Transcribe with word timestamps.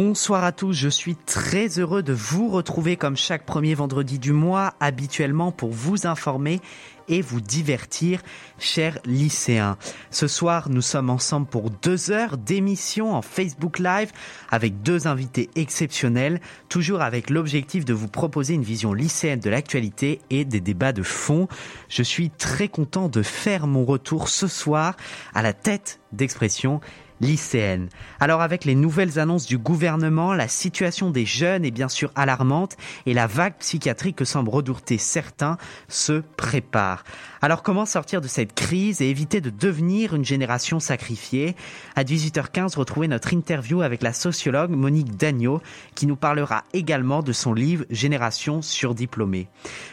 Bonsoir 0.00 0.44
à 0.44 0.52
tous, 0.52 0.74
je 0.74 0.88
suis 0.88 1.16
très 1.16 1.80
heureux 1.80 2.04
de 2.04 2.12
vous 2.12 2.50
retrouver 2.50 2.96
comme 2.96 3.16
chaque 3.16 3.44
premier 3.44 3.74
vendredi 3.74 4.20
du 4.20 4.30
mois, 4.30 4.74
habituellement 4.78 5.50
pour 5.50 5.72
vous 5.72 6.06
informer 6.06 6.60
et 7.08 7.20
vous 7.20 7.40
divertir, 7.40 8.22
chers 8.60 9.00
lycéens. 9.04 9.76
Ce 10.12 10.28
soir, 10.28 10.68
nous 10.68 10.82
sommes 10.82 11.10
ensemble 11.10 11.48
pour 11.48 11.70
deux 11.70 12.12
heures 12.12 12.38
d'émission 12.38 13.12
en 13.12 13.22
Facebook 13.22 13.80
Live 13.80 14.12
avec 14.52 14.82
deux 14.82 15.08
invités 15.08 15.50
exceptionnels, 15.56 16.40
toujours 16.68 17.00
avec 17.00 17.28
l'objectif 17.28 17.84
de 17.84 17.92
vous 17.92 18.06
proposer 18.06 18.54
une 18.54 18.62
vision 18.62 18.92
lycéenne 18.92 19.40
de 19.40 19.50
l'actualité 19.50 20.20
et 20.30 20.44
des 20.44 20.60
débats 20.60 20.92
de 20.92 21.02
fond. 21.02 21.48
Je 21.88 22.04
suis 22.04 22.30
très 22.30 22.68
content 22.68 23.08
de 23.08 23.22
faire 23.22 23.66
mon 23.66 23.84
retour 23.84 24.28
ce 24.28 24.46
soir 24.46 24.94
à 25.34 25.42
la 25.42 25.54
tête 25.54 25.98
d'expression 26.12 26.80
lycéenne. 27.20 27.88
Alors 28.20 28.42
avec 28.42 28.64
les 28.64 28.74
nouvelles 28.74 29.18
annonces 29.18 29.46
du 29.46 29.58
gouvernement, 29.58 30.34
la 30.34 30.48
situation 30.48 31.10
des 31.10 31.26
jeunes 31.26 31.64
est 31.64 31.70
bien 31.70 31.88
sûr 31.88 32.10
alarmante 32.14 32.76
et 33.06 33.14
la 33.14 33.26
vague 33.26 33.56
psychiatrique 33.58 34.16
que 34.16 34.24
semblent 34.24 34.50
redouter 34.50 34.98
certains 34.98 35.56
se 35.88 36.22
prépare. 36.36 37.04
Alors 37.40 37.62
comment 37.62 37.86
sortir 37.86 38.20
de 38.20 38.28
cette 38.28 38.54
crise 38.54 39.00
et 39.00 39.10
éviter 39.10 39.40
de 39.40 39.50
devenir 39.50 40.14
une 40.14 40.24
génération 40.24 40.80
sacrifiée? 40.80 41.54
À 41.94 42.02
18h15, 42.02 42.76
retrouvez 42.76 43.08
notre 43.08 43.32
interview 43.32 43.82
avec 43.82 44.02
la 44.02 44.12
sociologue 44.12 44.70
Monique 44.70 45.16
Dagneau 45.16 45.60
qui 45.94 46.06
nous 46.06 46.16
parlera 46.16 46.64
également 46.72 47.22
de 47.22 47.32
son 47.32 47.52
livre 47.52 47.84
Génération 47.90 48.62
surdiplômée. 48.62 49.48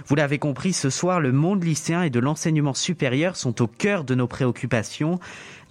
Vous 0.07 0.15
l'avez 0.15 0.39
compris, 0.39 0.73
ce 0.73 0.89
soir, 0.89 1.19
le 1.19 1.31
monde 1.31 1.63
lycéen 1.63 2.03
et 2.03 2.09
de 2.09 2.19
l'enseignement 2.19 2.73
supérieur 2.73 3.35
sont 3.35 3.61
au 3.61 3.67
cœur 3.67 4.03
de 4.03 4.15
nos 4.15 4.27
préoccupations. 4.27 5.19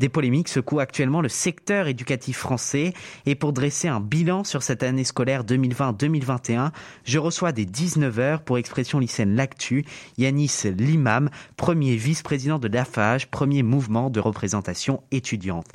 Des 0.00 0.08
polémiques 0.08 0.48
secouent 0.48 0.80
actuellement 0.80 1.20
le 1.20 1.28
secteur 1.28 1.86
éducatif 1.86 2.38
français 2.38 2.94
et 3.26 3.34
pour 3.34 3.52
dresser 3.52 3.88
un 3.88 4.00
bilan 4.00 4.42
sur 4.42 4.62
cette 4.62 4.82
année 4.82 5.04
scolaire 5.04 5.44
2020-2021, 5.44 6.70
je 7.04 7.18
reçois 7.18 7.52
des 7.52 7.64
19h 7.64 8.40
pour 8.40 8.58
Expression 8.58 8.98
lycéenne 8.98 9.36
L'Actu, 9.36 9.84
Yanis 10.18 10.62
Limam, 10.76 11.30
premier 11.56 11.94
vice-président 11.94 12.58
de 12.58 12.68
l'AFAGE, 12.68 13.26
premier 13.26 13.62
mouvement 13.62 14.10
de 14.10 14.20
représentation 14.20 15.02
étudiante. 15.12 15.66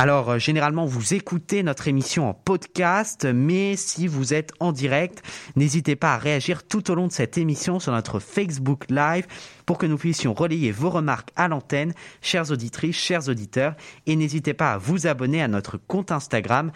Alors, 0.00 0.30
euh, 0.30 0.38
généralement, 0.38 0.86
vous 0.86 1.12
écoutez 1.12 1.62
notre 1.62 1.86
émission 1.86 2.26
en 2.26 2.32
podcast, 2.32 3.26
mais 3.26 3.76
si 3.76 4.06
vous 4.06 4.32
êtes 4.32 4.50
en 4.58 4.72
direct, 4.72 5.22
n'hésitez 5.56 5.94
pas 5.94 6.14
à 6.14 6.16
réagir 6.16 6.62
tout 6.62 6.90
au 6.90 6.94
long 6.94 7.06
de 7.06 7.12
cette 7.12 7.36
émission 7.36 7.78
sur 7.80 7.92
notre 7.92 8.18
Facebook 8.18 8.86
Live 8.88 9.26
pour 9.66 9.76
que 9.76 9.84
nous 9.84 9.98
puissions 9.98 10.32
relayer 10.32 10.72
vos 10.72 10.88
remarques 10.88 11.32
à 11.36 11.48
l'antenne, 11.48 11.92
chères 12.22 12.50
auditrices, 12.50 12.96
chers 12.96 13.28
auditeurs, 13.28 13.74
et 14.06 14.16
n'hésitez 14.16 14.54
pas 14.54 14.72
à 14.72 14.78
vous 14.78 15.06
abonner 15.06 15.42
à 15.42 15.48
notre 15.48 15.76
compte 15.76 16.12
Instagram, 16.12 16.72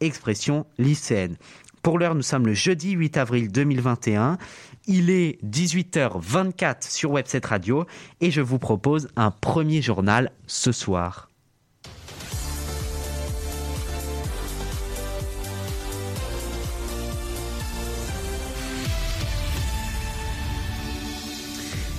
expression 0.00 0.64
lycéenne. 0.78 1.36
Pour 1.82 1.98
l'heure, 1.98 2.14
nous 2.14 2.22
sommes 2.22 2.46
le 2.46 2.54
jeudi 2.54 2.92
8 2.92 3.18
avril 3.18 3.52
2021. 3.52 4.38
Il 4.86 5.10
est 5.10 5.38
18h24 5.44 6.90
sur 6.90 7.10
Webset 7.10 7.42
Radio 7.44 7.84
et 8.22 8.30
je 8.30 8.40
vous 8.40 8.58
propose 8.58 9.08
un 9.14 9.30
premier 9.30 9.82
journal 9.82 10.32
ce 10.46 10.72
soir. 10.72 11.28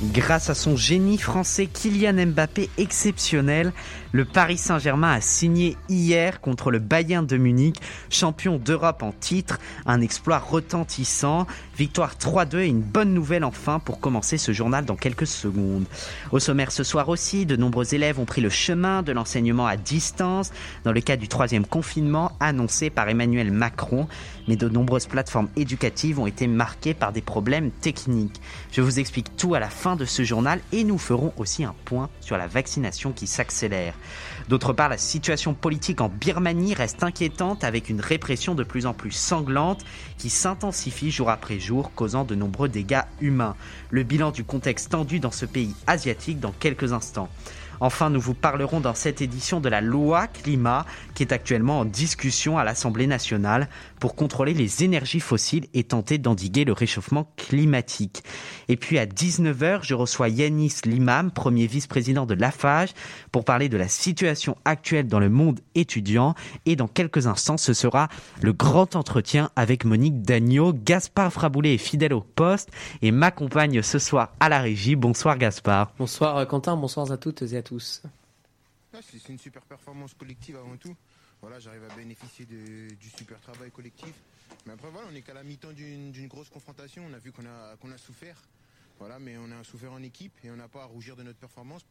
Grâce 0.03 0.49
à 0.49 0.55
son 0.55 0.75
génie 0.75 1.17
français 1.17 1.67
Kylian 1.67 2.25
Mbappé 2.25 2.69
exceptionnel, 2.77 3.71
le 4.11 4.25
Paris 4.25 4.57
Saint-Germain 4.57 5.13
a 5.13 5.21
signé 5.21 5.77
hier 5.87 6.41
contre 6.41 6.69
le 6.69 6.79
Bayern 6.79 7.25
de 7.25 7.37
Munich, 7.37 7.77
champion 8.09 8.57
d'Europe 8.57 9.03
en 9.03 9.13
titre, 9.13 9.57
un 9.85 10.01
exploit 10.01 10.39
retentissant, 10.39 11.47
victoire 11.77 12.15
3-2 12.15 12.59
et 12.59 12.67
une 12.67 12.81
bonne 12.81 13.13
nouvelle 13.13 13.43
enfin 13.43 13.79
pour 13.79 13.99
commencer 13.99 14.37
ce 14.37 14.51
journal 14.51 14.85
dans 14.85 14.95
quelques 14.95 15.27
secondes. 15.27 15.85
Au 16.31 16.39
sommaire 16.39 16.71
ce 16.71 16.83
soir 16.83 17.09
aussi, 17.09 17.45
de 17.45 17.55
nombreux 17.55 17.93
élèves 17.93 18.19
ont 18.19 18.25
pris 18.25 18.41
le 18.41 18.49
chemin 18.49 19.03
de 19.03 19.11
l'enseignement 19.11 19.67
à 19.67 19.77
distance 19.77 20.51
dans 20.83 20.91
le 20.91 21.01
cadre 21.01 21.21
du 21.21 21.27
troisième 21.27 21.65
confinement 21.65 22.31
annoncé 22.39 22.89
par 22.89 23.09
Emmanuel 23.09 23.51
Macron, 23.51 24.07
mais 24.47 24.55
de 24.55 24.69
nombreuses 24.69 25.07
plateformes 25.07 25.49
éducatives 25.55 26.19
ont 26.19 26.27
été 26.27 26.47
marquées 26.47 26.93
par 26.93 27.11
des 27.11 27.21
problèmes 27.21 27.71
techniques. 27.71 28.41
Je 28.71 28.81
vous 28.81 28.99
explique 28.99 29.35
tout 29.35 29.55
à 29.55 29.59
la 29.59 29.69
fin 29.69 29.95
de 29.95 30.05
ce 30.05 30.23
journal 30.23 30.59
et 30.71 30.83
nous 30.83 30.97
ferons 30.97 31.33
aussi 31.37 31.63
un 31.63 31.75
point 31.85 32.09
sur 32.21 32.37
la 32.37 32.47
vaccination 32.47 33.11
qui 33.11 33.27
s'accélère. 33.27 33.95
D'autre 34.47 34.73
part, 34.73 34.89
la 34.89 34.97
situation 34.99 35.55
politique 35.55 36.01
en 36.01 36.09
Birmanie 36.09 36.75
reste 36.75 37.03
inquiétante 37.03 37.63
avec 37.63 37.89
une 37.89 37.99
répression 37.99 38.53
de 38.53 38.63
plus 38.63 38.85
en 38.85 38.93
plus 38.93 39.11
sanglante 39.11 39.83
qui 40.19 40.29
s'intensifie 40.29 41.09
jour 41.09 41.31
après 41.31 41.59
jour, 41.59 41.91
causant 41.95 42.25
de 42.25 42.35
nombreux 42.35 42.69
dégâts 42.69 43.01
humains. 43.21 43.55
Le 43.89 44.03
bilan 44.03 44.29
du 44.29 44.43
contexte 44.43 44.91
tendu 44.91 45.19
dans 45.19 45.31
ce 45.31 45.47
pays 45.47 45.73
asiatique 45.87 46.39
dans 46.39 46.51
quelques 46.51 46.93
instants. 46.93 47.29
Enfin, 47.79 48.09
nous 48.09 48.21
vous 48.21 48.33
parlerons 48.33 48.79
dans 48.79 48.93
cette 48.93 49.21
édition 49.21 49.59
de 49.59 49.67
la 49.67 49.81
loi 49.81 50.27
climat 50.27 50.85
qui 51.13 51.23
est 51.23 51.33
actuellement 51.33 51.79
en 51.79 51.85
discussion 51.85 52.57
à 52.57 52.63
l'Assemblée 52.63 53.07
nationale 53.07 53.67
pour 54.05 54.15
contrôler 54.15 54.53
les 54.53 54.83
énergies 54.83 55.19
fossiles 55.19 55.65
et 55.73 55.83
tenter 55.83 56.19
d'endiguer 56.19 56.63
le 56.63 56.73
réchauffement 56.73 57.27
climatique. 57.37 58.21
Et 58.67 58.77
puis 58.77 58.99
à 58.99 59.07
19h, 59.07 59.79
je 59.81 59.95
reçois 59.95 60.29
Yanis 60.29 60.75
Limam, 60.85 61.31
premier 61.31 61.65
vice-président 61.65 62.27
de 62.27 62.35
l'AFAGE, 62.35 62.93
pour 63.31 63.45
parler 63.45 63.67
de 63.67 63.77
la 63.77 63.87
situation 63.87 64.57
actuelle 64.63 65.07
dans 65.07 65.19
le 65.19 65.31
monde 65.31 65.59
étudiant. 65.73 66.35
Et 66.67 66.75
dans 66.75 66.87
quelques 66.87 67.25
instants, 67.25 67.57
ce 67.57 67.73
sera 67.73 68.07
le 68.43 68.53
grand 68.53 68.95
entretien 68.95 69.49
avec 69.55 69.85
Monique 69.85 70.21
Dagneau. 70.21 70.71
Gaspard 70.71 71.33
Fraboulet 71.33 71.73
est 71.73 71.79
fidèle 71.79 72.13
au 72.13 72.21
poste 72.21 72.69
et 73.01 73.09
m'accompagne 73.09 73.81
ce 73.81 73.97
soir 73.97 74.33
à 74.39 74.49
la 74.49 74.59
régie. 74.59 74.95
Bonsoir 74.95 75.39
Gaspard. 75.39 75.93
Bonsoir 75.97 76.37
euh, 76.37 76.45
Quentin, 76.45 76.77
bonsoir 76.77 77.11
à 77.11 77.17
toutes 77.17 77.41
et 77.41 77.57
à 77.57 77.63
tous. 77.63 78.03
C'est 79.01 79.29
une 79.29 79.39
super 79.39 79.63
performance 79.63 80.13
collective 80.13 80.57
avant 80.57 80.77
tout. 80.77 80.95
Voilà, 81.45 81.59
j'arrive 81.59 81.83
à 81.83 81.95
bénéficier 81.95 82.47
du 82.47 83.09
super 83.15 83.39
travail 83.39 83.69
collectif. 83.69 84.15
Mais 84.65 84.73
après, 84.73 84.89
voilà, 84.89 85.07
on 85.07 85.11
n'est 85.11 85.21
qu'à 85.21 85.35
la 85.35 85.43
mi-temps 85.43 85.73
d'une 85.73 86.27
grosse 86.27 86.49
confrontation. 86.49 87.05
On 87.07 87.13
a 87.13 87.19
vu 87.19 87.31
qu'on 87.31 87.45
a, 87.45 87.97
souffert. 87.99 88.41
Mais 89.19 89.37
on 89.37 89.51
a 89.51 89.63
souffert 89.63 89.91
en 89.91 90.01
équipe 90.01 90.33
et 90.43 90.49
on 90.49 90.55
n'a 90.55 90.67
pas 90.67 90.81
à 90.81 90.85
rougir 90.85 91.15
de 91.15 91.21
notre 91.21 91.37
performance. 91.37 91.85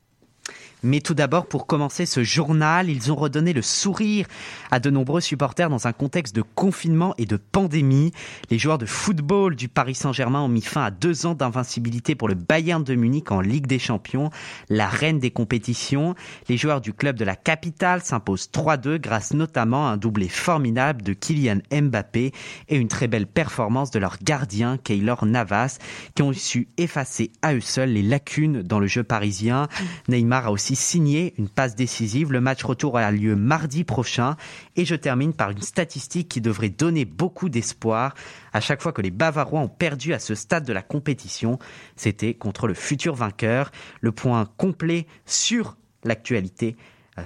Mais 0.85 1.01
tout 1.01 1.15
d'abord, 1.15 1.47
pour 1.47 1.67
commencer 1.67 2.05
ce 2.05 2.23
journal, 2.23 2.91
ils 2.91 3.11
ont 3.11 3.17
redonné 3.17 3.55
le 3.55 3.63
sourire 3.63 4.27
à 4.71 4.81
de 4.81 4.91
nombreux 4.91 5.23
supporters 5.23 5.71
dans 5.71 5.87
un 5.87 5.95
contexte 5.95 6.37
de 6.37 6.43
confinement 6.43 7.15
et 7.17 7.25
de 7.25 7.39
pandémie. 7.39 8.13
Les 8.51 8.59
joueurs 8.59 8.77
de 8.77 8.85
football 8.85 9.57
du 9.57 9.69
Paris 9.69 9.95
Saint-Germain 9.95 10.43
ont 10.43 10.49
mis 10.49 10.61
fin 10.61 10.85
à 10.85 10.91
deux 10.91 11.25
ans 11.25 11.33
d'invincibilité 11.33 12.15
pour 12.15 12.29
le 12.29 12.35
Bayern 12.35 12.85
de 12.85 12.95
Munich 12.95 13.33
en 13.33 13.41
Ligue 13.41 13.67
des 13.67 13.79
Champions, 13.79 14.29
la 14.69 14.87
reine 14.87 15.19
des 15.19 15.31
compétitions. 15.31 16.15
Les 16.51 16.59
joueurs 16.59 16.83
du 16.83 16.93
club 16.93 17.17
de 17.17 17.25
la 17.25 17.35
capitale 17.35 18.03
s'imposent 18.03 18.51
3-2 18.53 18.99
grâce 18.99 19.33
notamment 19.33 19.89
à 19.89 19.93
un 19.93 19.97
doublé 19.97 20.29
formidable 20.29 21.01
de 21.01 21.15
Kylian 21.15 21.61
Mbappé 21.73 22.33
et 22.69 22.77
une 22.77 22.89
très 22.89 23.09
belle 23.09 23.27
performance 23.27 23.91
de 23.91 23.99
leur 23.99 24.19
gardien 24.23 24.77
Keylor 24.77 25.25
Navas 25.25 25.79
qui 26.15 26.21
ont 26.21 26.35
su 26.35 26.69
effacer 26.77 27.33
à 27.41 27.55
eux 27.55 27.63
seuls 27.63 27.93
les 27.93 28.03
lacunes 28.03 28.61
dans 28.61 28.81
le 28.81 28.87
jeu 28.87 29.03
parisien. 29.03 29.69
Neymar 30.09 30.34
a 30.35 30.51
aussi 30.51 30.77
signé 30.77 31.35
une 31.39 31.49
passe 31.49 31.77
décisive. 31.77 32.33
Le 32.33 32.41
match 32.41 32.65
retour 32.65 32.99
a 32.99 33.11
lieu 33.11 33.37
mardi 33.37 33.85
prochain. 33.85 34.37
Et 34.77 34.85
je 34.85 34.95
termine 34.95 35.33
par 35.33 35.51
une 35.51 35.63
statistique 35.63 36.29
qui 36.29 36.41
devrait 36.41 36.69
donner 36.69 37.05
beaucoup 37.05 37.49
d'espoir. 37.49 38.15
À 38.53 38.61
chaque 38.61 38.83
fois 38.83 38.93
que 38.93 39.03
les 39.03 39.11
Bavarois 39.11 39.61
ont 39.61 39.69
perdu 39.69 40.13
à 40.13 40.19
ce 40.19 40.35
stade 40.35 40.65
de 40.65 40.73
la 40.73 40.83
compétition, 40.83 41.59
c'était 41.97 42.35
contre 42.35 42.67
le 42.67 42.75
futur 42.75 43.15
vainqueur. 43.15 43.71
Le 44.01 44.13
point 44.13 44.47
complet 44.57 45.07
sur 45.27 45.77
l'actualité 46.03 46.77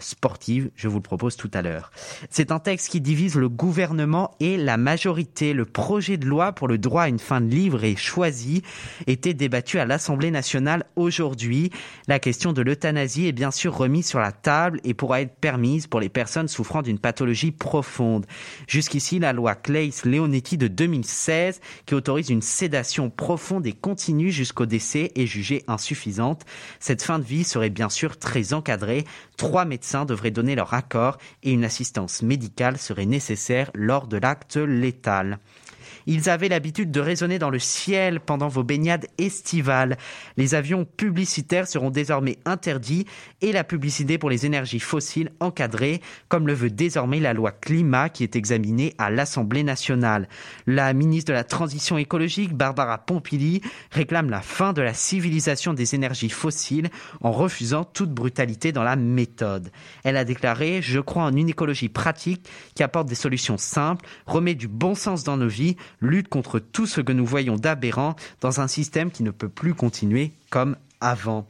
sportive. 0.00 0.70
Je 0.76 0.88
vous 0.88 0.98
le 0.98 1.02
propose 1.02 1.36
tout 1.36 1.50
à 1.54 1.62
l'heure. 1.62 1.90
C'est 2.30 2.52
un 2.52 2.58
texte 2.58 2.90
qui 2.90 3.00
divise 3.00 3.36
le 3.36 3.48
gouvernement 3.48 4.34
et 4.40 4.56
la 4.56 4.76
majorité. 4.76 5.52
Le 5.52 5.64
projet 5.64 6.16
de 6.16 6.26
loi 6.26 6.52
pour 6.52 6.68
le 6.68 6.78
droit 6.78 7.02
à 7.02 7.08
une 7.08 7.18
fin 7.18 7.40
de 7.40 7.48
livre 7.48 7.84
est 7.84 7.96
choisi 7.96 8.62
était 9.06 9.34
débattu 9.34 9.78
à 9.78 9.86
l'Assemblée 9.86 10.30
nationale 10.30 10.84
aujourd'hui. 10.96 11.70
La 12.06 12.18
question 12.18 12.52
de 12.52 12.62
l'euthanasie 12.62 13.26
est 13.26 13.32
bien 13.32 13.50
sûr 13.50 13.76
remise 13.76 14.06
sur 14.06 14.20
la 14.20 14.32
table 14.32 14.80
et 14.84 14.94
pourra 14.94 15.22
être 15.22 15.36
permise 15.36 15.86
pour 15.86 16.00
les 16.00 16.08
personnes 16.08 16.48
souffrant 16.48 16.82
d'une 16.82 16.98
pathologie 16.98 17.52
profonde. 17.52 18.26
Jusqu'ici, 18.66 19.18
la 19.18 19.32
loi 19.32 19.54
Claes-Leonetti 19.54 20.58
de 20.58 20.68
2016, 20.68 21.60
qui 21.86 21.94
autorise 21.94 22.30
une 22.30 22.42
sédation 22.42 23.10
profonde 23.10 23.66
et 23.66 23.72
continue 23.72 24.30
jusqu'au 24.30 24.66
décès, 24.66 25.12
est 25.14 25.26
jugée 25.26 25.64
insuffisante. 25.66 26.44
Cette 26.80 27.02
fin 27.02 27.18
de 27.18 27.24
vie 27.24 27.44
serait 27.44 27.70
bien 27.70 27.88
sûr 27.88 28.18
très 28.18 28.52
encadrée. 28.52 29.04
Trois 29.36 29.64
devraient 30.06 30.30
donner 30.30 30.54
leur 30.54 30.74
accord 30.74 31.18
et 31.42 31.52
une 31.52 31.64
assistance 31.64 32.22
médicale 32.22 32.78
serait 32.78 33.06
nécessaire 33.06 33.70
lors 33.74 34.06
de 34.06 34.16
l'acte 34.16 34.56
létal. 34.56 35.38
Ils 36.10 36.30
avaient 36.30 36.48
l'habitude 36.48 36.90
de 36.90 37.00
résonner 37.00 37.38
dans 37.38 37.50
le 37.50 37.58
ciel 37.58 38.18
pendant 38.20 38.48
vos 38.48 38.64
baignades 38.64 39.06
estivales. 39.18 39.98
Les 40.38 40.54
avions 40.54 40.86
publicitaires 40.86 41.68
seront 41.68 41.90
désormais 41.90 42.38
interdits 42.46 43.04
et 43.42 43.52
la 43.52 43.62
publicité 43.62 44.16
pour 44.16 44.30
les 44.30 44.46
énergies 44.46 44.80
fossiles 44.80 45.32
encadrée, 45.38 46.00
comme 46.28 46.46
le 46.46 46.54
veut 46.54 46.70
désormais 46.70 47.20
la 47.20 47.34
loi 47.34 47.52
climat 47.52 48.08
qui 48.08 48.22
est 48.22 48.36
examinée 48.36 48.94
à 48.96 49.10
l'Assemblée 49.10 49.62
nationale. 49.62 50.30
La 50.66 50.94
ministre 50.94 51.28
de 51.28 51.34
la 51.34 51.44
Transition 51.44 51.98
écologique, 51.98 52.54
Barbara 52.54 52.96
Pompili, 52.96 53.60
réclame 53.90 54.30
la 54.30 54.40
fin 54.40 54.72
de 54.72 54.80
la 54.80 54.94
civilisation 54.94 55.74
des 55.74 55.94
énergies 55.94 56.30
fossiles 56.30 56.88
en 57.20 57.32
refusant 57.32 57.84
toute 57.84 58.12
brutalité 58.12 58.72
dans 58.72 58.82
la 58.82 58.96
méthode. 58.96 59.70
Elle 60.04 60.16
a 60.16 60.24
déclaré 60.24 60.80
Je 60.80 61.00
crois 61.00 61.24
en 61.24 61.36
une 61.36 61.50
écologie 61.50 61.90
pratique 61.90 62.48
qui 62.74 62.82
apporte 62.82 63.08
des 63.08 63.14
solutions 63.14 63.58
simples, 63.58 64.06
remet 64.24 64.54
du 64.54 64.68
bon 64.68 64.94
sens 64.94 65.22
dans 65.22 65.36
nos 65.36 65.48
vies, 65.48 65.76
lutte 66.00 66.28
contre 66.28 66.58
tout 66.58 66.86
ce 66.86 67.00
que 67.00 67.12
nous 67.12 67.26
voyons 67.26 67.56
d'aberrant 67.56 68.16
dans 68.40 68.60
un 68.60 68.68
système 68.68 69.10
qui 69.10 69.22
ne 69.22 69.30
peut 69.30 69.48
plus 69.48 69.74
continuer 69.74 70.32
comme 70.50 70.76
avant. 71.00 71.46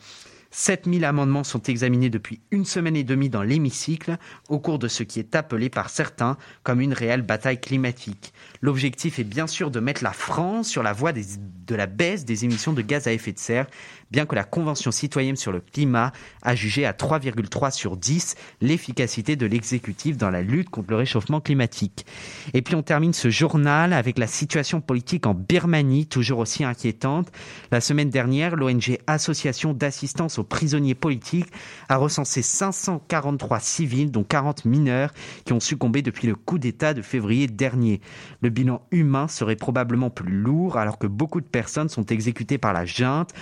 7000 0.51 1.05
amendements 1.05 1.45
sont 1.45 1.63
examinés 1.65 2.09
depuis 2.09 2.41
une 2.51 2.65
semaine 2.65 2.97
et 2.97 3.05
demie 3.05 3.29
dans 3.29 3.43
l'hémicycle 3.43 4.17
au 4.49 4.59
cours 4.59 4.79
de 4.79 4.89
ce 4.89 5.03
qui 5.03 5.19
est 5.19 5.35
appelé 5.35 5.69
par 5.69 5.91
certains 5.91 6.39
comme 6.63 6.81
une 6.81 6.95
réelle 6.95 7.23
bataille 7.23 7.61
climatique. 7.61 8.33
L'objectif 8.63 9.19
est 9.19 9.25
bien 9.25 9.47
sûr 9.47 9.71
de 9.71 9.81
mettre 9.81 10.03
la 10.03 10.13
France 10.13 10.69
sur 10.69 10.83
la 10.83 10.93
voie 10.93 11.13
de 11.13 11.75
la 11.75 11.87
baisse 11.87 12.25
des 12.25 12.45
émissions 12.45 12.73
de 12.73 12.83
gaz 12.83 13.07
à 13.07 13.13
effet 13.13 13.33
de 13.33 13.39
serre, 13.39 13.67
bien 14.11 14.27
que 14.27 14.35
la 14.35 14.45
Convention 14.45 14.91
citoyenne 14.91 15.37
sur 15.37 15.53
le 15.53 15.61
climat 15.61 16.13
a 16.43 16.55
jugé 16.55 16.87
à 16.87 16.93
3,3 16.93 17.71
sur 17.71 17.97
10 17.97 18.37
l'efficacité 18.61 19.37
de 19.37 19.47
l'exécutif 19.47 20.17
dans 20.17 20.31
la 20.31 20.43
lutte 20.43 20.71
contre 20.71 20.91
le 20.91 20.97
réchauffement 20.97 21.41
climatique. 21.41 22.07
Et 22.55 22.63
puis 22.63 22.75
on 22.75 22.83
termine 22.83 23.13
ce 23.13 23.31
journal 23.31 23.93
avec 23.93 24.19
la 24.19 24.27
situation 24.27 24.81
politique 24.81 25.27
en 25.27 25.35
Birmanie, 25.35 26.07
toujours 26.07 26.39
aussi 26.39 26.65
inquiétante. 26.65 27.31
La 27.71 27.81
semaine 27.81 28.11
dernière, 28.11 28.57
l'ONG 28.57 28.99
Association 29.07 29.73
d'assistance 29.73 30.39
aux 30.39 30.45
prisonniers 30.45 30.95
politiques 30.95 31.51
a 31.89 31.97
recensé 31.97 32.43
543 32.43 33.61
civils, 33.61 34.11
dont 34.11 34.25
40 34.25 34.65
mineurs, 34.65 35.13
qui 35.45 35.53
ont 35.53 35.61
succombé 35.61 36.03
depuis 36.03 36.27
le 36.27 36.35
coup 36.35 36.59
d'État 36.59 36.95
de 36.95 37.03
février 37.03 37.47
dernier. 37.47 38.01
Le 38.41 38.51
bilan 38.51 38.83
humain 38.91 39.29
serait 39.29 39.57
probablement 39.57 40.11
plus 40.11 40.33
lourd 40.33 40.77
alors 40.77 40.99
que 40.99 41.07
beaucoup 41.07 41.41
de 41.41 41.47
personnes 41.47 41.89
sont 41.89 42.07
exécutées 42.07 42.59
par 42.59 42.73
la 42.73 42.85
junte. 42.85 43.33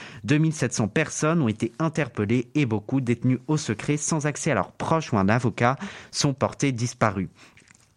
2700 0.57 0.89
personnes 0.89 1.43
ont 1.43 1.49
été 1.49 1.73
interpellées 1.79 2.49
et 2.55 2.65
beaucoup 2.65 3.01
détenues 3.01 3.41
au 3.47 3.57
secret 3.59 3.97
sans 3.99 4.27
accès 4.27 4.51
à 4.51 4.55
leurs 4.55 4.73
proches 4.73 5.13
ou 5.13 5.19
un 5.19 5.29
avocat 5.29 5.77
sont 6.11 6.33
portés 6.33 6.73
disparus. 6.73 7.29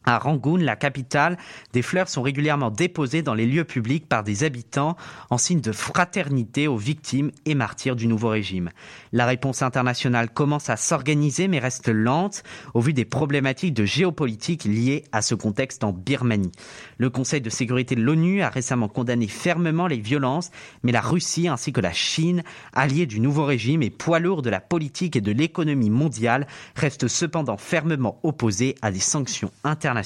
À 0.09 0.17
Rangoon, 0.17 0.57
la 0.57 0.75
capitale, 0.75 1.37
des 1.71 1.83
fleurs 1.83 2.09
sont 2.09 2.23
régulièrement 2.23 2.71
déposées 2.71 3.21
dans 3.21 3.35
les 3.35 3.45
lieux 3.45 3.63
publics 3.63 4.09
par 4.09 4.23
des 4.23 4.43
habitants 4.43 4.97
en 5.29 5.37
signe 5.37 5.61
de 5.61 5.71
fraternité 5.71 6.67
aux 6.67 6.77
victimes 6.77 7.29
et 7.45 7.53
martyrs 7.53 7.95
du 7.95 8.07
nouveau 8.07 8.29
régime. 8.29 8.71
La 9.11 9.27
réponse 9.27 9.61
internationale 9.61 10.31
commence 10.31 10.71
à 10.71 10.77
s'organiser 10.77 11.47
mais 11.47 11.59
reste 11.59 11.89
lente 11.89 12.41
au 12.73 12.81
vu 12.81 12.93
des 12.93 13.05
problématiques 13.05 13.75
de 13.75 13.85
géopolitique 13.85 14.63
liées 14.63 15.03
à 15.11 15.21
ce 15.21 15.35
contexte 15.35 15.83
en 15.83 15.93
Birmanie. 15.93 16.53
Le 16.97 17.11
Conseil 17.11 17.41
de 17.41 17.51
sécurité 17.51 17.93
de 17.93 18.01
l'ONU 18.01 18.41
a 18.41 18.49
récemment 18.49 18.87
condamné 18.87 19.27
fermement 19.27 19.85
les 19.85 19.99
violences, 19.99 20.49
mais 20.81 20.91
la 20.91 21.01
Russie 21.01 21.47
ainsi 21.47 21.71
que 21.71 21.81
la 21.81 21.93
Chine, 21.93 22.41
alliés 22.73 23.05
du 23.05 23.19
nouveau 23.19 23.45
régime 23.45 23.83
et 23.83 23.91
poids 23.91 24.17
lourds 24.17 24.41
de 24.41 24.49
la 24.49 24.59
politique 24.59 25.15
et 25.15 25.21
de 25.21 25.31
l'économie 25.31 25.91
mondiale, 25.91 26.47
restent 26.75 27.07
cependant 27.07 27.57
fermement 27.57 28.19
opposés 28.23 28.73
à 28.81 28.89
des 28.89 28.99
sanctions 28.99 29.51
internationales 29.63 29.98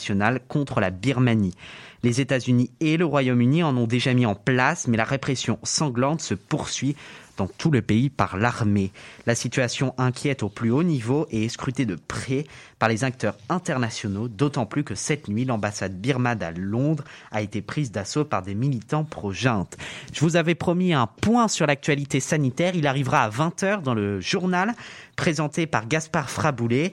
contre 0.47 0.79
la 0.79 0.89
Birmanie. 0.89 1.55
Les 2.03 2.19
États-Unis 2.19 2.69
et 2.81 2.97
le 2.97 3.05
Royaume-Uni 3.05 3.63
en 3.63 3.77
ont 3.77 3.87
déjà 3.87 4.13
mis 4.13 4.25
en 4.25 4.35
place, 4.35 4.87
mais 4.87 4.97
la 4.97 5.05
répression 5.05 5.57
sanglante 5.63 6.21
se 6.21 6.33
poursuit 6.33 6.97
dans 7.37 7.47
tout 7.47 7.71
le 7.71 7.81
pays 7.81 8.09
par 8.09 8.37
l'armée. 8.37 8.91
La 9.25 9.35
situation 9.35 9.93
inquiète 9.97 10.43
au 10.43 10.49
plus 10.49 10.69
haut 10.69 10.83
niveau 10.83 11.27
et 11.31 11.45
est 11.45 11.49
scrutée 11.49 11.85
de 11.85 11.95
près 11.95 12.45
par 12.77 12.89
les 12.89 13.03
acteurs 13.03 13.37
internationaux, 13.49 14.27
d'autant 14.27 14.65
plus 14.65 14.83
que 14.83 14.95
cette 14.95 15.29
nuit, 15.29 15.45
l'ambassade 15.45 15.99
birmane 15.99 16.43
à 16.43 16.51
Londres 16.51 17.03
a 17.31 17.41
été 17.41 17.61
prise 17.61 17.91
d'assaut 17.91 18.25
par 18.25 18.41
des 18.41 18.53
militants 18.53 19.05
pro-junte. 19.05 19.77
Je 20.13 20.19
vous 20.19 20.35
avais 20.35 20.55
promis 20.55 20.93
un 20.93 21.07
point 21.07 21.47
sur 21.47 21.65
l'actualité 21.65 22.19
sanitaire. 22.19 22.75
Il 22.75 22.85
arrivera 22.85 23.23
à 23.23 23.29
20h 23.29 23.81
dans 23.81 23.93
le 23.93 24.19
journal 24.19 24.73
présenté 25.15 25.65
par 25.65 25.87
Gaspard 25.87 26.29
Fraboulet 26.29 26.91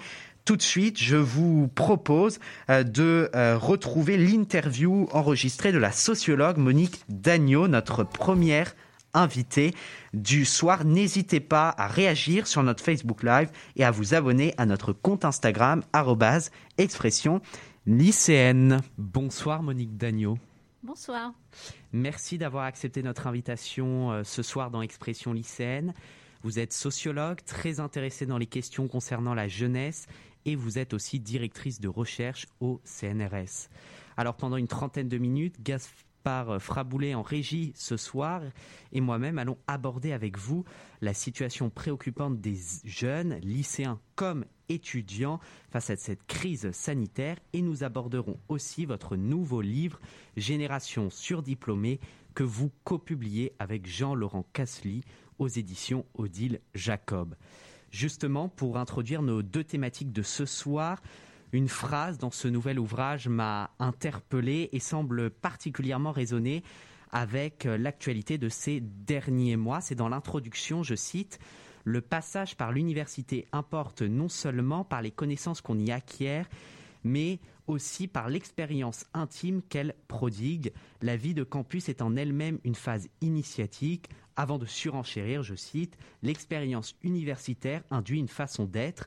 tout 0.50 0.56
de 0.56 0.62
suite, 0.62 0.99
je 0.99 1.14
vous 1.14 1.69
propose 1.69 2.41
euh, 2.70 2.82
de 2.82 3.31
euh, 3.37 3.56
retrouver 3.56 4.17
l'interview 4.17 5.06
enregistrée 5.12 5.70
de 5.70 5.79
la 5.79 5.93
sociologue 5.93 6.56
Monique 6.56 7.05
Dagneau, 7.08 7.69
notre 7.69 8.02
première 8.02 8.75
invitée 9.14 9.73
du 10.12 10.44
soir. 10.44 10.85
N'hésitez 10.85 11.38
pas 11.38 11.73
à 11.79 11.87
réagir 11.87 12.49
sur 12.49 12.64
notre 12.64 12.82
Facebook 12.82 13.23
Live 13.23 13.49
et 13.76 13.85
à 13.85 13.93
vous 13.93 14.12
abonner 14.12 14.52
à 14.58 14.67
notre 14.67 14.93
compte 14.93 15.25
Instagram, 15.25 15.85
expression 16.79 17.41
lycéenne. 17.87 18.81
Bonsoir 18.99 19.62
Monique 19.62 19.96
Dagneau. 19.96 20.37
Bonsoir. 20.82 21.32
Merci 21.93 22.38
d'avoir 22.38 22.64
accepté 22.64 23.05
notre 23.05 23.29
invitation 23.29 24.11
euh, 24.11 24.25
ce 24.25 24.43
soir 24.43 24.73
dans 24.73 24.82
Expression 24.82 25.32
lycéenne. 25.32 25.94
Vous 26.43 26.58
êtes 26.58 26.73
sociologue, 26.73 27.38
très 27.44 27.81
intéressé 27.81 28.25
dans 28.25 28.38
les 28.38 28.46
questions 28.46 28.88
concernant 28.88 29.35
la 29.35 29.46
jeunesse 29.46 30.06
et 30.45 30.57
vous 30.57 30.79
êtes 30.79 30.95
aussi 30.95 31.21
directrice 31.21 31.81
de 31.81 31.89
recherche 31.89 32.47
au 32.61 32.81
CNRS. 32.85 33.69
Alors 34.17 34.37
pendant 34.37 34.57
une 34.57 34.69
trentaine 34.69 35.09
de 35.09 35.19
minutes, 35.19 35.63
Gaspard 35.63 36.61
Fraboulet 36.61 37.15
en 37.15 37.23
régie 37.23 37.73
ce 37.75 37.97
soir 37.97 38.43
et 38.93 39.01
moi-même 39.01 39.39
allons 39.39 39.57
aborder 39.67 40.13
avec 40.13 40.37
vous 40.39 40.65
la 41.01 41.15
situation 41.15 41.71
préoccupante 41.71 42.41
des 42.41 42.59
jeunes, 42.85 43.39
lycéens 43.43 44.01
comme 44.17 44.45
étudiants 44.69 45.41
face 45.71 45.91
à 45.91 45.97
cette 45.97 46.27
crise 46.27 46.71
sanitaire 46.73 47.39
et 47.53 47.63
nous 47.63 47.85
aborderons 47.85 48.39
aussi 48.49 48.85
votre 48.85 49.17
nouveau 49.17 49.61
livre 49.61 50.01
Génération 50.37 51.11
surdiplômée 51.11 52.01
que 52.35 52.44
vous 52.44 52.70
copubliez 52.85 53.53
avec 53.59 53.87
Jean-Laurent 53.87 54.47
Casely 54.53 55.03
aux 55.39 55.49
éditions 55.49 56.05
Odile 56.15 56.61
Jacob 56.75 57.35
justement 57.91 58.49
pour 58.49 58.79
introduire 58.79 59.23
nos 59.23 59.43
deux 59.43 59.65
thématiques 59.65 60.13
de 60.13 60.23
ce 60.23 60.47
soir. 60.47 61.03
Une 61.53 61.69
phrase 61.69 62.19
dans 62.19 62.31
ce 62.31 62.49
nouvel 62.49 62.79
ouvrage 62.79 63.29
m'a 63.29 63.70
interpellé 63.79 64.69
et 64.73 64.79
semble 64.79 65.31
particulièrement 65.31 66.13
résonner 66.13 66.63
avec 67.13 67.65
l'actualité 67.65 68.39
de 68.39 68.49
ces 68.49 68.81
derniers 68.81 69.56
mois. 69.56 69.81
C'est 69.81 69.97
dans 69.97 70.09
l'introduction, 70.09 70.82
je 70.82 70.94
cite, 70.94 71.41
Le 71.85 72.01
passage 72.01 72.56
par 72.56 72.73
l'université 72.73 73.47
importe 73.53 74.03
non 74.03 74.29
seulement 74.29 74.85
par 74.85 75.03
les 75.03 75.11
connaissances 75.11 75.61
qu'on 75.61 75.79
y 75.79 75.91
acquiert, 75.91 76.47
mais 77.05 77.41
aussi 77.67 78.06
par 78.06 78.29
l'expérience 78.29 79.06
intime 79.15 79.63
qu'elle 79.63 79.94
prodigue. 80.09 80.73
La 81.03 81.17
vie 81.17 81.35
de 81.35 81.43
campus 81.43 81.89
est 81.89 82.03
en 82.03 82.17
elle-même 82.17 82.59
une 82.65 82.75
phase 82.75 83.09
initiatique. 83.23 84.11
Avant 84.41 84.56
de 84.56 84.65
surenchérir, 84.65 85.43
je 85.43 85.55
cite, 85.55 85.99
l'expérience 86.23 86.97
universitaire 87.03 87.82
induit 87.91 88.19
une 88.19 88.27
façon 88.27 88.65
d'être. 88.65 89.06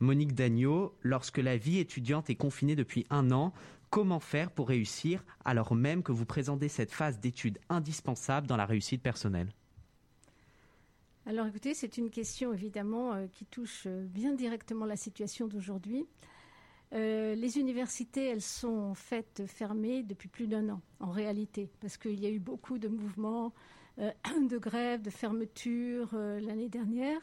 Monique 0.00 0.34
Dagneau, 0.34 0.94
lorsque 1.02 1.36
la 1.36 1.58
vie 1.58 1.78
étudiante 1.78 2.30
est 2.30 2.36
confinée 2.36 2.74
depuis 2.74 3.04
un 3.10 3.32
an, 3.32 3.52
comment 3.90 4.18
faire 4.18 4.50
pour 4.50 4.68
réussir 4.68 5.26
alors 5.44 5.74
même 5.74 6.02
que 6.02 6.10
vous 6.10 6.24
présentez 6.24 6.68
cette 6.68 6.90
phase 6.90 7.20
d'étude 7.20 7.58
indispensable 7.68 8.46
dans 8.46 8.56
la 8.56 8.64
réussite 8.64 9.02
personnelle? 9.02 9.52
Alors 11.26 11.46
écoutez, 11.46 11.74
c'est 11.74 11.98
une 11.98 12.08
question 12.08 12.54
évidemment 12.54 13.12
euh, 13.12 13.26
qui 13.30 13.44
touche 13.44 13.82
euh, 13.84 14.06
bien 14.06 14.32
directement 14.32 14.86
la 14.86 14.96
situation 14.96 15.48
d'aujourd'hui. 15.48 16.06
Euh, 16.94 17.34
les 17.34 17.58
universités, 17.58 18.24
elles 18.24 18.40
sont 18.40 18.78
en 18.78 18.94
fait 18.94 19.42
fermées 19.46 20.02
depuis 20.02 20.30
plus 20.30 20.46
d'un 20.46 20.70
an, 20.70 20.80
en 20.98 21.10
réalité, 21.10 21.68
parce 21.82 21.98
qu'il 21.98 22.18
y 22.18 22.24
a 22.24 22.30
eu 22.30 22.40
beaucoup 22.40 22.78
de 22.78 22.88
mouvements 22.88 23.52
de 23.98 24.58
grève, 24.58 25.02
de 25.02 25.10
fermeture 25.10 26.10
euh, 26.14 26.40
l'année 26.40 26.68
dernière. 26.68 27.20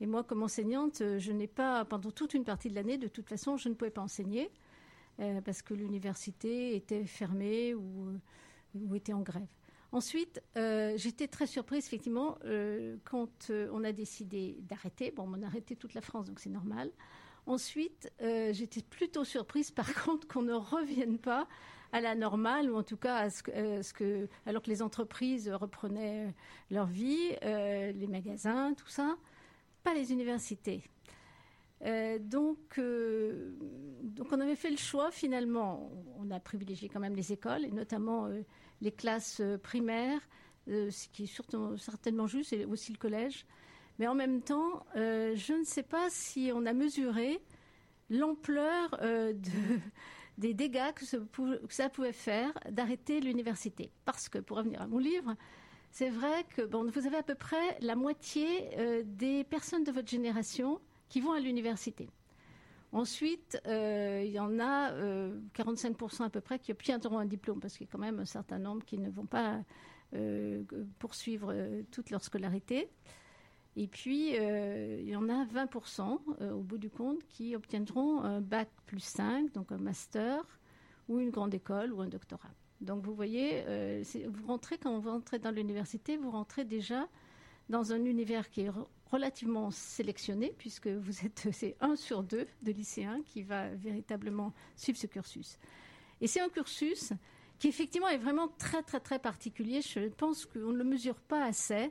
Et 0.00 0.06
moi, 0.06 0.24
comme 0.24 0.42
enseignante, 0.42 1.02
je 1.18 1.32
n'ai 1.32 1.46
pas, 1.46 1.84
pendant 1.84 2.10
toute 2.10 2.34
une 2.34 2.44
partie 2.44 2.68
de 2.68 2.74
l'année, 2.74 2.98
de 2.98 3.08
toute 3.08 3.28
façon, 3.28 3.56
je 3.56 3.68
ne 3.68 3.74
pouvais 3.74 3.90
pas 3.90 4.02
enseigner 4.02 4.50
parce 5.46 5.62
que 5.62 5.72
l'université 5.72 6.76
était 6.76 7.06
fermée 7.06 7.74
ou, 7.74 8.20
était 8.94 9.14
en 9.14 9.22
grève. 9.22 9.48
Ensuite, 9.92 10.42
euh, 10.56 10.94
j'étais 10.96 11.28
très 11.28 11.46
surprise, 11.46 11.86
effectivement, 11.86 12.36
euh, 12.44 12.96
quand 13.04 13.50
euh, 13.50 13.70
on 13.72 13.84
a 13.84 13.92
décidé 13.92 14.58
d'arrêter. 14.62 15.10
Bon, 15.10 15.26
on 15.26 15.42
a 15.42 15.46
arrêté 15.46 15.76
toute 15.76 15.94
la 15.94 16.00
France, 16.00 16.26
donc 16.26 16.40
c'est 16.40 16.50
normal. 16.50 16.90
Ensuite, 17.46 18.12
j'étais 18.20 18.82
plutôt 18.82 19.24
surprise, 19.24 19.70
par 19.70 19.86
contre, 20.04 20.26
qu'on 20.26 20.42
ne 20.42 20.52
revienne 20.52 21.18
pas 21.18 21.46
à 21.92 22.00
la 22.00 22.14
normale, 22.14 22.70
ou 22.70 22.76
en 22.76 22.82
tout 22.82 22.96
cas 22.96 23.16
à 23.16 23.30
ce 23.30 23.42
que, 23.42 24.28
alors 24.44 24.62
que 24.62 24.70
les 24.70 24.82
entreprises 24.82 25.48
reprenaient 25.48 26.34
leur 26.70 26.86
vie, 26.86 27.32
les 27.42 28.06
magasins, 28.08 28.74
tout 28.74 28.88
ça, 28.88 29.16
pas 29.84 29.94
les 29.94 30.12
universités. 30.12 30.82
donc, 32.20 32.80
donc, 34.02 34.32
on 34.32 34.40
avait 34.40 34.56
fait 34.56 34.70
le 34.70 34.76
choix 34.76 35.10
finalement. 35.10 35.90
On 36.18 36.30
a 36.30 36.40
privilégié 36.40 36.88
quand 36.88 37.00
même 37.00 37.14
les 37.14 37.32
écoles, 37.32 37.64
et 37.64 37.70
notamment 37.70 38.28
les 38.80 38.92
classes 38.92 39.40
euh, 39.40 39.58
primaires, 39.58 40.20
euh, 40.68 40.90
ce 40.90 41.08
qui 41.08 41.24
est 41.24 41.78
certainement 41.78 42.26
juste, 42.26 42.52
et 42.52 42.64
aussi 42.64 42.92
le 42.92 42.98
collège. 42.98 43.46
Mais 43.98 44.06
en 44.06 44.14
même 44.14 44.42
temps, 44.42 44.84
euh, 44.96 45.34
je 45.34 45.54
ne 45.54 45.64
sais 45.64 45.82
pas 45.82 46.08
si 46.10 46.50
on 46.54 46.66
a 46.66 46.72
mesuré 46.72 47.40
l'ampleur 48.10 49.00
des 50.38 50.54
dégâts 50.54 50.92
que, 50.94 51.04
ça 51.68 51.88
pouvait 51.88 52.12
faire 52.12 52.52
d'arrêter 52.70 53.20
l'université. 53.20 53.90
Parce 54.04 54.28
que, 54.28 54.38
pour 54.38 54.58
revenir 54.58 54.82
à 54.82 54.86
mon 54.86 54.98
livre, 54.98 55.34
c'est 55.90 56.10
vrai 56.10 56.44
que 56.54 56.62
bon, 56.62 56.90
vous 56.90 57.06
avez 57.06 57.16
à 57.16 57.22
peu 57.22 57.34
près 57.34 57.78
la 57.80 57.96
moitié 57.96 59.02
des 59.04 59.44
personnes 59.44 59.84
de 59.84 59.92
votre 59.92 60.08
génération 60.08 60.80
qui 61.08 61.20
vont 61.20 61.32
à 61.32 61.40
l'université. 61.40 62.08
Ensuite, 62.92 63.60
euh, 63.66 64.22
il 64.24 64.32
y 64.32 64.40
en 64.40 64.58
a 64.58 64.90
45% 64.90 66.22
euh, 66.22 66.24
à 66.24 66.30
peu 66.30 66.40
près 66.40 66.58
qui 66.58 66.72
obtiendront 66.72 67.18
un 67.18 67.26
diplôme, 67.26 67.60
parce 67.60 67.76
qu'il 67.76 67.86
y 67.86 67.90
a 67.90 67.92
quand 67.92 67.98
même 67.98 68.20
un 68.20 68.24
certain 68.24 68.58
nombre 68.58 68.84
qui 68.84 68.98
ne 68.98 69.10
vont 69.10 69.26
pas 69.26 69.60
euh, 70.14 70.62
poursuivre 70.98 71.54
toute 71.90 72.10
leur 72.10 72.22
scolarité. 72.22 72.88
Et 73.76 73.86
puis, 73.86 74.30
il 74.30 75.08
y 75.08 75.16
en 75.16 75.28
a 75.28 75.44
20% 75.44 76.50
au 76.50 76.60
bout 76.60 76.78
du 76.78 76.88
compte 76.88 77.26
qui 77.28 77.54
obtiendront 77.54 78.22
un 78.22 78.40
bac 78.40 78.70
plus 78.86 79.04
5, 79.04 79.52
donc 79.52 79.70
un 79.70 79.76
master, 79.78 80.42
ou 81.08 81.18
une 81.18 81.30
grande 81.30 81.52
école, 81.54 81.92
ou 81.92 82.00
un 82.00 82.08
doctorat. 82.08 82.50
Donc 82.80 83.04
vous 83.04 83.14
voyez, 83.14 83.64
vous 84.28 84.46
rentrez, 84.46 84.78
quand 84.78 84.98
vous 84.98 85.10
rentrez 85.10 85.38
dans 85.38 85.50
l'université, 85.50 86.16
vous 86.16 86.30
rentrez 86.30 86.64
déjà 86.64 87.06
dans 87.68 87.92
un 87.92 88.04
univers 88.04 88.48
qui 88.48 88.62
est 88.62 88.70
relativement 89.10 89.70
sélectionné, 89.70 90.54
puisque 90.56 90.88
vous 90.88 91.24
êtes, 91.24 91.48
c'est 91.52 91.76
un 91.80 91.96
sur 91.96 92.22
deux 92.22 92.46
de 92.62 92.72
lycéens 92.72 93.22
qui 93.24 93.42
va 93.42 93.68
véritablement 93.68 94.52
suivre 94.76 94.98
ce 94.98 95.06
cursus. 95.06 95.58
Et 96.20 96.26
c'est 96.26 96.40
un 96.40 96.48
cursus 96.48 97.12
qui 97.58 97.68
effectivement 97.68 98.08
est 98.08 98.18
vraiment 98.18 98.48
très 98.58 98.82
très 98.82 99.00
très 99.00 99.18
particulier. 99.18 99.80
Je 99.80 100.08
pense 100.08 100.46
qu'on 100.46 100.72
ne 100.72 100.78
le 100.78 100.84
mesure 100.84 101.16
pas 101.16 101.44
assez. 101.44 101.90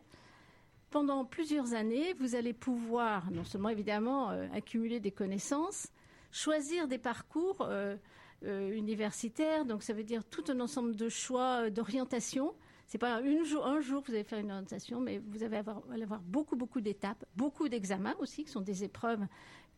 Pendant 0.96 1.26
plusieurs 1.26 1.74
années, 1.74 2.14
vous 2.22 2.36
allez 2.36 2.54
pouvoir 2.54 3.30
non 3.30 3.44
seulement 3.44 3.68
évidemment 3.68 4.30
euh, 4.30 4.48
accumuler 4.54 5.02
des 5.02 5.12
connaissances, 5.12 5.88
choisir 6.32 6.88
des 6.88 6.98
parcours 6.98 7.58
euh, 7.64 7.98
euh, 8.46 8.74
universitaires, 8.74 9.66
donc 9.66 9.84
ça 9.84 9.92
veut 9.92 10.06
dire 10.06 10.24
tout 10.24 10.46
un 10.48 10.58
ensemble 10.62 10.96
de 10.96 11.10
choix 11.10 11.70
d'orientation 11.70 12.56
c'est 12.88 12.98
pas 12.98 13.20
une 13.20 13.44
jour, 13.44 13.68
un 13.68 13.82
jour 13.82 14.04
vous 14.08 14.14
allez 14.14 14.24
faire 14.24 14.40
une 14.40 14.52
orientation, 14.52 15.02
mais 15.02 15.18
vous 15.18 15.44
allez 15.44 15.58
avoir, 15.58 15.82
beaucoup, 16.22 16.56
beaucoup 16.56 16.80
d'étapes, 16.80 17.26
beaucoup 17.36 17.68
d'examens 17.68 18.16
aussi, 18.20 18.46
qui 18.46 18.52
sont 18.52 18.62
des 18.62 18.86
épreuves 18.86 19.26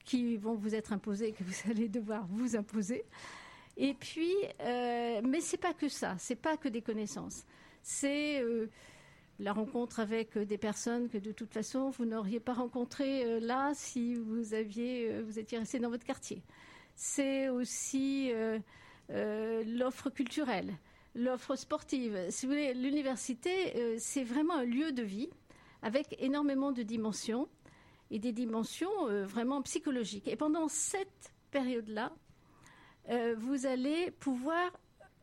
qui 0.06 0.38
vont 0.38 0.54
vous 0.54 0.76
être 0.76 0.94
imposées, 0.94 1.32
que 1.32 1.44
vous 1.44 1.56
allez 1.72 1.90
devoir 1.90 2.28
vous 2.30 2.56
imposer. 2.56 3.06
Et 3.76 3.96
puis, 3.96 4.36
mais 4.60 5.42
c'est 5.42 5.58
pas 5.58 5.74
que 5.74 5.90
ça, 5.90 6.16
c'est 6.20 6.36
pas 6.36 6.58
que 6.58 6.68
des 6.68 6.84
connaissances. 6.84 7.44
C'est 7.82 8.44
la 9.40 9.54
rencontre 9.54 10.00
avec 10.00 10.38
des 10.38 10.58
personnes 10.58 11.10
que 11.10 11.18
de 11.18 11.32
toute 11.32 11.54
façon 11.54 11.90
vous 11.92 12.06
n'auriez 12.06 12.40
pas 12.40 12.54
rencontrées 12.54 13.24
euh, 13.26 13.40
là 13.40 13.72
si 13.76 14.16
vous 14.16 14.54
aviez, 14.54 15.12
euh, 15.12 15.24
vous 15.24 15.40
étiez 15.40 15.60
resté 15.60 15.80
dans 15.80 15.90
votre 15.90 16.06
quartier. 16.06 16.42
C'est 16.96 17.50
aussi 17.50 18.32
l'offre 19.10 20.10
culturelle 20.10 20.74
l'offre 21.18 21.56
sportive. 21.56 22.28
Si 22.30 22.46
vous 22.46 22.52
voulez, 22.54 22.74
l'université, 22.74 23.76
euh, 23.76 23.96
c'est 24.00 24.24
vraiment 24.24 24.56
un 24.56 24.64
lieu 24.64 24.92
de 24.92 25.02
vie 25.04 25.30
avec 25.82 26.16
énormément 26.20 26.72
de 26.72 26.84
dimensions 26.84 27.50
et 28.12 28.20
des 28.20 28.32
dimensions 28.32 29.08
euh, 29.08 29.26
vraiment 29.26 29.62
psychologiques. 29.64 30.28
Et 30.28 30.36
pendant 30.36 30.68
cette 30.68 31.34
période-là, 31.52 32.14
euh, 33.10 33.36
vous 33.38 33.66
allez 33.66 34.12
pouvoir 34.12 34.72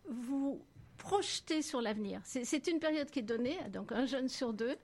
vous 0.09 0.61
projeter 1.05 1.61
sur 1.61 1.83
l'avenir. 1.83 2.21
C'est 2.25 2.67
une 2.67 2.79
période 2.79 3.11
qui 3.11 3.19
est 3.19 3.23
donnée, 3.23 3.59
donc 3.71 3.93
un 3.93 4.07
jeune 4.07 4.29
sur 4.29 4.55
deux, 4.55 4.77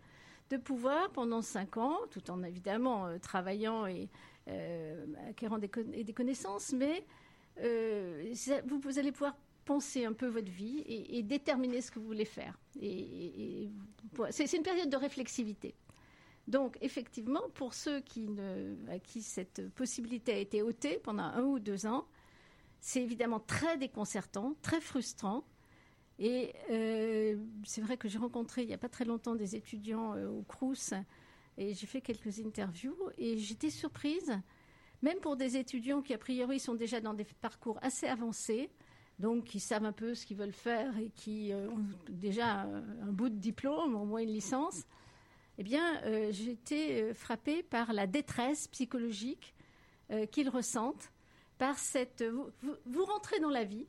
de 0.51 0.59
pouvoir 0.59 1.11
pendant 1.13 1.41
cinq 1.41 1.79
ans, 1.79 1.97
tout 2.11 2.31
en 2.31 2.43
évidemment 2.43 3.19
travaillant 3.21 3.87
et 3.87 4.11
acquérant 5.29 5.59
des, 5.59 5.69
connaissances, 6.13 6.73
mais 6.73 7.07
vous, 7.57 8.81
vous 8.81 8.99
allez 8.99 9.13
pouvoir 9.13 9.35
penser 9.65 10.05
un 10.05 10.13
peu 10.13 10.27
votre 10.27 10.51
vie 10.51 10.83
et, 10.87 11.23
déterminer 11.23 11.81
ce 11.81 11.91
que 11.91 11.99
vous 11.99 12.07
voulez 12.07 12.25
faire. 12.25 12.59
Et, 12.81 13.71
c'est 14.31 14.53
une 14.53 14.63
période 14.63 14.91
de 14.91 14.97
réflexivité. 14.97 15.75
Donc, 16.49 16.77
effectivement, 16.81 17.49
pour 17.55 17.73
ceux 17.73 18.01
qui 18.01 18.29
à 18.91 18.99
qui 18.99 19.23
cette 19.23 19.69
possibilité 19.71 20.33
a 20.33 20.39
été 20.39 20.63
ôtée 20.63 20.99
pendant 20.99 21.23
un 21.23 21.45
ou 21.45 21.61
deux 21.61 21.87
ans, 21.87 22.07
c'est 22.81 23.03
évidemment 23.03 23.41
très 23.41 23.77
déconcertant, 23.77 24.55
très 24.63 24.81
frustrant. 24.81 25.45
Et 26.21 26.53
euh, 26.71 27.37
c'est 27.65 27.81
vrai 27.81 27.97
que 27.97 28.07
j'ai 28.07 28.19
rencontré 28.19 28.63
il 28.63 28.69
n'y 28.69 28.75
a 28.75 28.79
pas 28.79 28.91
très 28.91 29.07
longtemps 29.07 29.35
des 29.35 29.57
étudiants 29.57 30.15
euh, 30.15 30.29
au 30.29 30.43
Crous 30.43 30.93
et 31.57 31.73
j'ai 31.73 31.87
fait 31.87 32.03
quelques 32.03 32.41
interviews 32.41 32.95
et 33.17 33.39
j'étais 33.39 33.71
surprise, 33.71 34.39
même 35.01 35.19
pour 35.21 35.37
des 35.37 35.57
étudiants 35.57 36.03
qui 36.03 36.13
a 36.13 36.19
priori 36.19 36.61
sont 36.61 36.75
déjà 36.75 37.01
dans 37.01 37.15
des 37.15 37.25
parcours 37.25 37.79
assez 37.81 38.07
avancés, 38.07 38.69
donc 39.19 39.45
qui 39.45 39.61
savent 39.61 39.87
un 39.87 39.93
peu 39.93 40.15
ce 40.15 40.27
qu'ils 40.27 40.37
veulent 40.37 40.53
faire 40.53 40.95
et 40.99 41.09
qui 41.09 41.55
euh, 41.55 41.71
ont 41.71 41.87
déjà 42.11 42.61
un, 42.61 43.13
bout 43.13 43.31
de 43.31 43.39
diplôme, 43.39 43.95
au 43.95 44.05
moins 44.05 44.21
une 44.21 44.33
licence, 44.33 44.85
eh 45.57 45.63
bien, 45.63 46.01
j'ai 46.31 47.13
frappée 47.13 47.63
par 47.63 47.93
la 47.93 48.07
détresse 48.07 48.69
psychologique 48.69 49.53
qu'ils 50.31 50.49
ressentent 50.49 51.13
par 51.59 51.79
cette. 51.79 52.25
Vous, 52.87 53.05
rentrez 53.05 53.41
dans 53.41 53.51
la 53.51 53.65
vie, 53.65 53.87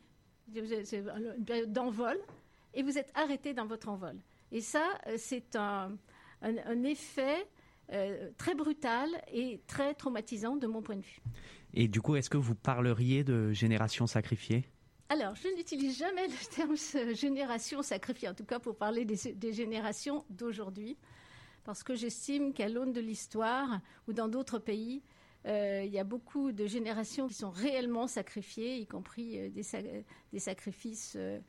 c'est 0.83 1.03
une 1.37 1.45
période 1.45 1.71
d'envol, 1.71 2.17
et 2.73 2.83
vous 2.83 2.97
êtes 2.97 3.11
arrêté 3.15 3.53
dans 3.53 3.65
votre 3.65 3.89
envol. 3.89 4.15
Et 4.51 4.61
ça, 4.61 4.85
c'est 5.17 5.55
un, 5.55 5.97
un, 6.41 6.83
effet 6.83 7.47
très 8.37 8.55
brutal 8.55 9.09
et 9.31 9.61
très 9.67 9.93
traumatisant 9.93 10.55
de 10.55 10.67
mon 10.67 10.81
point 10.81 10.97
de 10.97 11.01
vue. 11.01 11.21
Et 11.73 11.87
du 11.87 12.01
coup, 12.01 12.15
est-ce 12.15 12.29
que 12.29 12.37
vous 12.37 12.55
parleriez 12.55 13.23
de 13.23 13.51
génération 13.51 14.07
sacrifiée? 14.07 14.65
Alors, 15.11 15.35
je 15.35 15.49
n'utilise 15.57 15.97
jamais 15.97 16.25
le 16.25 16.55
terme 16.55 16.77
génération 17.13 17.81
sacrifiée, 17.81 18.29
en 18.29 18.33
tout 18.33 18.45
cas 18.45 18.59
pour 18.59 18.77
parler 18.77 19.03
des, 19.03 19.51
générations 19.51 20.23
d'aujourd'hui, 20.29 20.95
parce 21.65 21.83
que 21.83 21.95
j'estime 21.95 22.53
qu'à 22.53 22.69
l'aune 22.69 22.93
de 22.93 23.01
l'histoire 23.01 23.81
ou 24.07 24.13
dans 24.13 24.29
d'autres 24.29 24.57
pays, 24.57 25.03
euh, 25.47 25.83
il 25.85 25.91
y 25.91 25.99
a 25.99 26.03
beaucoup 26.03 26.51
de 26.51 26.67
générations 26.67 27.27
qui 27.27 27.33
sont 27.33 27.49
réellement 27.49 28.07
sacrifiées, 28.07 28.77
y 28.77 28.85
compris 28.85 29.39
euh, 29.39 29.49
des, 29.49 30.39
sacrifices 30.39 31.15
euh, 31.17 31.39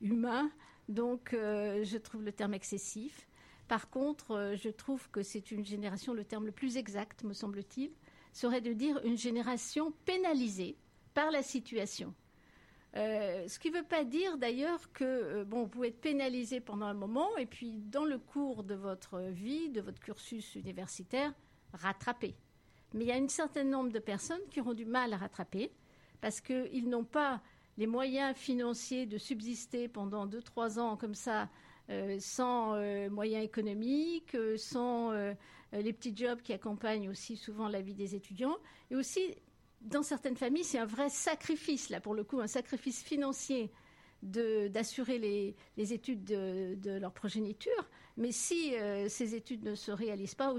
humains. 0.00 0.50
Donc, 0.88 1.30
je 1.32 1.96
trouve 1.96 2.24
le 2.24 2.32
terme 2.32 2.54
excessif. 2.54 3.28
Par 3.68 3.88
contre, 3.88 4.54
je 4.56 4.68
trouve 4.68 5.08
que 5.10 5.22
c'est 5.22 5.52
une 5.52 5.64
génération, 5.64 6.12
le 6.12 6.24
terme 6.24 6.46
le 6.46 6.52
plus 6.52 6.76
exact, 6.76 7.22
me 7.22 7.32
semble-t-il, 7.32 7.92
serait 8.32 8.60
de 8.60 8.72
dire 8.72 9.00
une 9.04 9.16
génération 9.16 9.92
pénalisée 10.04 10.76
par 11.14 11.30
la 11.30 11.42
situation. 11.42 12.12
Ce 12.94 13.58
qui 13.60 13.70
ne 13.70 13.76
veut 13.76 13.84
pas 13.84 14.04
dire 14.04 14.36
d'ailleurs 14.38 14.92
que 14.92 15.44
vous 15.44 15.68
pouvez 15.68 15.88
être 15.88 16.00
pénalisé 16.00 16.60
pendant 16.60 16.86
un 16.86 16.94
moment 16.94 17.34
et 17.36 17.46
puis 17.46 17.78
dans 17.78 18.04
le 18.04 18.18
cours 18.18 18.64
de 18.64 18.74
votre 18.74 19.20
vie, 19.20 19.70
de 19.70 19.80
votre 19.80 20.00
cursus 20.00 20.56
universitaire, 20.56 21.32
rattraper. 21.72 22.34
Mais 22.94 23.04
il 23.04 23.08
y 23.08 23.12
a 23.12 23.16
un 23.16 23.28
certain 23.28 23.64
nombre 23.64 23.90
de 23.90 23.98
personnes 23.98 24.42
qui 24.50 24.60
auront 24.60 24.74
du 24.74 24.84
mal 24.84 25.12
à 25.12 25.16
rattraper 25.16 25.72
parce 26.20 26.40
qu'ils 26.40 26.88
n'ont 26.88 27.04
pas 27.04 27.40
les 27.78 27.86
moyens 27.86 28.36
financiers 28.36 29.06
de 29.06 29.18
subsister 29.18 29.88
pendant 29.88 30.26
2-3 30.26 30.78
ans 30.78 30.96
comme 30.96 31.14
ça 31.14 31.48
euh, 31.90 32.16
sans 32.20 32.76
moyens 33.10 33.44
économiques, 33.44 34.36
sans 34.56 35.12
les 35.72 35.92
petits 35.92 36.14
jobs 36.14 36.40
qui 36.42 36.52
accompagnent 36.52 37.08
aussi 37.08 37.36
souvent 37.36 37.68
la 37.68 37.80
vie 37.80 37.94
des 37.94 38.14
étudiants, 38.14 38.56
et 38.90 38.96
aussi 38.96 39.34
dans 39.84 40.02
certaines 40.02 40.36
familles, 40.36 40.64
c'est 40.64 40.78
un 40.78 40.86
vrai 40.86 41.08
sacrifice, 41.08 41.90
là, 41.90 42.00
pour 42.00 42.14
le 42.14 42.24
coup, 42.24 42.40
un 42.40 42.46
sacrifice 42.46 43.02
financier 43.02 43.70
d'assurer 44.22 45.18
les, 45.76 45.92
études 45.92 46.24
de, 46.24 46.98
leur 46.98 47.12
progéniture. 47.12 47.88
Mais 48.16 48.32
si 48.32 48.74
ces 49.08 49.34
études 49.34 49.64
ne 49.64 49.74
se 49.74 49.90
réalisent 49.90 50.34
pas 50.34 50.52
ou 50.52 50.58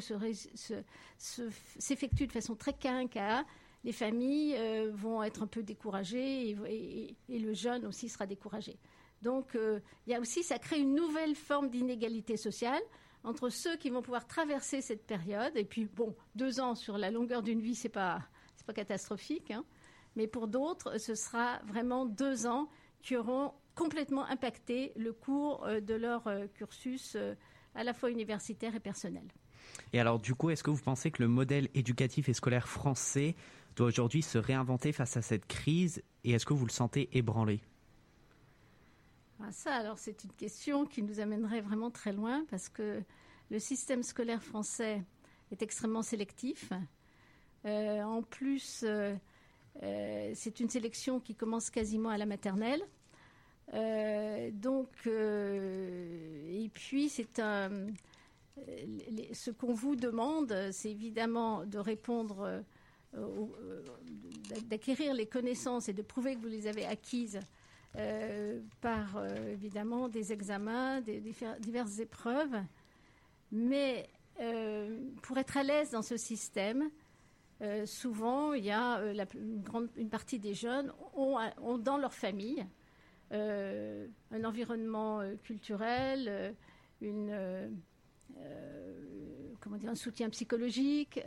s'effectuent 1.19 2.27
de 2.27 2.31
façon 2.31 2.55
très 2.55 2.74
quinquée, 2.74 3.41
les 3.83 3.91
familles 3.91 4.57
vont 4.91 5.22
être 5.22 5.43
un 5.43 5.48
peu 5.48 5.62
découragées 5.62 6.57
et, 6.67 7.15
le 7.29 7.53
jeune 7.53 7.86
aussi 7.86 8.10
sera 8.10 8.25
découragé. 8.25 8.79
Donc 9.22 9.55
il 9.55 10.12
y 10.12 10.15
a 10.15 10.19
aussi, 10.19 10.41
ça 10.41 10.57
crée 10.57 10.79
une 10.79 10.95
nouvelle 10.95 11.36
forme 11.36 11.69
d'inégalité 11.69 12.38
sociale 12.38 12.81
entre 13.24 13.50
ceux 13.50 13.77
qui 13.77 13.89
vont 13.89 14.01
pouvoir 14.01 14.27
traverser 14.27 14.81
cette 14.81 15.05
période. 15.05 15.55
Et 15.55 15.65
puis, 15.65 15.86
bon, 15.86 16.15
deux 16.36 16.60
ans 16.60 16.75
sur 16.75 16.98
la 16.98 17.12
longueur 17.12 17.41
d'une 17.41 17.62
vie, 17.62 17.75
c'est 17.75 17.89
pas, 17.89 18.22
pas 18.65 18.74
catastrophique. 18.74 19.51
Hein. 19.51 19.65
mais 20.15 20.27
pour 20.27 20.48
d'autres, 20.48 20.98
ce 20.98 21.15
sera 21.15 21.60
vraiment 21.65 22.05
deux 22.05 22.45
ans 22.45 22.69
qui 23.01 23.17
auront 23.17 23.53
complètement 23.75 24.25
impacté 24.25 24.94
le 24.96 25.13
cours 25.13 25.65
euh, 25.65 25.80
de 25.80 25.94
leur 25.94 26.27
euh, 26.27 26.48
cursus 26.48 27.15
euh, 27.15 27.36
à 27.75 27.84
la 27.84 27.94
fois 27.94 28.12
universitaire 28.12 28.75
et 28.75 28.80
personnel. 28.80 29.24
Et 29.94 30.00
alors, 30.00 30.20
du 30.20 30.36
coup, 30.36 30.50
est-ce 30.50 30.63
que 30.63 30.70
vous 30.70 30.82
pensez 30.82 31.12
que 31.12 31.22
le 31.22 31.27
modèle 31.27 31.70
éducatif 31.74 32.30
et 32.30 32.34
scolaire 32.34 32.68
français 32.68 33.36
doit 33.75 33.88
aujourd'hui 33.88 34.22
se 34.22 34.38
réinventer 34.38 34.92
face 34.92 35.18
à 35.18 35.22
cette 35.22 35.48
crise 35.48 36.03
Et 36.24 36.32
est-ce 36.32 36.46
que 36.46 36.53
vous 36.53 36.65
le 36.65 36.72
sentez 36.72 37.10
ébranlé? 37.18 37.62
Ah, 39.39 39.51
ça, 39.51 39.75
alors 39.75 39.98
c'est 39.98 40.24
une 40.24 40.32
question 40.34 40.86
qui 40.86 41.01
nous 41.01 41.20
amènerait 41.20 41.62
vraiment 41.62 41.92
très 41.92 42.13
loin 42.13 42.46
parce 42.50 42.70
que 42.70 43.01
le 43.50 43.60
système 43.60 44.03
scolaire 44.03 44.44
français 44.44 45.03
est 45.51 45.62
extrêmement 45.62 46.01
sélectif. 46.01 46.72
Euh, 47.65 48.01
en 48.03 48.22
plus, 48.22 48.84
euh, 48.84 49.15
euh, 49.82 50.32
c'est 50.36 50.60
une 50.60 50.70
sélection 50.70 51.20
qui 51.20 51.36
commence 51.36 51.70
quasiment 51.70 52.10
à 52.10 52.18
la 52.18 52.25
maternelle. 52.25 52.82
Donc, 54.51 54.89
et 55.08 56.70
puis 56.74 57.10
c'est 57.10 57.39
un. 57.39 57.88
ce 59.34 59.51
qu'on 59.51 59.74
vous 59.74 59.96
demande, 59.96 60.56
c'est 60.72 60.92
évidemment 60.92 61.65
de 61.65 61.80
répondre, 61.80 62.63
d'acquérir 64.68 65.13
les 65.13 65.25
connaissances 65.25 65.89
et 65.89 65.94
de 65.94 66.01
prouver 66.01 66.36
que 66.36 66.42
vous 66.42 66.48
les 66.48 66.68
avez 66.68 66.86
acquises 66.86 67.39
euh, 67.96 68.60
par 68.82 69.18
euh, 69.18 69.51
évidemment 69.51 70.10
des 70.10 70.34
examens, 70.34 71.00
des, 71.01 71.22
diverses 71.60 72.00
épreuves. 72.00 72.58
Mais 73.51 74.10
euh, 74.42 74.98
pour 75.22 75.38
être 75.38 75.58
à 75.58 75.63
l'aise 75.63 75.92
dans 75.92 76.01
ce 76.01 76.18
système, 76.18 76.89
souvent, 77.86 78.51
il 78.51 78.65
y 78.65 78.72
a 78.72 79.00
une, 79.36 79.62
grande, 79.62 79.88
partie 80.12 80.38
des 80.38 80.53
jeunes 80.53 80.92
dans 81.80 81.98
leur 81.98 82.13
famille 82.13 82.65
un 83.34 84.44
environnement 84.44 85.22
culturel, 85.44 86.56
une, 87.02 87.75
comment 89.60 89.78
dire, 89.78 89.90
un 89.90 89.96
soutien 89.96 90.30
psychologique 90.30 91.20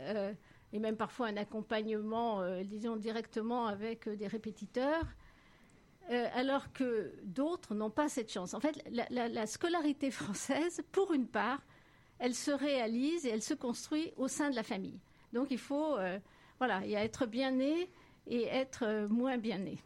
et 0.73 0.79
même 0.79 0.95
parfois 0.95 1.27
un 1.27 1.37
accompagnement, 1.37 2.41
disons, 2.63 2.95
directement 2.95 3.67
avec 3.67 4.07
des 4.07 4.27
répétiteurs. 4.27 5.05
Euh, 6.09 6.25
alors 6.35 6.71
que 6.71 7.13
d'autres 7.23 7.75
n'ont 7.75 7.89
pas 7.89 8.07
cette 8.07 8.31
chance. 8.31 8.53
En 8.53 8.61
fait, 8.61 8.81
la, 8.89 9.45
scolarité 9.45 10.09
française, 10.11 10.81
pour 10.93 11.13
une 11.13 11.27
part, 11.27 11.61
elle 12.19 12.33
se 12.33 12.51
réalise 12.51 13.25
et 13.25 13.29
elle 13.29 13.41
se 13.41 13.53
construit 13.53 14.13
au 14.15 14.29
sein 14.29 14.49
de 14.49 14.55
la 14.55 14.63
famille. 14.63 14.99
Donc 15.33 15.51
il 15.51 15.57
faut, 15.57 15.97
euh, 15.97 16.17
voilà, 16.59 16.81
il 16.85 16.91
y 16.91 16.95
être 16.95 17.25
bien 17.25 17.51
né 17.51 17.89
et 18.25 18.43
être 18.45 18.83
euh, 18.83 19.07
moins 19.09 19.37
bien 19.37 19.57
né. 19.57 19.77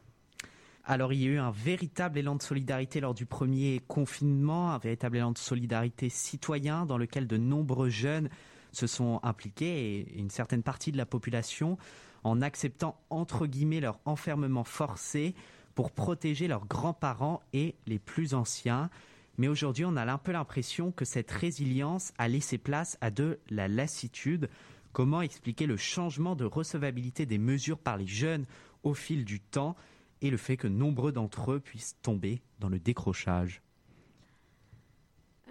Alors 0.84 1.14
il 1.14 1.22
y 1.22 1.26
a 1.26 1.30
eu 1.30 1.38
un 1.38 1.52
véritable 1.52 2.18
élan 2.18 2.36
de 2.36 2.42
solidarité 2.42 3.00
lors 3.02 3.14
du 3.14 3.28
premier 3.28 3.82
confinement, 3.88 4.72
un 4.72 4.80
véritable 4.80 5.18
élan 5.18 5.32
de 5.32 5.38
solidarité 5.38 6.10
citoyen 6.10 6.86
dans 6.88 6.98
lequel 6.98 7.28
de 7.28 7.38
nombreux 7.38 7.90
jeunes 7.90 8.30
se 8.72 8.88
sont 8.88 9.20
impliqués 9.22 10.00
et 10.00 10.18
une 10.18 10.32
certaine 10.32 10.64
partie 10.64 10.92
de 10.92 10.98
la 10.98 11.06
population 11.06 11.78
en 12.24 12.42
acceptant 12.42 13.00
entre 13.10 13.46
guillemets 13.46 13.80
leur 13.80 14.00
enfermement 14.06 14.64
forcé 14.64 15.36
pour 15.76 15.92
protéger 15.92 16.48
leurs 16.48 16.66
grands-parents 16.66 17.42
et 17.54 17.76
les 17.86 18.00
plus 18.00 18.34
anciens. 18.34 18.90
Mais 19.38 19.48
aujourd'hui, 19.48 19.86
on 19.86 19.96
a 19.96 20.12
un 20.12 20.18
peu 20.18 20.32
l'impression 20.32 20.92
que 20.92 21.06
cette 21.06 21.32
résilience 21.32 22.12
a 22.18 22.28
laissé 22.28 22.58
place 22.58 22.98
à 23.02 23.12
de 23.12 23.40
la 23.50 23.68
lassitude. 23.68 24.50
Comment 24.94 25.22
expliquer 25.22 25.68
le 25.68 25.78
changement 25.78 26.36
de 26.36 26.44
recevabilité 26.44 27.26
des 27.26 27.38
mesures 27.38 27.80
par 27.80 27.98
les 27.98 28.08
jeunes 28.08 28.46
au 28.84 28.94
fil 28.94 29.26
du 29.26 29.40
temps? 29.40 29.76
Et 30.22 30.30
le 30.30 30.38
fait 30.38 30.58
que 30.58 30.68
nombreux 30.68 31.12
d'entre 31.12 31.54
eux 31.54 31.60
puissent 31.60 31.98
tomber 32.02 32.42
dans 32.60 32.70
le 32.70 32.80
décrochage 32.80 33.62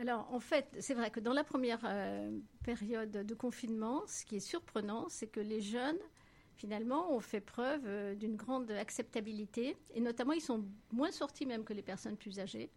alors, 0.00 0.26
en 0.32 0.40
fait, 0.40 0.74
c'est 0.80 0.94
vrai 0.94 1.10
que 1.10 1.20
dans 1.20 1.34
la 1.34 1.44
première 1.44 1.80
euh, 1.84 2.30
période 2.64 3.10
de 3.10 3.34
confinement, 3.34 4.02
ce 4.06 4.24
qui 4.24 4.36
est 4.36 4.40
surprenant, 4.40 5.10
c'est 5.10 5.26
que 5.26 5.40
les 5.40 5.60
jeunes 5.60 5.98
finalement, 6.60 7.10
ont 7.14 7.20
fait 7.20 7.40
preuve 7.40 7.80
euh, 7.86 8.14
d'une 8.14 8.36
grande 8.36 8.70
acceptabilité. 8.70 9.78
Et 9.94 10.00
notamment, 10.00 10.32
ils 10.32 10.42
sont 10.42 10.66
moins 10.92 11.10
sortis 11.10 11.46
même 11.46 11.64
que 11.64 11.72
les 11.72 11.82
personnes 11.82 12.18
plus 12.18 12.38
âgées. 12.38 12.68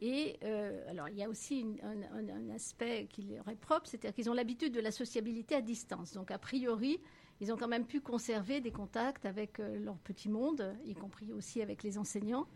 Et 0.00 0.38
euh, 0.42 0.90
alors, 0.90 1.10
il 1.10 1.16
y 1.18 1.22
a 1.22 1.28
aussi 1.28 1.66
un, 1.82 2.50
aspect 2.50 3.06
qui 3.10 3.22
leur 3.22 3.46
est 3.48 3.60
propre, 3.60 3.86
c'est-à-dire 3.86 4.14
qu'ils 4.14 4.30
ont 4.30 4.34
l'habitude 4.34 4.72
de 4.72 4.80
la 4.80 4.90
sociabilité 4.90 5.54
à 5.54 5.60
distance. 5.60 6.14
Donc, 6.14 6.30
a 6.30 6.38
priori, 6.38 6.98
ils 7.40 7.52
ont 7.52 7.56
quand 7.56 7.68
même 7.68 7.86
pu 7.86 8.00
conserver 8.00 8.60
des 8.60 8.70
contacts 8.70 9.26
avec 9.26 9.60
euh, 9.60 9.78
leur 9.78 9.96
petit 9.98 10.28
monde, 10.28 10.76
y 10.84 10.94
compris 10.94 11.32
aussi 11.32 11.62
avec 11.62 11.82
les 11.82 11.98
enseignants. 11.98 12.46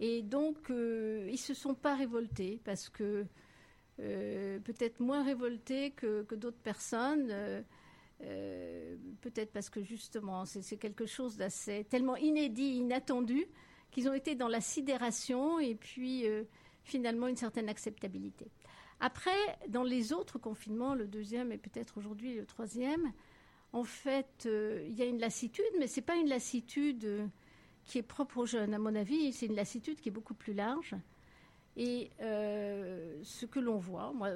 Et 0.00 0.22
donc, 0.22 0.56
ils 0.68 1.30
ne 1.30 1.36
se 1.36 1.54
sont 1.54 1.74
pas 1.74 1.94
révoltés 1.94 2.60
parce 2.64 2.88
que 2.88 3.24
peut-être 3.98 4.98
moins 4.98 5.22
révoltés 5.22 5.92
que, 5.92 6.26
d'autres 6.34 6.58
personnes. 6.58 7.64
Euh, 8.24 8.96
peut-être 9.20 9.52
parce 9.52 9.68
que 9.68 9.82
justement, 9.82 10.44
c'est 10.44 10.76
quelque 10.76 11.06
chose 11.06 11.36
d'assez 11.36 11.84
tellement 11.84 12.16
inédit, 12.16 12.76
inattendu, 12.76 13.46
qu'ils 13.90 14.08
ont 14.08 14.14
été 14.14 14.34
dans 14.34 14.48
la 14.48 14.60
sidération 14.60 15.58
et 15.58 15.74
puis 15.74 16.26
euh, 16.26 16.44
finalement 16.84 17.26
une 17.26 17.36
certaine 17.36 17.68
acceptabilité. 17.68 18.46
Après, 19.00 19.30
dans 19.68 19.82
les 19.82 20.12
autres 20.12 20.38
confinements, 20.38 20.94
le 20.94 21.08
deuxième 21.08 21.50
et 21.50 21.58
peut-être 21.58 21.98
aujourd'hui 21.98 22.34
le 22.34 22.46
troisième, 22.46 23.12
en 23.72 23.84
fait, 23.84 24.44
euh, 24.46 24.86
il 24.88 24.94
y 24.94 25.02
a 25.02 25.06
une 25.06 25.18
lassitude, 25.18 25.64
mais 25.78 25.86
ce 25.86 26.00
n'est 26.00 26.06
pas 26.06 26.16
une 26.16 26.28
lassitude 26.28 27.28
qui 27.84 27.98
est 27.98 28.02
propre 28.02 28.38
aux 28.38 28.46
jeunes. 28.46 28.74
À 28.74 28.78
mon 28.78 28.94
avis, 28.94 29.32
c'est 29.32 29.46
une 29.46 29.56
lassitude 29.56 30.00
qui 30.00 30.08
est 30.10 30.12
beaucoup 30.12 30.34
plus 30.34 30.54
large. 30.54 30.94
Et 31.76 32.10
euh, 32.20 33.18
ce 33.22 33.46
que 33.46 33.58
l'on 33.58 33.78
voit, 33.78 34.12
moi, 34.12 34.30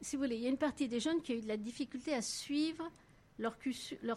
si 0.00 0.16
vous 0.16 0.22
voulez, 0.22 0.36
il 0.36 0.42
y 0.42 0.46
a 0.46 0.50
une 0.50 0.56
partie 0.56 0.86
des 0.86 1.00
jeunes 1.00 1.20
qui 1.20 1.32
a 1.32 1.34
eu 1.34 1.40
de 1.40 1.48
la 1.48 1.56
difficulté 1.56 2.14
à 2.14 2.22
suivre 2.22 2.88
leur, 3.38 3.58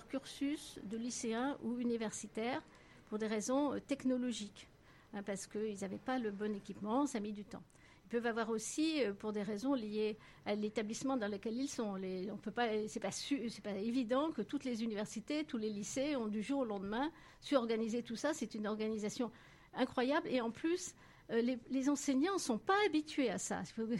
cursus 0.08 0.80
de 0.84 0.98
lycéen 0.98 1.58
ou 1.63 1.80
universitaire 1.80 2.62
pour 3.10 3.18
des 3.18 3.28
raisons 3.28 3.74
euh, 3.74 3.80
technologiques, 3.80 4.68
hein, 5.13 5.24
parce 5.24 5.48
qu'ils 5.48 5.80
n'avaient 5.82 5.98
pas 5.98 6.20
le 6.20 6.30
bon 6.30 6.56
équipement, 6.56 7.08
ça 7.08 7.18
a 7.18 7.22
mis 7.22 7.34
du 7.34 7.44
temps. 7.44 7.63
Peuvent 8.10 8.26
avoir 8.26 8.50
aussi, 8.50 9.04
euh, 9.04 9.13
pour 9.13 9.32
des 9.32 9.43
raisons 9.43 9.76
liées 9.76 10.17
à 10.45 10.56
l'établissement 10.56 11.15
dans 11.15 11.28
lequel 11.28 11.56
ils 11.56 11.67
sont. 11.67 11.95
Les, 11.95 12.32
on 12.32 12.38
peut 12.38 12.52
pas, 12.52 12.67
c'est 12.88 13.00
pas, 13.00 13.72
évident 13.76 14.32
que 14.32 14.41
toutes 14.41 14.63
les 14.63 14.84
universités, 14.84 15.43
tous 15.43 15.58
les 15.58 15.69
lycées 15.69 16.15
ont 16.15 16.28
du 16.28 16.41
jour 16.41 16.62
au 16.62 16.65
lendemain 16.65 17.12
su 17.39 17.56
organiser 17.56 18.02
tout 18.02 18.15
ça. 18.15 18.34
C'est 18.34 18.56
une 18.56 18.65
organisation 18.67 19.32
incroyable 19.76 20.28
et 20.28 20.41
en 20.41 20.50
plus 20.50 20.95
euh, 21.30 21.56
les, 21.69 21.89
enseignants 21.89 22.34
ne 22.34 22.39
sont 22.39 22.58
pas 22.58 22.78
habitués 22.86 23.30
à 23.30 23.38
ça. 23.38 23.62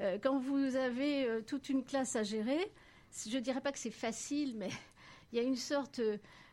Euh, 0.00 0.16
quand 0.22 0.38
vous 0.38 0.76
avez 0.76 1.42
toute 1.44 1.70
une 1.70 1.82
classe 1.82 2.14
à 2.14 2.22
gérer, 2.22 2.70
je 3.28 3.34
ne 3.34 3.42
dirais 3.42 3.60
pas 3.60 3.72
que 3.72 3.80
c'est 3.80 3.90
facile, 3.90 4.54
mais 4.56 4.68
il 5.32 5.38
y 5.38 5.40
a 5.40 5.42
une 5.42 5.56
sorte 5.56 6.00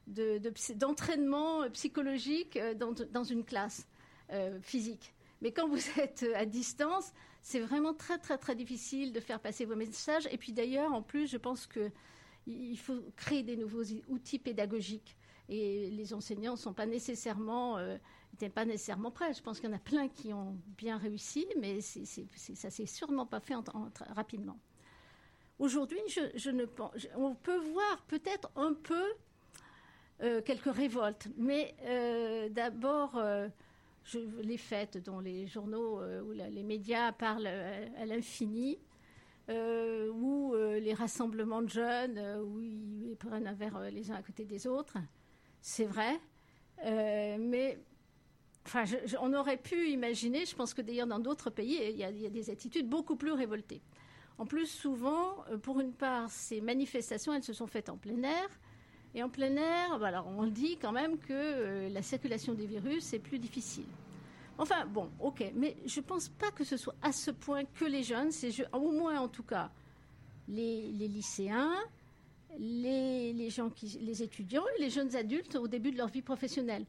d'entraînement 0.08 1.70
psychologique 1.70 2.58
dans, 2.76 3.24
une 3.24 3.46
classe 3.46 3.86
physique. 4.64 5.15
Mais 5.42 5.52
quand 5.52 5.68
vous 5.68 5.80
êtes 6.00 6.26
à 6.36 6.46
distance, 6.46 7.14
c'est 7.42 7.60
vraiment 7.60 7.94
très 7.94 8.18
très 8.18 8.38
très 8.38 8.56
difficile 8.56 9.14
de 9.14 9.20
faire 9.20 9.40
passer 9.40 9.66
vos 9.66 9.76
messages. 9.76 10.28
Et 10.32 10.38
puis 10.38 10.52
d'ailleurs, 10.52 10.94
en 10.94 11.02
plus, 11.02 11.28
je 11.28 11.38
pense 11.38 11.68
qu'il 11.68 12.78
faut 12.78 13.00
créer 13.16 13.44
des 13.44 13.58
nouveaux 13.58 13.84
outils 14.08 14.40
pédagogiques. 14.40 15.16
Et 15.48 15.92
les 15.92 16.14
enseignants 16.14 16.54
ne 16.54 16.58
sont 16.58 16.74
pas 16.74 16.88
nécessairement 16.88 17.78
n'étaient 18.36 18.50
pas 18.50 18.66
nécessairement 18.66 19.12
prêts. 19.12 19.34
Je 19.34 19.42
pense 19.42 19.60
qu'il 19.60 19.70
y 19.70 19.74
en 19.74 19.76
a 19.76 19.80
plein 19.80 20.08
qui 20.10 20.34
ont 20.34 20.58
bien 20.78 20.98
réussi, 20.98 21.46
mais 21.60 21.82
ça 21.82 22.00
ne 22.00 22.72
s'est 22.72 22.86
sûrement 22.86 23.26
pas 23.26 23.40
fait 23.40 23.56
rapidement. 24.10 24.60
Aujourd'hui, 25.58 26.00
on 27.16 27.36
peut 27.36 27.58
voir 27.58 28.04
peut-être 28.08 28.52
un 28.58 28.74
peu 28.74 29.06
euh, 30.22 30.42
quelques 30.42 30.74
révoltes, 30.74 31.28
mais 31.38 31.76
euh, 31.84 32.50
d'abord 32.50 33.18
euh, 34.14 34.42
les 34.42 34.58
fêtes 34.58 34.98
dont 34.98 35.20
les 35.20 35.48
journaux 35.48 36.02
ou 36.24 36.32
les 36.32 36.64
médias 36.64 37.12
parlent 37.12 37.48
à, 37.48 38.06
l'infini, 38.06 38.78
ou 39.50 40.54
les 40.56 40.94
rassemblements 40.94 41.62
de 41.62 41.70
jeunes 41.70 42.20
où 42.44 42.60
ils 42.60 43.16
prennent 43.18 43.48
un 43.48 43.54
verre 43.54 43.80
les 43.92 44.12
uns 44.12 44.16
à 44.16 44.22
côté 44.22 44.46
des 44.46 44.68
autres, 44.68 44.98
c'est 45.62 45.86
vrai, 45.86 46.20
mais 46.84 47.78
enfin, 48.66 48.84
on 49.22 49.34
aurait 49.34 49.58
pu 49.58 49.90
imaginer, 49.90 50.46
je 50.46 50.56
pense 50.56 50.74
que 50.74 50.82
d'ailleurs 50.82 51.08
dans 51.08 51.20
d'autres 51.20 51.50
pays, 51.50 51.80
il 51.92 51.98
y, 51.98 52.04
a, 52.04 52.12
des 52.12 52.50
attitudes 52.50 52.90
beaucoup 52.90 53.16
plus 53.16 53.32
révoltées. 53.32 53.82
En 54.38 54.46
plus, 54.46 54.68
souvent, 54.68 55.46
euh, 55.50 55.58
pour 55.58 55.80
une 55.80 55.94
part, 55.94 56.30
ces 56.30 56.62
manifestations, 56.62 57.34
elles 57.34 57.44
se 57.44 57.54
sont 57.54 57.68
faites 57.68 57.90
en 57.90 57.98
plein 57.98 58.22
air. 58.24 58.48
Et 59.16 59.24
en 59.24 59.30
plein 59.30 59.56
air, 59.56 59.98
bah, 59.98 60.08
alors 60.08 60.28
on 60.28 60.46
dit 60.46 60.78
quand 60.78 60.92
même 60.92 61.18
que 61.18 61.32
euh, 61.32 61.90
la 61.90 62.02
circulation 62.02 62.54
des 62.54 62.66
virus 62.66 63.14
est 63.14 63.20
plus 63.20 63.40
difficile. 63.40 63.86
Enfin, 64.58 64.86
bon, 64.86 65.10
ok, 65.22 65.52
mais 65.56 65.78
je 65.86 66.02
ne 66.02 66.06
pense 66.06 66.28
pas 66.28 66.52
que 66.52 66.66
ce 66.66 66.76
soit 66.76 66.96
à 67.02 67.14
ce 67.14 67.32
point 67.32 67.64
que 67.64 67.86
les 67.86 68.04
jeunes, 68.04 68.32
c'est 68.32 68.52
au 68.74 68.92
moins 68.92 69.20
en 69.20 69.30
tout 69.30 69.44
cas 69.44 69.72
les, 70.50 70.92
lycéens, 70.92 71.74
les, 72.60 73.50
gens 73.50 73.70
qui, 73.70 73.88
les 74.02 74.22
étudiants 74.22 74.64
et 74.78 74.82
les 74.82 74.90
jeunes 74.90 75.16
adultes 75.16 75.56
au 75.56 75.68
début 75.68 75.92
de 75.92 75.98
leur 75.98 76.08
vie 76.08 76.22
professionnelle. 76.22 76.86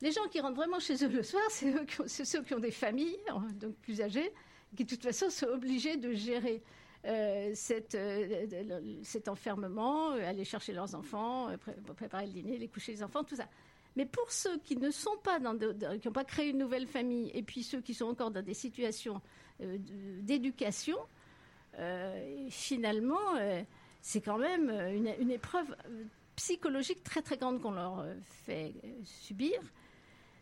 Les 0.00 0.10
gens 0.10 0.26
qui 0.30 0.40
rentrent 0.40 0.56
vraiment 0.56 0.80
chez 0.80 1.04
eux 1.04 1.08
le 1.08 1.22
soir, 1.22 1.42
c'est 1.50 2.24
ceux 2.24 2.42
qui 2.42 2.54
ont 2.54 2.60
des 2.60 2.70
familles, 2.72 3.18
donc 3.60 3.74
plus 3.76 4.00
âgés, 4.00 4.32
qui 4.76 4.84
de 4.84 4.90
toute 4.90 5.02
façon 5.02 5.30
sont 5.30 5.46
obligés 5.46 5.96
de 5.96 6.12
gérer 6.12 6.62
euh, 7.04 7.54
euh, 7.94 8.98
cet 9.02 9.28
enfermement, 9.28 10.12
euh, 10.12 10.28
aller 10.28 10.44
chercher 10.44 10.72
leurs 10.72 10.96
enfants, 10.96 11.48
préparer 11.96 12.26
le 12.26 12.32
dîner, 12.32 12.58
les 12.58 12.68
coucher 12.68 12.92
les 12.92 13.02
enfants, 13.04 13.22
tout 13.22 13.36
ça. 13.36 13.48
Mais 13.94 14.04
pour 14.04 14.30
ceux 14.32 14.58
qui 14.58 14.76
ne 14.76 14.90
sont 14.90 15.16
pas 15.22 15.38
qui 15.38 16.08
n'ont 16.08 16.12
pas 16.12 16.24
créé 16.24 16.50
une 16.50 16.58
nouvelle 16.58 16.86
famille, 16.86 17.30
et 17.34 17.42
puis 17.42 17.62
ceux 17.62 17.80
qui 17.80 17.94
sont 17.94 18.06
encore 18.06 18.30
dans 18.30 18.44
des 18.44 18.54
situations 18.54 19.20
d'éducation, 19.60 20.98
finalement, 22.50 23.34
c'est 24.00 24.20
quand 24.20 24.38
même 24.38 24.70
une, 24.70 25.30
épreuve 25.30 25.74
psychologique 26.36 27.02
très 27.02 27.22
très 27.22 27.38
grande 27.38 27.60
qu'on 27.60 27.72
leur 27.72 28.04
fait 28.44 28.72
subir. 29.04 29.58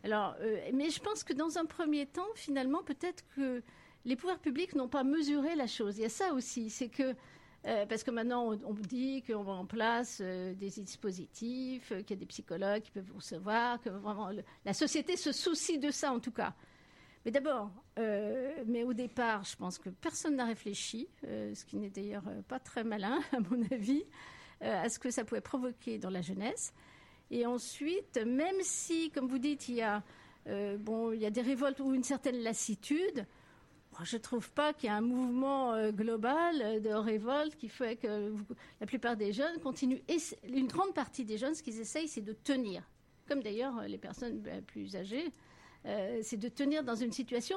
Alors, 0.05 0.37
mais 0.75 0.91
je 0.91 1.01
pense 1.01 1.25
que 1.25 1.33
dans 1.33 1.57
un 1.57 1.65
premier 1.65 2.07
temps, 2.07 2.29
finalement, 2.35 2.83
peut-être 2.83 3.25
que 3.37 3.63
les 4.07 4.17
pouvoirs 4.17 4.39
publics 4.39 4.75
n'ont 4.75 4.89
pas 4.89 5.05
mesuré 5.05 5.55
la 5.55 5.67
chose. 5.67 5.99
Il 5.99 6.03
y 6.03 6.07
a 6.07 6.09
ça 6.09 6.33
aussi, 6.33 6.71
c'est 6.71 6.89
que 6.89 7.15
euh, 7.67 7.85
parce 7.85 8.05
que 8.05 8.13
maintenant, 8.13 8.53
on, 8.65 8.75
dit 8.75 9.25
qu'on 9.25 9.43
va 9.43 9.53
en 9.53 9.67
place 9.67 10.21
euh, 10.21 10.55
des 10.55 10.71
dispositifs, 10.71 11.91
euh, 11.91 12.03
qu'il 12.03 12.11
y 12.11 12.13
a 12.13 12.21
des 12.21 12.27
psychologues 12.27 12.83
qui 12.83 12.93
peuvent 12.93 13.13
recevoir, 13.13 13.81
que 13.81 13.89
vraiment 13.89 14.31
la 14.65 14.73
société 14.73 15.17
se 15.17 15.33
soucie 15.33 15.79
de 15.79 15.91
ça 15.91 16.13
en 16.13 16.21
tout 16.21 16.31
cas. 16.31 16.55
Mais 17.25 17.33
d'abord, 17.33 17.73
mais 17.97 18.85
au 18.85 18.93
départ, 18.93 19.43
je 19.43 19.57
pense 19.57 19.81
que 19.81 19.89
personne 19.89 20.37
n'a 20.37 20.45
réfléchi, 20.45 21.09
ce 21.25 21.65
qui 21.65 21.77
n'est 21.77 21.91
d'ailleurs 21.91 22.23
pas 22.47 22.61
très 22.61 22.85
malin 22.85 23.19
à 23.33 23.41
mon 23.41 23.65
avis, 23.73 24.05
à 24.61 24.89
ce 24.89 25.01
que 25.01 25.11
ça 25.11 25.25
pouvait 25.25 25.41
provoquer 25.41 25.99
dans 25.99 26.11
la 26.11 26.21
jeunesse. 26.21 26.73
Et 27.33 27.45
ensuite, 27.45 28.17
même 28.25 28.61
si, 28.61 29.11
comme 29.11 29.27
vous 29.27 29.41
dites, 29.41 29.69
il 29.69 29.75
y 29.75 29.83
a, 29.83 30.05
bon, 30.79 31.11
il 31.11 31.21
y 31.21 31.27
a 31.27 31.31
des 31.31 31.41
révoltes 31.41 31.81
ou 31.81 31.95
une 31.95 32.05
certaine 32.05 32.37
lassitude, 32.45 33.27
je 34.05 34.17
ne 34.17 34.21
trouve 34.21 34.51
pas 34.51 34.73
qu'il 34.73 34.89
y 34.89 34.93
ait 34.93 34.97
un 34.97 35.01
mouvement 35.01 35.75
euh, 35.75 35.91
global 35.91 36.81
de 36.83 36.91
révolte 36.91 37.57
qui 37.57 37.69
fait 37.69 37.97
que 37.97 38.35
la 38.81 38.87
plupart 38.87 39.17
des 39.17 39.33
jeunes 39.33 39.59
continuent. 39.61 40.01
Une 40.49 40.67
grande 40.67 40.95
partie 40.95 41.25
des 41.25 41.39
jeunes, 41.39 41.55
ce 41.55 41.63
qu'ils 41.63 41.81
essayent, 41.81 42.09
c'est 42.09 42.21
de 42.23 42.33
tenir. 42.33 42.83
Comme 43.29 43.43
d'ailleurs 43.43 43.83
les 43.89 43.99
personnes 43.99 44.43
plus 44.67 44.97
âgées, 44.97 45.33
euh, 45.87 46.21
c'est 46.23 46.37
de 46.37 46.49
tenir 46.49 46.85
dans 46.85 46.95
une 46.95 47.13
situation 47.13 47.57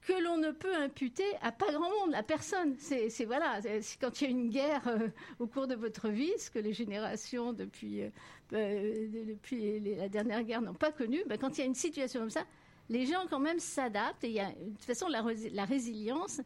que 0.00 0.12
l'on 0.12 0.36
ne 0.36 0.50
peut 0.50 0.74
imputer 0.74 1.24
à 1.42 1.52
pas 1.52 1.70
grand 1.70 1.88
monde, 2.00 2.14
à 2.14 2.24
personne. 2.24 2.74
C'est 2.78 3.24
voilà, 3.24 3.60
quand 4.00 4.20
il 4.20 4.24
y 4.24 4.26
a 4.26 4.30
une 4.30 4.50
guerre 4.50 4.88
euh, 4.88 5.08
au 5.38 5.46
cours 5.46 5.68
de 5.68 5.76
votre 5.76 6.08
vie, 6.08 6.32
ce 6.38 6.50
que 6.50 6.58
les 6.58 6.72
générations 6.72 7.52
depuis, 7.52 8.02
depuis 8.50 9.78
la 9.80 10.08
dernière 10.08 10.42
guerre 10.42 10.62
n'ont 10.62 10.74
pas 10.74 10.90
connu, 10.90 11.22
ben, 11.28 11.38
quand 11.38 11.56
il 11.56 11.60
y 11.60 11.64
a 11.64 11.66
une 11.66 11.76
situation 11.76 12.18
comme 12.18 12.30
ça, 12.30 12.44
les 12.92 13.06
gens 13.06 13.26
quand 13.28 13.40
même 13.40 13.58
s'adaptent. 13.58 14.24
Et 14.24 14.34
de 14.34 14.70
toute 14.70 14.84
façon, 14.84 15.08
la, 15.08 15.64
résilience, 15.64 16.40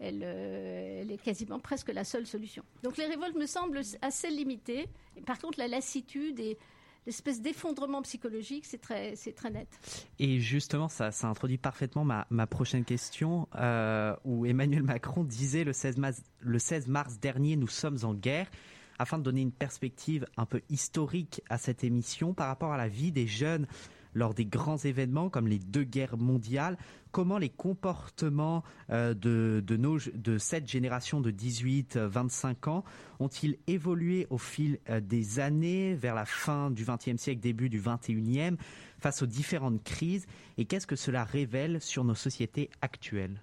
euh, 0.00 1.00
elle, 1.00 1.10
est 1.10 1.22
quasiment 1.22 1.58
presque 1.58 1.88
la 1.92 2.04
seule 2.04 2.26
solution. 2.26 2.62
Donc 2.82 2.96
les 2.98 3.06
révoltes 3.06 3.36
me 3.36 3.46
semblent 3.46 3.80
assez 4.02 4.30
limitées. 4.30 4.86
par 5.24 5.38
contre, 5.38 5.58
la 5.58 5.68
lassitude 5.68 6.38
et 6.38 6.58
l'espèce 7.06 7.40
d'effondrement 7.40 8.02
psychologique, 8.02 8.66
c'est 8.66 8.80
très, 8.80 9.14
très 9.14 9.50
net. 9.50 9.68
Et 10.18 10.38
justement, 10.40 10.88
ça, 10.88 11.10
introduit 11.22 11.58
parfaitement 11.58 12.04
ma, 12.04 12.46
prochaine 12.46 12.84
question, 12.84 13.48
euh, 13.56 14.14
où 14.24 14.44
Emmanuel 14.44 14.82
Macron 14.82 15.24
disait 15.24 15.64
le 15.64 15.72
16, 15.72 15.96
mars, 15.96 16.22
le 16.40 16.58
16 16.58 16.88
mars 16.88 17.18
dernier, 17.18 17.56
nous 17.56 17.68
sommes 17.68 17.98
en 18.02 18.12
guerre 18.12 18.50
afin 18.98 19.18
de 19.18 19.22
donner 19.22 19.42
une 19.42 19.52
perspective 19.52 20.26
un 20.38 20.46
peu 20.46 20.62
historique 20.70 21.42
à 21.50 21.58
cette 21.58 21.84
émission 21.84 22.32
par 22.32 22.48
rapport 22.48 22.72
à 22.72 22.78
la 22.78 22.88
vie 22.88 23.12
des 23.12 23.26
jeunes 23.26 23.66
lors 24.16 24.32
des 24.32 24.46
grands 24.46 24.78
événements 24.78 25.28
comme 25.28 25.46
les 25.46 25.58
deux 25.58 25.84
guerres 25.84 26.16
mondiales, 26.16 26.78
comment 27.12 27.36
les 27.36 27.50
comportements 27.50 28.64
euh, 28.90 29.12
de, 29.12 29.62
de, 29.62 30.38
cette 30.38 30.66
génération 30.66 31.20
de 31.20 31.30
18-25 31.30 32.70
ans 32.70 32.84
ont-ils 33.20 33.58
évolué 33.66 34.26
au 34.30 34.38
fil 34.38 34.78
euh, 34.88 35.00
des 35.00 35.38
années, 35.38 35.94
vers 35.94 36.14
la 36.14 36.24
fin 36.24 36.70
du 36.70 36.84
XXe 36.84 37.20
siècle, 37.20 37.40
début 37.40 37.68
du 37.68 37.80
XXIe, 37.80 38.56
face 38.98 39.20
aux 39.20 39.26
différentes 39.26 39.84
crises, 39.84 40.26
et 40.56 40.64
qu'est-ce 40.64 40.86
que 40.86 40.96
cela 40.96 41.22
révèle 41.22 41.82
sur 41.82 42.02
nos 42.02 42.14
sociétés 42.14 42.70
actuelles? 42.80 43.42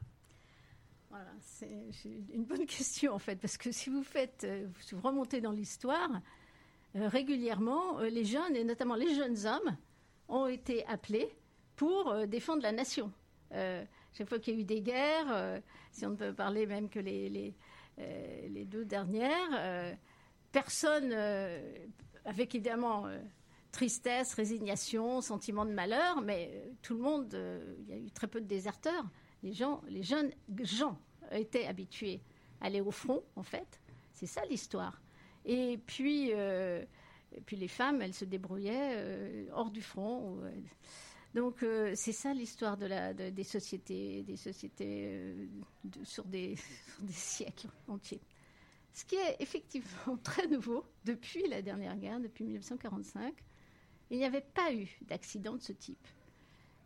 Voilà, 1.12 1.30
c'est 1.40 1.70
une 2.34 2.46
bonne 2.46 2.66
question 2.66 3.14
en 3.14 3.20
fait, 3.20 3.36
parce 3.36 3.58
que 3.58 3.72
si 3.72 3.92
vous 3.92 4.04
faites, 4.04 4.44
euh, 4.44 4.66
vous 4.92 5.02
remontez 5.02 5.40
dans 5.40 5.52
l'histoire, 5.52 6.10
régulièrement, 6.96 8.00
les 8.02 8.24
jeunes, 8.24 8.56
et 8.56 8.64
notamment 8.64 8.94
les 8.94 9.16
jeunes 9.16 9.48
hommes, 9.48 9.76
ont 10.28 10.48
été 10.48 10.86
appelés 10.88 11.30
pour 11.76 12.10
euh, 12.10 12.26
défendre 12.26 12.62
la 12.64 12.72
nation. 12.72 13.12
Euh, 13.54 13.84
chaque 14.14 14.30
fois 14.30 14.40
qu'il 14.40 14.56
y 14.56 14.58
a 14.58 14.60
eu 14.62 14.64
des 14.64 14.82
guerres, 14.82 15.32
euh, 15.32 15.60
si 15.92 16.06
on 16.06 16.12
ne 16.12 16.16
peut 16.16 16.34
parler 16.34 16.66
même 16.66 16.90
que 16.90 17.00
les, 17.00 17.56
deux 18.66 18.86
dernières, 18.86 19.96
personne, 20.52 21.14
avec 22.26 22.56
évidemment 22.56 23.06
tristesse, 23.72 24.34
résignation, 24.34 25.22
sentiment 25.22 25.66
de 25.66 25.72
malheur, 25.72 26.22
mais 26.22 26.72
tout 26.82 26.96
le 26.96 27.02
monde, 27.02 27.38
il 27.80 27.90
y 27.90 27.94
a 27.94 27.98
eu 27.98 28.12
très 28.12 28.28
peu 28.28 28.42
de 28.42 28.48
déserteurs. 28.48 29.06
Les 29.44 29.54
gens, 29.54 29.82
les 29.88 30.04
jeunes 30.04 30.32
gens 30.62 30.98
étaient 31.32 31.68
habitués 31.68 32.22
à 32.62 32.66
aller 32.66 32.82
au 32.82 32.92
front, 32.92 33.24
en 33.36 33.44
fait. 33.44 33.80
C'est 34.14 34.28
ça 34.28 34.44
l'histoire. 34.46 35.02
Et 35.46 35.80
puis, 35.86 36.32
et 37.36 37.41
puis 37.41 37.56
les 37.56 37.67
femmes, 37.67 38.02
elles 38.02 38.13
se 38.13 38.26
débrouillaient 38.26 38.93
euh, 38.96 39.46
hors 39.54 39.72
du 39.72 39.82
front. 39.82 40.38
Euh, 40.43 40.52
donc 41.34 41.63
euh, 41.63 41.93
c'est 41.96 42.12
ça 42.12 42.34
l'histoire 42.34 42.78
des 42.78 43.43
sociétés, 43.43 44.24
des 44.24 44.38
sociétés 44.38 45.50
sur, 46.04 46.26
des, 46.26 46.56
siècles 47.10 47.69
entiers. 47.88 48.22
Ce 48.93 49.06
qui 49.06 49.15
est 49.15 49.38
effectivement 49.39 50.17
très 50.24 50.48
nouveau 50.48 50.86
depuis 51.06 51.48
la 51.48 51.62
dernière 51.62 51.98
guerre, 51.98 52.19
depuis 52.19 52.43
1945, 52.43 53.34
il 54.12 54.19
n'y 54.19 54.26
avait 54.26 54.41
pas 54.41 54.72
eu 54.74 54.88
d'accident 55.02 55.56
de 55.56 55.62
ce 55.62 55.74
type. 55.74 56.08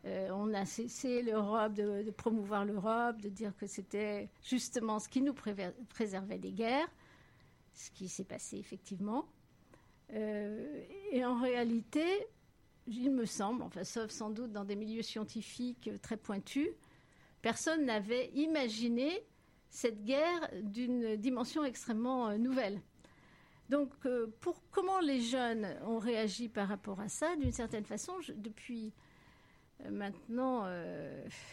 on 0.05 0.53
a 0.53 0.65
cessé 0.65 1.21
l'Europe 1.21 1.73
de, 1.73 2.09
promouvoir 2.11 2.63
l'Europe, 2.63 3.21
de 3.21 3.27
dire 3.27 3.53
que 3.57 3.67
c'était 3.67 4.29
justement 4.41 4.99
ce 4.99 5.09
qui 5.09 5.21
nous 5.21 5.33
préservait 5.33 6.37
des 6.37 6.53
guerres, 6.53 6.87
ce 7.73 7.91
qui 7.91 8.07
s'est 8.07 8.23
passé 8.23 8.57
effectivement. 8.57 9.27
Euh, 10.13 10.83
et 11.11 11.25
en 11.25 11.39
réalité, 11.39 12.05
il 12.87 13.11
me 13.11 13.25
semble, 13.25 13.63
enfin, 13.63 13.83
sauf 13.83 14.11
sans 14.11 14.29
doute 14.29 14.51
dans 14.51 14.63
des 14.63 14.75
milieux 14.75 15.01
scientifiques 15.01 15.89
très 16.01 16.17
pointus, 16.17 16.69
personne 17.41 17.85
n'avait 17.85 18.29
imaginé 18.29 19.23
cette 19.69 20.03
guerre 20.03 20.49
d'une 20.63 21.17
dimension 21.17 21.63
extrêmement 21.63 22.29
euh, 22.29 22.37
nouvelle. 22.37 22.81
Donc, 23.69 23.91
euh, 24.05 24.27
pour 24.39 24.61
comment 24.71 25.01
les 25.01 25.19
jeunes 25.19 25.67
ont 25.85 25.99
réagi 25.99 26.47
par 26.47 26.69
rapport 26.69 27.01
à 27.01 27.09
ça, 27.09 27.35
d'une 27.35 27.51
certaine 27.51 27.83
façon, 27.83 28.13
depuis 28.35 28.93
maintenant 29.91 30.65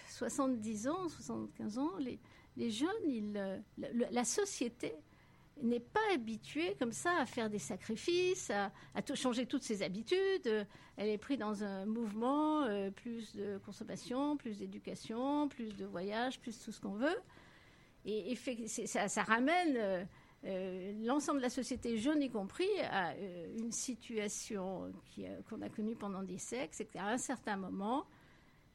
70 0.09 0.89
ans, 0.89 1.09
75 1.09 1.79
ans, 1.79 1.91
les, 1.99 2.19
les 2.57 2.71
jeunes, 2.71 3.63
la 3.77 4.25
société 4.25 4.95
n'est 5.63 5.81
pas 5.81 6.01
habituée 6.13 6.77
comme 6.79 6.93
ça 6.93 7.13
à 7.19 7.27
faire 7.27 7.49
des 7.49 7.59
sacrifices, 7.59 8.51
à, 8.51 8.71
changer 9.15 9.47
toutes 9.47 9.63
ses 9.63 9.83
habitudes. 9.83 10.67
Elle 10.97 11.09
est 11.09 11.19
prise 11.19 11.39
dans 11.39 11.63
un 11.65 11.87
mouvement, 11.87 12.63
euh, 12.65 12.91
plus 12.91 13.35
de 13.35 13.59
consommation, 13.59 14.37
plus 14.37 14.59
d'éducation, 14.59 15.49
plus 15.49 15.77
de 15.77 15.85
voyages, 15.85 16.41
plus 16.41 16.59
tout 16.61 16.73
ce 16.73 16.81
qu'on 16.81 16.95
veut. 16.95 17.17
Et, 18.05 18.37
ça, 18.87 19.23
ramène 19.23 19.77
euh, 19.77 20.05
euh, 20.45 20.93
l'ensemble 21.05 21.39
de 21.39 21.45
la 21.45 21.51
société, 21.51 21.97
jeune 21.97 22.23
y 22.23 22.31
compris, 22.31 22.69
à 22.91 23.17
une 23.57 23.73
situation 23.73 24.93
qu'on 25.49 25.63
a 25.63 25.69
connue 25.69 25.97
pendant 25.97 26.23
des 26.23 26.39
siècles, 26.39 26.75
c'est 26.75 26.85
qu'à 26.85 27.07
un 27.07 27.19
certain 27.19 27.57
moment, 27.57 28.05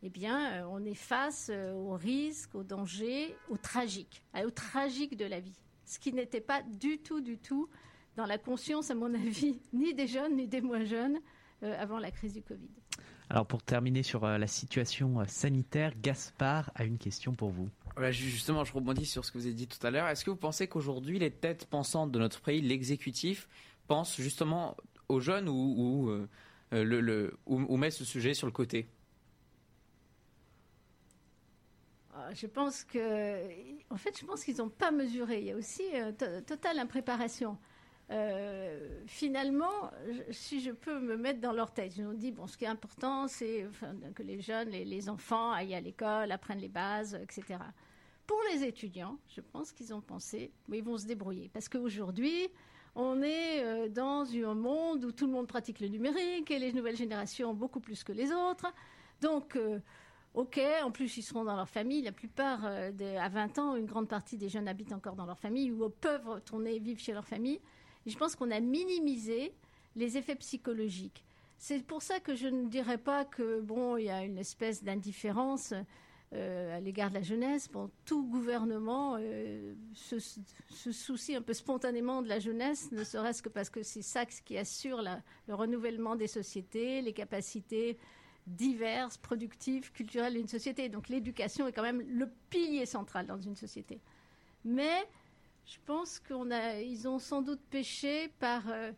eh 0.02 0.10
bien, 0.10 0.68
on 0.70 0.84
est 0.84 0.96
face 0.96 1.52
au 1.52 1.92
risque, 1.92 2.56
au 2.56 2.64
danger, 2.64 3.36
au 3.50 3.58
tragique, 3.58 4.24
au 4.34 4.50
tragique 4.50 5.16
de 5.16 5.26
la 5.26 5.42
vie 5.42 5.60
ce 5.90 5.98
qui 5.98 6.14
n'était 6.14 6.40
pas 6.40 6.62
du 6.62 7.00
tout, 7.00 7.20
du 7.20 7.40
tout 7.40 7.68
dans 8.16 8.28
la 8.28 8.38
conscience, 8.38 8.92
à 8.92 8.96
mon 8.96 9.12
avis, 9.14 9.60
ni 9.74 9.94
des 9.96 10.06
jeunes, 10.06 10.36
ni 10.36 10.48
des 10.48 10.62
moins 10.62 10.84
jeunes, 10.84 11.18
euh, 11.64 11.76
avant 11.82 11.98
la 11.98 12.12
crise 12.12 12.34
du 12.34 12.44
Covid. 12.44 12.70
Alors 13.32 13.46
pour 13.48 13.64
terminer 13.64 14.04
sur 14.04 14.26
la 14.26 14.48
situation 14.48 15.24
sanitaire, 15.28 15.94
Gaspard 16.00 16.72
a 16.76 16.84
une 16.84 16.98
question 16.98 17.34
pour 17.34 17.50
vous. 17.50 17.70
justement, 18.12 18.64
je 18.64 18.74
rebondis 18.74 19.06
sur 19.06 19.24
ce 19.26 19.32
que 19.32 19.38
vous 19.38 19.46
avez 19.46 19.54
dit 19.54 19.68
tout 19.68 19.86
à 19.86 19.92
l'heure. 19.92 20.08
Est-ce 20.08 20.26
que 20.26 20.32
vous 20.32 20.36
pensez 20.36 20.68
qu'aujourd'hui, 20.68 21.20
les 21.20 21.32
têtes 21.32 21.66
pensantes 21.66 22.12
de 22.12 22.20
notre 22.20 22.42
pays, 22.42 22.62
l'exécutif, 22.62 23.48
pensent 23.88 24.20
justement 24.20 24.76
aux 25.10 25.20
jeunes 25.20 25.48
ou, 25.48 26.12
le, 26.72 26.84
le, 27.02 27.38
ou, 27.46 27.78
met 27.78 27.92
ce 27.92 28.04
sujet 28.04 28.34
sur 28.34 28.48
le 28.48 28.54
côté 28.54 28.88
ah, 32.09 32.09
je 32.34 32.48
pense 32.48 32.84
que, 32.84 33.44
en 33.90 33.98
fait, 33.98 34.18
je 34.20 34.26
pense 34.26 34.44
qu'ils 34.44 34.58
n'ont 34.58 34.70
pas 34.70 34.92
mesuré. 34.92 35.40
Il 35.40 35.46
y 35.46 35.52
a 35.52 35.56
aussi 35.56 35.84
euh, 35.94 36.12
totale 36.42 36.80
impréparation. 36.80 37.58
Euh, 38.12 39.04
finalement, 39.06 39.92
si 40.32 40.62
je 40.62 40.72
peux 40.72 41.00
me 41.00 41.16
mettre 41.16 41.40
dans 41.40 41.52
leur 41.52 41.72
tête, 41.72 41.96
ils 41.98 42.06
ont 42.06 42.14
dit 42.14 42.32
bon, 42.32 42.48
ce 42.48 42.58
qui 42.58 42.66
est 42.66 42.70
important, 42.70 43.28
c'est 43.28 43.68
que 44.16 44.24
les 44.24 44.42
jeunes, 44.42 44.70
les, 44.70 45.10
enfants 45.10 45.52
aillent 45.52 45.76
à 45.76 45.82
l'école, 45.82 46.32
apprennent 46.32 46.60
les 46.60 46.70
bases, 46.70 47.14
etc. 47.16 47.60
Pour 48.26 48.40
les 48.52 48.64
étudiants, 48.64 49.18
je 49.28 49.42
pense 49.42 49.72
qu'ils 49.72 49.94
ont 49.94 50.02
pensé, 50.02 50.52
mais 50.68 50.80
ils 50.80 50.84
vont 50.84 50.98
se 50.98 51.06
débrouiller, 51.06 51.50
parce 51.54 51.70
qu'aujourd'hui, 51.70 52.48
on 52.96 53.22
est 53.22 53.64
euh, 53.64 53.90
dans 53.90 54.26
un 54.34 54.56
monde 54.56 55.06
où 55.06 55.12
tout 55.12 55.28
le 55.28 55.32
monde 55.32 55.48
pratique 55.48 55.80
le 55.80 55.88
numérique 55.88 56.50
et 56.50 56.58
les 56.58 56.74
nouvelles 56.74 56.98
générations 56.98 57.54
beaucoup 57.54 57.80
plus 57.80 58.04
que 58.04 58.12
les 58.12 58.32
autres. 58.32 58.74
Donc, 59.22 59.56
euh, 59.56 59.80
ok, 60.34 60.60
en 60.84 60.92
plus 60.92 61.18
ils 61.18 61.24
seront 61.24 61.44
dans 61.44 61.56
leur 61.56 61.70
famille. 61.70 62.02
La 62.02 62.12
plupart, 62.12 62.66
à 62.66 63.30
20 63.30 63.60
ans, 63.60 63.76
une 63.76 63.86
grande 63.86 64.08
partie 64.08 64.38
des 64.38 64.50
jeunes 64.50 64.68
habitent 64.68 64.94
encore 64.94 65.16
dans 65.16 65.26
leur 65.26 65.40
famille 65.40 65.72
ou 65.72 65.90
peuvent 65.90 66.28
retourner 66.28 66.80
vivre 66.80 67.00
chez 67.00 67.14
leur 67.14 67.26
famille 67.26 67.60
je 68.10 68.18
pense 68.18 68.36
qu'on 68.36 68.52
a 68.52 68.60
minimisé 68.60 69.54
les 69.96 70.18
effets 70.18 70.36
psychologiques. 70.36 71.24
C'est 71.58 71.84
pour 71.84 72.02
ça 72.02 72.20
que 72.20 72.36
je 72.36 72.48
ne 72.48 72.68
dirais 72.68 72.98
pas 72.98 73.26
que 73.26 73.60
bon, 73.62 73.98
il 73.98 74.06
y 74.06 74.10
a 74.10 74.24
une 74.24 74.38
espèce 74.38 74.84
d'indifférence 74.84 75.74
euh, 76.34 76.78
à 76.78 76.80
l'égard 76.80 77.10
de 77.10 77.16
la 77.16 77.22
jeunesse. 77.22 77.70
Bon, 77.70 77.90
tout 78.06 78.26
gouvernement 78.26 79.18
euh, 79.20 79.74
se, 79.94 80.20
soucie 80.92 81.36
un 81.36 81.42
peu 81.42 81.54
spontanément 81.54 82.22
de 82.22 82.30
la 82.30 82.40
jeunesse, 82.40 82.92
ne 82.92 83.04
serait-ce 83.04 83.42
que 83.42 83.50
parce 83.50 83.70
que 83.70 83.84
c'est 83.84 84.02
ça 84.02 84.26
qui 84.26 84.58
assure 84.58 85.02
le 85.48 85.54
renouvellement 85.54 86.16
des 86.16 86.28
sociétés, 86.28 87.02
les 87.02 87.14
capacités 87.14 87.98
diverses, 88.50 89.18
productives, 89.18 89.92
culturelles 89.92 90.34
d'une 90.34 90.48
société. 90.48 90.90
Donc 90.90 91.08
l'éducation 91.08 91.68
est 91.68 91.72
quand 91.72 91.84
même 91.84 92.02
le 92.02 92.30
pilier 92.50 92.86
central 92.86 93.28
dans 93.28 93.40
une 93.40 93.56
société. 93.56 94.02
Mais 94.66 95.08
je 95.66 95.78
pense 95.86 96.20
qu'ils 96.20 97.08
ont 97.08 97.20
sans 97.20 97.42
doute 97.42 97.62
péché 97.70 98.30
par 98.40 98.64
euh, 98.70 98.92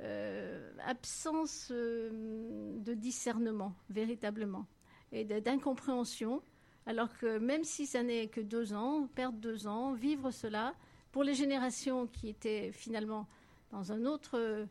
euh, 0.00 0.72
absence 0.84 1.68
euh, 1.70 2.78
de 2.80 2.94
discernement, 2.94 3.74
véritablement, 3.90 4.66
et 5.12 5.24
d'incompréhension. 5.24 6.42
Alors 6.86 7.16
que 7.18 7.38
même 7.38 7.64
si 7.64 7.86
ça 7.86 8.02
n'est 8.02 8.28
que 8.28 8.40
deux 8.40 8.72
ans, 8.72 9.08
perdre 9.14 9.38
deux 9.38 9.66
ans, 9.66 9.92
vivre 9.92 10.30
cela, 10.30 10.74
pour 11.12 11.22
les 11.22 11.34
générations 11.34 12.06
qui 12.06 12.28
étaient 12.28 12.72
finalement 12.72 13.26
dans 13.72 13.92
un 13.92 14.04
autre, 14.06 14.66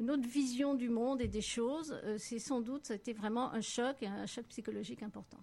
une 0.00 0.10
autre 0.10 0.28
vision 0.28 0.74
du 0.74 0.88
monde 0.88 1.20
et 1.20 1.28
des 1.28 1.40
choses, 1.40 1.94
c'est 2.18 2.38
sans 2.38 2.60
doute, 2.60 2.86
ça 2.86 2.94
a 2.94 2.96
été 2.96 3.12
vraiment 3.12 3.52
un 3.52 3.60
choc, 3.60 4.02
un 4.02 4.26
choc 4.26 4.44
psychologique 4.46 5.02
important. 5.02 5.38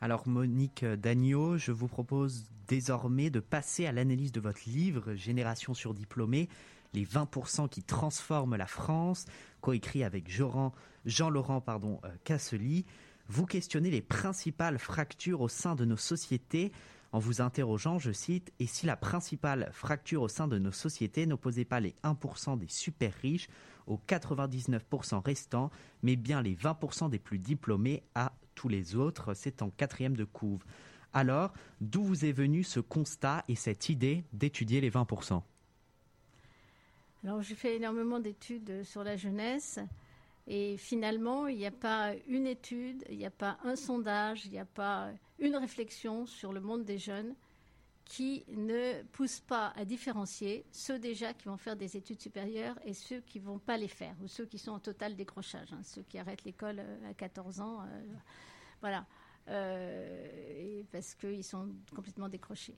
Alors 0.00 0.28
Monique 0.28 0.84
Dagneau, 0.84 1.56
je 1.56 1.72
vous 1.72 1.88
propose 1.88 2.44
désormais 2.68 3.30
de 3.30 3.40
passer 3.40 3.86
à 3.86 3.92
l'analyse 3.92 4.32
de 4.32 4.40
votre 4.40 4.60
livre 4.66 5.14
Génération 5.14 5.74
surdiplômée, 5.74 6.48
les 6.92 7.04
20% 7.04 7.68
qui 7.68 7.82
transforment 7.82 8.56
la 8.56 8.66
France, 8.66 9.26
coécrit 9.60 10.04
avec 10.04 10.30
Jean-Laurent 10.30 11.60
pardon, 11.60 12.00
euh, 12.04 12.08
Cassely. 12.24 12.84
Vous 13.28 13.46
questionnez 13.46 13.90
les 13.90 14.02
principales 14.02 14.78
fractures 14.78 15.40
au 15.40 15.48
sein 15.48 15.74
de 15.74 15.84
nos 15.84 15.96
sociétés 15.96 16.72
en 17.12 17.18
vous 17.18 17.40
interrogeant, 17.40 17.98
je 17.98 18.10
cite, 18.10 18.52
Et 18.58 18.66
si 18.66 18.86
la 18.86 18.96
principale 18.96 19.70
fracture 19.72 20.22
au 20.22 20.28
sein 20.28 20.48
de 20.48 20.58
nos 20.58 20.72
sociétés 20.72 21.26
n'opposait 21.26 21.64
pas 21.64 21.78
les 21.78 21.94
1% 22.02 22.58
des 22.58 22.68
super 22.68 23.14
riches 23.14 23.48
aux 23.86 24.00
99% 24.08 25.22
restants, 25.24 25.70
mais 26.02 26.16
bien 26.16 26.42
les 26.42 26.54
20% 26.54 27.10
des 27.10 27.18
plus 27.18 27.38
diplômés 27.38 28.02
à 28.14 28.32
tous 28.54 28.68
les 28.68 28.96
autres, 28.96 29.34
c'est 29.34 29.62
en 29.62 29.70
quatrième 29.70 30.16
de 30.16 30.24
couve. 30.24 30.64
Alors, 31.12 31.52
d'où 31.80 32.02
vous 32.02 32.24
est 32.24 32.32
venu 32.32 32.64
ce 32.64 32.80
constat 32.80 33.44
et 33.48 33.54
cette 33.54 33.88
idée 33.88 34.24
d'étudier 34.32 34.80
les 34.80 34.90
20% 34.90 35.42
Alors, 37.22 37.42
j'ai 37.42 37.54
fait 37.54 37.76
énormément 37.76 38.18
d'études 38.18 38.82
sur 38.82 39.04
la 39.04 39.16
jeunesse. 39.16 39.78
Et 40.46 40.76
finalement, 40.76 41.46
il 41.46 41.56
n'y 41.56 41.66
a 41.66 41.70
pas 41.70 42.12
une 42.28 42.46
étude, 42.46 43.04
il 43.08 43.16
n'y 43.16 43.24
a 43.24 43.30
pas 43.30 43.56
un 43.64 43.76
sondage, 43.76 44.44
il 44.44 44.52
n'y 44.52 44.58
a 44.58 44.66
pas 44.66 45.10
une 45.38 45.56
réflexion 45.56 46.26
sur 46.26 46.52
le 46.52 46.60
monde 46.60 46.84
des 46.84 46.98
jeunes 46.98 47.34
qui 48.04 48.44
ne 48.48 49.02
pousse 49.12 49.40
pas 49.40 49.72
à 49.76 49.84
différencier 49.84 50.66
ceux 50.70 50.98
déjà 50.98 51.32
qui 51.32 51.46
vont 51.46 51.56
faire 51.56 51.76
des 51.76 51.96
études 51.96 52.20
supérieures 52.20 52.78
et 52.84 52.92
ceux 52.92 53.20
qui 53.20 53.40
ne 53.40 53.44
vont 53.44 53.58
pas 53.58 53.76
les 53.76 53.88
faire, 53.88 54.14
ou 54.22 54.28
ceux 54.28 54.46
qui 54.46 54.58
sont 54.58 54.72
en 54.72 54.78
total 54.78 55.16
décrochage, 55.16 55.72
hein, 55.72 55.80
ceux 55.82 56.02
qui 56.02 56.18
arrêtent 56.18 56.44
l'école 56.44 56.80
euh, 56.80 57.10
à 57.10 57.14
14 57.14 57.60
ans. 57.60 57.80
Euh, 57.82 58.02
voilà. 58.80 59.06
Euh, 59.48 60.82
parce 60.90 61.14
qu'ils 61.14 61.44
sont 61.44 61.68
complètement 61.94 62.28
décrochés. 62.28 62.76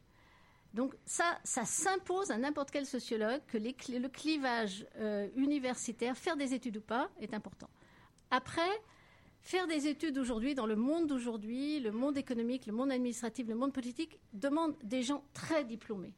Donc 0.75 0.95
ça, 1.05 1.39
ça 1.45 1.65
s'impose 1.65 2.31
à 2.31 2.39
n'importe 2.39 2.71
quel 2.71 2.87
sociologue 2.87 3.41
que 3.47 3.57
le 3.57 4.09
clivage 4.09 4.87
universitaire, 5.37 6.17
faire 6.17 6.37
des 6.37 6.55
études 6.55 6.79
ou 6.79 6.81
pas, 6.81 7.09
est 7.21 7.35
important. 7.35 7.71
Après, 8.31 8.69
Faire 9.47 9.69
des 9.69 9.87
études 9.87 10.19
aujourd'hui, 10.19 10.57
dans 10.57 10.67
le 10.67 10.75
monde 10.75 11.07
d'aujourd'hui, 11.07 11.79
le 11.79 11.93
monde 11.93 12.19
économique, 12.19 12.67
le 12.67 12.73
monde 12.73 12.91
administratif, 12.91 13.47
le 13.47 13.55
monde 13.55 13.73
politique, 13.73 14.19
demande 14.33 14.75
des 14.83 15.05
gens 15.05 15.23
très 15.35 15.65
diplômés. 15.65 16.15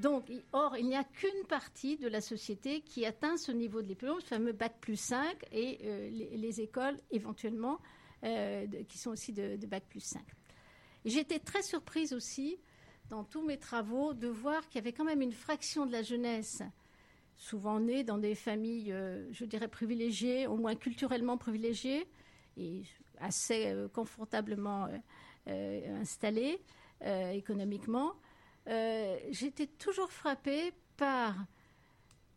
Donc, 0.00 0.32
or, 0.52 0.76
il 0.76 0.88
n'y 0.88 0.96
a 0.96 1.04
qu'une 1.04 1.46
partie 1.48 1.96
de 1.96 2.08
la 2.08 2.20
société 2.20 2.80
qui 2.80 3.06
atteint 3.06 3.36
ce 3.36 3.52
niveau 3.52 3.82
de 3.82 3.86
diplôme, 3.86 4.16
le 4.16 4.24
fameux 4.24 4.50
bac 4.50 4.74
plus 4.80 4.98
5, 4.98 5.44
et 5.52 5.78
euh, 5.84 6.10
les, 6.10 6.60
écoles 6.60 6.96
éventuellement, 7.12 7.78
euh, 8.24 8.66
qui 8.88 8.98
sont 8.98 9.12
aussi 9.12 9.32
de, 9.32 9.54
bac 9.66 9.84
plus 9.88 10.00
5. 10.00 10.20
J'étais 11.04 11.38
très 11.38 11.62
surprise 11.62 12.12
aussi, 12.12 12.58
dans 13.10 13.22
tous 13.22 13.42
mes 13.42 13.58
travaux, 13.58 14.12
de 14.12 14.26
voir 14.26 14.66
qu'il 14.66 14.74
y 14.74 14.82
avait 14.82 14.92
quand 14.92 15.04
même 15.04 15.22
une 15.22 15.30
fraction 15.30 15.86
de 15.86 15.92
la 15.92 16.02
jeunesse, 16.02 16.62
souvent 17.36 17.78
née 17.78 18.02
dans 18.02 18.18
des 18.18 18.34
familles, 18.34 18.90
euh, 18.90 19.28
je 19.30 19.44
dirais, 19.44 19.68
privilégiées, 19.68 20.48
au 20.48 20.56
moins 20.56 20.74
culturellement 20.74 21.38
privilégiées, 21.38 22.08
et 22.60 22.82
assez 23.18 23.66
euh, 23.66 23.88
confortablement 23.88 24.86
euh, 24.86 24.96
euh, 25.48 26.00
installés 26.00 26.60
économiquement, 27.32 28.12
j'étais 29.30 29.66
toujours 29.66 30.12
frappée 30.12 30.74
par 30.98 31.34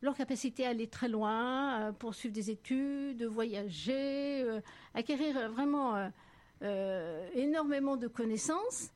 leur 0.02 0.16
capacité 0.16 0.66
à 0.66 0.70
aller 0.70 0.88
très 0.88 1.10
loin, 1.10 1.94
poursuivre 2.00 2.34
des 2.34 2.50
études, 2.50 3.26
voyager, 3.26 4.46
acquérir 4.94 5.52
vraiment 5.52 6.10
énormément 7.36 7.98
de 7.98 8.08
connaissances, 8.08 8.90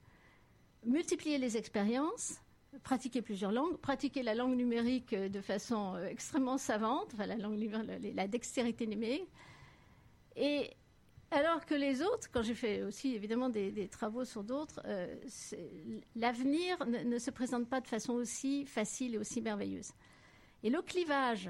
multiplier 0.85 1.37
les 1.37 1.57
expériences, 1.57 2.39
pratiquer 2.83 3.21
plusieurs 3.21 3.51
langues, 3.51 3.75
pratiquer 3.75 4.23
la 4.23 4.33
langue 4.33 4.55
numérique 4.55 5.13
de 5.13 5.41
façon 5.41 5.97
extrêmement 6.09 6.57
savante, 6.57 7.13
la, 7.17 7.35
la 7.35 8.27
dextérité 8.29 8.87
numérique, 8.87 9.27
et 10.37 10.71
alors 11.31 11.65
que 11.65 11.75
les 11.75 12.01
autres, 12.01 12.29
quand 12.31 12.41
j'ai 12.41 12.53
fait 12.53 12.83
aussi 12.83 13.13
évidemment 13.13 13.49
des, 13.49 13.89
travaux 13.89 14.23
sur 14.23 14.43
d'autres, 14.43 14.81
euh, 14.85 15.15
l'avenir 16.15 16.77
ne, 16.85 17.17
se 17.19 17.31
présente 17.31 17.67
pas 17.67 17.81
de 17.81 17.87
façon 17.87 18.13
aussi 18.13 18.65
facile 18.65 19.15
et 19.15 19.17
aussi 19.17 19.41
merveilleuse. 19.41 19.91
Et 20.63 20.69
le 20.69 20.81
clivage 20.81 21.49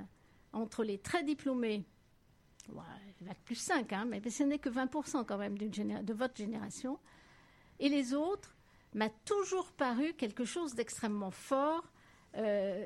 entre 0.52 0.84
les 0.84 0.98
très 0.98 1.24
diplômés, 1.24 1.86
il 2.70 3.28
va 3.28 3.34
plus 3.46 3.56
5, 3.56 3.94
hein, 3.94 4.06
mais 4.06 4.28
ce 4.30 4.44
n'est 4.44 4.60
que 4.60 4.70
20% 4.70 5.26
quand 5.26 5.38
même 5.38 5.58
de 5.58 6.13
votre 6.13 6.36
génération, 6.36 7.00
et 7.80 7.90
les 7.90 8.13
autres, 8.13 8.58
m'a 8.94 9.10
toujours 9.10 9.72
paru 9.74 10.13
quelque 10.13 10.46
chose 10.46 10.74
d'extrêmement 10.74 11.32
fort, 11.32 11.84
euh, 12.36 12.86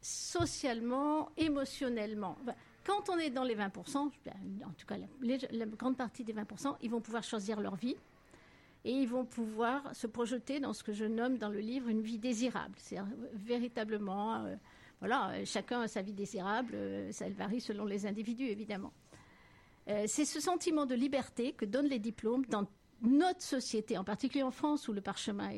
socialement, 0.00 1.30
émotionnellement. 1.36 2.38
Quand 2.84 3.08
on 3.10 3.18
est 3.18 3.30
dans 3.30 3.44
les 3.44 3.54
20%, 3.54 3.96
en 3.96 4.08
tout 4.08 4.86
cas 4.86 4.96
la, 5.20 5.66
grande 5.66 5.96
partie 5.96 6.24
des 6.24 6.32
20%, 6.32 6.76
ils 6.82 6.90
vont 6.90 7.00
pouvoir 7.00 7.22
choisir 7.22 7.60
leur 7.60 7.76
vie 7.76 7.96
et 8.84 8.90
ils 8.90 9.08
vont 9.08 9.24
pouvoir 9.24 9.94
se 9.94 10.08
projeter 10.08 10.58
dans 10.58 10.72
ce 10.72 10.82
que 10.82 10.92
je 10.92 11.04
nomme 11.04 11.38
dans 11.38 11.48
le 11.48 11.60
livre 11.60 11.88
une 11.88 12.02
vie 12.02 12.18
désirable. 12.18 12.74
C'est 12.78 12.98
véritablement, 13.34 14.44
euh, 14.44 14.56
voilà, 14.98 15.44
chacun 15.44 15.82
a 15.82 15.88
sa 15.88 16.02
vie 16.02 16.12
désirable, 16.12 16.72
euh, 16.74 17.12
ça 17.12 17.28
varie 17.30 17.60
selon 17.60 17.84
les 17.84 18.06
individus 18.06 18.48
évidemment. 18.48 18.92
Euh, 19.88 20.04
c'est 20.06 20.24
ce 20.24 20.40
sentiment 20.40 20.86
de 20.86 20.94
liberté 20.94 21.52
que 21.52 21.64
donnent 21.64 21.88
les 21.88 22.00
diplômes 22.00 22.44
dans 22.46 22.66
notre 23.02 23.42
société, 23.42 23.98
en 23.98 24.04
particulier 24.04 24.44
en 24.44 24.52
France 24.52 24.88
où 24.88 24.92
le 24.92 25.00
parchemin 25.00 25.50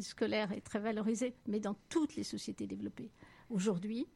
scolaire 0.00 0.52
est 0.52 0.60
très 0.60 0.78
valorisé, 0.78 1.34
mais 1.46 1.58
dans 1.58 1.74
toutes 1.88 2.14
les 2.14 2.22
sociétés 2.22 2.68
développées. 2.68 3.10
Aujourd'hui, 3.50 4.06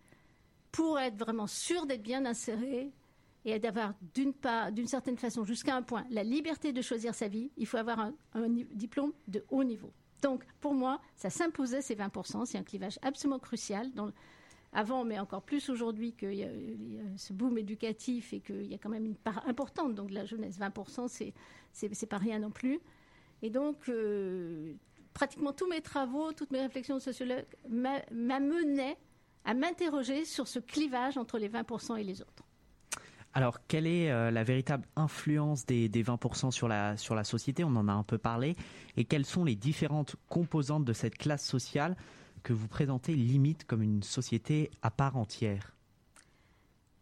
pour 0.73 0.99
être 0.99 1.17
vraiment 1.17 1.47
sûr 1.47 1.87
d'être 1.87 2.03
bien 2.03 2.25
inséré, 2.25 2.93
et 3.45 3.59
d'avoir 3.59 3.95
d'une 4.15 4.35
part, 4.35 4.73
d'une 4.73 4.87
certaine 4.87 5.17
façon, 5.17 5.45
jusqu'à 5.45 5.75
un 5.75 5.83
point, 5.83 6.05
la 6.11 6.23
liberté 6.23 6.73
de 6.73 6.83
choisir 6.83 7.15
sa 7.15 7.29
vie, 7.29 7.51
il 7.57 7.67
faut 7.67 7.77
avoir 7.77 7.99
un, 8.01 8.49
diplôme 8.73 9.13
de 9.27 9.45
haut 9.51 9.65
niveau. 9.65 9.93
Donc, 10.23 10.45
pour 10.61 10.75
moi, 10.75 11.01
ça 11.17 11.31
s'imposait 11.31 11.81
ces 11.81 11.95
20%. 11.95 12.45
C'est 12.47 12.59
un 12.59 12.63
clivage 12.63 12.99
absolument 13.03 13.39
crucial. 13.39 13.91
Avant, 14.73 15.05
mais 15.05 15.19
encore 15.19 15.43
plus 15.43 15.71
aujourd'hui, 15.71 16.13
qu'il 16.13 16.35
y, 16.35 16.45
a 16.45 16.51
ce 17.17 17.33
boom 17.33 17.57
éducatif 17.57 18.33
et 18.33 18.41
qu'il 18.41 18.67
y 18.67 18.75
a 18.75 18.79
quand 18.79 18.91
même 18.91 19.07
une 19.07 19.17
part 19.17 19.47
importante. 19.47 19.95
Donc, 19.95 20.11
la 20.11 20.25
jeunesse, 20.25 20.59
20%, 20.59 21.09
c'est, 21.73 22.07
pas 22.07 22.19
rien 22.19 22.41
non 22.41 22.51
plus. 22.51 22.81
Et 23.41 23.51
donc, 23.51 23.89
euh, 23.89 24.75
pratiquement 25.15 25.53
tous 25.53 25.69
mes 25.69 25.81
travaux, 25.81 26.33
toutes 26.33 26.51
mes 26.51 26.61
réflexions 26.61 26.97
de 26.97 27.01
sociologue 27.01 27.47
m'amenaient 27.69 28.99
à 29.49 29.55
m'interroger 29.55 30.27
sur 30.27 30.47
ce 30.47 30.59
clivage 30.59 31.17
entre 31.17 31.39
les 31.39 31.49
20% 31.49 31.99
et 31.99 32.05
les 32.05 32.21
autres. 32.21 32.45
Alors, 33.33 33.67
quelle 33.67 33.87
est 33.87 34.11
euh, 34.11 34.31
la 34.31 34.45
véritable 34.45 34.87
influence 34.95 35.65
des, 35.65 35.89
20% 35.89 36.51
sur 36.51 36.69
la, 36.69 36.99
sur 36.99 37.15
la 37.15 37.25
société? 37.25 37.65
On 37.65 37.75
en 37.77 37.89
a 37.89 37.93
un 37.93 38.03
peu 38.03 38.19
parlé. 38.19 38.57
Et 38.99 39.05
quelles 39.05 39.25
sont 39.25 39.45
les 39.45 39.57
différentes 39.57 40.17
composantes 40.29 40.85
de 40.85 40.93
cette 40.93 41.17
classe 41.17 41.47
sociale 41.47 41.97
que 42.43 42.53
vous 42.53 42.69
présentez 42.69 43.15
limite 43.15 43.65
comme 43.65 43.81
une 43.83 44.03
société 44.03 44.71
à 44.83 44.91
part 44.91 45.17
entière? 45.17 45.75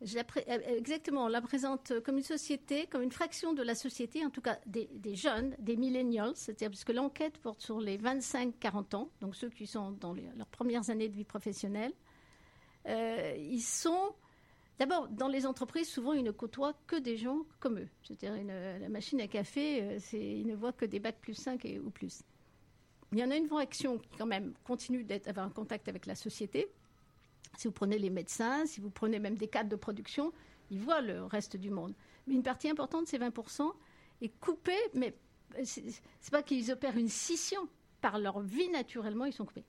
Euh, 0.03 0.77
Exactement, 0.77 1.25
on 1.25 1.29
la 1.29 1.41
présente 1.41 2.01
comme 2.05 2.19
une 2.19 2.23
société, 2.23 2.87
comme 2.87 3.03
une 3.03 3.11
fraction 3.11 3.55
de 3.55 3.63
la 3.63 3.75
société, 3.75 4.25
en 4.25 4.31
tout 4.31 4.43
cas 4.43 4.59
des, 4.67 4.89
jeunes, 5.15 5.57
des 5.59 5.77
millennials, 5.77 6.33
c'est-à-dire 6.37 6.69
puisque 6.69 6.93
l'enquête 6.93 7.39
porte 7.39 7.61
sur 7.61 7.81
les 7.81 7.99
25-40 7.99 8.95
ans, 8.95 9.11
donc 9.21 9.35
ceux 9.35 9.51
qui 9.51 9.67
sont 9.67 9.91
dans 9.91 10.15
leurs 10.15 10.47
premières 10.47 10.91
années 10.91 11.09
de 11.09 11.17
vie 11.17 11.25
professionnelle. 11.25 11.93
Euh, 12.87 13.35
ils 13.39 13.63
sont 13.63 14.15
D'abord, 14.79 15.09
dans 15.09 15.29
les 15.29 15.47
entreprises, 15.47 15.89
souvent, 15.89 16.13
ils 16.13 16.23
ne 16.23 16.31
côtoient 16.31 16.75
que 16.87 16.97
des 16.97 17.17
gens 17.17 17.47
comme 17.61 17.79
eux. 17.79 17.89
C'est-à-dire, 18.03 18.45
la 18.45 18.89
machine 18.91 19.21
à 19.23 19.27
café, 19.27 19.83
euh, 19.83 19.99
ils 20.13 20.47
ne 20.47 20.55
voient 20.55 20.73
que 20.73 20.85
des 20.85 21.01
bacs 21.01 21.19
plus 21.21 21.35
5 21.35 21.65
et, 21.65 21.81
ou 21.81 21.89
plus. 21.91 22.23
Il 23.13 23.19
y 23.19 23.25
en 23.25 23.31
a 23.31 23.37
une 23.37 23.47
fraction 23.47 23.99
qui, 23.99 24.11
quand 24.19 24.27
même, 24.27 24.53
continue 24.65 25.05
d'avoir 25.05 25.47
un 25.47 25.51
contact 25.51 25.89
avec 25.89 26.05
la 26.05 26.15
société. 26.15 26.67
Si 27.57 27.69
vous 27.69 27.73
prenez 27.73 27.99
les 27.99 28.11
médecins, 28.11 28.67
si 28.67 28.81
vous 28.81 28.91
prenez 28.91 29.19
même 29.19 29.39
des 29.39 29.49
cadres 29.49 29.71
de 29.71 29.77
production, 29.77 30.33
ils 30.71 30.81
voient 30.81 31.01
le 31.01 31.25
reste 31.25 31.57
du 31.57 31.71
monde. 31.71 31.95
Mais 32.27 32.35
une 32.35 32.43
partie 32.43 32.69
importante, 32.69 33.07
ces 33.07 33.19
20%, 33.19 33.73
est 34.21 34.29
coupée, 34.41 34.73
mais 34.93 35.17
c'est 35.63 36.31
pas 36.31 36.43
qu'ils 36.43 36.71
opèrent 36.71 36.99
une 36.99 37.09
scission. 37.09 37.67
Par 38.03 38.19
leur 38.19 38.41
vie, 38.41 38.69
naturellement, 38.69 39.25
ils 39.25 39.33
sont 39.33 39.47
coupés. 39.47 39.65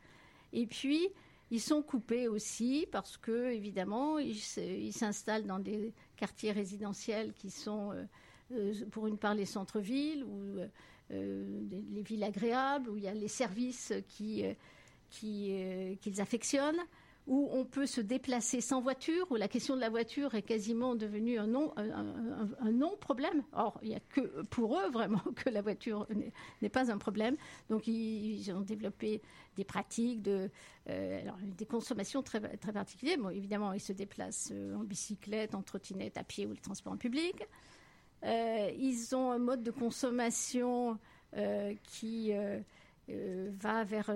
Et 0.51 0.67
puis, 0.67 1.07
ils 1.49 1.61
sont 1.61 1.81
coupés 1.81 2.27
aussi 2.27 2.87
parce 2.91 3.17
que, 3.17 3.51
évidemment, 3.51 4.17
ils 4.19 4.93
s'installent 4.93 5.45
dans 5.45 5.59
des 5.59 5.93
quartiers 6.15 6.51
résidentiels 6.51 7.33
qui 7.33 7.49
sont, 7.49 7.91
euh, 7.91 8.03
euh, 8.51 8.73
pour 8.91 9.07
une 9.07 9.17
part, 9.17 9.33
les 9.33 9.45
centres-villes 9.45 10.23
ou 10.25 10.59
euh, 11.11 11.61
les 11.91 12.01
villes 12.01 12.23
agréables, 12.23 12.89
où 12.89 12.97
il 12.97 13.03
y 13.03 13.07
a 13.07 13.13
les 13.13 13.29
services 13.29 13.93
qu'ils 14.09 14.55
affectionnent 16.19 16.81
où 17.27 17.49
on 17.51 17.65
peut 17.65 17.85
se 17.85 17.99
déplacer 17.99 18.61
sans 18.61 18.81
voiture, 18.81 19.27
où 19.29 19.35
la 19.35 19.49
question 19.49 19.75
de 19.75 19.81
la 19.81 19.89
voiture 19.89 20.33
est 20.35 20.41
quasiment 20.41 20.95
devenue 20.95 21.37
un 21.37 21.47
non, 21.47 21.73
un, 21.75 22.71
non 22.71 22.95
problème. 22.97 23.43
Or, 23.51 23.77
il 23.83 23.89
n'y 23.89 23.95
a 23.95 23.99
que 23.99 24.43
pour 24.43 24.79
eux 24.79 24.89
vraiment 24.89 25.21
que 25.35 25.49
la 25.49 25.61
voiture 25.61 26.07
n'est 26.61 26.69
pas 26.69 26.89
un 26.89 26.97
problème. 26.97 27.35
Donc, 27.69 27.85
ils, 27.87 28.49
ont 28.53 28.61
développé 28.61 29.21
des 29.57 29.65
pratiques 29.65 30.27
euh, 30.27 31.21
des 31.57 31.65
consommations 31.65 32.23
très, 32.23 32.39
très 32.39 32.71
particulières. 32.71 33.17
Bon, 33.17 33.29
évidemment, 33.29 33.73
ils 33.73 33.81
se 33.81 33.91
déplacent 33.91 34.51
euh, 34.53 34.75
en 34.75 34.83
bicyclette, 34.85 35.53
en 35.53 35.61
trottinette, 35.61 36.17
à 36.17 36.23
pied 36.23 36.45
ou 36.45 36.51
le 36.51 36.57
transport 36.57 36.93
en 36.93 36.97
public. 36.97 37.43
Euh, 38.23 38.71
ils 38.79 39.13
ont 39.15 39.31
un 39.31 39.37
mode 39.37 39.63
de 39.63 39.71
consommation 39.71 40.97
qui 41.83 42.31
va 43.07 43.83
vers 43.83 44.11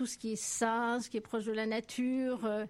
tout 0.00 0.06
ce 0.06 0.16
qui 0.16 0.32
est 0.32 0.42
sain, 0.42 0.98
ce 0.98 1.10
qui 1.10 1.18
est 1.18 1.20
proche 1.20 1.44
de 1.44 1.52
la 1.52 1.66
nature. 1.66 2.46
Euh, 2.46 2.64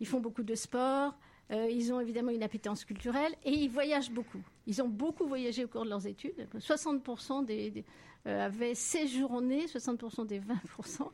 ils 0.00 0.06
font 0.06 0.18
beaucoup 0.18 0.42
de 0.42 0.56
sport. 0.56 1.16
Euh, 1.52 1.70
ils 1.70 1.92
ont 1.92 2.00
évidemment 2.00 2.32
une 2.32 2.42
appétence 2.42 2.84
culturelle 2.84 3.32
et 3.44 3.52
ils 3.52 3.70
voyagent 3.70 4.10
beaucoup. 4.10 4.42
Ils 4.66 4.82
ont 4.82 4.88
beaucoup 4.88 5.28
voyagé 5.28 5.64
au 5.64 5.68
cours 5.68 5.84
de 5.84 5.90
leurs 5.90 6.08
études. 6.08 6.48
60% 6.58 7.44
des, 7.44 7.84
euh, 8.26 8.46
avaient 8.46 8.74
séjourné, 8.74 9.66
60% 9.66 10.26
des 10.26 10.40
20% 10.40 11.08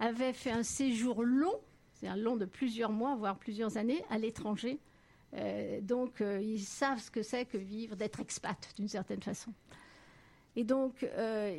avaient 0.00 0.32
fait 0.32 0.50
un 0.50 0.64
séjour 0.64 1.22
long, 1.22 1.54
c'est 1.92 2.08
un 2.08 2.16
long 2.16 2.34
de 2.34 2.44
plusieurs 2.44 2.90
mois, 2.90 3.14
voire 3.14 3.38
plusieurs 3.38 3.76
années, 3.76 4.04
à 4.10 4.18
l'étranger. 4.18 4.80
donc 5.82 6.20
ils 6.20 6.64
savent 6.64 6.98
ce 6.98 7.12
que 7.12 7.22
c'est 7.22 7.44
que 7.44 7.58
vivre, 7.58 7.94
d'être 7.94 8.18
expat 8.18 8.58
d'une 8.76 8.88
certaine 8.88 9.22
façon. 9.22 9.54
Et 10.56 10.64
donc, 10.64 11.02
euh, 11.02 11.58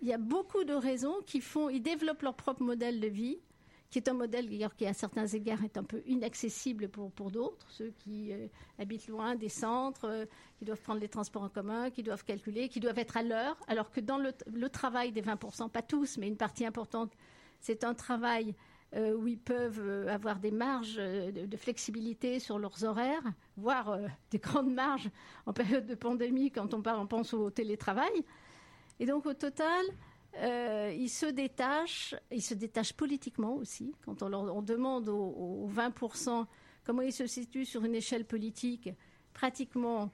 il 0.00 0.08
y 0.08 0.12
a 0.12 0.18
beaucoup 0.18 0.64
de 0.64 0.74
raisons 0.74 1.16
qui 1.26 1.40
font, 1.40 1.68
ils 1.68 1.82
développent 1.82 2.22
leur 2.22 2.34
propre 2.34 2.62
modèle 2.62 3.00
de 3.00 3.08
vie, 3.08 3.38
qui 3.90 3.98
est 3.98 4.08
un 4.08 4.14
modèle 4.14 4.48
qui, 4.78 4.86
à 4.86 4.94
certains 4.94 5.26
égards, 5.26 5.62
est 5.64 5.76
un 5.76 5.84
peu 5.84 6.02
inaccessible 6.06 6.88
pour, 6.88 7.12
pour 7.12 7.30
d'autres, 7.30 7.70
ceux 7.70 7.90
qui 7.98 8.32
euh, 8.32 8.46
habitent 8.78 9.06
loin 9.08 9.34
des 9.34 9.50
centres, 9.50 10.06
euh, 10.06 10.24
qui 10.58 10.64
doivent 10.64 10.80
prendre 10.80 11.00
les 11.00 11.08
transports 11.08 11.42
en 11.42 11.50
commun, 11.50 11.90
qui 11.90 12.02
doivent 12.02 12.24
calculer, 12.24 12.70
qui 12.70 12.80
doivent 12.80 12.98
être 12.98 13.18
à 13.18 13.22
l'heure, 13.22 13.56
alors 13.68 13.90
que 13.90 14.00
dans 14.00 14.16
le, 14.16 14.32
le 14.50 14.68
travail 14.70 15.12
des 15.12 15.20
20%, 15.20 15.68
pas 15.68 15.82
tous, 15.82 16.16
mais 16.16 16.26
une 16.26 16.38
partie 16.38 16.64
importante, 16.64 17.12
c'est 17.60 17.84
un 17.84 17.92
travail 17.92 18.54
euh, 18.94 19.14
où 19.14 19.26
ils 19.26 19.38
peuvent 19.38 19.80
euh, 19.80 20.06
avoir 20.08 20.38
des 20.38 20.50
marges 20.50 20.96
euh, 20.98 21.30
de, 21.32 21.56
flexibilité 21.56 22.38
sur 22.38 22.58
leurs 22.58 22.84
horaires, 22.84 23.22
voire 23.56 23.98
des 24.30 24.36
grandes 24.38 24.70
marges 24.70 25.08
en 25.46 25.54
période 25.54 25.86
de 25.86 25.94
pandémie 25.94 26.50
quand 26.50 26.74
on, 26.74 27.06
pense 27.06 27.32
au 27.32 27.48
télétravail. 27.48 28.12
Et 29.00 29.06
donc 29.06 29.24
au 29.24 29.32
total, 29.32 29.82
ils 30.94 31.08
se 31.08 31.24
détachent, 31.24 32.14
ils 32.30 32.42
se 32.42 32.52
détachent 32.52 32.92
politiquement 32.92 33.54
aussi. 33.54 33.94
Quand 34.04 34.22
on, 34.22 34.28
leur, 34.28 34.62
demande 34.62 35.08
aux, 35.08 35.70
20% 35.74 36.44
comment 36.84 37.02
ils 37.02 37.14
se 37.14 37.26
situent 37.26 37.64
sur 37.64 37.86
une 37.86 37.94
échelle 37.94 38.26
politique, 38.26 38.90
pratiquement 39.32 40.10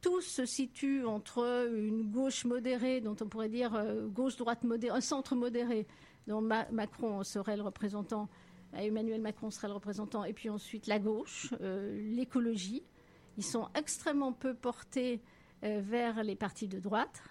tous 0.00 0.22
se 0.22 0.44
situent 0.44 1.04
entre 1.04 1.68
une 1.72 2.10
gauche 2.10 2.44
modérée, 2.44 3.00
dont 3.00 3.16
on 3.20 3.28
pourrait 3.28 3.48
dire 3.48 3.80
gauche-droite 4.08 4.64
modérée, 4.64 4.96
un 4.96 5.00
centre 5.00 5.36
modéré, 5.36 5.86
dont 6.26 6.40
Macron 6.40 7.22
serait 7.24 7.56
le 7.56 7.62
représentant, 7.62 8.28
Emmanuel 8.74 9.20
Macron 9.20 9.50
serait 9.50 9.68
le 9.68 9.74
représentant, 9.74 10.24
et 10.24 10.32
puis 10.32 10.48
ensuite 10.48 10.86
la 10.86 10.98
gauche, 10.98 11.52
euh, 11.60 12.14
l'écologie. 12.14 12.82
Ils 13.36 13.44
sont 13.44 13.68
extrêmement 13.74 14.32
peu 14.32 14.54
portés 14.54 15.20
euh, 15.64 15.80
vers 15.82 16.22
les 16.22 16.36
partis 16.36 16.68
de 16.68 16.78
droite, 16.78 17.22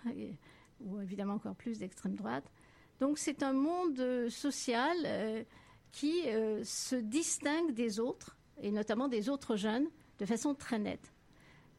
ou 0.81 0.99
évidemment 1.01 1.35
encore 1.35 1.55
plus 1.55 1.79
d'extrême 1.79 2.15
droite. 2.15 2.51
Donc 2.99 3.17
c'est 3.17 3.43
un 3.43 3.53
monde 3.53 3.99
euh, 3.99 4.29
social 4.29 5.45
qui 5.91 6.21
se 6.63 6.95
distingue 6.95 7.73
des 7.73 7.99
autres, 7.99 8.37
et 8.61 8.69
notamment 8.69 9.07
des 9.07 9.27
autres 9.27 9.55
jeunes, 9.55 9.87
de 10.19 10.25
façon 10.25 10.53
très 10.53 10.77
nette. 10.77 11.11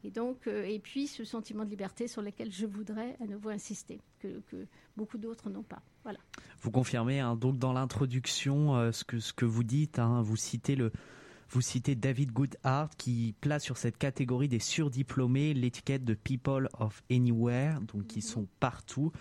Et 0.03 0.11
donc, 0.11 0.49
et 0.49 0.81
puis 0.81 1.07
ce 1.07 1.23
sentiment 1.23 1.65
de 1.65 1.71
liberté 1.71 2.09
sur 2.09 2.21
lequel 2.21 2.51
je 2.51 2.67
voudrais 2.67 3.17
à 3.21 3.27
nouveau 3.27 3.51
insister, 3.51 4.01
que 4.21 4.67
beaucoup 4.97 5.19
d'autres 5.19 5.51
n'ont 5.51 5.63
pas. 5.63 5.83
Voilà. 6.03 6.19
Vous 6.61 6.71
confirmez 6.71 7.21
hein, 7.21 7.37
donc 7.37 7.59
dans 7.59 7.73
l'introduction 7.73 8.77
euh, 8.77 8.93
ce, 8.93 9.05
que, 9.05 9.19
ce 9.19 9.33
que 9.33 9.45
vous 9.45 9.65
dites, 9.65 9.99
hein, 9.99 10.23
vous 10.23 10.37
citez 10.37 10.77
le, 10.77 10.93
vous 11.51 11.61
citez 11.61 11.95
David 11.95 12.33
Goodhart 12.33 12.91
qui 12.97 13.35
place 13.41 13.65
sur 13.65 13.77
cette 13.77 13.99
catégorie 13.99 14.49
des 14.49 14.59
surdiplômés 14.59 15.55
l'étiquette 15.55 16.05
de 16.05 16.15
People 16.15 16.69
of 16.79 17.03
Anywhere, 17.11 17.81
donc 17.81 18.07
qui 18.07 18.23
sont 18.23 18.47
partout. 18.61 19.13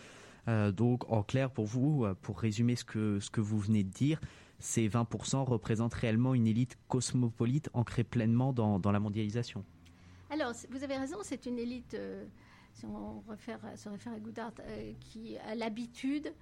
Euh, 0.47 0.71
donc 0.71 1.09
en 1.11 1.23
clair 1.23 1.51
pour 1.51 1.65
vous, 1.65 2.05
euh, 2.05 2.15
pour 2.21 2.39
résumer 2.39 2.75
ce 2.75 2.83
que, 2.83 3.19
ce 3.19 3.29
que 3.29 3.41
vous 3.41 3.59
venez 3.59 3.83
de 3.83 3.89
dire, 3.89 4.19
ces 4.59 4.87
20% 4.87 5.43
représentent 5.43 5.93
réellement 5.93 6.33
une 6.33 6.47
élite 6.47 6.77
cosmopolite 6.87 7.69
ancrée 7.73 8.03
pleinement 8.03 8.53
dans, 8.53 8.79
dans 8.79 8.91
la 8.91 8.99
mondialisation. 8.99 9.63
Alors 10.29 10.53
vous 10.69 10.83
avez 10.83 10.97
raison, 10.97 11.17
c'est 11.23 11.45
une 11.45 11.57
élite, 11.57 11.97
si 12.79 12.85
on 12.85 13.21
se 13.21 13.89
réfère 13.89 14.13
à 14.13 14.19
Goodhart, 14.19 14.53
qui 14.99 15.37
a 15.37 15.55
l'habitude 15.55 16.33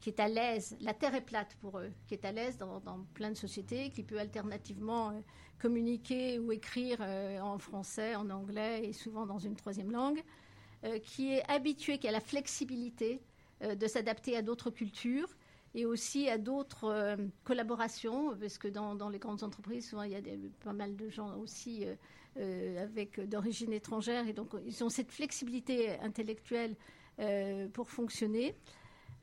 qui 0.00 0.10
est 0.10 0.20
à 0.20 0.28
l'aise, 0.28 0.76
la 0.80 0.94
terre 0.94 1.14
est 1.14 1.22
plate 1.22 1.56
pour 1.60 1.78
eux, 1.78 1.90
qui 2.06 2.14
est 2.14 2.24
à 2.24 2.32
l'aise 2.32 2.56
dans, 2.58 2.80
plein 3.14 3.30
de 3.30 3.36
sociétés, 3.36 3.90
qui 3.90 4.02
peut 4.02 4.18
alternativement 4.18 5.10
euh, 5.10 5.20
communiquer 5.60 6.38
ou 6.38 6.52
écrire 6.52 6.98
euh, 7.00 7.40
en 7.40 7.58
français, 7.58 8.14
en 8.14 8.30
anglais 8.30 8.84
et 8.84 8.92
souvent 8.92 9.26
dans 9.26 9.38
une 9.38 9.56
troisième 9.56 9.90
langue, 9.90 10.22
euh, 10.84 10.98
qui 11.00 11.32
est 11.32 11.50
habitué, 11.50 11.98
qui 11.98 12.06
a 12.06 12.12
la 12.12 12.20
flexibilité 12.20 13.20
de 13.60 13.88
s'adapter 13.88 14.36
à 14.36 14.42
d'autres 14.42 14.70
cultures 14.70 15.36
et 15.74 15.84
aussi 15.84 16.28
à 16.28 16.38
d'autres 16.38 17.18
collaborations, 17.42 18.36
parce 18.38 18.56
que 18.56 18.68
dans, 18.68 19.08
les 19.08 19.18
grandes 19.18 19.42
entreprises, 19.42 19.88
souvent 19.88 20.04
il 20.04 20.12
y 20.12 20.14
a 20.14 20.20
pas 20.62 20.72
mal 20.72 20.94
de 20.94 21.08
gens 21.08 21.36
aussi 21.38 21.84
avec 22.38 23.20
d'origine 23.28 23.72
étrangère, 23.72 24.28
et 24.28 24.32
donc 24.32 24.50
ils 24.66 24.84
ont 24.84 24.88
cette 24.88 25.10
flexibilité 25.10 25.98
intellectuelle 26.00 26.76
pour 27.72 27.90
fonctionner. 27.90 28.54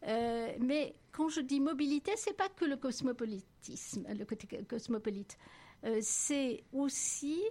Euh, 0.07 0.51
mais 0.59 0.95
quand 1.11 1.29
je 1.29 1.41
dis 1.41 1.59
mobilité, 1.59 2.11
c'est 2.15 2.35
pas 2.35 2.49
que 2.49 2.65
le 2.65 2.77
cosmopolitisme, 2.77 4.05
le 4.07 4.25
côté 4.25 4.47
cosmopolite. 4.67 5.37
Euh, 5.85 5.99
c'est 6.01 6.63
aussi 6.73 7.41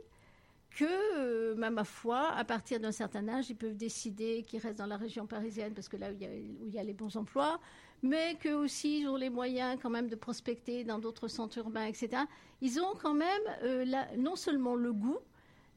que, 0.71 0.85
euh, 0.85 1.55
ma 1.55 1.85
foi, 1.85 2.31
à 2.31 2.45
partir 2.45 2.81
d'un 2.81 2.93
certain 2.93 3.29
âge, 3.29 3.51
ils 3.51 3.57
peuvent 3.57 3.77
décider 3.77 4.43
qu'ils 4.43 4.61
restent 4.61 4.79
dans 4.79 4.87
la 4.87 4.97
région 4.97 5.27
parisienne 5.27 5.73
parce 5.73 5.89
que 5.89 5.97
là 5.97 6.11
où 6.11 6.15
il 6.15 6.75
y 6.75 6.79
a, 6.79 6.83
les 6.83 6.93
bons 6.95 7.17
emplois, 7.17 7.61
mais 8.03 8.35
que 8.41 8.49
aussi 8.51 9.01
ils 9.01 9.09
ont 9.09 9.17
les 9.17 9.31
moyens 9.31 9.79
quand 9.81 9.91
même 9.91 10.09
de 10.09 10.17
prospecter 10.17 10.85
dans 10.85 10.99
d'autres 10.99 11.29
centres 11.29 11.59
urbains, 11.59 11.87
etc. 11.87 12.23
Ils 12.61 12.81
ont 12.81 12.95
quand 13.01 13.15
même 13.15 13.43
euh, 13.63 13.85
non 14.17 14.37
seulement 14.37 14.75
le 14.75 14.93
goût, 14.93 15.19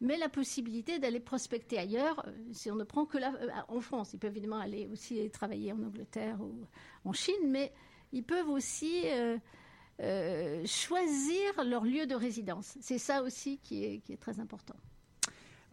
mais 0.01 0.17
la 0.17 0.29
possibilité 0.29 0.99
d'aller 0.99 1.19
prospecter 1.19 1.77
ailleurs. 1.77 2.23
euh, 2.27 2.31
Si 2.51 2.69
on 2.71 2.75
ne 2.75 2.83
prend 2.83 3.05
que 3.05 3.17
la, 3.17 3.33
euh, 3.33 3.49
en 3.67 3.81
France, 3.81 4.13
ils 4.13 4.19
peuvent 4.19 4.31
évidemment 4.31 4.59
aller 4.59 4.87
aussi 4.91 5.29
travailler 5.31 5.71
en 5.71 5.81
Angleterre 5.83 6.39
ou 6.41 6.65
en 7.05 7.13
Chine, 7.13 7.47
mais 7.49 7.71
ils 8.13 8.23
peuvent 8.23 8.49
aussi 8.49 9.01
euh, 9.05 9.37
euh, 10.01 10.63
choisir 10.65 11.63
leur 11.65 11.83
lieu 11.83 12.05
de 12.05 12.15
résidence. 12.15 12.77
C'est 12.81 12.99
ça 12.99 13.23
aussi 13.23 13.57
qui 13.59 13.83
est, 13.83 13.99
qui 13.99 14.13
est 14.13 14.17
très 14.17 14.39
important. 14.39 14.75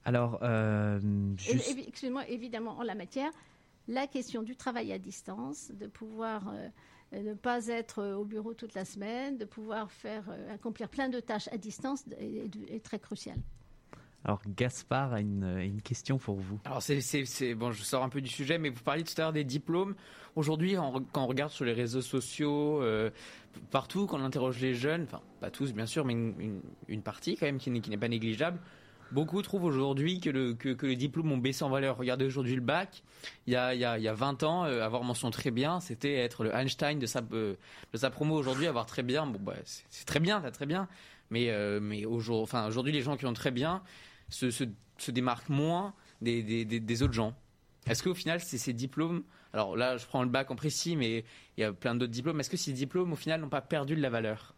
Alors, 0.06 0.38
euh, 0.42 1.00
juste- 1.36 1.78
Excusez-moi, 1.88 2.28
évidemment, 2.28 2.76
en 2.78 2.82
la 2.82 2.94
matière, 2.94 3.30
la 3.88 4.06
question 4.06 4.42
du 4.42 4.56
travail 4.56 4.92
à 4.92 4.98
distance, 4.98 5.70
de 5.70 5.86
pouvoir 5.86 6.52
ne 7.12 7.34
pas 7.34 7.66
être 7.68 8.02
au 8.14 8.24
bureau 8.24 8.54
toute 8.54 8.74
la 8.74 8.84
semaine, 8.84 9.36
de 9.38 9.44
pouvoir 9.44 9.90
faire 9.92 10.24
accomplir 10.50 10.88
plein 10.88 11.08
de 11.08 11.20
tâches 11.20 11.48
à 11.52 11.58
distance 11.58 12.04
est, 12.18 12.24
est- 12.46 12.74
est 12.76 12.80
très 12.84 12.98
cruciale. 12.98 13.38
Alors 14.24 14.40
Gaspard 14.56 15.12
a 15.12 15.20
une, 15.20 15.58
une 15.58 15.82
question 15.82 16.16
pour 16.16 16.36
vous. 16.36 16.58
Alors 16.64 16.80
c'est, 16.82 17.54
bon, 17.54 17.72
je 17.72 17.82
sors 17.82 18.02
un 18.02 18.08
peu 18.08 18.22
du 18.22 18.30
sujet, 18.30 18.56
mais 18.56 18.70
vous 18.70 18.82
parliez 18.82 19.04
tout 19.04 19.12
à 19.18 19.22
l'heure 19.22 19.32
des 19.34 19.44
diplômes. 19.44 19.94
Aujourd'hui, 20.34 20.76
quand 21.12 21.22
on 21.24 21.26
regarde 21.26 21.52
sur 21.52 21.66
les 21.66 21.74
réseaux 21.74 22.00
sociaux, 22.00 22.82
euh, 22.82 23.10
partout, 23.70 24.06
quand 24.06 24.18
on 24.18 24.24
interroge 24.24 24.60
les 24.60 24.74
jeunes, 24.74 25.02
enfin 25.02 25.20
pas 25.40 25.50
tous 25.50 25.74
bien 25.74 25.84
sûr, 25.84 26.06
mais 26.06 26.14
une, 26.14 26.60
une- 26.88 27.02
partie 27.02 27.36
quand 27.36 27.44
même 27.44 27.58
qui 27.58 27.70
n'est, 27.70 27.98
pas 27.98 28.08
négligeable, 28.08 28.58
beaucoup 29.12 29.42
trouvent 29.42 29.64
aujourd'hui 29.64 30.20
que, 30.20 30.30
le, 30.30 30.54
que, 30.54 30.70
que 30.70 30.86
les 30.86 30.96
diplômes 30.96 31.30
ont 31.30 31.36
baissé 31.38 31.62
en 31.62 31.68
valeur. 31.68 31.98
Regardez 31.98 32.24
aujourd'hui 32.24 32.54
le 32.54 32.62
bac. 32.62 33.02
Il 33.46 33.52
y 33.52 33.56
a, 33.56 33.74
il 33.74 33.80
y 33.80 33.84
a, 33.84 33.98
il 33.98 34.02
y 34.04 34.08
a 34.08 34.14
20 34.14 34.42
ans, 34.42 34.64
euh, 34.64 34.82
avoir 34.82 35.04
mention 35.04 35.30
très 35.30 35.50
bien, 35.50 35.80
c'était 35.80 36.14
être 36.14 36.44
le 36.44 36.54
Einstein 36.54 36.98
de 36.98 37.06
sa, 37.06 37.20
euh, 37.32 37.56
de 37.92 37.98
sa 37.98 38.08
promo. 38.08 38.36
Aujourd'hui, 38.36 38.66
avoir 38.66 38.86
très 38.86 39.02
bien, 39.02 39.26
bon, 39.26 39.38
bah, 39.38 39.54
c'est, 39.64 40.06
très 40.06 40.18
bien, 40.18 40.40
t'as 40.40 40.50
très 40.50 40.66
bien. 40.66 40.88
Mais, 41.30 41.50
mais 41.80 42.04
aujourd'hui, 42.04 42.42
enfin, 42.42 42.66
aujourd'hui, 42.68 42.92
les 42.92 43.00
gens 43.00 43.16
qui 43.16 43.26
ont 43.26 43.32
très 43.32 43.50
bien 43.50 43.82
se, 44.28 44.50
se, 44.50 45.10
démarquent 45.10 45.48
moins 45.48 45.94
des, 46.20 47.02
autres 47.02 47.12
gens. 47.12 47.34
Est-ce 47.86 48.02
qu'au 48.02 48.14
final, 48.14 48.40
c'est 48.40 48.58
ces 48.58 48.72
diplômes, 48.72 49.24
alors 49.52 49.76
là, 49.76 49.96
je 49.96 50.06
prends 50.06 50.22
le 50.22 50.28
bac 50.30 50.50
en 50.50 50.56
précis, 50.56 50.96
mais 50.96 51.24
il 51.56 51.60
y 51.60 51.64
a 51.64 51.72
plein 51.72 51.94
d'autres 51.94 52.12
diplômes, 52.12 52.40
est-ce 52.40 52.50
que 52.50 52.56
ces 52.56 52.72
diplômes, 52.72 53.12
au 53.12 53.16
final, 53.16 53.40
n'ont 53.40 53.48
pas 53.48 53.60
perdu 53.60 53.94
de 53.94 54.00
la 54.00 54.10
valeur? 54.10 54.54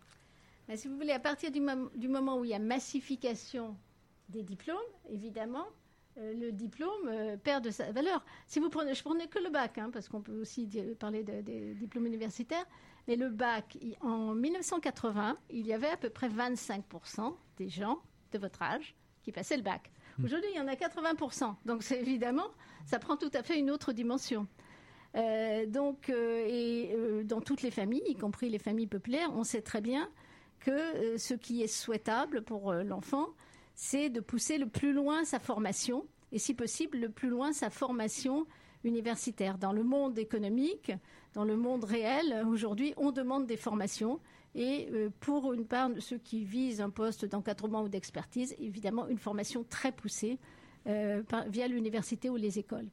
Si 0.75 0.89
vous 0.89 0.97
voulez, 0.97 1.13
à 1.13 1.21
partir 1.21 1.51
du, 1.51 1.61
mom- 1.61 1.91
du 1.97 2.09
moment 2.09 2.39
où 2.39 2.45
il 2.45 2.51
y 2.51 2.55
a 2.55 2.59
massification 2.59 3.77
des 4.29 4.43
diplômes, 4.43 4.77
évidemment, 5.09 5.67
euh, 6.19 6.33
le 6.35 6.51
diplôme 6.51 7.09
euh, 7.09 7.37
perd 7.37 7.63
de 7.65 7.71
sa 7.71 7.93
valeur. 7.93 8.25
Si 8.47 8.59
vous 8.59 8.71
prenez, 8.71 8.95
je 8.95 9.03
prenais 9.03 9.29
que 9.29 9.39
le 9.39 9.51
bac, 9.51 9.79
hein, 9.79 9.91
parce 9.93 10.09
qu'on 10.09 10.23
peut 10.23 10.41
aussi 10.41 10.67
parler 10.99 11.23
de- 11.23 11.41
des 11.43 11.75
diplômes 11.75 12.07
universitaires, 12.07 12.65
mais 13.07 13.17
le 13.17 13.29
bac, 13.29 13.79
en 14.01 14.35
1980, 14.35 15.37
il 15.51 15.67
y 15.67 15.73
avait 15.73 15.91
à 15.91 15.97
peu 15.97 16.11
près 16.11 16.29
25% 16.29 17.37
des 17.59 17.69
gens 17.69 18.01
de 18.33 18.39
votre 18.39 18.63
âge 18.63 18.95
qui 19.27 19.33
passaient 19.33 19.57
le 19.57 19.65
bac. 19.65 19.91
Aujourd'hui, 20.23 20.49
il 20.55 20.57
y 20.57 20.61
en 20.61 20.69
a 20.69 20.75
80%. 20.75 21.57
Donc, 21.67 21.83
c'est 21.83 22.01
évidemment, 22.01 22.47
ça 22.87 23.01
prend 23.01 23.17
tout 23.17 23.31
à 23.35 23.43
fait 23.43 23.59
une 23.59 23.73
autre 23.73 23.93
dimension. 23.93 24.47
Euh, 25.17 25.67
donc, 25.67 26.11
euh, 26.11 26.47
et 26.47 26.95
euh, 26.95 27.25
dans 27.25 27.41
toutes 27.41 27.63
les 27.63 27.73
familles, 27.73 28.05
y 28.07 28.15
compris 28.15 28.49
les 28.49 28.61
familles 28.61 28.87
populaires, 28.87 29.31
on 29.35 29.43
sait 29.43 29.63
très 29.63 29.81
bien 29.81 30.09
que 30.61 31.19
ce 31.19 31.35
qui 31.35 31.63
est 31.63 31.67
souhaitable 31.67 32.43
pour 32.43 32.73
l'enfant, 32.73 33.31
c'est 33.75 34.11
de 34.11 34.21
pousser 34.21 34.59
le 34.59 34.69
plus 34.69 34.93
loin 34.93 35.25
sa 35.25 35.41
formation, 35.41 36.07
et 36.31 36.39
si 36.39 36.55
possible, 36.55 36.99
le 36.99 37.11
plus 37.11 37.29
loin 37.29 37.53
sa 37.53 37.69
formation 37.69 38.47
universitaire. 38.85 39.59
Dans 39.59 39.73
le 39.73 39.83
monde 39.83 40.19
économique, 40.21 40.93
dans 41.35 41.45
le 41.45 41.57
monde 41.57 41.83
réel, 41.83 42.45
aujourd'hui, 42.49 42.95
on 42.97 43.11
demande 43.11 43.47
des 43.47 43.57
formations. 43.57 44.21
Et 44.57 44.89
euh, 44.91 45.11
pour 45.21 45.53
une 45.53 45.67
part, 45.67 45.91
ceux 46.01 46.17
qui 46.17 46.43
visent 46.43 46.81
un 46.81 46.89
poste 46.89 47.27
d'encadrement 47.27 47.83
ou 47.83 47.89
d'expertise, 47.91 48.57
évidemment, 48.59 49.07
une 49.07 49.19
formation 49.19 49.65
très 49.69 49.93
poussée 49.93 50.39
euh, 50.87 51.23
via 51.49 51.69
l'université 51.69 52.31
ou 52.31 52.37
les 52.37 52.59
écoles. 52.59 52.89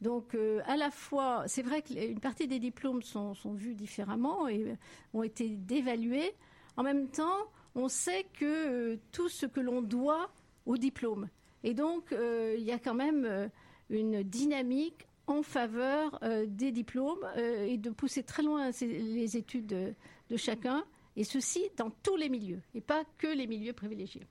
Donc, 0.00 0.34
euh, 0.34 0.62
à 0.64 0.78
la 0.78 0.90
fois, 0.90 1.44
c'est 1.46 1.60
vrai 1.60 1.82
qu'une 1.82 2.20
partie 2.20 2.48
des 2.48 2.58
diplômes 2.58 3.02
sont, 3.02 3.34
vus 3.52 3.74
différemment 3.74 4.48
et 4.48 4.76
ont 5.12 5.22
été 5.22 5.50
dévalués. 5.50 6.32
En 6.78 6.82
même 6.82 7.08
temps, 7.08 7.36
on 7.74 7.88
sait 7.88 8.24
que 8.32 8.98
tout 9.12 9.28
ce 9.28 9.44
que 9.44 9.60
l'on 9.60 9.82
doit 9.82 10.30
au 10.64 10.78
diplôme. 10.78 11.28
Et 11.64 11.74
donc, 11.74 12.12
il 12.12 12.62
y 12.62 12.72
a 12.72 12.78
quand 12.78 12.94
même 12.94 13.50
une 13.90 14.22
dynamique 14.22 15.06
en 15.26 15.42
faveur 15.42 16.18
des 16.46 16.72
diplômes 16.72 17.24
et 17.36 17.78
de 17.78 17.90
pousser 17.90 18.22
très 18.22 18.42
loin 18.42 18.70
les 18.80 19.36
études 19.36 19.66
de, 19.66 19.94
de 20.30 20.36
chacun, 20.36 20.84
et 21.16 21.24
ceci 21.24 21.70
dans 21.76 21.90
tous 21.90 22.16
les 22.16 22.28
milieux, 22.28 22.62
et 22.74 22.80
pas 22.80 23.04
que 23.18 23.26
les 23.26 23.46
milieux 23.46 23.72
privilégiés. 23.72 24.26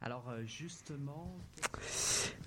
Alors 0.00 0.28
euh, 0.30 0.44
justement... 0.44 1.36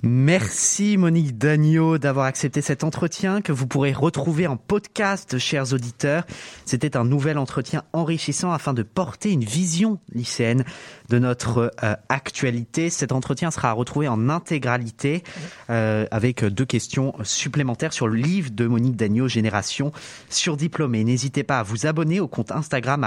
Merci 0.01 0.95
Monique 0.95 1.37
Dagneau 1.37 1.97
d'avoir 1.97 2.25
accepté 2.25 2.61
cet 2.61 2.85
entretien 2.85 3.41
que 3.41 3.51
vous 3.51 3.67
pourrez 3.67 3.91
retrouver 3.91 4.47
en 4.47 4.55
podcast, 4.55 5.37
chers 5.39 5.73
auditeurs. 5.73 6.23
C'était 6.63 6.95
un 6.95 7.03
nouvel 7.03 7.37
entretien 7.37 7.83
enrichissant 7.91 8.53
afin 8.53 8.73
de 8.73 8.81
porter 8.81 9.33
une 9.33 9.43
vision 9.43 9.99
lycéenne 10.13 10.63
de 11.09 11.19
notre 11.19 11.73
euh, 11.83 11.95
actualité. 12.07 12.89
Cet 12.89 13.11
entretien 13.11 13.51
sera 13.51 13.71
à 13.71 13.73
retrouver 13.73 14.07
en 14.07 14.29
intégralité 14.29 15.21
euh, 15.69 16.05
avec 16.11 16.45
deux 16.45 16.65
questions 16.65 17.13
supplémentaires 17.23 17.91
sur 17.91 18.07
le 18.07 18.15
livre 18.15 18.51
de 18.51 18.67
Monique 18.67 18.95
Dagneau, 18.95 19.27
Génération 19.27 19.91
surdiplômée. 20.29 21.03
N'hésitez 21.03 21.43
pas 21.43 21.59
à 21.59 21.63
vous 21.63 21.87
abonner 21.87 22.21
au 22.21 22.29
compte 22.29 22.53
Instagram 22.53 23.03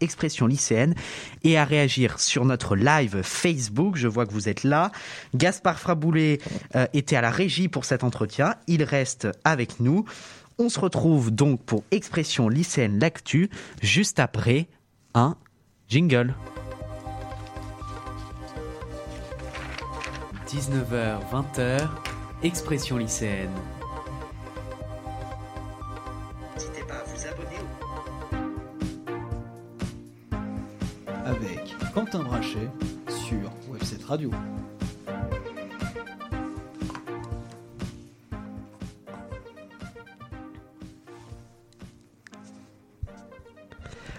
expression 0.00 0.46
lycéenne 0.46 0.94
et 1.42 1.58
à 1.58 1.64
réagir 1.64 2.20
sur 2.20 2.44
notre 2.44 2.76
live 2.76 3.22
Facebook. 3.22 3.96
Je 3.96 4.06
vois 4.06 4.24
que 4.24 4.32
vous 4.32 4.48
êtes 4.48 4.62
là. 4.62 4.92
Gaspard 5.34 5.80
Fraboulet 5.80 5.95
euh, 6.04 6.86
était 6.92 7.16
à 7.16 7.20
la 7.20 7.30
régie 7.30 7.68
pour 7.68 7.84
cet 7.84 8.04
entretien. 8.04 8.54
Il 8.66 8.82
reste 8.82 9.28
avec 9.44 9.80
nous. 9.80 10.04
On 10.58 10.68
se 10.68 10.80
retrouve 10.80 11.30
donc 11.30 11.62
pour 11.62 11.84
Expression 11.90 12.48
lycéenne 12.48 12.98
l'actu 12.98 13.50
juste 13.82 14.20
après 14.20 14.68
un 15.14 15.36
jingle. 15.88 16.34
19h, 20.46 21.18
20h, 21.32 21.88
expression 22.42 22.96
lycéenne. 22.96 23.50
N'hésitez 26.54 26.82
pas 26.82 26.94
à 26.94 27.04
vous 27.04 27.26
abonner 27.26 27.56
avec 31.24 31.74
Quentin 31.92 32.22
Brachet 32.22 32.70
sur 33.08 33.50
Webset 33.68 34.04
Radio. 34.06 34.30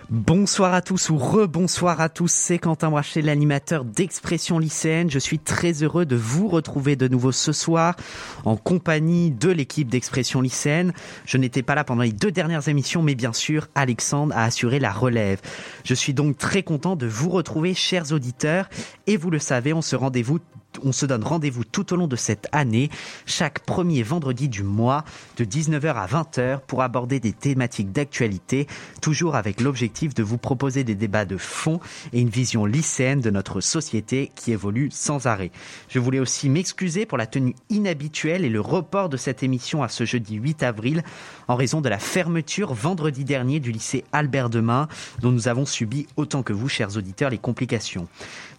Bonsoir 0.09 0.73
à 0.73 0.81
tous 0.81 1.09
ou 1.09 1.17
rebonsoir 1.17 1.99
à 1.99 2.07
tous, 2.07 2.31
c'est 2.31 2.59
Quentin 2.59 2.89
Brachet, 2.89 3.21
l'animateur 3.21 3.83
d'Expression 3.83 4.57
lycéenne. 4.57 5.11
Je 5.11 5.19
suis 5.19 5.37
très 5.37 5.83
heureux 5.83 6.05
de 6.05 6.15
vous 6.15 6.47
retrouver 6.47 6.95
de 6.95 7.09
nouveau 7.09 7.33
ce 7.33 7.51
soir 7.51 7.97
en 8.45 8.55
compagnie 8.55 9.31
de 9.31 9.49
l'équipe 9.49 9.89
d'Expression 9.89 10.39
lycéenne. 10.39 10.93
Je 11.25 11.37
n'étais 11.37 11.61
pas 11.61 11.75
là 11.75 11.83
pendant 11.83 12.03
les 12.03 12.13
deux 12.13 12.31
dernières 12.31 12.69
émissions, 12.69 13.03
mais 13.03 13.15
bien 13.15 13.33
sûr, 13.33 13.67
Alexandre 13.75 14.33
a 14.33 14.45
assuré 14.45 14.79
la 14.79 14.93
relève. 14.93 15.41
Je 15.83 15.93
suis 15.93 16.13
donc 16.13 16.37
très 16.37 16.63
content 16.63 16.95
de 16.95 17.05
vous 17.05 17.29
retrouver, 17.29 17.73
chers 17.73 18.13
auditeurs, 18.13 18.69
et 19.07 19.17
vous 19.17 19.29
le 19.29 19.39
savez, 19.39 19.73
on 19.73 19.81
se 19.81 19.97
rendez-vous 19.97 20.39
on 20.83 20.91
se 20.91 21.05
donne 21.05 21.23
rendez-vous 21.23 21.63
tout 21.63 21.93
au 21.93 21.95
long 21.95 22.07
de 22.07 22.15
cette 22.15 22.47
année, 22.51 22.89
chaque 23.25 23.59
premier 23.59 24.03
vendredi 24.03 24.49
du 24.49 24.63
mois, 24.63 25.03
de 25.37 25.45
19h 25.45 25.95
à 25.95 26.07
20h, 26.07 26.59
pour 26.67 26.81
aborder 26.81 27.19
des 27.19 27.33
thématiques 27.33 27.91
d'actualité, 27.91 28.67
toujours 29.01 29.35
avec 29.35 29.61
l'objectif 29.61 30.13
de 30.13 30.23
vous 30.23 30.37
proposer 30.37 30.83
des 30.83 30.95
débats 30.95 31.25
de 31.25 31.37
fond 31.37 31.79
et 32.13 32.19
une 32.19 32.29
vision 32.29 32.65
lycéenne 32.65 33.21
de 33.21 33.29
notre 33.29 33.61
société 33.61 34.31
qui 34.35 34.51
évolue 34.51 34.89
sans 34.91 35.27
arrêt. 35.27 35.51
Je 35.89 35.99
voulais 35.99 36.19
aussi 36.19 36.49
m'excuser 36.49 37.05
pour 37.05 37.17
la 37.17 37.27
tenue 37.27 37.55
inhabituelle 37.69 38.45
et 38.45 38.49
le 38.49 38.61
report 38.61 39.09
de 39.09 39.17
cette 39.17 39.43
émission 39.43 39.83
à 39.83 39.89
ce 39.89 40.05
jeudi 40.05 40.35
8 40.35 40.63
avril, 40.63 41.03
en 41.47 41.55
raison 41.55 41.81
de 41.81 41.89
la 41.89 41.99
fermeture 41.99 42.73
vendredi 42.73 43.23
dernier 43.23 43.59
du 43.59 43.71
lycée 43.71 44.03
Albert 44.11 44.49
Demain, 44.49 44.87
dont 45.21 45.31
nous 45.31 45.47
avons 45.47 45.65
subi 45.65 46.07
autant 46.15 46.43
que 46.43 46.53
vous, 46.53 46.69
chers 46.69 46.97
auditeurs, 46.97 47.29
les 47.29 47.37
complications. 47.37 48.07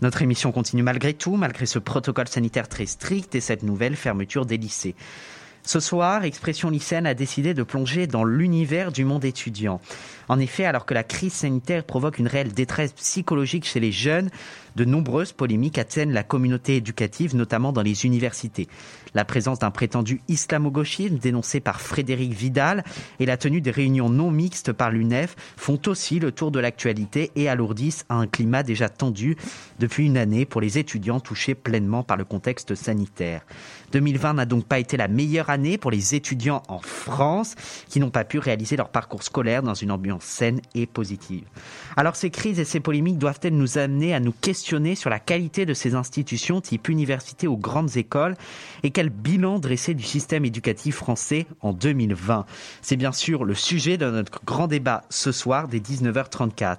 Notre 0.00 0.22
émission 0.22 0.52
continue 0.52 0.82
malgré 0.82 1.14
tout, 1.14 1.36
malgré 1.36 1.66
ce 1.66 1.78
protocole 1.78 2.28
sanitaire 2.28 2.68
très 2.68 2.86
strict 2.86 3.34
et 3.34 3.40
cette 3.40 3.62
nouvelle 3.62 3.96
fermeture 3.96 4.46
des 4.46 4.56
lycées. 4.56 4.94
Ce 5.68 5.80
soir, 5.80 6.24
Expression 6.24 6.70
lycéenne 6.70 7.06
a 7.06 7.12
décidé 7.12 7.52
de 7.52 7.62
plonger 7.62 8.06
dans 8.06 8.24
l'univers 8.24 8.90
du 8.90 9.04
monde 9.04 9.26
étudiant. 9.26 9.82
En 10.30 10.38
effet, 10.38 10.64
alors 10.64 10.86
que 10.86 10.94
la 10.94 11.02
crise 11.02 11.34
sanitaire 11.34 11.84
provoque 11.84 12.18
une 12.18 12.26
réelle 12.26 12.54
détresse 12.54 12.92
psychologique 12.92 13.66
chez 13.66 13.78
les 13.78 13.92
jeunes, 13.92 14.30
de 14.76 14.84
nombreuses 14.86 15.32
polémiques 15.32 15.76
atteignent 15.76 16.12
la 16.12 16.22
communauté 16.22 16.76
éducative, 16.76 17.34
notamment 17.34 17.72
dans 17.72 17.82
les 17.82 18.06
universités. 18.06 18.68
La 19.12 19.24
présence 19.24 19.58
d'un 19.58 19.70
prétendu 19.70 20.22
islamo-gauchisme 20.28 21.18
dénoncé 21.18 21.60
par 21.60 21.80
Frédéric 21.80 22.32
Vidal 22.32 22.84
et 23.18 23.26
la 23.26 23.36
tenue 23.36 23.60
des 23.60 23.70
réunions 23.70 24.08
non 24.08 24.30
mixtes 24.30 24.72
par 24.72 24.90
l'UNEF 24.90 25.34
font 25.56 25.80
aussi 25.86 26.18
le 26.18 26.32
tour 26.32 26.50
de 26.50 26.60
l'actualité 26.60 27.30
et 27.36 27.48
alourdissent 27.48 28.06
un 28.08 28.26
climat 28.26 28.62
déjà 28.62 28.88
tendu 28.88 29.36
depuis 29.78 30.06
une 30.06 30.16
année 30.16 30.46
pour 30.46 30.60
les 30.60 30.78
étudiants 30.78 31.20
touchés 31.20 31.54
pleinement 31.54 32.04
par 32.04 32.16
le 32.16 32.24
contexte 32.24 32.74
sanitaire. 32.74 33.42
2020 33.92 34.34
n'a 34.34 34.46
donc 34.46 34.64
pas 34.64 34.78
été 34.78 34.96
la 34.96 35.08
meilleure 35.08 35.50
année 35.50 35.78
pour 35.78 35.90
les 35.90 36.14
étudiants 36.14 36.62
en 36.68 36.78
France 36.80 37.54
qui 37.88 38.00
n'ont 38.00 38.10
pas 38.10 38.24
pu 38.24 38.38
réaliser 38.38 38.76
leur 38.76 38.88
parcours 38.88 39.22
scolaire 39.22 39.62
dans 39.62 39.74
une 39.74 39.90
ambiance 39.90 40.24
saine 40.24 40.60
et 40.74 40.86
positive. 40.86 41.44
Alors 41.96 42.16
ces 42.16 42.30
crises 42.30 42.60
et 42.60 42.64
ces 42.64 42.80
polémiques 42.80 43.18
doivent-elles 43.18 43.56
nous 43.56 43.78
amener 43.78 44.14
à 44.14 44.20
nous 44.20 44.32
questionner 44.32 44.94
sur 44.94 45.10
la 45.10 45.18
qualité 45.18 45.66
de 45.66 45.74
ces 45.74 45.94
institutions 45.94 46.60
type 46.60 46.88
université 46.88 47.46
ou 47.46 47.56
grandes 47.56 47.96
écoles? 47.96 48.36
Et 48.82 48.90
quel 48.90 49.10
bilan 49.10 49.58
dresser 49.58 49.94
du 49.94 50.04
système 50.04 50.44
éducatif 50.44 50.96
français 50.96 51.46
en 51.60 51.72
2020 51.72 52.46
C'est 52.82 52.96
bien 52.96 53.12
sûr 53.12 53.44
le 53.44 53.54
sujet 53.54 53.96
de 53.96 54.10
notre 54.10 54.44
grand 54.44 54.66
débat 54.66 55.02
ce 55.10 55.32
soir 55.32 55.68
dès 55.68 55.78
19h34. 55.78 56.78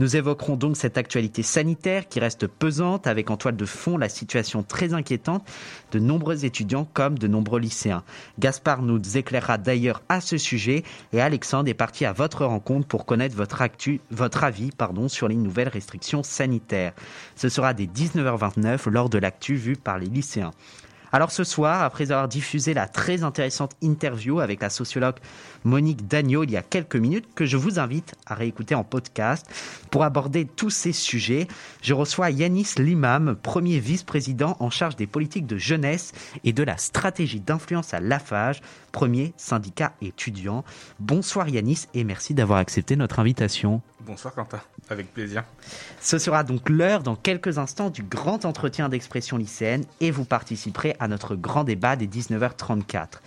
Nous 0.00 0.14
évoquerons 0.14 0.56
donc 0.56 0.76
cette 0.76 0.96
actualité 0.96 1.42
sanitaire 1.42 2.06
qui 2.06 2.20
reste 2.20 2.46
pesante 2.46 3.08
avec 3.08 3.30
en 3.30 3.36
toile 3.36 3.56
de 3.56 3.64
fond 3.64 3.98
la 3.98 4.08
situation 4.08 4.62
très 4.62 4.94
inquiétante 4.94 5.44
de 5.90 5.98
nombreux 5.98 6.44
étudiants 6.44 6.86
comme 6.94 7.18
de 7.18 7.26
nombreux 7.26 7.58
lycéens. 7.58 8.04
Gaspard 8.38 8.82
nous 8.82 9.16
éclairera 9.16 9.58
d'ailleurs 9.58 10.02
à 10.08 10.20
ce 10.20 10.38
sujet 10.38 10.84
et 11.12 11.20
Alexandre 11.20 11.68
est 11.68 11.74
parti 11.74 12.04
à 12.04 12.12
votre 12.12 12.44
rencontre 12.44 12.86
pour 12.86 13.06
connaître 13.06 13.34
votre, 13.34 13.60
actu, 13.60 14.00
votre 14.12 14.44
avis 14.44 14.70
pardon, 14.70 15.08
sur 15.08 15.26
les 15.26 15.34
nouvelles 15.34 15.68
restrictions 15.68 16.22
sanitaires. 16.22 16.92
Ce 17.34 17.48
sera 17.48 17.74
dès 17.74 17.86
19h29 17.86 18.88
lors 18.90 19.08
de 19.08 19.18
l'actu 19.18 19.56
vue 19.56 19.76
par 19.76 19.98
les 19.98 20.06
lycéens. 20.06 20.52
Alors 21.10 21.30
ce 21.30 21.42
soir, 21.44 21.82
après 21.82 22.12
avoir 22.12 22.28
diffusé 22.28 22.74
la 22.74 22.86
très 22.86 23.22
intéressante 23.22 23.72
interview 23.80 24.40
avec 24.40 24.60
la 24.60 24.68
sociologue 24.68 25.16
Monique 25.64 26.06
Dagneau 26.06 26.44
il 26.44 26.50
y 26.50 26.56
a 26.56 26.62
quelques 26.62 26.96
minutes, 26.96 27.26
que 27.34 27.46
je 27.46 27.56
vous 27.56 27.78
invite 27.78 28.14
à 28.26 28.34
réécouter 28.34 28.74
en 28.74 28.84
podcast, 28.84 29.46
pour 29.90 30.04
aborder 30.04 30.44
tous 30.44 30.70
ces 30.70 30.92
sujets, 30.92 31.48
je 31.82 31.94
reçois 31.94 32.30
Yanis 32.30 32.74
Limam, 32.76 33.36
premier 33.42 33.78
vice-président 33.78 34.56
en 34.60 34.70
charge 34.70 34.96
des 34.96 35.06
politiques 35.06 35.46
de 35.46 35.56
jeunesse 35.56 36.12
et 36.44 36.52
de 36.52 36.62
la 36.62 36.76
stratégie 36.76 37.40
d'influence 37.40 37.94
à 37.94 38.00
l'AFAGE, 38.00 38.60
premier 38.92 39.32
syndicat 39.36 39.92
étudiant. 40.02 40.64
Bonsoir 41.00 41.48
Yanis 41.48 41.86
et 41.94 42.04
merci 42.04 42.34
d'avoir 42.34 42.58
accepté 42.58 42.96
notre 42.96 43.18
invitation. 43.18 43.80
Bonsoir 44.08 44.34
Quentin, 44.34 44.60
avec 44.88 45.12
plaisir. 45.12 45.44
Ce 46.00 46.16
sera 46.16 46.42
donc 46.42 46.70
l'heure 46.70 47.02
dans 47.02 47.14
quelques 47.14 47.58
instants 47.58 47.90
du 47.90 48.02
grand 48.02 48.46
entretien 48.46 48.88
d'expression 48.88 49.36
lycéenne 49.36 49.84
et 50.00 50.10
vous 50.10 50.24
participerez 50.24 50.96
à 50.98 51.08
notre 51.08 51.36
grand 51.36 51.62
débat 51.62 51.94
des 51.94 52.06
19h34. 52.06 53.20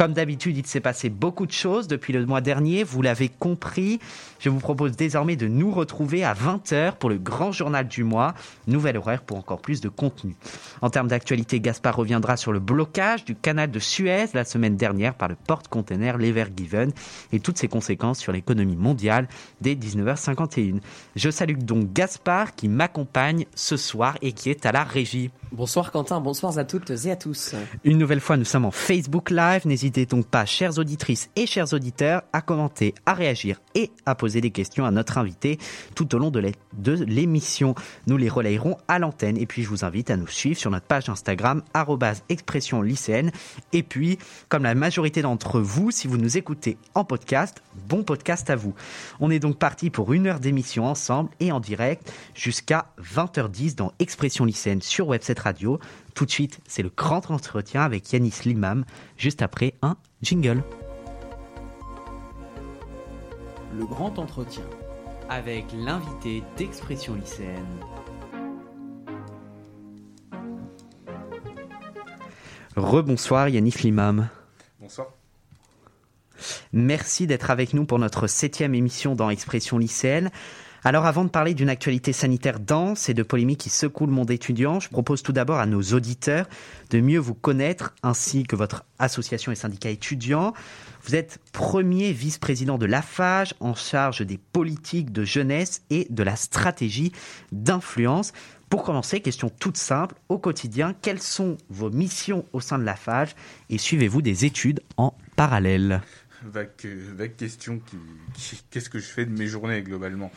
Comme 0.00 0.14
d'habitude, 0.14 0.56
il 0.56 0.66
s'est 0.66 0.80
passé 0.80 1.10
beaucoup 1.10 1.44
de 1.44 1.52
choses 1.52 1.86
depuis 1.86 2.14
le 2.14 2.24
mois 2.24 2.40
dernier, 2.40 2.84
vous 2.84 3.02
l'avez 3.02 3.28
compris. 3.28 4.00
Je 4.38 4.48
vous 4.48 4.58
propose 4.58 4.96
désormais 4.96 5.36
de 5.36 5.46
nous 5.46 5.70
retrouver 5.70 6.24
à 6.24 6.32
20h 6.32 6.92
pour 6.92 7.10
le 7.10 7.18
grand 7.18 7.52
journal 7.52 7.86
du 7.86 8.02
mois, 8.02 8.32
nouvel 8.66 8.96
horaire 8.96 9.20
pour 9.20 9.36
encore 9.36 9.60
plus 9.60 9.82
de 9.82 9.90
contenu. 9.90 10.36
En 10.80 10.88
termes 10.88 11.08
d'actualité, 11.08 11.60
Gaspard 11.60 11.96
reviendra 11.96 12.38
sur 12.38 12.50
le 12.50 12.60
blocage 12.60 13.26
du 13.26 13.34
canal 13.34 13.70
de 13.70 13.78
Suez 13.78 14.28
la 14.32 14.46
semaine 14.46 14.78
dernière 14.78 15.12
par 15.12 15.28
le 15.28 15.36
porte-container 15.36 16.16
Levergiven 16.16 16.92
et 17.32 17.40
toutes 17.40 17.58
ses 17.58 17.68
conséquences 17.68 18.20
sur 18.20 18.32
l'économie 18.32 18.76
mondiale 18.76 19.28
dès 19.60 19.74
19h51. 19.74 20.80
Je 21.14 21.28
salue 21.28 21.58
donc 21.58 21.92
Gaspard 21.92 22.54
qui 22.54 22.68
m'accompagne 22.68 23.44
ce 23.54 23.76
soir 23.76 24.16
et 24.22 24.32
qui 24.32 24.48
est 24.48 24.64
à 24.64 24.72
la 24.72 24.82
régie. 24.82 25.30
Bonsoir 25.52 25.90
Quentin, 25.90 26.20
bonsoir 26.20 26.56
à 26.58 26.64
toutes 26.64 26.90
et 26.90 27.10
à 27.10 27.16
tous. 27.16 27.56
Une 27.82 27.98
nouvelle 27.98 28.20
fois, 28.20 28.36
nous 28.36 28.44
sommes 28.44 28.66
en 28.66 28.70
Facebook 28.70 29.30
Live. 29.30 29.66
N'hésitez 29.66 30.06
donc 30.06 30.26
pas, 30.26 30.46
chères 30.46 30.78
auditrices 30.78 31.28
et 31.34 31.44
chers 31.44 31.72
auditeurs, 31.72 32.22
à 32.32 32.40
commenter, 32.40 32.94
à 33.04 33.14
réagir 33.14 33.60
et 33.74 33.90
à 34.06 34.14
poser 34.14 34.40
des 34.40 34.52
questions 34.52 34.84
à 34.84 34.92
notre 34.92 35.18
invité 35.18 35.58
tout 35.96 36.14
au 36.14 36.18
long 36.18 36.30
de 36.30 36.52
l'émission. 37.04 37.74
Nous 38.06 38.16
les 38.16 38.28
relayerons 38.28 38.76
à 38.86 39.00
l'antenne. 39.00 39.36
Et 39.38 39.46
puis, 39.46 39.64
je 39.64 39.68
vous 39.68 39.84
invite 39.84 40.10
à 40.10 40.16
nous 40.16 40.28
suivre 40.28 40.56
sur 40.56 40.70
notre 40.70 40.86
page 40.86 41.08
Instagram, 41.08 41.62
expression 42.28 42.80
lycéenne. 42.80 43.32
Et 43.72 43.82
puis, 43.82 44.18
comme 44.48 44.62
la 44.62 44.76
majorité 44.76 45.20
d'entre 45.20 45.58
vous, 45.58 45.90
si 45.90 46.06
vous 46.06 46.16
nous 46.16 46.36
écoutez 46.36 46.78
en 46.94 47.04
podcast, 47.04 47.60
bon 47.88 48.04
podcast 48.04 48.50
à 48.50 48.56
vous. 48.56 48.74
On 49.18 49.32
est 49.32 49.40
donc 49.40 49.58
parti 49.58 49.90
pour 49.90 50.12
une 50.12 50.28
heure 50.28 50.38
d'émission 50.38 50.84
ensemble 50.86 51.30
et 51.40 51.50
en 51.50 51.58
direct 51.58 52.12
jusqu'à 52.34 52.86
20h10 53.02 53.74
dans 53.74 53.92
Expression 53.98 54.44
lycéenne 54.44 54.80
sur 54.80 55.08
Website 55.08 55.39
Radio. 55.40 55.78
Tout 56.14 56.26
de 56.26 56.30
suite, 56.30 56.60
c'est 56.66 56.82
le 56.82 56.90
grand 56.94 57.30
entretien 57.30 57.82
avec 57.82 58.12
Yanis 58.12 58.34
Limam, 58.44 58.84
juste 59.16 59.42
après 59.42 59.74
un 59.82 59.96
jingle. 60.22 60.62
Le 63.76 63.84
grand 63.84 64.18
entretien 64.18 64.64
avec 65.28 65.66
l'invité 65.72 66.42
d'Expression 66.56 67.14
lycéenne. 67.14 67.80
Rebonsoir 72.76 73.48
Yanis 73.48 73.76
Limam. 73.82 74.28
Bonsoir. 74.80 75.08
Merci 76.72 77.26
d'être 77.26 77.50
avec 77.50 77.74
nous 77.74 77.84
pour 77.84 77.98
notre 77.98 78.26
septième 78.26 78.74
émission 78.74 79.14
dans 79.14 79.30
Expression 79.30 79.78
lycéenne. 79.78 80.30
Alors 80.82 81.04
avant 81.04 81.24
de 81.24 81.28
parler 81.28 81.52
d'une 81.52 81.68
actualité 81.68 82.14
sanitaire 82.14 82.58
dense 82.58 83.10
et 83.10 83.14
de 83.14 83.22
polémiques 83.22 83.60
qui 83.60 83.68
secouent 83.68 84.06
le 84.06 84.12
monde 84.12 84.30
étudiant, 84.30 84.80
je 84.80 84.88
propose 84.88 85.22
tout 85.22 85.32
d'abord 85.32 85.58
à 85.58 85.66
nos 85.66 85.82
auditeurs 85.82 86.48
de 86.88 87.00
mieux 87.00 87.18
vous 87.18 87.34
connaître 87.34 87.94
ainsi 88.02 88.44
que 88.44 88.56
votre 88.56 88.86
association 88.98 89.52
et 89.52 89.56
syndicat 89.56 89.90
étudiants. 89.90 90.54
Vous 91.04 91.14
êtes 91.14 91.38
premier 91.52 92.12
vice-président 92.12 92.78
de 92.78 92.86
l'AFAGE 92.86 93.54
en 93.60 93.74
charge 93.74 94.22
des 94.22 94.38
politiques 94.38 95.12
de 95.12 95.22
jeunesse 95.22 95.82
et 95.90 96.06
de 96.08 96.22
la 96.22 96.34
stratégie 96.34 97.12
d'influence. 97.52 98.32
Pour 98.70 98.82
commencer, 98.82 99.20
question 99.20 99.50
toute 99.50 99.76
simple, 99.76 100.14
au 100.30 100.38
quotidien, 100.38 100.94
quelles 101.02 101.20
sont 101.20 101.58
vos 101.68 101.90
missions 101.90 102.46
au 102.54 102.60
sein 102.60 102.78
de 102.78 102.84
l'AFAGE 102.84 103.36
et 103.68 103.76
suivez-vous 103.76 104.22
des 104.22 104.46
études 104.46 104.80
en 104.96 105.12
parallèle? 105.36 106.00
Vague 106.42 106.70
question 107.36 107.82
qu'est-ce 108.70 108.88
que 108.88 108.98
je 108.98 109.04
fais 109.04 109.26
de 109.26 109.38
mes 109.38 109.46
journées 109.46 109.82
globalement? 109.82 110.30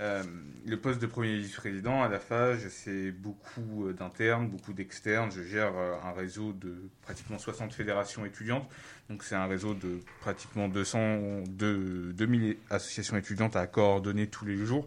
Euh, 0.00 0.22
le 0.64 0.76
poste 0.76 1.00
de 1.00 1.06
premier 1.06 1.38
vice-président 1.38 2.02
à 2.02 2.08
la 2.08 2.20
FAGE, 2.20 2.68
c'est 2.68 3.10
beaucoup 3.10 3.86
euh, 3.86 3.92
d'internes, 3.92 4.48
beaucoup 4.48 4.72
d'externes. 4.72 5.32
Je 5.32 5.42
gère 5.42 5.76
euh, 5.76 5.96
un 6.04 6.12
réseau 6.12 6.52
de 6.52 6.88
pratiquement 7.02 7.38
60 7.38 7.72
fédérations 7.72 8.24
étudiantes. 8.24 8.68
Donc 9.10 9.24
c'est 9.24 9.34
un 9.34 9.46
réseau 9.46 9.74
de 9.74 9.98
pratiquement 10.20 10.68
200, 10.68 11.44
de 11.48 12.12
2000 12.14 12.58
associations 12.70 13.16
étudiantes 13.16 13.56
à 13.56 13.66
coordonner 13.66 14.28
tous 14.28 14.44
les 14.44 14.56
jours. 14.56 14.86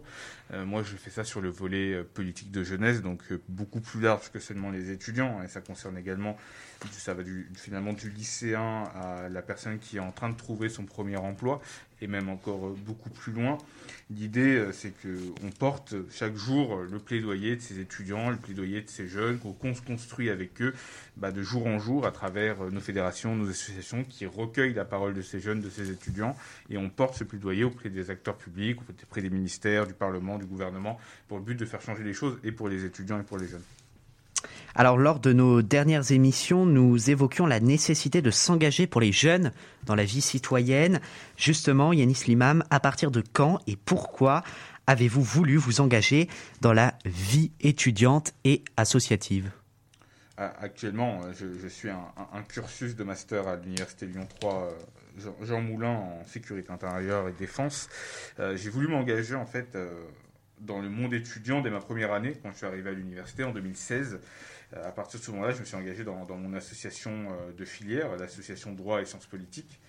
moi, 0.64 0.84
je 0.84 0.94
fais 0.94 1.10
ça 1.10 1.24
sur 1.24 1.40
le 1.40 1.48
volet 1.48 2.04
politique 2.04 2.52
de 2.52 2.62
jeunesse, 2.62 3.02
donc 3.02 3.20
beaucoup 3.48 3.80
plus 3.80 4.00
large 4.00 4.30
que 4.30 4.38
seulement 4.38 4.70
les 4.70 4.92
étudiants. 4.92 5.42
Et 5.42 5.48
ça 5.48 5.60
concerne 5.60 5.98
également, 5.98 6.36
ça 6.90 7.14
va 7.14 7.22
du, 7.22 7.48
finalement 7.54 7.92
du 7.92 8.10
lycéen 8.10 8.84
à 8.94 9.28
la 9.28 9.42
personne 9.42 9.78
qui 9.78 9.96
est 9.96 10.00
en 10.00 10.12
train 10.12 10.28
de 10.28 10.36
trouver 10.36 10.68
son 10.68 10.84
premier 10.84 11.16
emploi 11.16 11.60
et 12.02 12.08
même 12.08 12.28
encore 12.28 12.70
beaucoup 12.84 13.10
plus 13.10 13.32
loin. 13.32 13.58
L'idée, 14.10 14.56
euh, 14.56 14.72
c'est 14.72 14.92
qu'on 15.00 15.50
porte 15.50 15.94
chaque 16.10 16.34
jour 16.34 16.82
le 16.82 16.98
plaidoyer 16.98 17.56
de 17.56 17.60
ces 17.60 17.78
étudiants, 17.78 18.30
le 18.30 18.36
plaidoyer 18.36 18.82
de 18.82 18.90
ces 18.90 19.06
jeunes, 19.06 19.38
qu'on 19.38 19.74
se 19.74 19.80
construit 19.80 20.28
avec 20.28 20.60
eux 20.60 20.74
bah, 21.16 21.30
de 21.30 21.42
jour 21.42 21.66
en 21.66 21.78
jour 21.78 22.04
à 22.04 22.10
travers 22.10 22.60
euh, 22.62 22.70
nos 22.70 22.80
fédérations, 22.80 23.36
nos 23.36 23.48
associations 23.48 24.04
qui 24.04 24.26
recueillent 24.26 24.74
la 24.74 24.84
parole 24.84 25.14
de 25.14 25.22
ces 25.22 25.40
jeunes, 25.40 25.60
de 25.60 25.70
ces 25.70 25.90
étudiants, 25.90 26.36
et 26.68 26.76
on 26.76 26.90
porte 26.90 27.14
ce 27.14 27.24
plaidoyer 27.24 27.64
auprès 27.64 27.88
des 27.88 28.10
acteurs 28.10 28.36
publics, 28.36 28.78
auprès 29.04 29.22
des 29.22 29.30
ministères, 29.30 29.86
du 29.86 29.94
Parlement, 29.94 30.38
du 30.38 30.46
gouvernement, 30.46 30.98
pour 31.28 31.38
le 31.38 31.44
but 31.44 31.54
de 31.54 31.64
faire 31.64 31.80
changer 31.80 32.02
les 32.02 32.14
choses 32.14 32.38
et 32.42 32.52
pour 32.52 32.68
les 32.68 32.84
étudiants 32.84 33.20
et 33.20 33.24
pour 33.24 33.38
les 33.38 33.46
jeunes. 33.46 33.62
Alors, 34.74 34.96
lors 34.96 35.20
de 35.20 35.32
nos 35.32 35.60
dernières 35.60 36.12
émissions, 36.12 36.64
nous 36.64 37.10
évoquions 37.10 37.46
la 37.46 37.60
nécessité 37.60 38.22
de 38.22 38.30
s'engager 38.30 38.86
pour 38.86 39.00
les 39.00 39.12
jeunes 39.12 39.52
dans 39.84 39.94
la 39.94 40.04
vie 40.04 40.22
citoyenne. 40.22 41.00
Justement, 41.36 41.92
Yanis 41.92 42.24
Limam, 42.26 42.64
à 42.70 42.80
partir 42.80 43.10
de 43.10 43.22
quand 43.32 43.58
et 43.66 43.76
pourquoi 43.76 44.42
avez-vous 44.86 45.22
voulu 45.22 45.56
vous 45.56 45.80
engager 45.80 46.28
dans 46.60 46.72
la 46.72 46.94
vie 47.04 47.52
étudiante 47.60 48.32
et 48.44 48.62
associative? 48.76 49.50
Ah, 50.38 50.54
Actuellement, 50.60 51.20
je, 51.38 51.68
suis 51.68 51.90
un, 51.90 52.42
cursus 52.48 52.96
de 52.96 53.04
master 53.04 53.46
à 53.48 53.56
l'Université 53.56 54.06
Lyon 54.06 54.26
3. 54.40 54.54
Euh, 54.54 54.70
Jean 55.42 55.60
Moulin 55.60 55.90
en 55.90 56.24
sécurité 56.24 56.72
intérieure 56.72 57.28
et 57.28 57.32
défense. 57.32 57.90
Euh, 58.40 58.56
j'ai 58.56 58.70
voulu 58.70 58.88
m'engager 58.88 59.34
en 59.34 59.44
fait 59.44 59.74
euh, 59.74 59.90
dans 60.60 60.80
le 60.80 60.88
monde 60.88 61.12
étudiant 61.12 61.60
dès 61.60 61.70
ma 61.70 61.80
première 61.80 62.12
année, 62.12 62.34
quand 62.42 62.50
je 62.52 62.56
suis 62.56 62.66
arrivé 62.66 62.90
à 62.90 62.92
l'université 62.92 63.44
en 63.44 63.52
2016. 63.52 64.20
À 64.74 64.92
partir 64.92 65.20
de 65.20 65.24
ce 65.24 65.30
moment-là, 65.32 65.52
je 65.52 65.60
me 65.60 65.64
suis 65.64 65.76
engagé 65.76 66.04
dans, 66.04 66.24
mon 66.26 66.54
association 66.54 67.28
de 67.56 67.64
filière, 67.64 68.16
l'association 68.16 68.72
droit 68.72 69.02
et 69.02 69.04
sciences 69.04 69.26
politiques. 69.26 69.80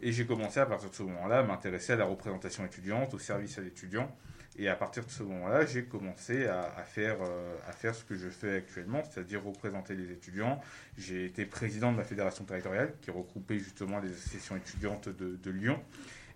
Et 0.00 0.10
j'ai 0.10 0.26
commencé 0.26 0.58
à 0.58 0.66
partir 0.66 0.90
de 0.90 0.94
ce 0.94 1.02
moment-là 1.04 1.38
à 1.38 1.42
m'intéresser 1.44 1.92
à 1.92 1.96
la 1.96 2.04
représentation 2.04 2.64
étudiante, 2.64 3.14
au 3.14 3.20
service 3.20 3.56
à 3.58 3.60
l'étudiant. 3.60 4.12
Et 4.58 4.68
à 4.68 4.74
partir 4.74 5.04
de 5.04 5.10
ce 5.10 5.22
moment-là, 5.22 5.64
j'ai 5.64 5.84
commencé 5.84 6.46
à, 6.46 6.84
faire, 6.84 7.16
euh, 7.22 7.56
faire 7.72 7.94
ce 7.94 8.04
que 8.04 8.16
je 8.16 8.28
fais 8.28 8.56
actuellement, 8.56 9.02
c'est-à-dire 9.08 9.42
représenter 9.42 9.94
les 9.94 10.10
étudiants. 10.10 10.60
J'ai 10.98 11.24
été 11.24 11.46
président 11.46 11.92
de 11.92 11.98
la 11.98 12.04
fédération 12.04 12.44
territoriale 12.44 12.92
qui 13.00 13.10
regroupait 13.10 13.58
justement 13.58 13.98
les 14.00 14.12
associations 14.12 14.56
étudiantes 14.56 15.08
de, 15.08 15.50
Lyon, 15.50 15.80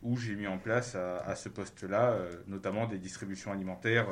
où 0.03 0.17
j'ai 0.17 0.35
mis 0.35 0.47
en 0.47 0.57
place 0.57 0.95
à, 0.95 1.35
ce 1.35 1.49
poste-là 1.51 2.13
euh, 2.13 2.37
notamment 2.47 2.87
des 2.87 2.99
distributions 2.99 3.53
alimentaires 3.53 4.07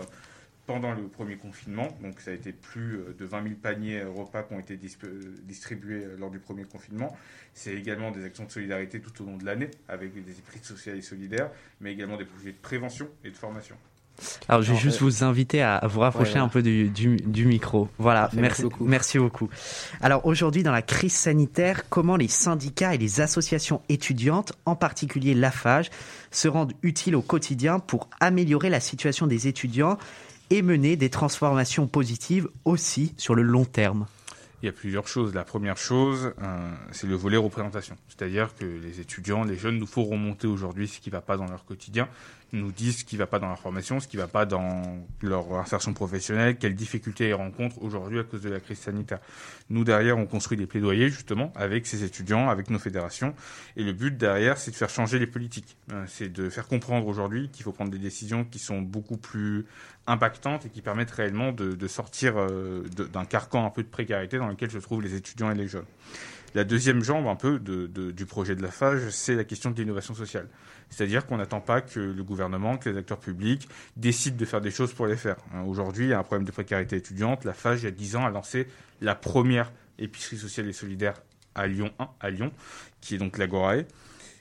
pendant 0.67 0.93
le 0.93 1.09
premier 1.09 1.37
confinement. 1.37 1.89
Donc 2.03 2.21
ça 2.21 2.31
a 2.31 2.35
été 2.35 2.53
plus 2.53 2.97
euh, 2.97 3.17
de 3.19 3.25
20 3.25 3.43
000 3.43 3.55
paniers 3.62 4.03
repas 4.03 4.43
qui 4.43 4.55
ont 4.55 4.61
été 4.61 4.77
distribués 4.77 6.07
lors 6.19 6.31
du 6.31 6.39
premier 6.39 6.65
confinement. 6.65 7.17
C'est 7.53 7.75
également 7.75 8.11
des 8.11 8.25
actions 8.25 8.45
de 8.45 8.51
solidarité 8.51 9.01
tout 9.01 9.23
au 9.23 9.27
long 9.27 9.37
de 9.37 9.45
l'année 9.45 9.71
avec 9.89 10.12
des 10.12 10.31
esprits 10.31 10.61
sociaux 10.62 10.95
et 10.95 11.03
solidaires, 11.03 11.51
mais 11.81 11.93
également 11.93 12.17
des 12.17 12.25
projets 12.25 12.53
de 12.53 12.59
prévention 12.59 13.09
et 13.25 13.31
de 13.31 13.37
formation. 13.37 13.77
Alors, 14.49 14.62
je 14.62 14.73
vais 14.73 14.79
juste 14.79 15.03
euh, 15.03 15.05
vous 15.05 15.25
inviter 15.25 15.62
à 15.62 15.81
vous 15.87 16.01
rapprocher 16.01 16.39
un 16.39 16.49
peu 16.49 16.62
du, 16.62 16.89
du, 16.89 17.47
micro. 17.47 17.89
Voilà, 17.99 18.31
merci, 18.33 18.62
beaucoup. 18.62 18.85
merci 18.85 19.19
beaucoup. 19.19 19.49
Alors, 20.01 20.25
aujourd'hui, 20.27 20.62
dans 20.62 20.73
la 20.73 20.83
crise 20.83 21.15
sanitaire, 21.15 21.89
comment 21.89 22.17
les 22.17 22.29
syndicats 22.29 22.95
et 22.95 22.99
les 22.99 23.21
associations 23.21 23.83
étudiantes, 23.89 24.53
en 24.67 24.77
particulier 24.77 25.35
l'AFAGE, 25.35 25.91
se 26.31 26.47
rendent 26.49 26.75
utiles 26.83 27.17
au 27.17 27.23
quotidien 27.23 27.81
pour 27.81 28.09
améliorer 28.21 28.71
la 28.71 28.81
situation 28.81 29.27
des 29.27 29.49
étudiants 29.49 29.99
et 30.51 30.63
mener 30.63 30.97
des 30.97 31.11
transformations 31.11 31.87
positives 31.87 32.49
aussi 32.65 33.15
sur 33.17 33.35
le 33.35 33.43
long 33.43 33.65
terme 33.65 34.07
il 34.65 34.69
y 34.69 34.71
a 34.71 34.73
plusieurs 34.73 35.07
choses. 35.07 35.35
La 35.35 35.45
première 35.45 35.77
chose, 35.77 36.33
euh, 36.41 36.75
c'est 36.91 37.07
le 37.07 37.15
volet 37.15 37.37
représentation. 37.37 37.99
C'est-à-dire 38.09 38.55
que 38.59 38.65
les 38.65 38.99
étudiants, 38.99 39.45
les 39.45 39.59
jeunes, 39.59 39.77
nous 39.77 39.87
faut 39.87 40.05
remonter 40.05 40.47
aujourd'hui 40.47 40.89
ce 40.89 41.01
qui 41.01 41.11
ne 41.11 41.13
va 41.13 41.21
pas 41.21 41.37
dans 41.37 41.47
leur 41.47 41.67
quotidien 41.67 42.09
nous 42.55 42.73
disent 42.73 42.99
ce 42.99 43.05
qui 43.05 43.17
ne 43.17 43.19
va 43.19 43.27
pas 43.27 43.39
dans 43.39 43.49
leur 43.49 43.59
formation, 43.59 44.01
ce 44.01 44.09
qui 44.09 44.17
ne 44.17 44.23
va 44.23 44.29
pas 44.29 44.47
dans 44.47 44.83
leur 45.23 45.55
insertion 45.55 45.93
professionnelle, 45.93 46.57
quelles 46.57 46.75
difficultés 46.75 47.29
ils 47.29 47.35
rencontrent 47.35 47.83
aujourd'hui 47.83 48.19
à 48.19 48.25
cause 48.25 48.43
de 48.43 48.51
la 48.51 48.61
crise 48.61 48.79
sanitaire. 48.79 49.19
Nous, 49.71 49.85
derrière, 49.85 50.19
on 50.19 50.27
construit 50.27 50.57
des 50.57 50.67
plaidoyers, 50.67 51.09
justement, 51.09 51.53
avec 51.57 51.87
ces 51.87 52.05
étudiants, 52.05 52.49
avec 52.49 52.71
nos 52.71 52.79
fédérations. 52.79 53.35
Et 53.77 53.83
le 53.83 53.93
but, 53.93 54.17
derrière, 54.17 54.59
c'est 54.59 54.71
de 54.71 54.77
faire 54.77 54.91
changer 54.91 55.19
les 55.19 55.27
politiques. 55.27 55.77
Euh, 55.93 56.05
c'est 56.09 56.33
de 56.33 56.49
faire 56.49 56.67
comprendre 56.67 57.07
aujourd'hui 57.07 57.49
qu'il 57.51 57.65
faut 57.65 57.73
prendre 57.73 57.91
des 57.91 57.99
décisions 57.99 58.45
qui 58.45 58.59
sont 58.59 58.81
beaucoup 58.81 59.17
plus 59.17 59.67
impactantes 60.07 60.67
et 60.67 60.69
qui 60.69 60.83
permettent 60.83 61.11
réellement 61.11 61.53
de, 61.53 61.89
sortir 61.89 62.35
euh, 62.37 62.85
d'un 63.13 63.25
carcan 63.25 63.67
un 63.67 63.71
peu 63.71 63.83
de 63.83 63.89
précarité 63.89 64.39
dans 64.39 64.49
lequel 64.49 64.71
se 64.71 64.79
trouvent 64.79 65.03
les 65.03 65.15
étudiants 65.15 65.51
et 65.51 65.55
les 65.55 65.69
jeunes. 65.69 65.85
La 66.55 66.63
deuxième 66.63 67.03
jambe 67.03 67.27
un 67.27 67.35
peu 67.35 67.59
du 67.59 68.27
projet 68.27 68.55
de 68.55 68.63
la 68.63 68.71
FAGE, 68.71 69.09
c'est 69.11 69.35
la 69.35 69.43
question 69.43 69.73
de 69.73 69.77
l'innovation 69.77 70.15
sociale. 70.15 70.49
C'est-à-dire 70.89 71.27
qu'on 71.27 71.39
n'attend 71.39 71.61
pas 71.61 71.81
que 71.81 71.99
le 71.99 72.23
gouvernement, 72.23 72.79
que 72.79 72.89
les 72.89 72.97
acteurs 72.97 73.19
publics 73.19 73.69
décident 73.97 74.37
de 74.37 74.45
faire 74.45 74.61
des 74.61 74.71
choses 74.71 74.93
pour 74.93 75.09
les 75.09 75.17
faire. 75.17 75.37
Hein, 75.53 75.63
aujourd'hui, 75.63 76.05
il 76.05 76.11
y 76.11 76.13
a 76.13 76.19
un 76.21 76.23
problème 76.23 76.47
de 76.47 76.53
précarité 76.53 76.95
étudiante. 76.95 77.45
La 77.45 77.55
FAGE, 77.55 77.83
il 77.83 77.85
y 77.87 77.89
a 77.89 77.91
10 77.91 78.17
ans, 78.17 78.25
a 78.25 78.31
lancé 78.31 78.69
la 79.01 79.17
première 79.17 79.73
épicerie 79.99 80.37
sociale 80.37 80.69
et 80.69 80.73
solidaire 80.73 81.15
à 81.57 81.67
Lyon 81.67 81.91
1, 81.99 82.09
à 82.21 82.31
Lyon, 82.31 82.53
qui 83.01 83.17
est 83.17 83.19
donc 83.19 83.37
l'Agorae. 83.37 83.85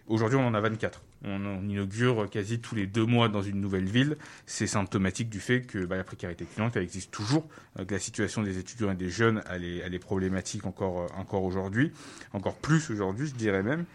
Aujourd'hui, 0.07 0.38
on 0.38 0.45
en 0.45 0.53
a 0.53 0.61
24. 0.61 1.01
On, 1.24 1.67
inaugure 1.67 2.30
quasi 2.30 2.59
tous 2.59 2.76
les 2.76 2.88
deux 2.88 3.05
mois 3.05 3.30
dans 3.30 3.41
une 3.41 3.61
nouvelle 3.61 3.86
ville. 3.86 4.17
C'est 4.45 4.67
symptomatique 4.67 5.30
du 5.30 5.39
fait 5.39 5.61
que 5.61 5.86
bah, 5.86 5.95
la 5.97 6.03
précarité 6.03 6.43
étudiante, 6.43 6.76
existe 6.78 7.11
toujours, 7.11 7.47
euh, 7.80 7.86
que 7.86 7.93
la 7.93 7.99
situation 7.99 8.43
des 8.43 8.57
étudiants 8.57 8.91
et 8.91 8.95
des 8.95 9.09
jeunes, 9.09 9.41
est, 9.51 9.99
problématique 9.99 10.65
encore, 10.65 11.01
euh, 11.01 11.07
encore 11.17 11.43
aujourd'hui, 11.43 11.91
encore 12.34 12.55
plus 12.55 12.89
aujourd'hui, 12.89 13.28
je 13.28 13.36
dirais 13.36 13.63
même. 13.63 13.86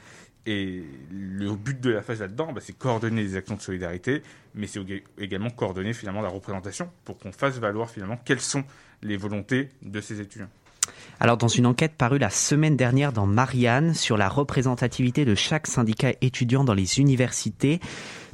Et 0.46 0.82
le 1.10 1.54
but 1.54 1.78
de 1.78 1.90
la 1.90 2.00
phase 2.00 2.20
là-dedans, 2.20 2.52
bah, 2.52 2.62
c'est 2.64 2.76
coordonner 2.76 3.22
les 3.22 3.36
actions 3.36 3.56
de 3.56 3.60
solidarité, 3.60 4.22
mais 4.54 4.66
c'est 4.66 4.80
également 5.18 5.50
coordonner 5.50 5.92
finalement 5.92 6.22
la 6.22 6.30
représentation 6.30 6.90
pour 7.04 7.18
qu'on 7.18 7.32
fasse 7.32 7.58
valoir 7.58 7.90
finalement 7.90 8.18
quelles 8.24 8.40
sont 8.40 8.64
les 9.02 9.18
volontés 9.18 9.68
de 9.82 10.00
ces 10.00 10.20
étudiants. 10.20 10.48
Alors, 11.20 11.36
dans 11.36 11.48
une 11.48 11.66
enquête 11.66 11.94
parue 11.98 12.18
la 12.18 12.30
semaine 12.30 12.76
dernière 12.76 13.12
dans 13.12 13.26
Marianne 13.26 13.94
sur 13.94 14.16
la 14.16 14.28
représentativité 14.28 15.24
de 15.24 15.34
chaque 15.34 15.66
syndicat 15.66 16.12
étudiant 16.20 16.62
dans 16.62 16.74
les 16.74 17.00
universités, 17.00 17.80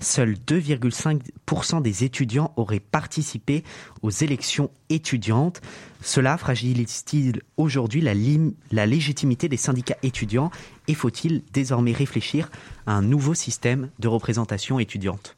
seuls 0.00 0.34
2,5% 0.46 1.80
des 1.80 2.05
étudiants 2.05 2.52
auraient 2.57 2.80
participé 2.80 3.64
aux 4.02 4.11
élections 4.11 4.70
étudiantes. 4.90 5.62
Cela 6.02 6.36
fragilise-t-il 6.36 7.40
aujourd'hui 7.57 8.02
la, 8.02 8.86
légitimité 8.86 9.48
des 9.48 9.57
syndicats 9.57 9.96
étudiants 10.02 10.50
et 10.86 10.94
faut-il 10.94 11.42
désormais 11.52 11.92
réfléchir 11.92 12.50
à 12.86 12.92
un 12.92 13.02
nouveau 13.02 13.32
système 13.32 13.90
de 13.98 14.09
représentation 14.09 14.78
étudiante? 14.78 15.36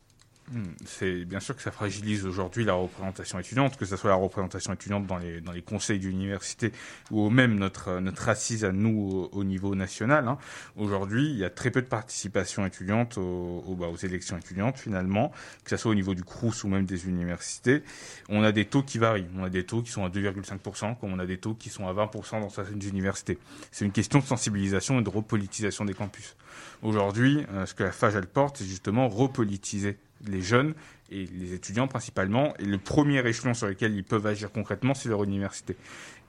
C'est 0.85 1.25
bien 1.25 1.41
sûr 1.41 1.57
que 1.57 1.63
ça 1.63 1.71
fragilise 1.71 2.25
aujourd'hui 2.25 2.65
la 2.65 2.75
représentation 2.75 3.39
étudiante, 3.39 3.77
que 3.77 3.85
ce 3.85 3.97
soit 3.97 4.11
la 4.11 4.17
représentation 4.17 4.73
étudiante 4.73 5.07
dans 5.07 5.19
les, 5.19 5.41
dans 5.41 5.53
les 5.53 5.63
conseils 5.63 5.99
d'université 5.99 6.73
ou 7.11 7.31
même 7.31 7.57
notre, 7.57 7.99
notre 7.99 8.29
assise 8.29 8.65
à 8.65 8.73
nous 8.73 9.29
au, 9.33 9.45
niveau 9.45 9.75
national. 9.75 10.29
Hein. 10.29 10.39
Aujourd'hui, 10.77 11.31
il 11.31 11.37
y 11.37 11.45
a 11.45 11.51
très 11.51 11.71
peu 11.71 11.83
de 11.83 11.87
participation 11.87 12.65
étudiante 12.65 13.19
aux, 13.19 13.77
bah, 13.79 13.89
aux, 13.89 13.97
élections 13.97 14.39
étudiantes 14.39 14.79
finalement, 14.79 15.33
que 15.65 15.71
ce 15.71 15.77
soit 15.77 15.91
au 15.91 15.95
niveau 15.95 16.15
du 16.15 16.23
CRUS 16.23 16.65
ou 16.65 16.69
même 16.69 16.87
des 16.87 17.09
universités. 17.09 17.83
On 18.29 18.43
a 18.43 18.53
des 18.53 18.65
taux 18.65 18.83
qui 18.83 18.99
varient. 18.99 19.27
On 19.37 19.45
a 19.45 19.51
des 19.51 19.65
taux 19.65 19.83
qui 19.83 19.91
sont 19.91 20.05
à 20.05 20.09
2,5%, 20.09 20.97
comme 20.99 21.13
on 21.13 21.19
a 21.19 21.27
des 21.27 21.39
taux 21.39 21.55
qui 21.55 21.71
sont 21.71 21.89
à 21.89 21.93
20% 21.93 22.41
dans 22.41 22.51
certaines 22.51 22.83
universités. 22.83 23.39
C'est 23.73 23.85
une 23.85 23.93
question 23.93 24.21
de 24.21 24.25
sensibilisation 24.25 25.01
et 25.01 25.03
de 25.03 25.11
repolitisation 25.11 25.85
des 25.85 25.95
campus. 25.95 26.37
Aujourd'hui, 26.83 27.45
euh, 27.53 27.67
ce 27.67 27.75
que 27.75 27.83
la 27.83 27.93
FAGE 27.93 28.17
elle 28.17 28.27
porte, 28.27 28.59
c'est 28.59 28.65
justement 28.67 29.09
repolitiser 29.09 29.97
les 30.31 30.43
jeunes 30.43 30.75
et 31.11 31.27
les 31.27 31.55
étudiants 31.55 31.89
principalement. 31.89 32.55
Et 32.59 32.65
le 32.65 32.79
premier 32.79 33.27
échelon 33.27 33.55
sur 33.55 33.67
lequel 33.67 33.95
ils 33.95 34.05
peuvent 34.05 34.27
agir 34.27 34.51
concrètement, 34.53 34.95
c'est 34.95 35.09
leur 35.09 35.25
université. 35.25 35.77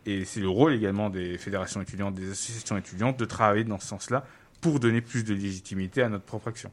Et 0.06 0.24
c'est 0.26 0.40
le 0.40 0.50
rôle 0.50 0.74
également 0.74 1.10
des 1.10 1.38
fédérations 1.38 1.82
étudiantes, 1.82 2.16
des 2.16 2.32
associations 2.32 2.78
étudiantes 2.78 3.18
de 3.18 3.26
travailler 3.26 3.66
dans 3.66 3.80
ce 3.80 3.88
sens-là 3.88 4.26
pour 4.62 4.80
donner 4.80 5.02
plus 5.02 5.24
de 5.24 5.34
légitimité 5.34 6.02
à 6.02 6.10
notre 6.10 6.24
propre 6.24 6.48
action. 6.48 6.72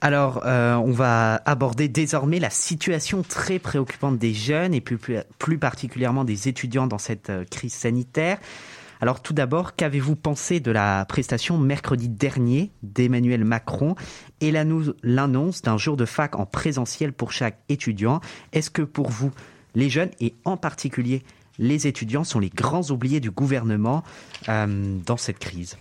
Alors, 0.00 0.42
euh, 0.44 0.74
on 0.74 0.92
va 0.92 1.40
aborder 1.46 1.88
désormais 1.88 2.38
la 2.38 2.50
situation 2.50 3.22
très 3.22 3.58
préoccupante 3.58 4.18
des 4.18 4.34
jeunes 4.34 4.74
et 4.74 4.80
plus, 4.80 4.98
plus 5.38 5.58
particulièrement 5.58 6.24
des 6.24 6.48
étudiants 6.48 6.86
dans 6.86 6.98
cette 6.98 7.30
euh, 7.30 7.44
crise 7.44 7.72
sanitaire. 7.72 8.38
Alors 9.00 9.20
tout 9.20 9.34
d'abord, 9.34 9.76
qu'avez-vous 9.76 10.16
pensé 10.16 10.60
de 10.60 10.70
la 10.70 11.04
prestation 11.04 11.58
mercredi 11.58 12.08
dernier 12.08 12.70
d'Emmanuel 12.82 13.44
Macron? 13.44 13.94
Et 14.40 14.52
l'annonce 14.52 15.62
d'un 15.62 15.78
jour 15.78 15.96
de 15.96 16.04
fac 16.04 16.36
en 16.36 16.46
présentiel 16.46 17.12
pour 17.12 17.32
chaque 17.32 17.58
étudiant 17.68 18.20
Est-ce 18.52 18.70
que 18.70 18.82
pour 18.82 19.08
vous, 19.08 19.32
les 19.74 19.90
jeunes 19.90 20.10
et 20.20 20.34
en 20.44 20.56
particulier 20.56 21.22
les 21.58 21.86
étudiants 21.86 22.24
sont 22.24 22.38
les 22.38 22.50
grands 22.50 22.90
oubliés 22.90 23.20
du 23.20 23.30
gouvernement 23.30 24.02
euh, 24.48 24.98
dans 25.04 25.16
cette 25.16 25.38
crise? 25.38 25.76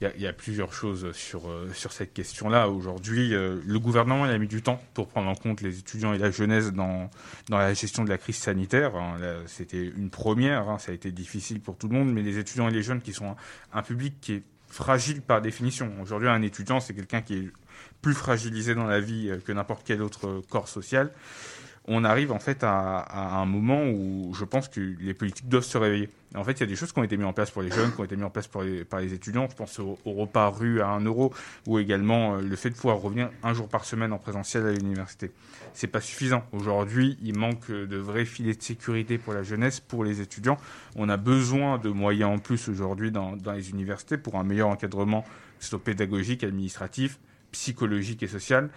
Il 0.00 0.22
y, 0.22 0.28
a 0.28 0.32
plusieurs 0.32 0.72
choses 0.72 1.10
sur, 1.10 1.48
euh, 1.48 1.72
sur 1.74 1.90
cette 1.90 2.12
question-là. 2.12 2.68
Aujourd'hui, 2.68 3.34
euh, 3.34 3.60
le 3.66 3.80
gouvernement 3.80 4.26
il 4.26 4.30
a 4.30 4.38
mis 4.38 4.46
du 4.46 4.62
temps 4.62 4.80
pour 4.94 5.08
prendre 5.08 5.28
en 5.28 5.34
compte 5.34 5.60
les 5.60 5.80
étudiants 5.80 6.12
et 6.12 6.18
la 6.18 6.30
jeunesse 6.30 6.72
dans, 6.72 7.10
dans 7.48 7.58
la 7.58 7.74
gestion 7.74 8.04
de 8.04 8.08
la 8.08 8.16
crise 8.16 8.36
sanitaire. 8.36 8.94
Hein, 8.94 9.18
c'était 9.46 9.84
une 9.84 10.08
première, 10.08 10.68
hein, 10.68 10.78
ça 10.78 10.92
a 10.92 10.94
été 10.94 11.10
difficile 11.10 11.60
pour 11.60 11.76
tout 11.76 11.88
le 11.88 11.94
monde, 11.94 12.12
mais 12.12 12.22
les 12.22 12.38
étudiants 12.38 12.68
et 12.68 12.72
les 12.72 12.84
jeunes 12.84 13.00
qui 13.00 13.12
sont 13.12 13.34
un, 13.72 13.82
public 13.82 14.14
qui 14.20 14.34
est 14.34 14.42
fragile 14.68 15.22
par 15.22 15.40
définition. 15.40 15.92
Aujourd'hui, 16.00 16.28
un 16.28 16.42
étudiant, 16.42 16.80
c'est 16.80 16.94
quelqu'un 16.94 17.22
qui 17.22 17.34
est 17.34 17.52
plus 18.02 18.14
fragilisé 18.14 18.74
dans 18.74 18.86
la 18.86 19.00
vie 19.00 19.30
euh, 19.30 19.38
que 19.38 19.52
n'importe 19.52 19.82
quel 19.84 20.02
autre 20.02 20.42
corps 20.50 20.68
social 20.68 21.12
on 21.88 22.04
arrive 22.04 22.32
en 22.32 22.38
fait 22.38 22.62
à, 22.62 23.40
un 23.40 23.46
moment 23.46 23.82
où 23.84 24.32
je 24.34 24.44
pense 24.44 24.68
que 24.68 24.80
les 25.00 25.14
politiques 25.14 25.48
doivent 25.48 25.64
se 25.64 25.78
réveiller. 25.78 26.10
En 26.34 26.44
fait, 26.44 26.52
il 26.52 26.60
y 26.60 26.62
a 26.62 26.66
des 26.66 26.76
choses 26.76 26.92
qui 26.92 26.98
ont 26.98 27.02
été 27.02 27.16
mises 27.16 27.26
en 27.26 27.32
place 27.32 27.50
pour 27.50 27.62
les 27.62 27.70
jeunes, 27.70 27.90
qui 27.92 28.00
ont 28.00 28.04
été 28.04 28.14
mises 28.14 28.26
en 28.26 28.30
place 28.30 28.46
pour 28.46 28.62
par 28.90 29.00
les 29.00 29.14
étudiants. 29.14 29.48
Je 29.50 29.56
pense 29.56 29.78
au, 29.78 29.96
repas 30.04 30.48
rue 30.50 30.82
à 30.82 30.88
1 30.88 31.00
euro 31.04 31.32
ou 31.66 31.78
également 31.78 32.34
euh, 32.34 32.42
le 32.42 32.56
fait 32.56 32.68
de 32.68 32.74
pouvoir 32.74 32.98
revenir 32.98 33.30
un 33.42 33.54
jour 33.54 33.68
par 33.68 33.86
semaine 33.86 34.12
en 34.12 34.18
présentiel 34.18 34.66
à 34.66 34.72
l'université. 34.72 35.32
C'est 35.72 35.86
pas 35.86 36.02
suffisant. 36.02 36.44
Aujourd'hui, 36.52 37.16
il 37.22 37.38
manque 37.38 37.70
de 37.70 37.96
vrais 37.96 38.26
filets 38.26 38.54
de 38.54 38.62
sécurité 38.62 39.16
pour 39.16 39.32
la 39.32 39.42
jeunesse, 39.42 39.80
pour 39.80 40.04
les 40.04 40.20
étudiants. 40.20 40.58
On 40.96 41.08
a 41.08 41.16
besoin 41.16 41.78
de 41.78 41.88
moyens 41.88 42.30
en 42.30 42.38
plus 42.38 42.68
aujourd'hui 42.68 43.10
dans, 43.10 43.36
dans 43.36 43.52
les 43.52 43.70
universités 43.70 44.18
pour 44.18 44.36
un 44.36 44.44
meilleur 44.44 44.68
encadrement, 44.68 45.24
soit 45.60 45.82
pédagogique, 45.82 46.44
administratif, 46.44 47.18
psychologique 47.52 48.22
et 48.22 48.28
social. 48.28 48.68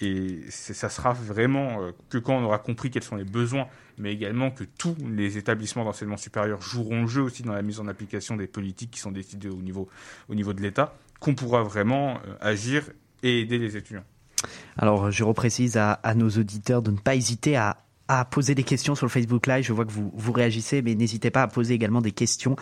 Et 0.00 0.42
ça 0.50 0.88
sera 0.88 1.12
vraiment 1.12 1.82
euh, 1.82 1.90
que 2.08 2.18
quand 2.18 2.36
on 2.36 2.44
aura 2.44 2.58
compris 2.58 2.90
quels 2.90 3.02
sont 3.02 3.16
les 3.16 3.24
besoins, 3.24 3.66
mais 3.96 4.12
également 4.12 4.50
que 4.50 4.64
tous 4.64 4.96
les 5.10 5.38
établissements 5.38 5.84
d'enseignement 5.84 6.16
supérieur 6.16 6.60
joueront 6.62 7.02
le 7.02 7.08
jeu 7.08 7.22
aussi 7.22 7.42
dans 7.42 7.52
la 7.52 7.62
mise 7.62 7.80
en 7.80 7.88
application 7.88 8.36
des 8.36 8.46
politiques 8.46 8.92
qui 8.92 9.00
sont 9.00 9.10
décidées 9.10 9.48
au 9.48 9.60
niveau, 9.60 9.88
au 10.28 10.34
niveau 10.34 10.52
de 10.52 10.62
l'État, 10.62 10.94
qu'on 11.18 11.34
pourra 11.34 11.62
vraiment 11.64 12.18
euh, 12.26 12.34
agir 12.40 12.84
et 13.24 13.40
aider 13.40 13.58
les 13.58 13.76
étudiants. 13.76 14.04
Alors, 14.76 15.10
je 15.10 15.24
reprécise 15.24 15.76
à, 15.76 15.98
nos 16.14 16.30
auditeurs 16.30 16.80
de 16.80 16.92
ne 16.92 16.96
pas 16.96 17.16
hésiter 17.16 17.56
à, 17.56 17.78
à, 18.06 18.24
poser 18.24 18.54
des 18.54 18.62
questions 18.62 18.94
sur 18.94 19.06
le 19.06 19.10
Facebook 19.10 19.48
Live. 19.48 19.64
Je 19.64 19.72
vois 19.72 19.84
que 19.84 19.90
vous, 19.90 20.12
vous 20.14 20.32
réagissez, 20.32 20.80
mais 20.80 20.94
n'hésitez 20.94 21.32
pas 21.32 21.42
à 21.42 21.48
poser 21.48 21.74
également 21.74 22.00
des 22.00 22.12
questions 22.12 22.54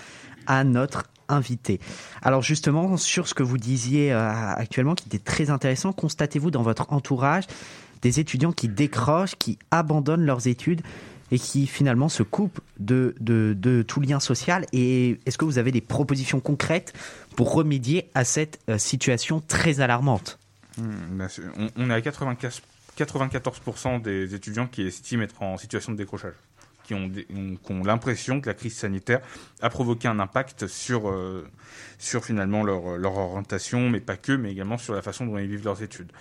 à 0.46 0.64
notre 0.64 1.04
invité. 1.28 1.80
Alors 2.22 2.42
justement, 2.42 2.96
sur 2.96 3.28
ce 3.28 3.34
que 3.34 3.42
vous 3.42 3.58
disiez 3.58 4.12
euh, 4.12 4.30
actuellement, 4.30 4.94
qui 4.94 5.06
était 5.06 5.18
très 5.18 5.50
intéressant, 5.50 5.92
constatez-vous 5.92 6.50
dans 6.50 6.62
votre 6.62 6.92
entourage 6.92 7.44
des 8.02 8.20
étudiants 8.20 8.52
qui 8.52 8.68
décrochent, 8.68 9.36
qui 9.36 9.58
abandonnent 9.70 10.24
leurs 10.24 10.46
études 10.46 10.82
et 11.32 11.38
qui 11.38 11.66
finalement 11.66 12.08
se 12.08 12.22
coupent 12.22 12.60
de, 12.78 13.14
de, 13.20 13.82
tout 13.82 14.00
lien 14.00 14.20
social? 14.20 14.66
Et 14.72 15.18
est-ce 15.26 15.38
que 15.38 15.44
vous 15.44 15.58
avez 15.58 15.72
des 15.72 15.80
propositions 15.80 16.40
concrètes 16.40 16.92
pour 17.34 17.52
remédier 17.52 18.08
à 18.14 18.24
cette 18.24 18.60
euh, 18.68 18.78
situation 18.78 19.42
très 19.46 19.80
alarmante? 19.80 20.38
Hmm, 20.78 21.22
on, 21.58 21.70
on 21.76 21.90
est 21.90 21.94
à 21.94 22.00
95, 22.00 22.60
94% 22.96 24.02
des 24.02 24.34
étudiants 24.34 24.66
qui 24.66 24.82
estiment 24.82 25.22
être 25.22 25.42
en 25.42 25.56
situation 25.56 25.92
de 25.92 25.96
décrochage, 25.96 26.34
qui 26.86 26.94
ont, 26.94 27.82
l'impression 27.84 28.40
que 28.40 28.46
la 28.46 28.54
crise 28.54 28.76
sanitaire 28.76 29.20
a 29.60 29.68
provoqué 29.68 30.06
un 30.06 30.20
impact 30.20 30.68
sur, 30.68 31.08
euh, 31.08 31.46
sur 31.98 32.24
finalement 32.24 32.62
leur, 32.62 32.96
leur, 32.96 33.16
orientation, 33.16 33.90
mais 33.90 34.00
pas 34.00 34.16
que, 34.16 34.32
mais 34.32 34.52
également 34.52 34.78
sur 34.78 34.94
la 34.94 35.02
façon 35.02 35.26
dont 35.26 35.36
ils 35.36 35.48
vivent 35.48 35.64
leurs 35.64 35.82
études. 35.82 36.12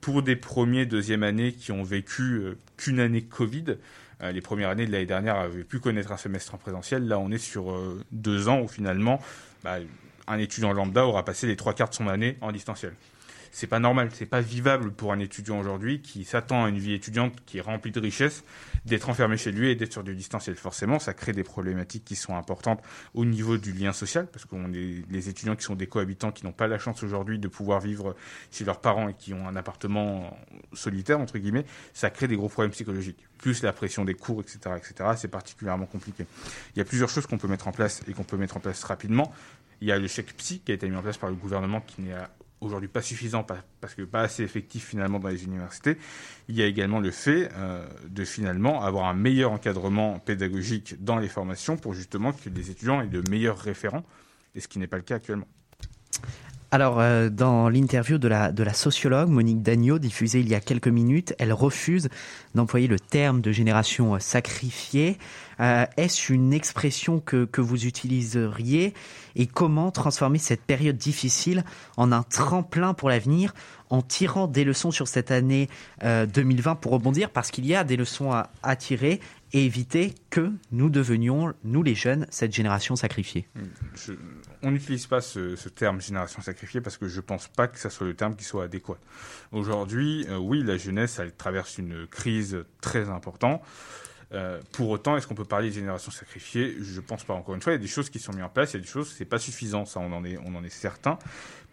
Pour 0.00 0.22
des 0.22 0.36
premiers, 0.36 0.86
deuxième 0.86 1.22
années 1.22 1.52
qui 1.52 1.72
ont 1.72 1.82
vécu 1.82 2.22
euh, 2.22 2.58
qu'une 2.78 3.00
année 3.00 3.22
Covid, 3.22 3.76
euh, 4.22 4.32
les 4.32 4.40
premières 4.40 4.70
années 4.70 4.86
de 4.86 4.92
l'année 4.92 5.06
dernière 5.06 5.36
avaient 5.36 5.64
pu 5.64 5.78
connaître 5.78 6.10
un 6.10 6.16
semestre 6.16 6.54
en 6.54 6.58
présentiel. 6.58 7.06
Là, 7.06 7.18
on 7.18 7.30
est 7.30 7.38
sur 7.38 7.76
deux 8.10 8.48
ans 8.48 8.60
où 8.60 8.68
finalement, 8.68 9.20
bah, 9.62 9.76
un 10.26 10.38
étudiant 10.38 10.72
lambda 10.72 11.04
aura 11.04 11.24
passé 11.24 11.46
les 11.46 11.56
trois 11.56 11.74
quarts 11.74 11.90
de 11.90 11.94
son 11.94 12.08
année 12.08 12.38
en 12.40 12.50
distanciel 12.50 12.94
c'est 13.54 13.68
pas 13.68 13.78
normal, 13.78 14.10
c'est 14.12 14.26
pas 14.26 14.40
vivable 14.40 14.90
pour 14.90 15.12
un 15.12 15.20
étudiant 15.20 15.60
aujourd'hui 15.60 16.02
qui 16.02 16.24
s'attend 16.24 16.64
à 16.64 16.68
une 16.68 16.78
vie 16.78 16.92
étudiante 16.92 17.34
qui 17.46 17.58
est 17.58 17.60
remplie 17.60 17.92
de 17.92 18.00
richesses, 18.00 18.42
d'être 18.84 19.08
enfermé 19.08 19.36
chez 19.36 19.52
lui 19.52 19.70
et 19.70 19.76
d'être 19.76 19.92
sur 19.92 20.02
du 20.02 20.16
distanciel. 20.16 20.56
Forcément, 20.56 20.98
ça 20.98 21.14
crée 21.14 21.32
des 21.32 21.44
problématiques 21.44 22.04
qui 22.04 22.16
sont 22.16 22.36
importantes 22.36 22.82
au 23.14 23.24
niveau 23.24 23.56
du 23.56 23.72
lien 23.72 23.92
social, 23.92 24.26
parce 24.26 24.44
qu'on 24.44 24.72
est 24.72 25.04
les 25.08 25.28
étudiants 25.28 25.54
qui 25.54 25.62
sont 25.62 25.76
des 25.76 25.86
cohabitants 25.86 26.32
qui 26.32 26.44
n'ont 26.44 26.52
pas 26.52 26.66
la 26.66 26.78
chance 26.78 27.04
aujourd'hui 27.04 27.38
de 27.38 27.46
pouvoir 27.46 27.78
vivre 27.78 28.16
chez 28.50 28.64
leurs 28.64 28.80
parents 28.80 29.08
et 29.08 29.14
qui 29.14 29.32
ont 29.32 29.46
un 29.46 29.54
appartement 29.54 30.36
solitaire 30.72 31.20
entre 31.20 31.38
guillemets, 31.38 31.64
ça 31.92 32.10
crée 32.10 32.26
des 32.26 32.36
gros 32.36 32.48
problèmes 32.48 32.72
psychologiques. 32.72 33.24
Plus 33.38 33.62
la 33.62 33.72
pression 33.72 34.04
des 34.04 34.14
cours, 34.14 34.40
etc., 34.40 34.58
etc. 34.76 35.10
C'est 35.16 35.28
particulièrement 35.28 35.86
compliqué. 35.86 36.26
Il 36.74 36.80
y 36.80 36.82
a 36.82 36.84
plusieurs 36.84 37.08
choses 37.08 37.28
qu'on 37.28 37.38
peut 37.38 37.46
mettre 37.46 37.68
en 37.68 37.72
place 37.72 38.02
et 38.08 38.14
qu'on 38.14 38.24
peut 38.24 38.36
mettre 38.36 38.56
en 38.56 38.60
place 38.60 38.82
rapidement. 38.82 39.32
Il 39.80 39.86
y 39.86 39.92
a 39.92 39.98
le 39.98 40.08
chèque 40.08 40.36
psy 40.38 40.58
qui 40.58 40.72
a 40.72 40.74
été 40.74 40.88
mis 40.88 40.96
en 40.96 41.02
place 41.02 41.18
par 41.18 41.30
le 41.30 41.36
gouvernement 41.36 41.80
qui 41.80 42.02
n'est 42.02 42.14
aujourd'hui 42.64 42.88
pas 42.88 43.02
suffisant 43.02 43.46
parce 43.80 43.94
que 43.94 44.02
pas 44.02 44.22
assez 44.22 44.42
effectif 44.42 44.88
finalement 44.88 45.18
dans 45.18 45.28
les 45.28 45.44
universités. 45.44 45.96
Il 46.48 46.56
y 46.56 46.62
a 46.62 46.66
également 46.66 47.00
le 47.00 47.10
fait 47.10 47.50
euh, 47.54 47.86
de 48.08 48.24
finalement 48.24 48.82
avoir 48.82 49.06
un 49.06 49.14
meilleur 49.14 49.52
encadrement 49.52 50.18
pédagogique 50.18 51.02
dans 51.02 51.18
les 51.18 51.28
formations 51.28 51.76
pour 51.76 51.94
justement 51.94 52.32
que 52.32 52.48
les 52.48 52.70
étudiants 52.70 53.00
aient 53.00 53.06
de 53.06 53.22
meilleurs 53.30 53.58
référents, 53.58 54.04
et 54.54 54.60
ce 54.60 54.68
qui 54.68 54.78
n'est 54.78 54.86
pas 54.86 54.96
le 54.96 55.02
cas 55.02 55.16
actuellement. 55.16 55.48
Alors, 56.70 56.98
euh, 56.98 57.28
dans 57.28 57.68
l'interview 57.68 58.18
de 58.18 58.26
la, 58.26 58.74
sociologue 58.74 59.28
Monique 59.28 59.62
Dagneau, 59.62 59.98
diffusée 59.98 60.40
il 60.40 60.48
y 60.48 60.54
a 60.54 60.60
quelques 60.60 60.88
minutes, 60.88 61.34
elle 61.38 61.52
refuse 61.52 62.08
d'employer 62.54 62.88
le 62.88 62.98
terme 62.98 63.40
de 63.40 63.52
génération 63.52 64.18
sacrifiée. 64.18 65.18
Euh, 65.60 65.86
Est-ce 65.96 66.32
une 66.32 66.52
expression 66.52 67.20
que, 67.20 67.48
vous 67.60 67.86
utiliseriez 67.86 68.92
Et 69.36 69.46
comment 69.46 69.90
transformer 69.90 70.38
cette 70.38 70.62
période 70.62 70.96
difficile 70.96 71.64
en 71.96 72.10
un 72.10 72.22
tremplin 72.22 72.94
pour 72.94 73.08
l'avenir 73.08 73.54
en 73.90 74.02
tirant 74.02 74.48
des 74.48 74.64
leçons 74.64 74.90
sur 74.90 75.06
cette 75.06 75.30
année 75.30 75.68
euh, 76.02 76.26
2020 76.26 76.74
pour 76.76 76.92
rebondir? 76.92 77.30
Parce 77.30 77.50
qu'il 77.50 77.66
y 77.66 77.76
a 77.76 77.84
des 77.84 77.96
leçons 77.96 78.32
à, 78.32 78.76
tirer 78.76 79.20
et 79.52 79.64
éviter 79.64 80.14
que 80.30 80.50
nous 80.72 80.90
devenions, 80.90 81.52
nous 81.62 81.84
les 81.84 81.94
jeunes, 81.94 82.26
cette 82.30 82.52
génération 82.52 82.96
sacrifiée. 82.96 83.46
On 84.64 84.70
n'utilise 84.70 85.06
pas 85.06 85.20
ce, 85.20 85.56
ce, 85.56 85.68
terme 85.68 86.00
génération 86.00 86.42
sacrifiée 86.42 86.80
parce 86.80 86.96
que 86.96 87.06
je 87.06 87.16
ne 87.16 87.20
pense 87.20 87.48
pas 87.48 87.68
que 87.68 87.78
ça 87.78 87.90
soit 87.90 88.06
le 88.06 88.14
terme 88.14 88.34
qui 88.34 88.44
soit 88.44 88.64
adéquat. 88.64 88.98
Aujourd'hui, 89.52 90.26
euh, 90.28 90.38
oui, 90.38 90.62
la 90.62 90.76
jeunesse, 90.76 91.18
elle 91.18 91.32
traverse 91.32 91.78
une 91.78 92.06
crise 92.06 92.64
très 92.80 93.10
importante. 93.10 93.62
Euh, 94.32 94.60
pour 94.72 94.88
autant, 94.88 95.16
est-ce 95.16 95.26
qu'on 95.26 95.34
peut 95.34 95.44
parler 95.44 95.68
de 95.68 95.74
génération 95.74 96.10
sacrifiée? 96.10 96.76
Je 96.80 96.96
ne 96.96 97.06
pense 97.06 97.24
pas. 97.24 97.34
Encore 97.34 97.54
une 97.54 97.60
fois, 97.60 97.72
il 97.72 97.76
y 97.76 97.78
a 97.78 97.82
des 97.82 97.86
choses 97.86 98.10
qui 98.10 98.18
sont 98.18 98.32
mises 98.32 98.42
en 98.42 98.48
place, 98.48 98.72
il 98.72 98.76
y 98.76 98.80
a 98.80 98.82
des 98.82 98.88
choses, 98.88 99.12
c'est 99.16 99.24
pas 99.26 99.38
suffisant, 99.38 99.84
ça, 99.84 100.00
on 100.00 100.12
en 100.12 100.24
est 100.64 100.70
certain. 100.70 101.18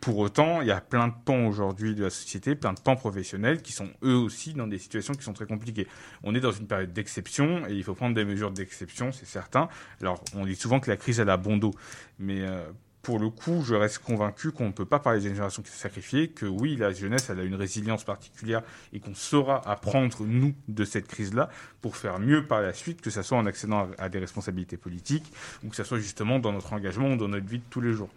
Pour 0.02 0.18
autant, 0.18 0.62
il 0.62 0.68
y 0.68 0.72
a 0.72 0.82
plein 0.82 1.10
de 1.10 1.14
pans 1.26 1.46
aujourd'hui 1.46 1.94
de 1.94 2.04
la 2.04 2.10
société, 2.10 2.56
plein 2.56 2.74
de 2.74 2.80
pans 2.80 2.96
professionnels 2.96 3.62
qui 3.62 3.72
sont 3.72 3.88
eux 4.04 4.16
aussi 4.16 4.54
dans 4.54 4.66
des 4.66 4.80
situations 4.80 5.14
qui 5.14 5.22
sont 5.22 5.34
très 5.34 5.46
compliquées. 5.46 5.88
On 6.24 6.34
est 6.34 6.40
dans 6.40 6.52
une 6.52 6.66
période 6.66 6.92
d'exception 6.92 7.68
et 7.68 7.74
il 7.74 7.84
faut 7.84 7.94
prendre 7.94 8.16
des 8.16 8.26
mesures 8.26 8.50
d'exception, 8.50 9.12
c'est 9.12 9.28
certain. 9.28 9.70
Alors, 10.02 10.24
on 10.36 10.48
dit 10.48 10.56
souvent 10.56 10.80
que 10.80 10.90
la 10.90 10.98
crise 10.98 11.20
elle 11.20 11.30
a 11.30 11.38
bon 11.38 11.58
dos, 11.58 11.76
mais 12.18 12.42
euh, 12.42 12.64
pour 13.04 13.20
le 13.20 13.30
coup, 13.30 13.64
je 13.64 13.76
reste 13.76 14.00
convaincu 14.00 14.52
qu'on 14.52 14.68
ne 14.68 14.72
peut 14.72 14.86
pas 14.86 14.98
parler 14.98 15.20
de 15.20 15.28
génération 15.28 15.62
qui 15.62 15.70
s'est 15.70 15.78
sacrifiée, 15.78 16.30
que 16.30 16.48
oui, 16.48 16.76
la 16.78 16.92
jeunesse, 16.92 17.30
elle 17.30 17.40
a 17.40 17.44
une 17.44 17.54
résilience 17.54 18.04
particulière 18.04 18.64
et 18.94 19.00
qu'on 19.00 19.14
saura 19.14 19.62
apprendre, 19.70 20.26
nous, 20.26 20.56
de 20.68 20.84
cette 20.84 21.08
crise-là 21.08 21.50
pour 21.82 21.96
faire 21.96 22.18
mieux 22.18 22.48
par 22.48 22.62
la 22.62 22.74
suite, 22.74 23.02
que 23.02 23.12
ce 23.12 23.22
soit 23.22 23.38
en 23.38 23.46
accédant 23.46 23.88
à 24.00 24.10
des 24.10 24.18
responsabilités 24.18 24.78
politiques 24.78 25.32
ou 25.64 25.70
que 25.70 25.76
ce 25.76 25.84
soit 25.84 26.00
justement 26.00 26.40
dans 26.40 26.54
notre 26.54 26.74
engagement 26.74 27.14
ou 27.14 27.18
dans 27.18 27.28
notre 27.28 27.48
vie 27.48 27.60
de 27.60 27.64
tous 27.70 27.82
les 27.82 27.94
jours. 27.94 28.10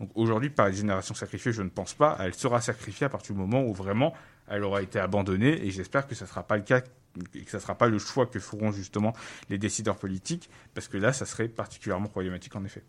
Donc 0.00 0.10
aujourd'hui, 0.14 0.50
par 0.50 0.68
les 0.68 0.74
générations 0.74 1.14
sacrifiées, 1.14 1.52
je 1.52 1.62
ne 1.62 1.68
pense 1.68 1.94
pas. 1.94 2.16
Elle 2.20 2.34
sera 2.34 2.60
sacrifiée 2.60 3.06
à 3.06 3.08
partir 3.08 3.34
du 3.34 3.40
moment 3.40 3.62
où 3.62 3.72
vraiment 3.72 4.14
elle 4.48 4.62
aura 4.62 4.82
été 4.82 4.98
abandonnée 4.98 5.64
et 5.66 5.70
j'espère 5.70 6.06
que 6.06 6.14
ce 6.14 6.24
ne 6.24 6.28
sera 6.28 6.42
pas 6.42 6.56
le 6.56 6.62
cas 6.62 6.82
que 7.14 7.56
ne 7.56 7.60
sera 7.60 7.74
pas 7.74 7.86
le 7.86 7.98
choix 7.98 8.26
que 8.26 8.40
feront 8.40 8.72
justement 8.72 9.12
les 9.50 9.58
décideurs 9.58 9.96
politiques, 9.96 10.50
parce 10.74 10.88
que 10.88 10.96
là, 10.96 11.12
ça 11.12 11.26
serait 11.26 11.48
particulièrement 11.48 12.08
problématique 12.08 12.54
en 12.56 12.64
effet. 12.64 12.82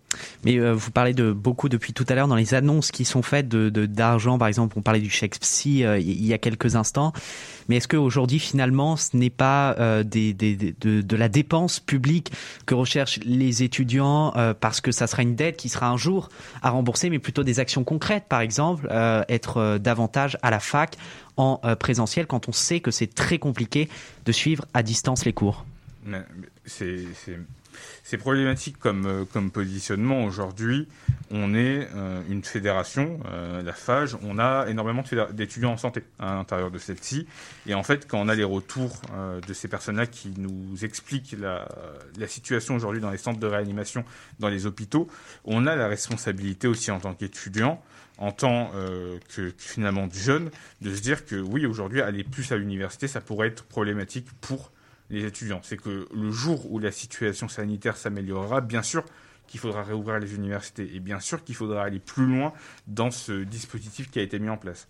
Mais 0.44 0.58
euh, 0.58 0.74
vous 0.74 0.92
parlez 0.92 1.14
de 1.14 1.32
beaucoup 1.32 1.70
depuis 1.70 1.94
tout 1.94 2.06
à 2.10 2.16
l'heure 2.16 2.28
dans 2.28 2.36
les 2.36 2.54
annonces 2.54 2.92
qui 2.92 3.06
sont 3.06 3.22
faites 3.22 3.48
de 3.48 3.70
d'argent, 3.86 4.38
par 4.38 4.48
exemple, 4.48 4.78
on 4.78 4.82
parlait 4.82 5.00
du 5.00 5.10
chèque 5.10 5.40
psy 5.40 5.84
euh, 5.84 6.00
il 6.00 6.26
y 6.26 6.34
a 6.34 6.38
quelques 6.38 6.76
instants. 6.76 7.14
Mais 7.68 7.78
est-ce 7.78 7.88
qu'aujourd'hui, 7.88 8.40
finalement, 8.40 8.96
ce 8.96 9.18
n'est 9.18 9.30
pas 9.30 9.76
euh, 9.80 10.04
des, 10.04 10.34
des, 10.34 10.56
de, 10.56 11.02
de, 11.02 11.16
la 11.16 11.30
dépense 11.30 11.80
publique 11.80 12.32
que 12.66 12.76
recherchent 12.76 13.20
les 13.24 13.64
étudiants 13.64 14.34
euh, 14.36 14.54
parce 14.54 14.82
que 14.82 14.92
ça 14.92 15.08
sera 15.08 15.24
une 15.24 15.36
dette 15.36 15.58
qui 15.58 15.70
sera 15.70 15.90
un 15.90 15.98
jour 15.98 16.30
à 16.62 16.70
rembourser, 16.70 17.10
mais 17.10 17.20
plutôt 17.20 17.44
des 17.44 17.60
actions 17.60 17.84
concrètes, 17.84 18.26
par 18.30 18.42
exemple, 18.42 18.88
euh, 18.92 19.24
être 19.30 19.78
davantage 19.78 20.38
à 20.42 20.52
la 20.52 20.60
fac 20.60 20.98
en 21.38 21.58
présentiel 21.80 22.28
quand 22.28 22.48
on 22.48 22.52
sait 22.52 22.80
que 22.80 22.92
c'est 22.92 23.14
très 23.14 23.40
compliqué 23.40 23.90
de 24.26 24.32
suivre 24.32 24.66
à 24.74 24.84
distance 24.84 25.26
les 25.26 25.34
cours 25.34 25.66
c'est 28.04 28.18
problématique 28.18 28.78
comme, 28.80 29.06
euh, 29.06 29.26
comme 29.26 29.52
positionnement. 29.52 30.24
Aujourd'hui, 30.24 30.88
on 31.32 31.54
est 31.54 31.88
euh, 31.96 32.22
une 32.30 32.44
fédération, 32.44 33.20
euh, 33.32 33.62
la 33.62 33.74
FAGE, 33.74 34.18
on 34.24 34.40
a 34.40 34.68
énormément 34.68 35.04
d'étudiants 35.32 35.74
en 35.74 35.78
santé 35.78 36.04
à 36.20 36.36
l'intérieur 36.36 36.72
de 36.72 36.78
celle-ci. 36.78 37.28
Et 37.68 37.74
en 37.74 37.84
fait, 37.84 38.08
quand 38.08 38.20
on 38.20 38.30
a 38.30 38.36
les 38.36 38.44
retours 38.44 39.02
euh, 39.14 39.42
de 39.42 39.54
ces 39.54 39.68
personnes-là 39.68 40.06
qui 40.06 40.34
nous 40.38 40.84
expliquent 40.84 41.36
la, 41.40 41.68
la 42.18 42.28
situation 42.28 42.76
aujourd'hui 42.76 43.02
dans 43.02 43.12
les 43.12 43.18
centres 43.18 43.40
de 43.40 43.48
réanimation, 43.48 44.04
dans 44.40 44.50
les 44.50 44.66
hôpitaux, 44.66 45.08
on 45.44 45.68
a 45.68 45.76
la 45.76 45.88
responsabilité 45.88 46.68
aussi 46.68 46.92
en 46.92 47.00
tant 47.00 47.14
qu'étudiant 47.14 47.82
en 48.18 48.32
tant 48.32 48.72
euh, 48.76 49.20
que, 49.36 49.54
finalement 49.58 50.08
jeune, 50.12 50.50
de 50.82 50.94
se 50.94 51.02
dire 51.02 51.26
que 51.26 51.36
oui, 51.36 51.66
aujourd'hui, 51.66 52.02
aller 52.02 52.24
plus 52.24 52.52
à 52.52 52.58
l'université, 52.58 53.08
ça 53.08 53.22
pourrait 53.22 53.50
être 53.50 53.64
problématique 53.64 54.28
pour 54.42 54.72
les 55.10 55.26
étudiants. 55.26 55.62
C'est 55.64 55.78
que 55.78 56.08
le 56.14 56.32
jour 56.32 56.72
où 56.72 56.80
la 56.80 56.92
situation 56.92 57.48
sanitaire 57.48 57.98
s'améliorera, 57.98 58.62
bien 58.62 58.82
sûr 58.82 59.04
qu'il 59.48 59.60
faudra 59.60 59.84
réouvrir 59.84 60.20
les 60.20 60.34
universités 60.34 60.90
et 60.96 61.00
bien 61.00 61.20
sûr 61.20 61.44
qu'il 61.44 61.56
faudra 61.56 61.84
aller 61.84 62.00
plus 62.00 62.26
loin 62.26 62.54
dans 62.88 63.12
ce 63.12 63.44
dispositif 63.44 64.10
qui 64.10 64.20
a 64.20 64.24
été 64.24 64.40
mis 64.40 64.50
en 64.50 64.58
place. 64.58 64.88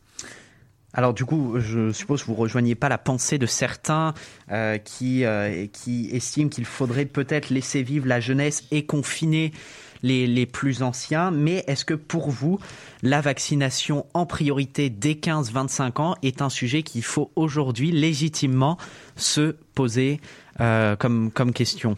Alors 0.94 1.14
du 1.14 1.26
coup, 1.26 1.60
je 1.60 1.92
suppose 1.92 2.22
que 2.22 2.28
vous 2.28 2.36
rejoignez 2.36 2.74
pas 2.74 2.88
la 2.88 2.98
pensée 2.98 3.38
de 3.38 3.46
certains 3.46 4.14
euh, 4.50 4.78
qui, 4.78 5.26
euh, 5.26 5.68
qui 5.68 6.10
estiment 6.12 6.48
qu'il 6.48 6.64
faudrait 6.64 7.06
peut-être 7.06 7.50
laisser 7.50 7.84
vivre 7.84 8.08
la 8.08 8.22
jeunesse 8.22 8.64
et 8.72 8.86
confiner 8.86 9.52
les, 10.06 10.46
plus 10.46 10.84
anciens, 10.84 11.32
mais 11.32 11.64
est-ce 11.68 11.86
que 11.86 11.94
pour 11.94 12.30
vous, 12.30 12.60
la 13.02 13.22
vaccination 13.22 14.06
en 14.14 14.26
priorité 14.26 14.90
dès 14.90 15.14
15-25 15.14 16.02
ans 16.02 16.16
est 16.24 16.42
un 16.42 16.50
sujet 16.50 16.84
qu'il 16.84 17.04
faut 17.04 17.32
aujourd'hui 17.36 17.92
légitimement 17.92 18.78
se 19.16 19.56
poser 19.74 20.22
euh, 20.62 20.96
comme 20.96 21.54
question? 21.54 21.98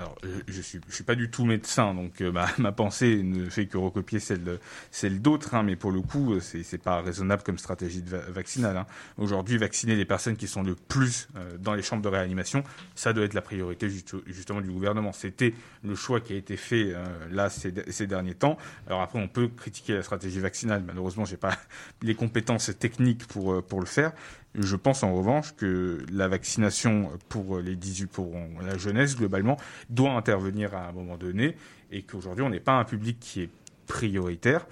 Alors, 0.00 0.16
je 0.48 0.62
suis, 0.62 0.80
je 0.88 0.94
suis 0.94 1.04
pas 1.04 1.14
du 1.14 1.30
tout 1.30 1.44
médecin, 1.44 1.92
donc 1.92 2.22
euh, 2.22 2.32
ma, 2.32 2.72
pensée 2.72 3.22
ne 3.22 3.50
fait 3.50 3.66
que 3.66 3.76
recopier 3.76 4.18
celle, 4.18 4.58
celle 4.90 5.20
d'autres, 5.20 5.54
hein, 5.54 5.62
mais 5.62 5.76
pour 5.76 5.92
le 5.92 6.00
coup, 6.00 6.40
c'est, 6.40 6.62
c'est 6.62 6.78
pas 6.78 7.02
raisonnable 7.02 7.42
comme 7.42 7.58
stratégie 7.58 8.00
de 8.00 8.16
vaccinale. 8.16 8.78
Hein. 8.78 8.86
Aujourd'hui, 9.18 9.58
vacciner 9.58 9.96
les 9.96 10.06
personnes 10.06 10.38
qui 10.38 10.48
sont 10.48 10.62
le 10.62 10.74
plus 10.74 11.28
euh, 11.36 11.58
dans 11.58 11.74
les 11.74 11.82
chambres 11.82 12.02
de 12.02 12.08
réanimation, 12.08 12.64
ça 12.94 13.12
doit 13.12 13.24
être 13.24 13.34
la 13.34 13.42
priorité 13.42 13.90
justement 14.26 14.62
du 14.62 14.70
gouvernement. 14.70 15.12
C'était 15.12 15.52
le 15.84 15.94
choix 15.94 16.20
qui 16.20 16.32
a 16.32 16.36
été 16.36 16.56
fait 16.56 16.94
euh, 16.94 17.04
là 17.30 17.50
ces, 17.50 17.74
ces, 17.90 18.06
derniers 18.06 18.34
temps. 18.34 18.56
Alors 18.86 19.02
après, 19.02 19.18
on 19.18 19.28
peut 19.28 19.48
critiquer 19.48 19.92
la 19.92 20.02
stratégie 20.02 20.40
vaccinale. 20.40 20.82
Malheureusement, 20.86 21.26
j'ai 21.26 21.36
pas 21.36 21.58
les 22.02 22.14
compétences 22.14 22.70
techniques 22.78 23.26
pour 23.26 23.62
pour 23.66 23.80
le 23.80 23.86
faire. 23.86 24.12
Je 24.54 24.76
pense 24.76 25.04
en 25.04 25.14
revanche 25.14 25.54
que 25.54 26.04
la 26.12 26.26
vaccination 26.26 27.10
pour 27.28 27.58
les 27.58 27.76
18 27.76 28.06
pour 28.06 28.34
la 28.64 28.76
jeunesse 28.76 29.16
globalement 29.16 29.56
doit 29.90 30.12
intervenir 30.12 30.74
à 30.74 30.88
un 30.88 30.92
moment 30.92 31.16
donné 31.16 31.56
et 31.92 32.02
qu'aujourd'hui 32.02 32.44
on 32.44 32.50
n'est 32.50 32.58
pas 32.60 32.72
un 32.72 32.84
public 32.84 33.18
qui 33.20 33.42
est 33.42 33.50
prioritaire 33.86 34.66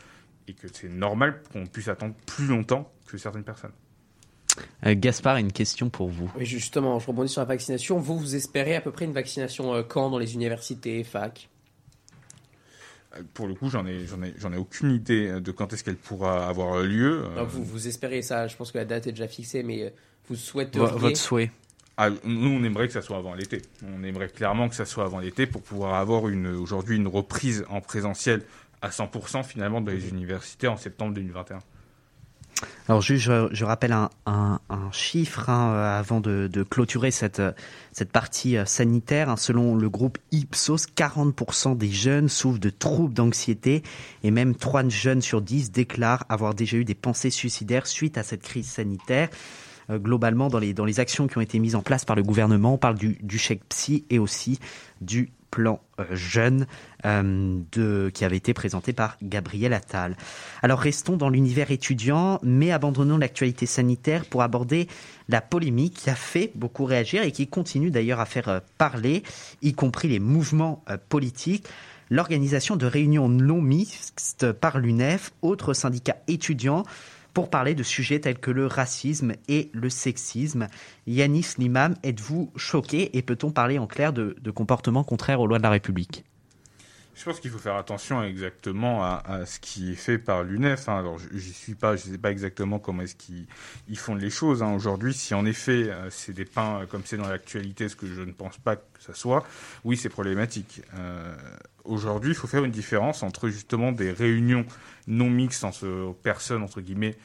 et 0.49 0.55
que 0.55 0.67
c'est 0.73 0.89
normal 0.89 1.43
qu'on 1.53 1.67
puisse 1.67 1.89
attendre 1.89 2.15
plus 2.27 2.47
longtemps 2.47 2.91
que 3.07 3.19
certaines 3.19 3.45
personnes. 3.45 3.73
Euh, 4.87 4.95
Gaspard, 4.97 5.37
une 5.37 5.53
question 5.53 5.91
pour 5.91 6.09
vous. 6.09 6.31
Oui, 6.37 6.45
justement, 6.45 6.99
je 6.99 7.07
rebondis 7.07 7.29
sur 7.29 7.41
la 7.41 7.47
vaccination. 7.47 7.99
Vous, 7.99 8.19
vous 8.19 8.35
espérez 8.35 8.75
à 8.75 8.81
peu 8.81 8.91
près 8.91 9.05
une 9.05 9.13
vaccination 9.13 9.75
euh, 9.75 9.83
quand? 9.83 10.11
Dans 10.11 10.19
les 10.19 10.35
universités, 10.35 11.05
fac? 11.05 11.49
euh, 11.49 11.58
pour 13.35 13.47
le 13.47 13.55
coup, 13.55 13.71
j'en 13.71 13.87
ai, 13.87 14.07
j'en 14.07 14.23
ai, 14.23 14.35
j'en 14.39 14.53
ai 14.53 14.57
aucune 14.57 14.91
idée 14.91 15.41
de 15.41 15.51
quand 15.51 15.73
est-ce 15.73 15.83
qu'elle 15.85 15.97
pourra 15.97 16.49
avoir 16.49 16.83
lieu. 16.83 17.25
vous, 17.49 17.65
vous 17.65 17.89
espérez 17.89 18.23
ça 18.23 18.47
Je 18.47 18.57
pense 18.57 18.73
que 18.73 18.79
la 18.79 18.85
date 18.85 19.07
est 19.07 19.13
déjà 19.13 19.29
fixée, 19.29 19.63
mais 19.63 19.93
vous 20.29 20.37
souhaitez 20.37 20.79
votre 20.79 21.17
souhait 21.17 21.51
ah, 22.01 22.11
nous, 22.23 22.51
on 22.51 22.63
aimerait 22.63 22.87
que 22.87 22.93
ça 22.93 23.03
soit 23.03 23.17
avant 23.17 23.35
l'été. 23.35 23.61
On 23.85 24.05
aimerait 24.05 24.29
clairement 24.29 24.69
que 24.69 24.77
ça 24.77 24.85
soit 24.85 25.05
avant 25.05 25.19
l'été 25.19 25.47
pour 25.47 25.63
pouvoir 25.63 25.95
avoir 25.95 26.29
une, 26.29 26.47
aujourd'hui 26.47 26.97
une 26.97 27.09
reprise 27.09 27.65
en 27.69 27.81
présentiel 27.81 28.43
à 28.83 28.91
100% 28.91 29.43
finalement 29.43 29.81
dans 29.81 29.91
les 29.91 30.09
universités 30.09 30.69
en 30.69 30.77
septembre 30.77 31.13
2021. 31.15 31.59
Alors 32.89 33.03
juste, 33.03 33.31
je, 33.53 33.65
rappelle 33.65 33.93
un, 33.93 34.61
chiffre 34.93 35.51
hein, 35.51 35.75
avant 35.99 36.21
de, 36.21 36.63
clôturer 36.69 37.11
cette, 37.11 37.43
cette 37.93 38.11
partie 38.11 38.57
euh, 38.57 38.65
sanitaire. 38.65 39.39
Selon 39.39 39.77
le 39.77 39.91
groupe 39.91 40.19
Ipsos, 40.33 40.87
40% 40.97 41.77
des 41.77 41.91
jeunes 41.91 42.29
souffrent 42.29 42.59
de 42.59 42.71
troubles 42.71 43.15
d'anxiété 43.15 43.83
et 44.25 44.31
même 44.31 44.55
3 44.55 44.89
jeunes 44.89 45.23
sur 45.23 45.43
10 45.43 45.71
déclarent 45.71 46.25
avoir 46.29 46.55
déjà 46.55 46.79
eu 46.79 46.85
des 46.85 46.95
pensées 46.95 47.31
suicidaires 47.31 47.87
suite 47.87 48.17
à 48.17 48.23
cette 48.23 48.43
crise 48.43 48.69
sanitaire. 48.69 49.29
Euh, 49.91 49.99
globalement, 49.99 50.49
dans 50.49 50.59
les, 50.59 50.73
dans 50.73 50.85
les 50.85 51.01
actions 51.01 51.27
qui 51.29 51.39
ont 51.39 51.43
été 51.43 51.59
mises 51.59 51.75
en 51.75 51.83
place 51.83 52.05
par 52.05 52.17
le 52.17 52.23
gouvernement, 52.23 52.75
on 52.75 52.79
parle 52.79 52.97
du, 52.97 53.19
du 53.23 53.39
chèque 53.39 53.63
psy 53.69 54.05
et 54.11 54.19
aussi 54.19 54.59
du 55.01 55.31
plan 55.51 55.81
euh, 56.01 56.05
jeune 56.13 56.67
euh, 57.05 57.59
de, 57.73 58.11
qui 58.13 58.25
avait 58.25 58.37
été 58.37 58.55
présenté 58.55 58.93
par 58.93 59.17
Gabriel 59.23 59.73
Attal. 59.73 60.17
Alors 60.63 60.79
restons 60.79 61.17
dans 61.17 61.29
l'univers 61.29 61.71
étudiant, 61.71 62.39
mais 62.43 62.71
abandonnons 62.71 63.19
l'actualité 63.19 63.67
sanitaire 63.67 64.25
pour 64.25 64.43
aborder 64.43 64.89
la 65.29 65.41
polémique 65.41 65.95
qui 65.95 66.11
a 66.11 66.15
fait 66.15 66.53
beaucoup 66.55 66.85
réagir 66.85 67.23
et 67.23 67.33
qui 67.33 67.47
continue 67.47 67.91
d'ailleurs 67.91 68.21
à 68.21 68.27
faire 68.27 68.49
euh, 68.49 68.61
parler, 68.79 69.23
y 69.63 69.73
compris 69.73 70.09
les 70.09 70.19
mouvements 70.19 70.85
politiques. 71.09 71.67
L'organisation 72.11 72.77
de 72.77 72.87
réunions 72.87 73.29
non 73.29 73.61
mixtes 73.61 74.53
par 74.53 74.79
l'UNEF, 74.79 75.33
autre 75.43 75.75
syndicat 75.75 76.17
étudiant, 76.27 76.85
pour 77.39 77.51
parler 77.51 77.77
de 77.77 77.85
sujets 77.85 78.19
tels 78.19 78.41
que 78.41 78.51
le 78.51 78.67
racisme 78.67 79.35
et 79.47 79.71
le 79.73 79.91
sexisme. 79.91 80.67
Yanis 81.07 81.55
Limam, 81.57 81.95
êtes-vous 82.03 82.51
choqué 82.57 83.17
et 83.17 83.23
peut-on 83.23 83.53
parler 83.53 83.79
en 83.79 83.87
clair 83.87 84.13
de, 84.13 84.35
comportements 84.51 85.05
contraires 85.05 85.41
aux 85.41 85.47
lois 85.47 85.59
de 85.59 85.63
la 85.63 85.71
République? 85.71 86.25
Je 87.15 87.25
pense 87.25 87.39
qu'il 87.39 87.53
faut 87.53 87.61
faire 87.61 87.77
attention 87.77 88.25
exactement 88.25 89.05
à, 89.05 89.47
ce 89.47 89.61
qui 89.61 89.93
est 89.93 89.95
fait 89.95 90.19
par 90.19 90.43
l'UNEF. 90.43 90.89
Hein. 90.89 90.99
Alors, 90.99 91.17
je 91.21 91.33
ne 91.33 91.95
sais 91.95 92.19
pas 92.19 92.33
exactement 92.33 92.81
comment 92.81 93.05
qu'ils 93.17 93.99
font 93.99 94.17
les 94.17 94.31
choses. 94.31 94.65
Hein. 94.65 94.75
Aujourd'hui, 94.75 95.15
si 95.15 95.33
en 95.33 95.47
effet 95.47 95.91
euh, 95.91 96.11
c'est 96.11 96.33
des 96.33 96.45
pains 96.45 96.87
comme 96.91 97.03
c'est 97.05 97.19
dans 97.19 97.29
l'actualité, 97.29 97.89
ce 97.89 97.95
que 97.95 98.09
je 98.09 98.23
ne 98.23 98.33
pense 98.33 98.59
pas 98.59 98.75
que 98.75 98.83
ça 98.99 99.15
soit, 99.15 99.45
oui, 99.85 99.97
c'est 99.97 100.09
problématique. 100.09 100.83
Euh, 100.95 101.37
aujourd'hui, 101.89 102.31
il 102.31 102.35
faut 102.35 102.47
faire 102.47 102.65
une 102.65 102.71
différence 102.71 103.23
entre 103.23 103.49
justement 103.49 103.93
des 103.93 104.13
réunions 104.13 104.65
non 105.07 105.31
mixtes 105.31 105.65
entre 105.65 106.15
personnes, 106.23 106.63
entre 106.63 106.81
guillemets, 106.81 107.17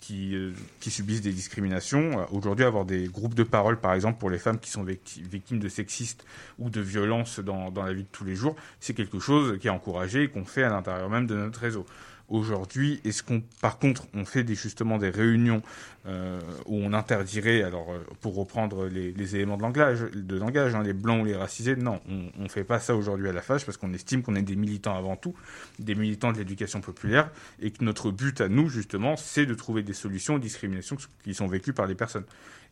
qui, 0.00 0.34
euh, 0.34 0.52
subissent 0.80 1.20
des 1.20 1.32
discriminations. 1.32 2.26
Aujourd'hui, 2.32 2.64
avoir 2.64 2.84
des 2.84 3.08
groupes 3.08 3.34
de 3.34 3.42
parole, 3.42 3.78
par 3.78 3.94
exemple, 3.94 4.18
pour 4.18 4.30
les 4.30 4.38
femmes 4.38 4.58
qui 4.58 4.70
sont 4.70 4.84
victimes 4.84 5.58
de 5.58 5.68
sexistes 5.68 6.24
ou 6.58 6.70
de 6.70 6.80
violences 6.80 7.40
dans, 7.40 7.70
dans 7.70 7.82
la 7.82 7.92
vie 7.92 8.04
de 8.04 8.08
tous 8.10 8.24
les 8.24 8.34
jours, 8.34 8.56
c'est 8.80 8.94
quelque 8.94 9.18
chose 9.18 9.58
qui 9.58 9.66
est 9.66 9.70
encouragé 9.70 10.24
et 10.24 10.28
qu'on 10.28 10.44
fait 10.44 10.62
à 10.62 10.70
l'intérieur 10.70 11.10
même 11.10 11.26
de 11.26 11.34
notre 11.34 11.60
réseau 11.60 11.84
aujourd'hui 12.28 13.00
Est-ce 13.04 13.22
qu'on, 13.22 13.42
par 13.60 13.78
contre, 13.78 14.06
on 14.14 14.24
fait 14.24 14.44
des, 14.44 14.54
justement 14.54 14.98
des 14.98 15.10
réunions 15.10 15.62
euh, 16.06 16.40
où 16.66 16.76
on 16.76 16.92
interdirait, 16.92 17.62
alors 17.62 17.90
euh, 17.92 17.98
pour 18.20 18.36
reprendre 18.36 18.86
les, 18.86 19.12
les, 19.12 19.36
éléments 19.36 19.56
de 19.56 19.62
langage, 19.62 20.00
de 20.14 20.36
langage 20.36 20.74
hein, 20.74 20.82
les 20.82 20.92
blancs 20.92 21.22
ou 21.22 21.24
les 21.24 21.36
racisés 21.36 21.76
Non, 21.76 22.00
on 22.08 22.42
ne 22.42 22.48
fait 22.48 22.64
pas 22.64 22.78
ça 22.78 22.94
aujourd'hui 22.94 23.28
à 23.28 23.32
la 23.32 23.42
FAGE 23.42 23.64
parce 23.64 23.76
qu'on 23.76 23.92
estime 23.92 24.22
qu'on 24.22 24.34
est 24.34 24.42
des 24.42 24.56
militants 24.56 24.96
avant 24.96 25.16
tout, 25.16 25.34
des 25.78 25.94
militants 25.94 26.32
de 26.32 26.38
l'éducation 26.38 26.80
populaire, 26.80 27.30
et 27.60 27.70
que 27.70 27.84
notre 27.84 28.10
but 28.10 28.40
à 28.40 28.48
nous, 28.48 28.68
justement, 28.68 29.16
c'est 29.16 29.46
de 29.46 29.54
trouver 29.54 29.82
des 29.82 29.92
solutions 29.92 30.34
aux 30.34 30.38
discriminations 30.38 30.96
qui 31.24 31.34
sont 31.34 31.46
vécues 31.46 31.72
par 31.72 31.86
les 31.86 31.94
personnes. 31.94 32.24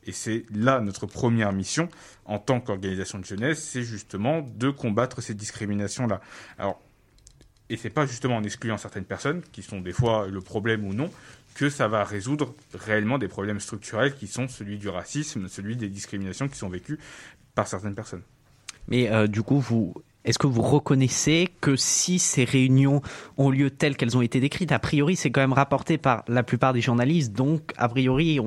Et 0.06 0.12
c'est 0.12 0.44
là 0.54 0.80
notre 0.80 1.06
première 1.06 1.52
mission 1.52 1.88
en 2.24 2.38
tant 2.38 2.60
qu'organisation 2.60 3.18
de 3.18 3.24
jeunesse, 3.24 3.62
c'est 3.62 3.82
justement 3.82 4.42
de 4.42 4.70
combattre 4.70 5.20
ces 5.20 5.34
discriminations-là. 5.34 6.20
Alors, 6.58 6.80
et 7.68 7.76
c'est 7.76 7.90
pas 7.90 8.06
justement 8.06 8.36
en 8.36 8.44
excluant 8.44 8.78
certaines 8.78 9.04
personnes, 9.04 9.42
qui 9.52 9.62
sont 9.62 9.80
des 9.80 9.92
fois 9.92 10.28
le 10.28 10.40
problème 10.40 10.84
ou 10.84 10.94
non, 10.94 11.10
que 11.54 11.70
ça 11.70 11.88
va 11.88 12.04
résoudre 12.04 12.54
réellement 12.74 13.18
des 13.18 13.28
problèmes 13.28 13.60
structurels 13.60 14.14
qui 14.14 14.26
sont 14.26 14.46
celui 14.46 14.78
du 14.78 14.88
racisme, 14.88 15.48
celui 15.48 15.76
des 15.76 15.88
discriminations 15.88 16.48
qui 16.48 16.56
sont 16.56 16.68
vécues 16.68 16.98
par 17.54 17.66
certaines 17.66 17.94
personnes. 17.94 18.22
Mais 18.88 19.10
euh, 19.10 19.26
du 19.26 19.42
coup, 19.42 19.58
vous, 19.58 19.94
est-ce 20.26 20.38
que 20.38 20.46
vous 20.46 20.62
reconnaissez 20.62 21.48
que 21.60 21.76
si 21.76 22.18
ces 22.18 22.44
réunions 22.44 23.00
ont 23.38 23.50
lieu 23.50 23.70
telles 23.70 23.96
qu'elles 23.96 24.16
ont 24.16 24.22
été 24.22 24.40
décrites, 24.40 24.72
a 24.72 24.78
priori 24.78 25.16
c'est 25.16 25.30
quand 25.30 25.40
même 25.40 25.52
rapporté 25.52 25.98
par 25.98 26.24
la 26.28 26.42
plupart 26.42 26.72
des 26.72 26.80
journalistes, 26.80 27.32
donc 27.32 27.72
a 27.76 27.88
priori 27.88 28.40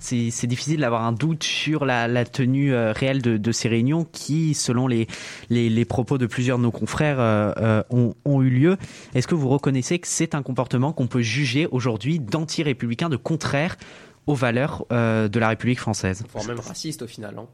c'est, 0.00 0.46
difficile 0.46 0.80
d'avoir 0.80 1.04
un 1.04 1.12
doute 1.12 1.44
sur 1.44 1.84
la, 1.84 2.24
tenue 2.24 2.74
euh, 2.74 2.92
réelle 2.92 3.22
de, 3.22 3.52
ces 3.52 3.68
réunions 3.68 4.04
qui, 4.04 4.54
selon 4.54 4.88
les, 4.88 5.06
propos 5.84 6.18
de 6.18 6.26
plusieurs 6.26 6.58
de 6.58 6.64
nos 6.64 6.72
confrères, 6.72 7.20
euh, 7.20 7.52
euh, 7.58 8.12
ont, 8.24 8.42
eu 8.42 8.50
lieu. 8.50 8.76
Est-ce 9.14 9.28
que 9.28 9.34
vous 9.34 9.48
reconnaissez 9.48 9.98
que 10.00 10.08
c'est 10.08 10.34
un 10.34 10.42
comportement 10.42 10.92
qu'on 10.92 11.06
peut 11.06 11.22
juger 11.22 11.68
aujourd'hui 11.70 12.18
d'anti-républicain, 12.18 13.08
de 13.08 13.16
contraire 13.16 13.76
aux 14.26 14.34
valeurs 14.34 14.86
de 14.90 15.38
la 15.38 15.48
République 15.48 15.78
française? 15.78 16.24
Voire 16.32 16.46
même 16.46 16.60
raciste 16.60 17.02
au 17.02 17.06
final. 17.06 17.36
Hein 17.38 17.46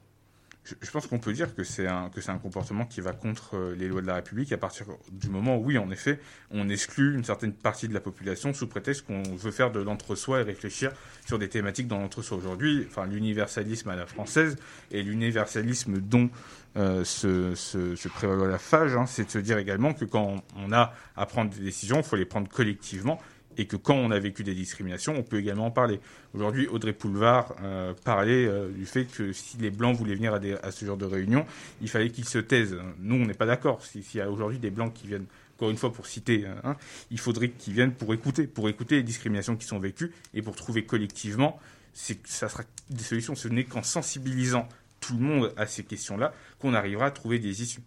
je, 0.80 0.90
pense 0.90 1.06
qu'on 1.06 1.18
peut 1.18 1.32
dire 1.32 1.54
que 1.54 1.64
c'est 1.64 1.86
un, 1.86 2.10
comportement 2.42 2.84
qui 2.84 3.00
va 3.00 3.12
contre 3.12 3.56
euh, 3.56 3.74
les 3.76 3.88
lois 3.88 4.02
de 4.02 4.06
la 4.06 4.14
République 4.14 4.52
à 4.52 4.56
partir 4.56 4.86
du 5.10 5.28
moment 5.28 5.56
où, 5.56 5.66
oui, 5.66 5.78
en 5.78 5.90
effet, 5.90 6.20
on 6.50 6.68
exclut 6.68 7.14
une 7.14 7.24
certaine 7.24 7.52
partie 7.52 7.88
de 7.88 7.94
la 7.94 8.00
population 8.00 8.52
sous 8.52 8.66
prétexte 8.66 9.06
qu'on 9.06 9.22
veut 9.22 9.50
faire 9.50 9.70
de 9.70 9.80
l'entre-soi 9.80 10.40
et 10.40 10.42
réfléchir 10.42 10.92
sur 11.26 11.38
des 11.38 11.48
thématiques 11.48 11.88
dans 11.88 11.98
l'entre-soi. 11.98 12.36
Aujourd'hui, 12.36 12.86
enfin, 12.88 13.06
l'universalisme 13.06 13.88
à 13.90 13.96
la 13.96 14.06
française 14.06 14.56
et 14.90 15.02
l'universalisme 15.02 15.98
dont 15.98 16.30
euh, 16.76 17.04
se, 17.04 17.54
se, 17.54 18.08
prévaloir 18.08 18.48
la 18.48 18.58
phage, 18.58 18.94
hein, 18.94 19.06
c'est 19.06 19.24
de 19.24 19.30
se 19.30 19.38
dire 19.38 19.58
également 19.58 19.92
que 19.92 20.04
quand 20.04 20.36
on 20.56 20.72
a 20.72 20.94
à 21.16 21.26
prendre 21.26 21.50
des 21.50 21.60
décisions, 21.60 21.98
il 21.98 22.04
faut 22.04 22.16
les 22.16 22.24
prendre 22.24 22.48
collectivement 22.48 23.20
et 23.60 23.66
que 23.66 23.76
quand 23.76 23.94
on 23.94 24.10
a 24.10 24.18
vécu 24.18 24.42
des 24.42 24.54
discriminations, 24.54 25.14
on 25.18 25.22
peut 25.22 25.38
également 25.38 25.66
en 25.66 25.70
parler. 25.70 26.00
Aujourd'hui, 26.32 26.66
Audrey 26.66 26.94
Poulevard 26.94 27.54
euh, 27.62 27.92
parlait 28.04 28.46
euh, 28.46 28.70
du 28.70 28.86
fait 28.86 29.04
que 29.04 29.34
si 29.34 29.58
les 29.58 29.70
Blancs 29.70 29.94
voulaient 29.94 30.14
venir 30.14 30.32
à, 30.32 30.70
ce 30.70 30.86
genre 30.86 30.96
de 30.96 31.04
réunion, 31.04 31.44
il 31.82 31.90
fallait 31.90 32.08
qu'ils 32.08 32.24
se 32.24 32.38
taisent. 32.38 32.78
Nous, 32.98 33.16
on 33.16 33.26
n'est 33.26 33.34
pas 33.34 33.44
d'accord. 33.44 33.84
S'il 33.84 34.02
y 34.14 34.20
a 34.22 34.30
aujourd'hui 34.30 34.58
des 34.58 34.70
Blancs 34.70 34.94
qui 34.94 35.08
viennent, 35.08 35.26
encore 35.56 35.68
une 35.68 35.76
fois 35.76 35.92
pour 35.92 36.06
citer, 36.06 36.46
hein, 36.64 36.74
il 37.10 37.20
faudrait 37.20 37.50
qu'ils 37.50 37.74
viennent 37.74 37.92
pour 37.92 38.14
écouter, 38.14 38.46
pour 38.46 38.70
écouter 38.70 38.96
les 38.96 39.02
discriminations 39.02 39.56
qui 39.56 39.66
sont 39.66 39.78
vécues 39.78 40.10
et 40.32 40.40
pour 40.40 40.56
trouver 40.56 40.86
collectivement, 40.86 41.60
ça 41.92 42.48
sera 42.48 42.62
des 42.88 43.04
solutions. 43.04 43.34
Ce 43.34 43.48
n'est 43.48 43.64
qu'en 43.64 43.82
sensibilisant 43.82 44.66
tout 45.00 45.18
le 45.18 45.20
monde 45.20 45.52
à 45.58 45.66
ces 45.66 45.84
questions-là 45.84 46.32
qu'on 46.58 46.72
arrivera 46.72 47.06
à 47.06 47.10
trouver 47.10 47.38
des 47.38 47.60
issues. 47.62 47.82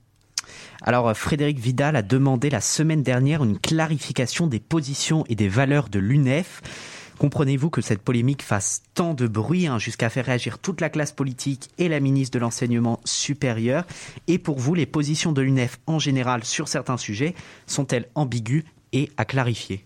Alors 0.81 1.15
Frédéric 1.15 1.59
Vidal 1.59 1.95
a 1.95 2.01
demandé 2.01 2.49
la 2.49 2.61
semaine 2.61 3.03
dernière 3.03 3.43
une 3.43 3.59
clarification 3.59 4.47
des 4.47 4.59
positions 4.59 5.23
et 5.29 5.35
des 5.35 5.47
valeurs 5.47 5.89
de 5.89 5.99
l'UNEF. 5.99 6.61
Comprenez-vous 7.19 7.69
que 7.69 7.81
cette 7.81 8.01
polémique 8.01 8.41
fasse 8.41 8.81
tant 8.95 9.13
de 9.13 9.27
bruit 9.27 9.67
hein, 9.67 9.79
jusqu'à 9.79 10.09
faire 10.09 10.25
réagir 10.25 10.59
toute 10.59 10.81
la 10.81 10.89
classe 10.89 11.11
politique 11.11 11.69
et 11.77 11.87
la 11.87 11.99
ministre 11.99 12.37
de 12.37 12.39
l'Enseignement 12.39 12.99
supérieur? 13.05 13.85
Et 14.27 14.39
pour 14.39 14.59
vous, 14.59 14.73
les 14.73 14.85
positions 14.85 15.31
de 15.31 15.41
l'UNEF 15.41 15.79
en 15.87 15.99
général 15.99 16.43
sur 16.43 16.67
certains 16.67 16.97
sujets 16.97 17.35
sont-elles 17.67 18.09
ambiguës 18.15 18.63
et 18.91 19.09
à 19.17 19.25
clarifier? 19.25 19.85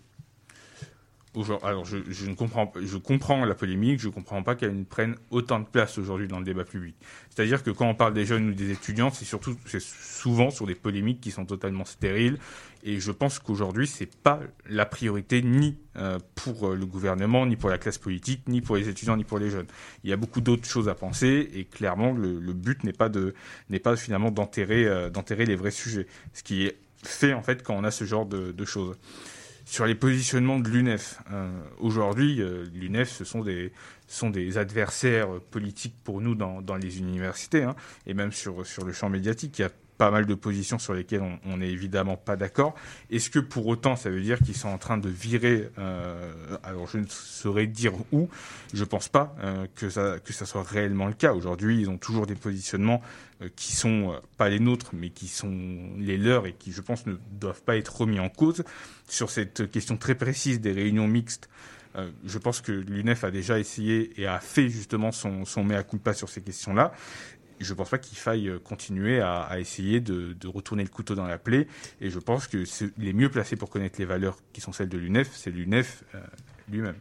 Alors 1.62 1.84
je, 1.84 1.96
ne 2.26 2.34
comprends, 2.34 2.72
je 2.80 2.96
comprends 2.96 3.44
la 3.44 3.54
polémique, 3.54 4.00
je 4.00 4.08
ne 4.08 4.12
comprends 4.12 4.42
pas 4.42 4.54
qu'elle 4.54 4.84
prenne 4.84 5.16
autant 5.30 5.60
de 5.60 5.66
place 5.66 5.98
aujourd'hui 5.98 6.26
dans 6.26 6.38
le 6.38 6.44
débat 6.44 6.64
public. 6.64 6.96
C'est-à-dire 7.30 7.62
que 7.62 7.70
quand 7.70 7.88
on 7.88 7.94
parle 7.94 8.14
des 8.14 8.24
jeunes 8.26 8.50
ou 8.50 8.54
des 8.54 8.70
étudiants, 8.70 9.10
c'est 9.10 9.24
surtout, 9.24 9.56
c'est 9.66 9.80
souvent 9.80 10.50
sur 10.50 10.66
des 10.66 10.74
polémiques 10.74 11.20
qui 11.20 11.30
sont 11.30 11.44
totalement 11.44 11.84
stériles. 11.84 12.38
Et 12.84 13.00
je 13.00 13.10
pense 13.12 13.38
qu'aujourd'hui, 13.38 13.86
c'est 13.86 14.14
pas 14.16 14.40
la 14.68 14.86
priorité 14.86 15.42
ni 15.42 15.76
euh, 15.96 16.18
pour 16.34 16.70
le 16.70 16.86
gouvernement, 16.86 17.44
ni 17.44 17.56
pour 17.56 17.70
la 17.70 17.78
classe 17.78 17.98
politique, 17.98 18.42
ni 18.48 18.60
pour 18.60 18.76
les 18.76 18.88
étudiants, 18.88 19.16
ni 19.16 19.24
pour 19.24 19.38
les 19.38 19.50
jeunes. 19.50 19.66
Il 20.04 20.10
y 20.10 20.12
a 20.12 20.16
beaucoup 20.16 20.40
d'autres 20.40 20.68
choses 20.68 20.88
à 20.88 20.94
penser, 20.94 21.50
et 21.54 21.64
clairement, 21.64 22.12
le, 22.12 22.38
but 22.52 22.84
n'est 22.84 22.92
pas 22.92 23.08
de, 23.08 23.34
n'est 23.68 23.80
pas 23.80 23.96
finalement 23.96 24.30
d'enterrer, 24.30 24.86
euh, 24.86 25.10
d'enterrer 25.10 25.44
les 25.44 25.56
vrais 25.56 25.70
sujets. 25.70 26.06
Ce 26.32 26.42
qui 26.42 26.64
est 26.64 26.78
fait 27.04 27.32
en 27.32 27.42
fait 27.42 27.62
quand 27.62 27.74
on 27.74 27.84
a 27.84 27.92
ce 27.92 28.04
genre 28.04 28.26
de, 28.26 28.50
de 28.50 28.64
choses 28.64 28.96
sur 29.68 29.84
les 29.84 29.94
positionnements 29.94 30.58
de 30.58 30.68
l'UNEF. 30.70 31.20
Euh, 31.30 31.50
aujourd'hui, 31.78 32.40
euh, 32.40 32.64
l'UNEF, 32.72 33.10
ce 33.10 33.24
sont 33.24 33.42
des, 33.42 34.58
adversaires 34.58 35.28
politiques 35.50 35.94
pour 36.04 36.22
nous 36.22 36.34
dans, 36.34 36.76
les 36.76 36.98
universités, 36.98 37.64
hein, 37.64 37.76
et 38.06 38.14
même 38.14 38.32
sur, 38.32 38.64
le 38.84 38.92
champ 38.92 39.10
médiatique. 39.10 39.62
Pas 39.98 40.10
mal 40.10 40.26
de 40.26 40.34
positions 40.34 40.78
sur 40.78 40.94
lesquelles 40.94 41.22
on 41.44 41.56
n'est 41.58 41.70
évidemment 41.70 42.16
pas 42.16 42.36
d'accord. 42.36 42.74
Est-ce 43.10 43.30
que 43.30 43.40
pour 43.40 43.66
autant 43.66 43.96
ça 43.96 44.10
veut 44.10 44.22
dire 44.22 44.38
qu'ils 44.38 44.56
sont 44.56 44.68
en 44.68 44.78
train 44.78 44.96
de 44.96 45.08
virer 45.08 45.68
euh, 45.78 46.32
Alors 46.62 46.86
je 46.86 46.98
ne 46.98 47.06
saurais 47.08 47.66
dire 47.66 47.92
où. 48.12 48.28
Je 48.72 48.84
pense 48.84 49.08
pas 49.08 49.34
euh, 49.42 49.66
que 49.74 49.90
ça 49.90 50.18
que 50.24 50.32
ça 50.32 50.46
soit 50.46 50.62
réellement 50.62 51.06
le 51.06 51.14
cas. 51.14 51.34
Aujourd'hui, 51.34 51.80
ils 51.80 51.90
ont 51.90 51.98
toujours 51.98 52.26
des 52.26 52.36
positionnements 52.36 53.02
euh, 53.40 53.48
qui 53.54 53.72
sont 53.72 54.12
euh, 54.12 54.18
pas 54.36 54.48
les 54.48 54.58
nôtres, 54.58 54.90
mais 54.94 55.10
qui 55.10 55.28
sont 55.28 55.90
les 55.96 56.16
leurs 56.16 56.46
et 56.46 56.54
qui, 56.54 56.72
je 56.72 56.80
pense, 56.80 57.06
ne 57.06 57.14
doivent 57.32 57.62
pas 57.62 57.76
être 57.76 58.00
remis 58.00 58.18
en 58.18 58.28
cause 58.28 58.64
sur 59.08 59.30
cette 59.30 59.70
question 59.70 59.96
très 59.96 60.16
précise 60.16 60.60
des 60.60 60.72
réunions 60.72 61.06
mixtes. 61.06 61.48
Euh, 61.94 62.10
je 62.24 62.38
pense 62.38 62.60
que 62.60 62.72
l'UNEF 62.72 63.22
a 63.22 63.30
déjà 63.30 63.60
essayé 63.60 64.20
et 64.20 64.26
a 64.26 64.40
fait 64.40 64.68
justement 64.68 65.12
son, 65.12 65.44
son 65.44 65.62
mea 65.62 65.84
culpa 65.84 66.14
sur 66.14 66.28
ces 66.28 66.42
questions-là 66.42 66.92
je 67.60 67.72
ne 67.72 67.76
pense 67.76 67.90
pas 67.90 67.98
qu'il 67.98 68.18
faille 68.18 68.48
euh, 68.48 68.58
continuer 68.58 69.20
à, 69.20 69.58
essayer 69.58 70.00
de, 70.00 70.34
retourner 70.46 70.82
le 70.82 70.88
couteau 70.88 71.14
dans 71.14 71.26
la 71.26 71.38
plaie. 71.38 71.66
Et 72.00 72.10
je 72.10 72.18
pense 72.18 72.46
que 72.46 72.64
les 72.98 73.12
mieux 73.12 73.30
placés 73.30 73.56
pour 73.56 73.70
connaître 73.70 73.98
les 73.98 74.04
valeurs 74.04 74.38
qui 74.52 74.60
sont 74.60 74.72
celles 74.72 74.88
de 74.88 74.98
l'UNEF, 74.98 75.30
c'est 75.32 75.50
l'UNEF 75.50 76.04
euh, 76.14 76.20
lui-même. 76.70 76.96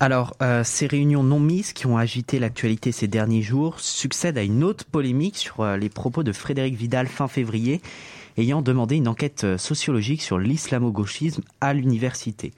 Alors, 0.00 0.36
euh, 0.42 0.64
ces 0.64 0.86
réunions 0.86 1.22
non 1.22 1.40
mises 1.40 1.72
qui 1.72 1.86
ont 1.86 1.96
agité 1.96 2.38
l'actualité 2.38 2.92
ces 2.92 3.06
derniers 3.06 3.42
jours 3.42 3.80
succèdent 3.80 4.38
à 4.38 4.42
une 4.42 4.64
autre 4.64 4.84
polémique 4.84 5.36
sur 5.36 5.64
les 5.76 5.88
propos 5.88 6.22
de 6.22 6.32
Frédéric 6.32 6.74
Vidal 6.74 7.06
fin 7.06 7.28
février, 7.28 7.80
ayant 8.36 8.62
demandé 8.62 8.96
une 8.96 9.08
enquête 9.08 9.56
sociologique 9.56 10.22
sur 10.22 10.38
l'islamo-gauchisme 10.38 11.42
à 11.60 11.74
l'université. 11.74 12.52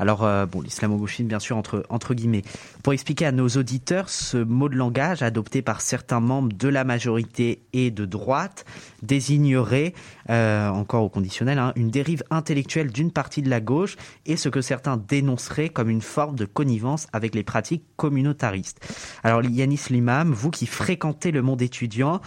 Alors, 0.00 0.24
euh, 0.24 0.46
bon, 0.46 0.62
l'islamo-gauchisme, 0.62 1.28
bien 1.28 1.38
sûr, 1.38 1.58
entre, 1.58 1.84
entre 1.90 2.14
guillemets. 2.14 2.42
Pour 2.82 2.94
expliquer 2.94 3.26
à 3.26 3.32
nos 3.32 3.48
auditeurs, 3.48 4.08
ce 4.08 4.38
mot 4.38 4.70
de 4.70 4.74
langage 4.74 5.22
adopté 5.22 5.60
par 5.60 5.82
certains 5.82 6.20
membres 6.20 6.54
de 6.56 6.68
la 6.68 6.84
majorité 6.84 7.60
et 7.74 7.90
de 7.90 8.06
droite 8.06 8.64
désignerait, 9.02 9.92
euh, 10.30 10.70
encore 10.70 11.04
au 11.04 11.10
conditionnel, 11.10 11.58
hein, 11.58 11.74
une 11.76 11.90
dérive 11.90 12.24
intellectuelle 12.30 12.90
d'une 12.90 13.10
partie 13.10 13.42
de 13.42 13.50
la 13.50 13.60
gauche 13.60 13.96
et 14.24 14.38
ce 14.38 14.48
que 14.48 14.62
certains 14.62 14.96
dénonceraient 14.96 15.68
comme 15.68 15.90
une 15.90 16.00
forme 16.00 16.36
de 16.36 16.46
connivence 16.46 17.06
avec 17.12 17.34
les 17.34 17.42
pratiques 17.42 17.84
communautaristes. 17.96 18.80
Alors, 19.22 19.44
Yanis 19.44 19.82
Limam, 19.90 20.32
vous 20.32 20.50
qui 20.50 20.64
fréquentez 20.64 21.30
le 21.30 21.42
monde 21.42 21.60
étudiant, 21.60 22.22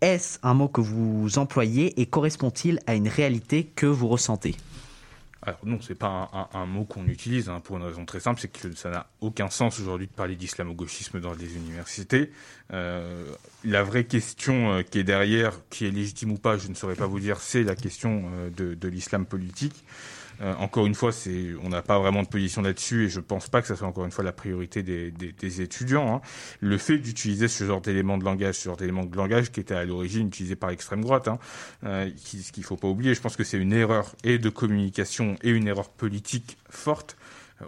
est-ce 0.00 0.38
un 0.42 0.54
mot 0.54 0.68
que 0.68 0.80
vous 0.80 1.38
employez 1.38 2.00
et 2.00 2.06
correspond-il 2.06 2.80
à 2.86 2.94
une 2.94 3.08
réalité 3.08 3.64
que 3.64 3.86
vous 3.86 4.08
ressentez? 4.08 4.54
Alors 5.46 5.60
non, 5.64 5.78
c'est 5.80 5.94
pas 5.94 6.48
un, 6.54 6.66
mot 6.66 6.84
qu'on 6.84 7.06
utilise 7.06 7.48
hein, 7.48 7.60
pour 7.60 7.76
une 7.76 7.84
raison 7.84 8.04
très 8.04 8.18
simple, 8.18 8.40
c'est 8.40 8.50
que 8.50 8.74
ça 8.74 8.90
n'a 8.90 9.06
aucun 9.20 9.48
sens 9.48 9.78
aujourd'hui 9.78 10.08
de 10.08 10.12
parler 10.12 10.34
d'islamo-gauchisme 10.34 11.20
dans 11.20 11.34
les 11.34 11.54
universités. 11.54 12.32
Euh, 12.72 13.24
la 13.64 13.84
vraie 13.84 14.04
question 14.04 14.72
euh, 14.72 14.82
qui 14.82 14.98
est 14.98 15.04
derrière, 15.04 15.52
qui 15.70 15.86
est 15.86 15.92
légitime 15.92 16.32
ou 16.32 16.36
pas, 16.36 16.56
je 16.56 16.66
ne 16.66 16.74
saurais 16.74 16.96
pas 16.96 17.06
vous 17.06 17.20
dire, 17.20 17.38
c'est 17.40 17.62
la 17.62 17.76
question 17.76 18.24
euh, 18.34 18.50
de, 18.50 18.74
de 18.74 18.88
l'islam 18.88 19.24
politique. 19.24 19.84
Euh, 20.40 20.54
encore 20.58 20.86
une 20.86 20.94
fois, 20.94 21.10
on 21.62 21.68
n'a 21.68 21.82
pas 21.82 21.98
vraiment 21.98 22.22
de 22.22 22.28
position 22.28 22.62
là-dessus 22.62 23.06
et 23.06 23.08
je 23.08 23.20
pense 23.20 23.48
pas 23.48 23.62
que 23.62 23.68
ça 23.68 23.76
soit 23.76 23.86
encore 23.86 24.04
une 24.04 24.10
fois 24.10 24.24
la 24.24 24.32
priorité 24.32 24.82
des, 24.82 25.60
étudiants. 25.60 26.16
Hein. 26.16 26.20
Le 26.60 26.78
fait 26.78 26.98
d'utiliser 26.98 27.48
ce 27.48 27.64
genre 27.64 27.80
d'éléments 27.80 28.18
de 28.18 28.24
langage, 28.24 28.56
ce 28.56 28.64
genre 28.64 28.76
d'éléments 28.76 29.04
de 29.04 29.16
langage 29.16 29.50
qui 29.50 29.60
était 29.60 29.74
à 29.74 29.84
l'origine 29.84 30.28
utilisé 30.28 30.56
par 30.56 30.70
l'extrême 30.70 31.02
droite, 31.02 31.28
hein, 31.28 31.38
euh, 31.84 32.10
ce 32.16 32.52
qu'il 32.52 32.64
faut 32.64 32.76
pas 32.76 32.88
oublier, 32.88 33.14
je 33.14 33.20
pense 33.20 33.36
que 33.36 33.44
c'est 33.44 33.58
une 33.58 33.72
erreur 33.72 34.14
et 34.24 34.38
de 34.38 34.48
communication 34.48 35.36
et 35.42 35.50
une 35.50 35.68
erreur 35.68 35.88
politique 35.88 36.58
forte 36.68 37.16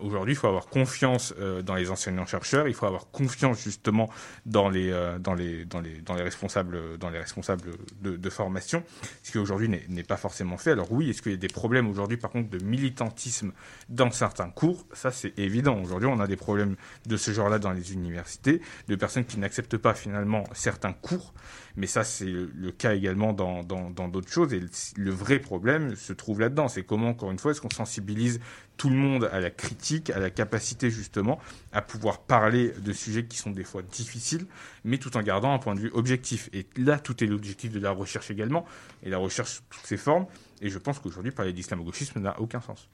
Aujourd'hui, 0.02 0.34
il 0.34 0.36
faut 0.36 0.48
avoir 0.48 0.66
confiance 0.66 1.34
euh, 1.38 1.62
dans 1.62 1.74
les 1.74 1.90
enseignants-chercheurs, 1.90 2.68
il 2.68 2.74
faut 2.74 2.86
avoir 2.86 3.10
confiance 3.10 3.62
justement 3.62 4.10
dans 4.44 4.68
les, 4.68 4.90
euh, 4.90 5.18
dans 5.18 5.34
les, 5.34 5.64
dans 5.64 5.80
les, 5.80 6.02
dans 6.02 6.14
les 6.14 6.22
responsables, 6.22 6.98
dans 6.98 7.08
les 7.08 7.18
responsables 7.18 7.62
de, 8.02 8.16
de 8.16 8.30
formation, 8.30 8.82
ce 9.22 9.32
qui 9.32 9.38
aujourd'hui 9.38 9.70
n'est 9.88 10.02
pas 10.02 10.18
forcément 10.18 10.58
fait. 10.58 10.72
Alors 10.72 10.92
oui, 10.92 11.08
est-ce 11.08 11.22
qu'il 11.22 11.32
y 11.32 11.34
a 11.36 11.38
des 11.38 11.48
problèmes 11.48 11.88
aujourd'hui, 11.88 12.18
par 12.18 12.30
contre, 12.30 12.50
de 12.50 12.62
militantisme 12.62 13.52
dans 13.88 14.10
certains 14.10 14.50
cours? 14.50 14.86
Ça, 14.92 15.10
c'est 15.10 15.38
évident. 15.38 15.80
Aujourd'hui, 15.80 16.08
on 16.08 16.20
a 16.20 16.26
des 16.26 16.36
problèmes 16.36 16.76
de 17.06 17.16
ce 17.16 17.30
genre-là 17.30 17.58
dans 17.58 17.72
les 17.72 17.94
universités, 17.94 18.60
de 18.88 18.96
personnes 18.96 19.24
qui 19.24 19.38
n'acceptent 19.38 19.78
pas 19.78 19.94
finalement 19.94 20.44
certains 20.52 20.92
cours 20.92 21.32
mais 21.78 21.86
ça, 21.86 22.02
c'est 22.02 22.26
le 22.26 22.72
cas 22.72 22.92
également 22.92 23.32
dans 23.32 23.62
d'autres 23.62 24.30
choses. 24.30 24.52
Et 24.52 24.60
le, 24.96 25.10
vrai 25.12 25.38
problème 25.38 25.94
se 25.94 26.12
trouve 26.12 26.40
là-dedans. 26.40 26.66
C'est 26.66 26.82
comment, 26.82 27.10
encore 27.10 27.30
une 27.30 27.38
fois, 27.38 27.52
est-ce 27.52 27.60
qu'on 27.60 27.70
sensibilise 27.70 28.40
tout 28.76 28.90
le 28.90 28.96
monde 28.96 29.30
à 29.30 29.38
la 29.38 29.50
critique, 29.50 30.10
à 30.10 30.18
la 30.18 30.30
capacité 30.30 30.90
justement 30.90 31.38
à 31.70 31.80
pouvoir 31.80 32.22
parler 32.22 32.72
de 32.80 32.92
sujets 32.92 33.26
qui 33.26 33.38
sont 33.38 33.52
des 33.52 33.62
fois 33.62 33.82
difficiles, 33.82 34.46
mais 34.82 34.98
tout 34.98 35.16
en 35.16 35.22
gardant 35.22 35.52
un 35.52 35.58
point 35.60 35.76
de 35.76 35.80
vue 35.80 35.90
objectif. 35.94 36.50
Et 36.52 36.66
là, 36.76 36.98
tout 36.98 37.22
est 37.22 37.28
l'objectif 37.28 37.70
de 37.70 37.78
la 37.78 37.92
recherche 37.92 38.32
également, 38.32 38.66
et 39.04 39.08
la 39.08 39.18
recherche 39.18 39.50
sous 39.52 39.62
toutes 39.70 39.86
ses 39.86 39.96
formes. 39.96 40.26
Et 40.60 40.70
je 40.70 40.78
pense 40.78 40.98
qu'aujourd'hui, 40.98 41.30
parler 41.30 41.52
d'islamo-gauchisme 41.52 42.18
n'a 42.18 42.40
aucun 42.40 42.60
sens. 42.60 42.88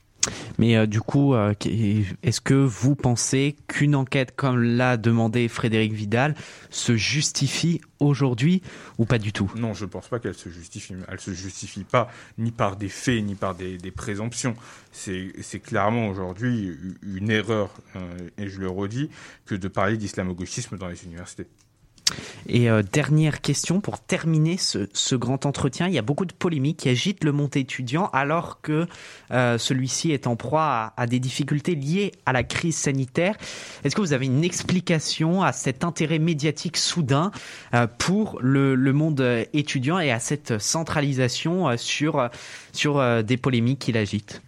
Mais 0.58 0.76
euh, 0.76 0.86
du 0.86 1.00
coup, 1.00 1.34
euh, 1.34 1.54
est-ce 2.22 2.40
que 2.40 2.54
vous 2.54 2.94
pensez 2.94 3.56
qu'une 3.68 3.94
enquête 3.94 4.34
comme 4.36 4.62
l'a 4.62 4.96
demandé 4.96 5.48
Frédéric 5.48 5.92
Vidal 5.92 6.34
se 6.70 6.96
justifie 6.96 7.80
aujourd'hui 8.00 8.62
ou 8.98 9.04
pas 9.04 9.18
du 9.18 9.32
tout? 9.32 9.50
Non, 9.56 9.74
je 9.74 9.84
ne 9.84 9.90
pense 9.90 10.08
pas 10.08 10.18
qu'elle 10.18 10.34
se 10.34 10.48
justifie. 10.48 10.94
Elle 11.08 11.20
se 11.20 11.32
justifie 11.32 11.84
pas 11.84 12.10
ni 12.38 12.50
par 12.50 12.76
des 12.76 12.88
faits 12.88 13.24
ni 13.24 13.34
par 13.34 13.54
des, 13.54 13.78
présomptions. 13.90 14.54
C'est 14.92 15.60
clairement 15.62 16.08
aujourd'hui 16.08 16.76
une 17.02 17.30
erreur, 17.30 17.70
euh, 17.96 18.00
et 18.38 18.48
je 18.48 18.60
le 18.60 18.68
redis, 18.68 19.10
que 19.46 19.54
de 19.54 19.68
parler 19.68 19.96
d'islamo-gauchisme 19.96 20.76
dans 20.76 20.88
les 20.88 21.04
universités. 21.04 21.46
Et 22.48 22.70
euh, 22.70 22.82
dernière 22.82 23.40
question 23.40 23.80
pour 23.80 23.98
terminer 23.98 24.56
ce, 24.58 25.14
grand 25.14 25.46
entretien. 25.46 25.88
Il 25.88 25.94
y 25.94 25.98
a 25.98 26.02
beaucoup 26.02 26.26
de 26.26 26.32
polémiques 26.32 26.78
qui 26.78 26.88
agitent 26.88 27.24
le 27.24 27.32
monde 27.32 27.56
étudiant 27.56 28.10
alors 28.12 28.60
que 28.60 28.86
euh, 29.30 29.58
celui-ci 29.58 30.12
est 30.12 30.26
en 30.26 30.36
proie 30.36 30.92
à, 30.96 31.06
des 31.06 31.20
difficultés 31.20 31.74
liées 31.74 32.12
à 32.26 32.32
la 32.32 32.42
crise 32.42 32.76
sanitaire. 32.76 33.36
Est-ce 33.84 33.96
que 33.96 34.00
vous 34.00 34.12
avez 34.12 34.26
une 34.26 34.44
explication 34.44 35.42
à 35.42 35.52
cet 35.52 35.84
intérêt 35.84 36.18
médiatique 36.18 36.76
soudain 36.76 37.30
euh, 37.74 37.86
pour 37.86 38.38
le, 38.40 38.74
monde 38.94 39.46
étudiant 39.52 39.98
et 39.98 40.12
à 40.12 40.20
cette 40.20 40.60
centralisation 40.60 41.76
sur, 41.76 42.28
sur 42.72 43.24
des 43.24 43.36
polémiques 43.36 43.80
qu'il 43.80 43.96
agite 43.96 44.40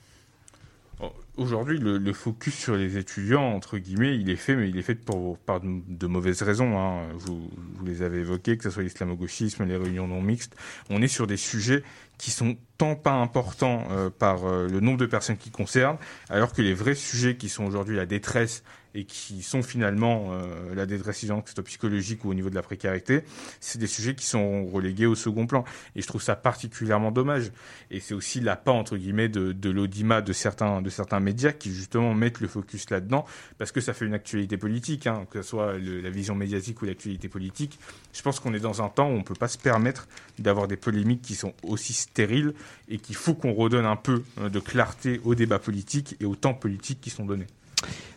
Aujourd'hui, 1.36 1.78
le, 1.78 2.12
focus 2.14 2.54
sur 2.54 2.76
les 2.76 2.96
étudiants, 2.96 3.52
entre 3.52 3.76
guillemets, 3.76 4.16
il 4.16 4.30
est 4.30 4.36
fait, 4.36 4.56
mais 4.56 4.70
il 4.70 4.78
est 4.78 4.82
fait 4.82 4.94
pour, 4.94 5.36
par 5.36 5.60
de, 5.60 6.06
mauvaises 6.06 6.40
raisons. 6.40 6.78
Hein. 6.78 7.08
Vous, 7.14 7.50
les 7.84 8.00
avez 8.00 8.20
évoqués, 8.20 8.56
que 8.56 8.64
ce 8.64 8.70
soit 8.70 8.82
l'islamo-gauchisme, 8.82 9.64
les 9.64 9.76
réunions 9.76 10.08
non 10.08 10.22
mixtes. 10.22 10.56
On 10.88 11.02
est 11.02 11.08
sur 11.08 11.26
des 11.26 11.36
sujets 11.36 11.82
qui 12.16 12.30
sont 12.30 12.56
tant 12.78 12.94
pas 12.94 13.12
importants 13.12 13.86
euh, 13.90 14.08
par 14.08 14.46
euh, 14.46 14.66
le 14.66 14.80
nombre 14.80 14.96
de 14.96 15.04
personnes 15.04 15.36
qui 15.36 15.50
concernent, 15.50 15.98
alors 16.30 16.54
que 16.54 16.62
les 16.62 16.72
vrais 16.72 16.94
sujets 16.94 17.36
qui 17.36 17.50
sont 17.50 17.64
aujourd'hui 17.64 17.96
la 17.96 18.06
détresse 18.06 18.62
et 18.96 19.04
qui 19.04 19.42
sont 19.42 19.62
finalement 19.62 20.28
euh, 20.30 20.74
la 20.74 20.86
détresse 20.86 21.24
psychologique 21.64 22.24
ou 22.24 22.30
au 22.30 22.34
niveau 22.34 22.48
de 22.48 22.54
la 22.54 22.62
précarité, 22.62 23.22
c'est 23.60 23.78
des 23.78 23.86
sujets 23.86 24.14
qui 24.14 24.24
sont 24.24 24.66
relégués 24.66 25.04
au 25.04 25.14
second 25.14 25.46
plan. 25.46 25.64
Et 25.94 26.00
je 26.00 26.06
trouve 26.06 26.22
ça 26.22 26.34
particulièrement 26.34 27.12
dommage. 27.12 27.52
Et 27.90 28.00
c'est 28.00 28.14
aussi 28.14 28.40
l'appât, 28.40 28.72
entre 28.72 28.96
guillemets, 28.96 29.28
de, 29.28 29.52
de 29.52 29.70
l'audimat 29.70 30.22
de 30.22 30.32
certains, 30.32 30.80
de 30.80 30.88
certains 30.88 31.20
médias 31.20 31.52
qui 31.52 31.70
justement 31.72 32.14
mettent 32.14 32.40
le 32.40 32.48
focus 32.48 32.88
là-dedans, 32.88 33.26
parce 33.58 33.70
que 33.70 33.82
ça 33.82 33.92
fait 33.92 34.06
une 34.06 34.14
actualité 34.14 34.56
politique, 34.56 35.06
hein, 35.06 35.26
que 35.30 35.42
ce 35.42 35.50
soit 35.50 35.74
la 35.78 36.10
vision 36.10 36.34
médiatique 36.34 36.80
ou 36.80 36.86
l'actualité 36.86 37.28
politique. 37.28 37.78
Je 38.14 38.22
pense 38.22 38.40
qu'on 38.40 38.54
est 38.54 38.60
dans 38.60 38.82
un 38.82 38.88
temps 38.88 39.08
où 39.08 39.12
on 39.12 39.18
ne 39.18 39.24
peut 39.24 39.34
pas 39.34 39.48
se 39.48 39.58
permettre 39.58 40.08
d'avoir 40.38 40.68
des 40.68 40.76
polémiques 40.76 41.22
qui 41.22 41.34
sont 41.34 41.52
aussi 41.62 41.92
stériles 41.92 42.54
et 42.88 42.98
qu'il 42.98 43.16
faut 43.16 43.34
qu'on 43.34 43.52
redonne 43.52 43.84
un 43.84 43.96
peu 43.96 44.22
euh, 44.40 44.48
de 44.48 44.58
clarté 44.58 45.20
au 45.24 45.34
débat 45.34 45.58
politique 45.58 46.16
et 46.20 46.24
aux 46.24 46.36
temps 46.36 46.54
politiques 46.54 47.02
qui 47.02 47.10
sont 47.10 47.26
donnés. 47.26 47.46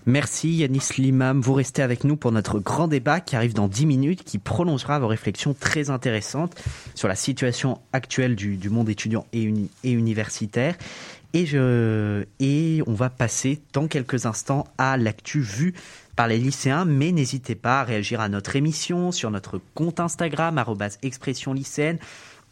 Merci 0.05 0.49
Yanis 0.49 0.89
Limam. 0.97 1.41
Vous 1.41 1.53
restez 1.53 1.81
avec 1.81 2.03
nous 2.03 2.15
pour 2.15 2.31
notre 2.31 2.59
grand 2.59 2.87
débat 2.87 3.19
qui 3.19 3.35
arrive 3.35 3.53
dans 3.53 3.67
10 3.67 3.85
minutes, 3.85 4.23
qui 4.23 4.39
prolongera 4.39 4.97
vos 4.97 5.07
réflexions 5.07 5.53
très 5.53 5.89
intéressantes 5.89 6.59
sur 6.95 7.07
la 7.07 7.15
situation 7.15 7.79
actuelle 7.93 8.35
du, 8.35 8.69
monde 8.69 8.89
étudiant 8.89 9.25
et, 9.33 9.51
universitaire. 9.83 10.75
Et 11.33 12.81
on 12.87 12.93
va 12.93 13.09
passer 13.09 13.61
dans 13.73 13.87
quelques 13.87 14.25
instants 14.25 14.65
à 14.79 14.97
l'actu 14.97 15.41
vue 15.41 15.75
par 16.15 16.27
les 16.27 16.39
lycéens, 16.39 16.85
mais 16.85 17.11
n'hésitez 17.11 17.55
pas 17.55 17.81
à 17.81 17.83
réagir 17.83 18.19
à 18.19 18.29
notre 18.29 18.55
émission 18.55 19.11
sur 19.11 19.29
notre 19.29 19.61
compte 19.75 19.99
Instagram, 19.99 20.63
expression 21.03 21.53
lycéenne, 21.53 21.99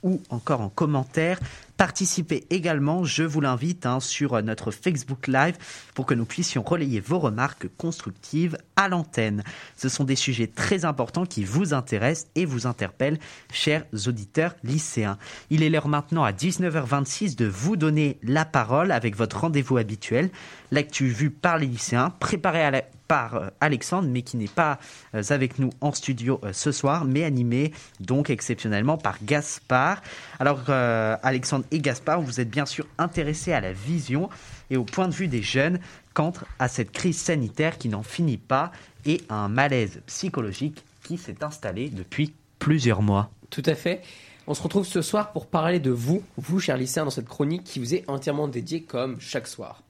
ou 0.04 0.22
encore 0.30 0.62
en 0.62 0.70
commentaire. 0.70 1.40
Participez 1.78 2.48
également, 2.50 3.04
je 3.04 3.22
vous 3.22 3.40
l'invite, 3.40 3.86
hein, 3.86 4.00
sur 4.00 4.42
notre 4.42 4.72
Facebook 4.72 5.28
Live 5.28 5.58
pour 5.94 6.08
que 6.08 6.16
nous 6.16 6.26
puissions 6.26 6.64
relayer 6.64 7.00
vos 7.00 7.20
remarques 7.20 7.68
constructives 7.78 8.58
à 8.76 8.90
l'antenne. 8.90 9.44
Ce 9.76 9.88
sont 9.88 10.04
des 10.04 10.16
sujets 10.16 10.48
très 10.48 10.86
importants 10.86 11.28
qui 11.28 11.44
vous 11.44 11.76
intéressent 11.76 12.32
et 12.34 12.46
vous 12.46 12.66
interpellent, 12.66 13.20
chers 13.54 13.86
auditeurs 14.08 14.56
lycéens. 14.64 15.20
Il 15.52 15.62
est 15.62 15.70
l'heure 15.70 15.88
maintenant 15.88 16.24
à 16.24 16.32
19h26 16.32 17.36
de 17.36 17.46
vous 17.46 17.76
donner 17.76 18.18
la 18.24 18.44
parole 18.44 18.92
avec 18.92 19.16
votre 19.16 19.42
rendez-vous 19.42 19.78
habituel, 19.78 20.32
l'actu 20.72 21.08
vue 21.08 21.30
par 21.30 21.60
les 21.60 21.68
lycéens, 21.68 22.10
préparé 22.10 22.64
à 22.64 22.72
la, 22.72 22.82
par 23.08 23.36
euh, 23.36 23.50
Alexandre, 23.62 24.08
mais 24.10 24.22
qui 24.22 24.38
n'est 24.38 24.48
pas 24.48 24.80
euh, 25.16 25.24
avec 25.30 25.60
nous 25.60 25.72
en 25.82 25.92
studio 25.92 26.40
euh, 26.44 26.54
ce 26.54 26.72
soir, 26.72 27.06
mais 27.06 27.24
animé 27.24 27.72
donc 28.00 28.30
exceptionnellement 28.30 28.98
par 28.98 29.18
Gaspard. 29.24 30.02
Alors 30.40 30.70
Alexandre 30.70 31.66
et 31.72 31.80
Gaspard, 31.80 32.22
vous 32.22 32.40
êtes 32.40 32.50
bien 32.50 32.66
sûr 32.66 32.86
intéressés 32.98 33.54
à 33.54 33.62
la 33.62 33.74
vision 33.74 34.30
et 34.70 34.78
au 34.78 34.84
point 34.84 35.08
de 35.08 35.14
vue 35.14 35.28
des 35.28 35.42
jeunes 35.42 35.80
quant 36.14 36.34
à 36.60 36.68
cette 36.68 36.92
crise 36.92 37.18
sanitaire 37.18 37.78
qui 37.78 37.90
n'en 37.90 38.04
finit 38.04 38.38
pas 38.38 38.72
et 39.06 39.22
à 39.30 39.36
un 39.36 39.50
malaise 39.50 40.02
psychologique 40.08 40.84
qui 41.04 41.18
s'est 41.18 41.44
installé 41.44 41.90
depuis 41.90 42.34
plusieurs 42.60 43.02
mois. 43.02 43.30
Tout 43.50 43.64
à 43.66 43.76
fait. 43.76 44.02
On 44.48 44.54
se 44.54 44.62
retrouve 44.62 44.86
ce 44.86 45.02
soir 45.02 45.32
pour 45.32 45.48
parler 45.48 45.80
de 45.80 45.92
vous, 45.92 46.24
vous 46.38 46.60
chers 46.60 46.78
lycéens, 46.78 47.06
dans 47.06 47.12
cette 47.12 47.28
chronique 47.28 47.64
qui 47.64 47.80
vous 47.80 47.94
est 47.94 48.06
entièrement 48.08 48.48
dédiée 48.48 48.82
comme 48.82 49.20
chaque 49.20 49.48
soir. 49.48 49.84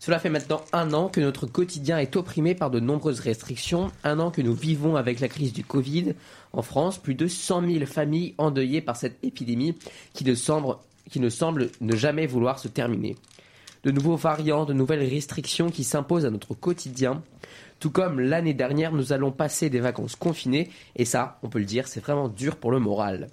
Cela 0.00 0.20
fait 0.20 0.30
maintenant 0.30 0.62
un 0.72 0.92
an 0.92 1.08
que 1.08 1.20
notre 1.20 1.46
quotidien 1.46 1.98
est 1.98 2.14
opprimé 2.14 2.54
par 2.54 2.70
de 2.70 2.78
nombreuses 2.78 3.20
restrictions, 3.20 3.90
un 4.04 4.20
an 4.20 4.30
que 4.30 4.42
nous 4.42 4.54
vivons 4.54 4.96
avec 4.96 5.18
la 5.18 5.28
crise 5.28 5.52
du 5.52 5.64
Covid. 5.64 6.14
En 6.52 6.62
France, 6.62 6.98
plus 6.98 7.14
de 7.14 7.26
100 7.26 7.68
000 7.68 7.86
familles 7.86 8.34
endeuillées 8.38 8.80
par 8.80 8.96
cette 8.96 9.18
épidémie 9.24 9.76
qui 10.12 10.24
ne 10.24 10.34
semble, 10.34 10.76
qui 11.10 11.18
ne, 11.18 11.28
semble 11.28 11.70
ne 11.80 11.96
jamais 11.96 12.26
vouloir 12.26 12.58
se 12.58 12.68
terminer. 12.68 13.16
De 13.82 13.90
nouveaux 13.90 14.16
variants, 14.16 14.64
de 14.64 14.72
nouvelles 14.72 15.08
restrictions 15.08 15.70
qui 15.70 15.84
s'imposent 15.84 16.26
à 16.26 16.30
notre 16.30 16.54
quotidien. 16.54 17.22
Tout 17.80 17.90
comme 17.90 18.20
l'année 18.20 18.54
dernière, 18.54 18.92
nous 18.92 19.12
allons 19.12 19.30
passer 19.30 19.70
des 19.70 19.80
vacances 19.80 20.16
confinées, 20.16 20.70
et 20.96 21.04
ça, 21.04 21.38
on 21.42 21.48
peut 21.48 21.60
le 21.60 21.64
dire, 21.64 21.86
c'est 21.86 22.00
vraiment 22.00 22.28
dur 22.28 22.56
pour 22.56 22.70
le 22.70 22.80
moral. 22.80 23.28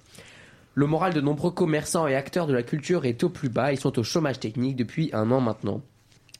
Le 0.75 0.87
moral 0.87 1.13
de 1.13 1.21
nombreux 1.21 1.51
commerçants 1.51 2.07
et 2.07 2.15
acteurs 2.15 2.47
de 2.47 2.53
la 2.53 2.63
culture 2.63 3.05
est 3.05 3.23
au 3.23 3.29
plus 3.29 3.49
bas, 3.49 3.71
ils 3.71 3.79
sont 3.79 3.97
au 3.97 4.03
chômage 4.03 4.39
technique 4.39 4.75
depuis 4.75 5.09
un 5.13 5.31
an 5.31 5.41
maintenant. 5.41 5.81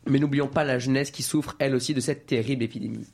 Mais 0.08 0.20
n'oublions 0.20 0.48
pas 0.48 0.64
la 0.64 0.80
jeunesse 0.80 1.12
qui 1.12 1.24
souffre 1.24 1.56
elle 1.60 1.76
aussi 1.76 1.94
de 1.94 2.00
cette 2.00 2.26
terrible 2.26 2.64
épidémie. 2.64 3.08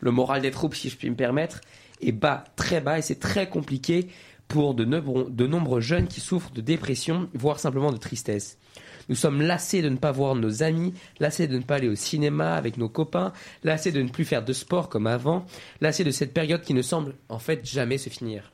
Le 0.00 0.10
moral 0.10 0.42
des 0.42 0.50
troupes, 0.50 0.74
si 0.74 0.88
je 0.88 0.96
puis 0.96 1.10
me 1.10 1.16
permettre, 1.16 1.60
est 2.00 2.12
bas, 2.12 2.44
très 2.56 2.80
bas, 2.80 2.98
et 2.98 3.02
c'est 3.02 3.20
très 3.20 3.48
compliqué 3.48 4.08
pour 4.48 4.74
de, 4.74 4.84
nombreux 4.84 5.80
jeunes 5.80 6.08
qui 6.08 6.20
souffrent 6.20 6.50
de 6.50 6.60
dépression, 6.60 7.28
voire 7.34 7.60
simplement 7.60 7.92
de 7.92 7.96
tristesse. 7.96 8.58
Nous 9.08 9.14
sommes 9.14 9.42
lassés 9.42 9.82
de 9.82 9.88
ne 9.88 9.96
pas 9.96 10.12
voir 10.12 10.34
nos 10.34 10.62
amis, 10.62 10.94
lassés 11.18 11.46
de 11.46 11.56
ne 11.56 11.62
pas 11.62 11.76
aller 11.76 11.88
au 11.88 11.94
cinéma 11.94 12.54
avec 12.54 12.76
nos 12.76 12.88
copains, 12.88 13.32
lassés 13.64 13.92
de 13.92 14.02
ne 14.02 14.08
plus 14.08 14.24
faire 14.24 14.44
de 14.44 14.52
sport 14.52 14.88
comme 14.88 15.06
avant, 15.06 15.46
lassés 15.80 16.04
de 16.04 16.10
cette 16.10 16.34
période 16.34 16.62
qui 16.62 16.74
ne 16.74 16.82
semble 16.82 17.14
en 17.28 17.38
fait 17.38 17.64
jamais 17.64 17.98
se 17.98 18.08
finir 18.08 18.52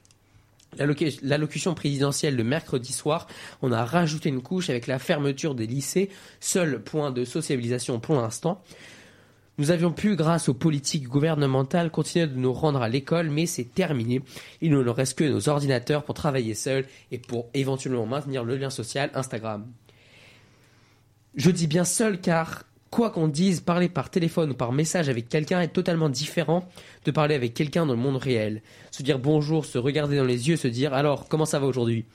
l'allocution 1.23 1.75
présidentielle 1.75 2.37
le 2.37 2.45
mercredi 2.45 2.93
soir, 2.93 3.27
on 3.63 3.73
a 3.73 3.85
rajouté 3.85 4.29
une 4.29 4.43
couche 4.43 4.71
avec 4.71 4.87
la 4.87 4.99
fermeture 4.99 5.55
des 5.55 5.67
lycées, 5.67 6.11
seul 6.41 6.83
point 6.83 7.11
de 7.11 7.25
sociabilisation 7.25 8.01
pour 8.01 8.17
l'instant. 8.17 8.63
Nous 9.59 9.71
avions 9.71 9.91
pu, 9.91 10.17
grâce 10.17 10.51
aux 10.51 10.55
politiques 10.55 11.09
gouvernementales, 11.09 11.91
continuer 11.91 12.27
de 12.27 12.37
nous 12.37 12.53
rendre 12.53 12.83
à 12.83 12.91
l'école, 12.91 13.31
mais 13.31 13.47
c'est 13.47 13.65
terminé. 13.65 14.21
Il 14.61 14.71
ne 14.71 14.83
nous 14.83 14.93
reste 14.93 15.19
que 15.19 15.25
nos 15.25 15.49
ordinateurs 15.49 16.05
pour 16.05 16.15
travailler 16.15 16.55
seuls 16.55 16.85
et 17.11 17.17
pour 17.17 17.49
éventuellement 17.55 18.05
maintenir 18.05 18.45
le 18.45 18.57
lien 18.57 18.69
social 18.69 19.11
Instagram. 19.15 19.67
Je 21.37 21.51
dis 21.51 21.67
bien 21.67 21.85
seul 21.85 22.21
car 22.21 22.65
quoi 22.97 23.11
qu'on 23.11 23.29
dise, 23.29 23.61
parler 23.61 23.91
par 23.91 24.09
téléphone 24.09 24.53
ou 24.53 24.55
par 24.55 24.73
message 24.73 25.11
avec 25.11 25.29
quelqu'un 25.29 25.61
est 25.61 25.69
totalement 25.69 26.09
différent 26.09 26.67
de 27.05 27.11
parler 27.11 27.35
avec 27.35 27.53
quelqu'un 27.53 27.85
dans 27.85 27.93
le 27.93 27.99
monde 27.99 28.17
réel. 28.17 28.63
Se 28.91 29.03
dire 29.03 29.19
bonjour, 29.19 29.67
se 29.67 29.77
regarder 29.77 30.17
dans 30.17 30.25
les 30.25 30.49
yeux, 30.49 30.57
se 30.57 30.67
dire 30.67 30.95
alors 30.95 31.29
comment 31.29 31.45
ça 31.45 31.59
va 31.59 31.67
aujourd'hui? 31.67 32.07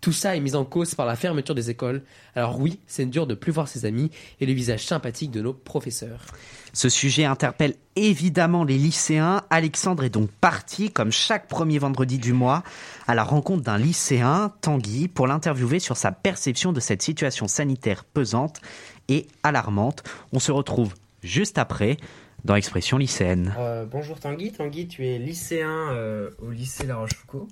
Tout 0.00 0.12
ça 0.12 0.34
est 0.34 0.40
mis 0.40 0.54
en 0.54 0.64
cause 0.64 0.94
par 0.94 1.04
la 1.04 1.14
fermeture 1.14 1.54
des 1.54 1.68
écoles. 1.68 2.02
Alors 2.34 2.58
oui, 2.58 2.78
c'est 2.86 3.04
dur 3.04 3.26
de 3.26 3.34
plus 3.34 3.52
voir 3.52 3.68
ses 3.68 3.84
amis 3.84 4.10
et 4.40 4.46
le 4.46 4.54
visage 4.54 4.86
sympathique 4.86 5.30
de 5.30 5.42
nos 5.42 5.52
professeurs. 5.52 6.24
Ce 6.72 6.88
sujet 6.88 7.26
interpelle 7.26 7.74
évidemment 7.94 8.64
les 8.64 8.78
lycéens. 8.78 9.42
Alexandre 9.50 10.04
est 10.04 10.10
donc 10.10 10.30
parti, 10.30 10.90
comme 10.90 11.12
chaque 11.12 11.48
premier 11.48 11.78
vendredi 11.78 12.16
du 12.16 12.32
mois, 12.32 12.62
à 13.06 13.14
la 13.14 13.24
rencontre 13.24 13.62
d'un 13.62 13.76
lycéen, 13.76 14.54
Tanguy, 14.62 15.08
pour 15.08 15.26
l'interviewer 15.26 15.80
sur 15.80 15.98
sa 15.98 16.12
perception 16.12 16.72
de 16.72 16.80
cette 16.80 17.02
situation 17.02 17.46
sanitaire 17.46 18.04
pesante 18.04 18.62
et 19.10 19.26
alarmante. 19.42 20.02
On 20.32 20.38
se 20.38 20.52
retrouve 20.52 20.94
juste 21.22 21.58
après 21.58 21.98
dans 22.44 22.54
Expression 22.54 22.96
lycéenne. 22.96 23.54
Euh, 23.58 23.84
bonjour 23.84 24.18
Tanguy. 24.18 24.52
Tanguy, 24.52 24.88
tu 24.88 25.06
es 25.06 25.18
lycéen 25.18 25.90
euh, 25.90 26.30
au 26.38 26.50
lycée 26.50 26.86
La 26.86 26.96
Rochefoucauld. 26.96 27.48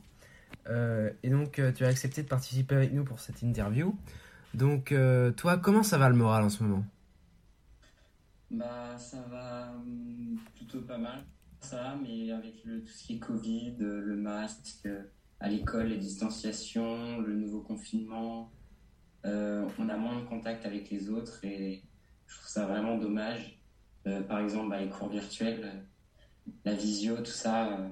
Euh, 0.70 1.10
et 1.22 1.28
donc, 1.28 1.60
tu 1.76 1.84
as 1.84 1.88
accepté 1.88 2.22
de 2.22 2.28
participer 2.28 2.76
avec 2.76 2.92
nous 2.92 3.04
pour 3.04 3.20
cette 3.20 3.42
interview. 3.42 3.94
Donc, 4.54 4.94
toi, 5.36 5.58
comment 5.58 5.82
ça 5.82 5.98
va 5.98 6.08
le 6.08 6.16
moral 6.16 6.44
en 6.44 6.48
ce 6.48 6.62
moment? 6.62 6.84
Bah, 8.50 8.96
ça 8.96 9.18
va 9.30 9.72
hum, 9.72 10.38
plutôt 10.54 10.80
pas 10.80 10.96
mal, 10.96 11.22
ça, 11.60 11.98
mais 12.02 12.32
avec 12.32 12.64
le, 12.64 12.80
tout 12.80 12.92
ce 12.92 13.04
qui 13.04 13.16
est 13.16 13.18
Covid, 13.18 13.74
le 13.78 14.16
masque 14.16 14.88
à 15.40 15.48
l'école, 15.48 15.88
les 15.88 15.98
distanciations, 15.98 17.20
le 17.20 17.34
nouveau 17.34 17.60
confinement, 17.60 18.50
euh, 18.52 18.57
on 19.24 19.88
a 19.88 19.96
moins 19.96 20.20
de 20.20 20.24
contact 20.26 20.64
avec 20.66 20.90
les 20.90 21.10
autres 21.10 21.44
et 21.44 21.82
je 22.26 22.34
trouve 22.36 22.48
ça 22.48 22.66
vraiment 22.66 22.96
dommage. 22.96 23.58
Euh, 24.06 24.22
par 24.22 24.38
exemple, 24.40 24.70
bah, 24.70 24.78
les 24.78 24.88
cours 24.88 25.08
virtuels, 25.08 25.84
la 26.64 26.74
visio, 26.74 27.16
tout 27.16 27.26
ça, 27.26 27.66
euh, 27.66 27.88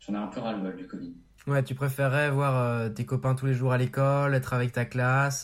j'en 0.00 0.14
ai 0.14 0.18
un 0.18 0.26
peu 0.26 0.40
ras-le-bol 0.40 0.76
du 0.76 0.86
Covid. 0.86 1.14
Ouais, 1.46 1.62
tu 1.62 1.74
préférerais 1.74 2.30
voir 2.30 2.92
tes 2.94 3.04
copains 3.04 3.34
tous 3.34 3.46
les 3.46 3.54
jours 3.54 3.72
à 3.72 3.78
l'école, 3.78 4.34
être 4.34 4.54
avec 4.54 4.72
ta 4.72 4.86
classe, 4.86 5.42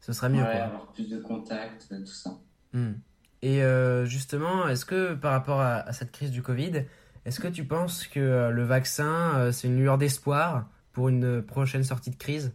ce 0.00 0.12
serait 0.12 0.30
mieux. 0.30 0.42
Ouais, 0.42 0.60
avoir 0.60 0.86
plus 0.92 1.10
de 1.10 1.18
contact, 1.18 1.88
tout 1.88 2.06
ça. 2.06 2.38
Hmm. 2.72 2.92
Et 3.42 3.60
justement, 4.06 4.66
est-ce 4.66 4.86
que 4.86 5.12
par 5.12 5.32
rapport 5.32 5.60
à, 5.60 5.92
cette 5.92 6.10
crise 6.10 6.30
du 6.30 6.40
Covid, 6.40 6.84
est-ce 7.26 7.38
que 7.38 7.48
tu 7.48 7.66
penses 7.66 8.06
que 8.06 8.48
le 8.50 8.64
vaccin, 8.64 9.52
c'est 9.52 9.68
une 9.68 9.78
lueur 9.78 9.98
d'espoir 9.98 10.70
pour 10.92 11.10
une 11.10 11.42
prochaine 11.42 11.84
sortie 11.84 12.10
de 12.10 12.16
crise? 12.16 12.54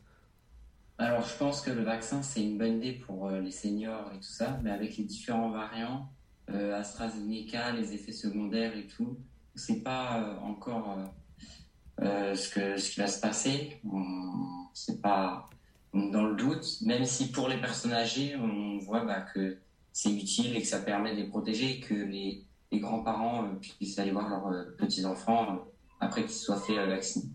Alors, 1.01 1.25
je 1.27 1.35
pense 1.35 1.61
que 1.61 1.71
le 1.71 1.81
vaccin, 1.83 2.21
c'est 2.21 2.43
une 2.43 2.59
bonne 2.59 2.77
idée 2.77 2.93
pour 2.93 3.27
euh, 3.27 3.39
les 3.39 3.49
seniors 3.49 4.11
et 4.13 4.17
tout 4.17 4.23
ça, 4.23 4.59
mais 4.61 4.69
avec 4.69 4.97
les 4.97 5.03
différents 5.03 5.49
variants, 5.49 6.07
euh, 6.51 6.79
AstraZeneca, 6.79 7.71
les 7.71 7.93
effets 7.93 8.11
secondaires 8.11 8.77
et 8.77 8.85
tout, 8.85 9.17
c'est 9.55 9.81
pas 9.81 10.21
euh, 10.21 10.37
encore 10.41 10.97
ce, 11.99 12.49
que, 12.53 12.77
ce 12.77 12.91
qui 12.91 12.99
va 12.99 13.07
se 13.07 13.19
passer. 13.19 13.81
C'est 14.73 15.01
pas 15.01 15.49
dans 15.93 16.25
le 16.25 16.35
doute, 16.35 16.81
même 16.81 17.05
si 17.05 17.31
pour 17.31 17.49
les 17.49 17.57
personnes 17.57 17.93
âgées, 17.93 18.35
on 18.35 18.77
voit 18.77 19.03
bah, 19.03 19.21
que 19.21 19.57
c'est 19.91 20.13
utile 20.13 20.55
et 20.55 20.61
que 20.61 20.67
ça 20.67 20.79
permet 20.79 21.13
de 21.13 21.21
les 21.21 21.27
protéger 21.27 21.77
et 21.77 21.79
que 21.79 21.95
les, 21.95 22.43
les 22.71 22.79
grands-parents 22.79 23.49
puissent 23.59 23.97
aller 23.97 24.11
voir 24.11 24.29
leurs 24.29 24.75
petits-enfants 24.77 25.65
après 25.99 26.21
qu'ils 26.21 26.31
soient 26.31 26.61
fait 26.61 26.75
vacciner. 26.85 27.25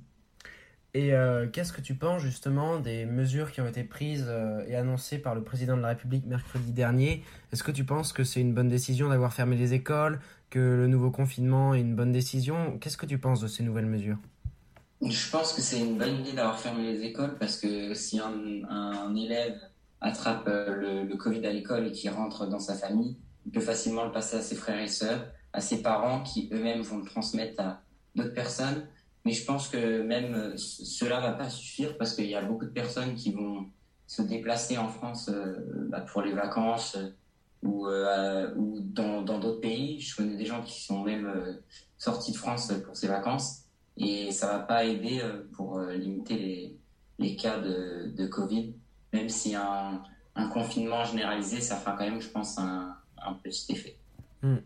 Et 0.97 1.12
euh, 1.12 1.47
qu'est-ce 1.47 1.74
que 1.74 1.82
tu 1.82 1.94
penses 1.94 2.22
justement 2.22 2.80
des 2.80 3.05
mesures 3.05 3.53
qui 3.53 3.61
ont 3.61 3.68
été 3.68 3.84
prises 3.84 4.24
euh, 4.28 4.64
et 4.66 4.76
annoncées 4.76 5.18
par 5.18 5.34
le 5.34 5.42
président 5.42 5.76
de 5.76 5.82
la 5.82 5.88
République 5.88 6.24
mercredi 6.24 6.72
dernier? 6.72 7.22
Est-ce 7.53 7.62
que 7.62 7.70
tu 7.70 7.84
penses 7.84 8.14
que 8.14 8.24
c'est 8.24 8.40
une 8.40 8.55
bonne 8.55 8.70
décision 8.70 9.11
d'avoir 9.11 9.34
fermé 9.34 9.57
les 9.57 9.74
écoles, 9.74 10.20
que 10.49 10.59
le 10.59 10.86
nouveau 10.86 11.11
confinement 11.11 11.74
est 11.74 11.82
une 11.82 11.94
bonne 11.94 12.12
décision? 12.12 12.78
Qu'est-ce 12.78 12.97
que 12.97 13.05
tu 13.05 13.18
penses 13.18 13.42
de 13.42 13.47
ces 13.47 13.62
nouvelles 13.62 13.84
mesures? 13.84 14.16
Je 15.03 15.30
pense 15.30 15.53
que 15.53 15.61
c'est 15.61 15.80
une 15.80 15.99
bonne 15.99 16.20
idée 16.20 16.32
d'avoir 16.32 16.59
fermé 16.59 16.90
les 16.90 17.03
écoles 17.03 17.36
parce 17.38 17.59
que 17.59 17.92
si 17.92 18.18
un, 18.18 19.14
élève 19.14 19.61
attrape 20.01 20.49
euh, 20.49 21.05
le, 21.05 21.16
Covid 21.18 21.44
à 21.47 21.53
l'école 21.53 21.88
et 21.88 21.92
qui 21.92 22.09
rentre 22.09 22.47
dans 22.47 22.59
sa 22.59 22.72
famille, 22.74 23.18
il 23.44 23.53
peut 23.53 23.61
facilement 23.61 24.07
le 24.07 24.12
passer 24.12 24.38
à 24.38 24.40
ses 24.40 24.57
frères 24.57 24.80
et 24.80 24.88
sœurs, 24.88 25.26
à 25.53 25.61
ses 25.61 25.82
parents 25.82 26.22
qui 26.22 26.49
eux-mêmes 26.55 26.80
vont 26.80 26.97
le 26.97 27.05
transmettre 27.05 27.61
à 27.61 27.82
d'autres 28.14 28.32
personnes. 28.32 28.86
Mais 29.27 29.33
je 29.33 29.45
pense 29.45 29.66
que 29.66 30.03
même 30.03 30.35
euh, 30.37 30.57
cela 30.57 31.18
va 31.18 31.33
pas 31.33 31.51
suffire 31.51 31.99
parce 31.99 32.14
qu'il 32.14 32.27
y 32.27 32.37
a 32.37 32.43
beaucoup 32.43 32.64
de 32.64 32.70
personnes 32.70 33.16
qui 33.16 33.33
vont 33.33 33.66
se 34.07 34.22
déplacer 34.22 34.79
en 34.79 34.87
France 34.87 35.29
euh, 35.35 35.89
bah, 35.91 36.03
pour 36.03 36.22
les 36.22 36.33
vacances 36.33 36.97
euh, 37.64 38.55
ou, 38.55 38.79
dans 38.81 39.24
d'autres 39.24 39.61
pays. 39.61 39.99
Je 39.99 40.14
connais 40.14 40.37
des 40.37 40.47
gens 40.47 40.62
qui 40.62 40.81
sont 40.81 41.03
même 41.03 41.59
sortis 41.99 42.31
de 42.31 42.37
France 42.37 42.72
pour 42.85 42.97
ces 42.97 43.09
vacances 43.09 43.65
et 43.97 44.31
ça 44.31 44.47
va 44.47 44.59
pas 44.61 44.85
aider 44.85 45.20
pour 45.55 45.81
limiter 45.81 46.36
les, 46.36 46.77
les 47.19 47.35
cas 47.35 47.59
de, 47.59 48.27
Covid, 48.28 48.77
même 49.12 49.28
si 49.28 49.57
un, 49.57 50.03
un 50.36 50.48
confinement 50.51 51.03
généralisé, 51.03 51.61
ça 51.61 51.74
fera 51.74 51.97
quand 51.97 52.05
même, 52.05 52.20
je 52.20 52.28
pense, 52.28 52.59
un, 52.59 52.94
un 53.20 53.35
petit 53.35 53.73
effet. 53.73 53.97
Hmm. 54.43 54.59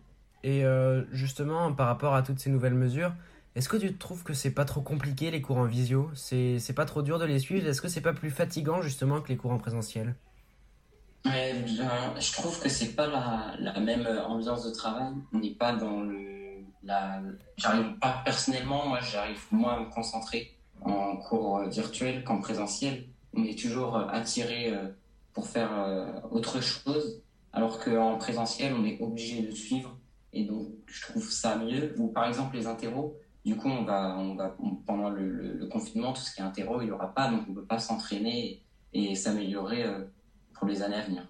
Et 0.44 0.64
justement, 1.12 1.72
par 1.72 1.86
rapport 1.86 2.14
à 2.14 2.22
toutes 2.22 2.40
ces 2.40 2.50
nouvelles 2.50 2.74
mesures, 2.74 3.14
est-ce 3.54 3.68
que 3.68 3.76
tu 3.76 3.96
trouves 3.96 4.22
que 4.22 4.32
c'est 4.32 4.52
pas 4.52 4.64
trop 4.64 4.80
compliqué 4.80 5.30
les 5.30 5.42
cours 5.42 5.58
en 5.58 5.64
visio? 5.64 6.10
C'est 6.14 6.74
pas 6.74 6.84
trop 6.84 7.02
dur 7.02 7.18
de 7.18 7.24
les 7.24 7.38
suivre? 7.38 7.66
Est-ce 7.66 7.82
que 7.82 7.88
c'est 7.88 8.00
pas 8.00 8.12
plus 8.12 8.30
fatigant 8.30 8.82
justement 8.82 9.20
que 9.20 9.28
les 9.28 9.36
cours 9.36 9.52
en 9.52 9.58
présentiel? 9.58 10.14
Bien, 11.24 12.14
je 12.18 12.32
trouve 12.32 12.58
que 12.60 12.68
c'est 12.68 12.94
pas 12.94 13.06
la, 13.06 13.54
la 13.58 13.78
même 13.80 14.06
ambiance 14.26 14.64
de 14.64 14.70
travail. 14.70 15.12
On 15.32 15.38
n'est 15.38 15.50
pas 15.50 15.74
dans 15.74 16.00
le. 16.00 16.62
La... 16.82 17.20
J'arrive 17.58 17.98
pas 17.98 18.22
personnellement, 18.24 18.88
moi 18.88 19.00
j'arrive 19.00 19.44
moins 19.50 19.74
à 19.74 19.80
me 19.80 19.90
concentrer 19.90 20.56
en 20.80 21.16
cours 21.16 21.60
virtuel 21.68 22.24
qu'en 22.24 22.38
présentiel. 22.38 23.04
On 23.34 23.44
est 23.44 23.58
toujours 23.58 23.96
attiré 23.96 24.72
euh, 24.72 24.88
pour 25.34 25.46
faire 25.46 25.70
euh, 25.78 26.06
autre 26.30 26.62
chose, 26.62 27.22
alors 27.52 27.78
qu'en 27.78 28.16
présentiel, 28.16 28.72
on 28.72 28.84
est 28.84 28.98
obligé 29.00 29.42
de 29.42 29.50
suivre. 29.50 29.94
Et 30.32 30.44
donc, 30.44 30.68
je 30.86 31.02
trouve 31.02 31.30
ça 31.30 31.56
mieux. 31.56 31.94
Ou 31.98 32.08
par 32.08 32.26
exemple, 32.26 32.56
les 32.56 32.66
interros, 32.66 33.19
du 33.44 33.56
coup, 33.56 33.68
on 33.68 33.84
va, 33.84 34.16
on 34.18 34.34
va, 34.34 34.56
pendant 34.86 35.08
le, 35.08 35.66
confinement, 35.70 36.12
tout 36.12 36.20
ce 36.20 36.34
qui 36.34 36.40
est 36.40 36.44
interro, 36.44 36.80
il 36.80 36.86
n'y 36.86 36.90
aura 36.90 37.14
pas, 37.14 37.30
donc 37.30 37.42
on 37.46 37.50
ne 37.50 37.56
peut 37.56 37.64
pas 37.64 37.78
s'entraîner 37.78 38.62
et, 38.92 39.14
s'améliorer 39.14 39.84
euh, 39.84 40.04
pour 40.54 40.66
les 40.66 40.82
années 40.82 40.96
à 40.96 41.04
venir. 41.04 41.28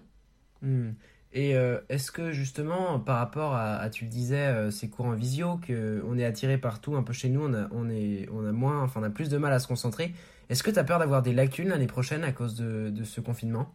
Hmm. 0.61 0.91
Et 1.33 1.55
euh, 1.55 1.79
est-ce 1.87 2.11
que 2.11 2.33
justement, 2.33 2.99
par 2.99 3.17
rapport 3.19 3.55
à, 3.55 3.89
tu 3.89 4.03
le 4.03 4.09
disais, 4.09 4.47
euh, 4.47 4.71
ces 4.71 4.89
cours 4.89 5.05
en 5.05 5.13
visio, 5.13 5.57
que 5.57 6.03
on 6.05 6.17
est 6.17 6.25
attiré 6.25 6.57
partout, 6.57 6.95
un 6.97 7.03
peu 7.03 7.13
chez 7.13 7.29
nous, 7.29 7.45
on 7.45 7.53
a, 7.53 7.69
on 7.71 7.89
est, 7.89 8.27
on 8.33 8.45
a 8.45 8.51
moins, 8.51 8.83
enfin, 8.83 8.99
on 8.99 9.03
a 9.03 9.09
plus 9.09 9.29
de 9.29 9.37
mal 9.37 9.53
à 9.53 9.59
se 9.59 9.67
concentrer. 9.67 10.13
Est-ce 10.49 10.63
que 10.63 10.71
tu 10.71 10.79
as 10.79 10.83
peur 10.83 10.99
d'avoir 10.99 11.21
des 11.21 11.31
lacunes 11.31 11.69
l'année 11.69 11.87
prochaine 11.87 12.25
à 12.25 12.33
cause 12.33 12.55
de 12.57 13.03
ce 13.05 13.21
confinement? 13.21 13.71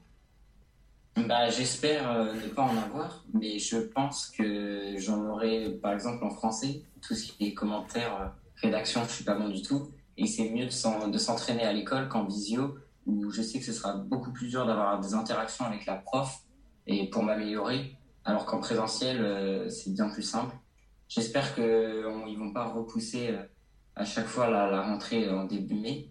Bah, 1.16 1.48
J'espère 1.48 2.10
euh, 2.10 2.34
ne 2.34 2.48
pas 2.48 2.62
en 2.62 2.76
avoir, 2.76 3.24
mais 3.32 3.58
je 3.58 3.78
pense 3.78 4.28
que 4.28 4.94
j'en 4.98 5.24
aurai, 5.24 5.70
par 5.82 5.92
exemple, 5.92 6.24
en 6.24 6.30
français, 6.30 6.82
tout 7.00 7.14
ce 7.14 7.32
qui 7.32 7.46
est 7.46 7.54
commentaires, 7.54 8.20
euh, 8.20 8.26
rédaction, 8.56 9.02
je 9.04 9.12
suis 9.12 9.24
pas 9.24 9.34
bon 9.34 9.48
du 9.48 9.62
tout. 9.62 9.90
Et 10.18 10.26
c'est 10.26 10.50
mieux 10.50 10.66
de 10.66 11.18
s'entraîner 11.18 11.62
à 11.62 11.72
l'école 11.72 12.08
qu'en 12.08 12.24
visio, 12.24 12.76
où 13.06 13.30
je 13.30 13.42
sais 13.42 13.58
que 13.58 13.64
ce 13.64 13.72
sera 13.72 13.94
beaucoup 13.94 14.32
plus 14.32 14.48
dur 14.48 14.66
d'avoir 14.66 15.00
des 15.00 15.14
interactions 15.14 15.64
avec 15.64 15.86
la 15.86 15.96
prof 15.96 16.42
et 16.86 17.08
pour 17.10 17.22
m'améliorer, 17.22 17.96
alors 18.24 18.46
qu'en 18.46 18.58
présentiel, 18.58 19.20
euh, 19.20 19.68
c'est 19.70 19.92
bien 19.92 20.08
plus 20.08 20.22
simple. 20.22 20.54
J'espère 21.08 21.54
qu'ils 21.54 21.64
ne 21.64 22.38
vont 22.38 22.52
pas 22.52 22.64
repousser 22.64 23.34
à 23.94 24.04
chaque 24.04 24.26
fois 24.26 24.50
la, 24.50 24.82
rentrée 24.82 25.30
en 25.30 25.44
début 25.44 25.74
mai, 25.74 26.10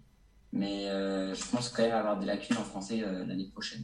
mais 0.53 0.85
je 0.85 1.51
pense 1.51 1.67
quand 1.67 1.83
même 1.83 1.91
avoir 1.91 2.17
des 2.17 2.25
lacunes 2.25 2.55
en 2.55 2.63
français 2.63 3.03
l'année 3.27 3.49
prochaine. 3.51 3.83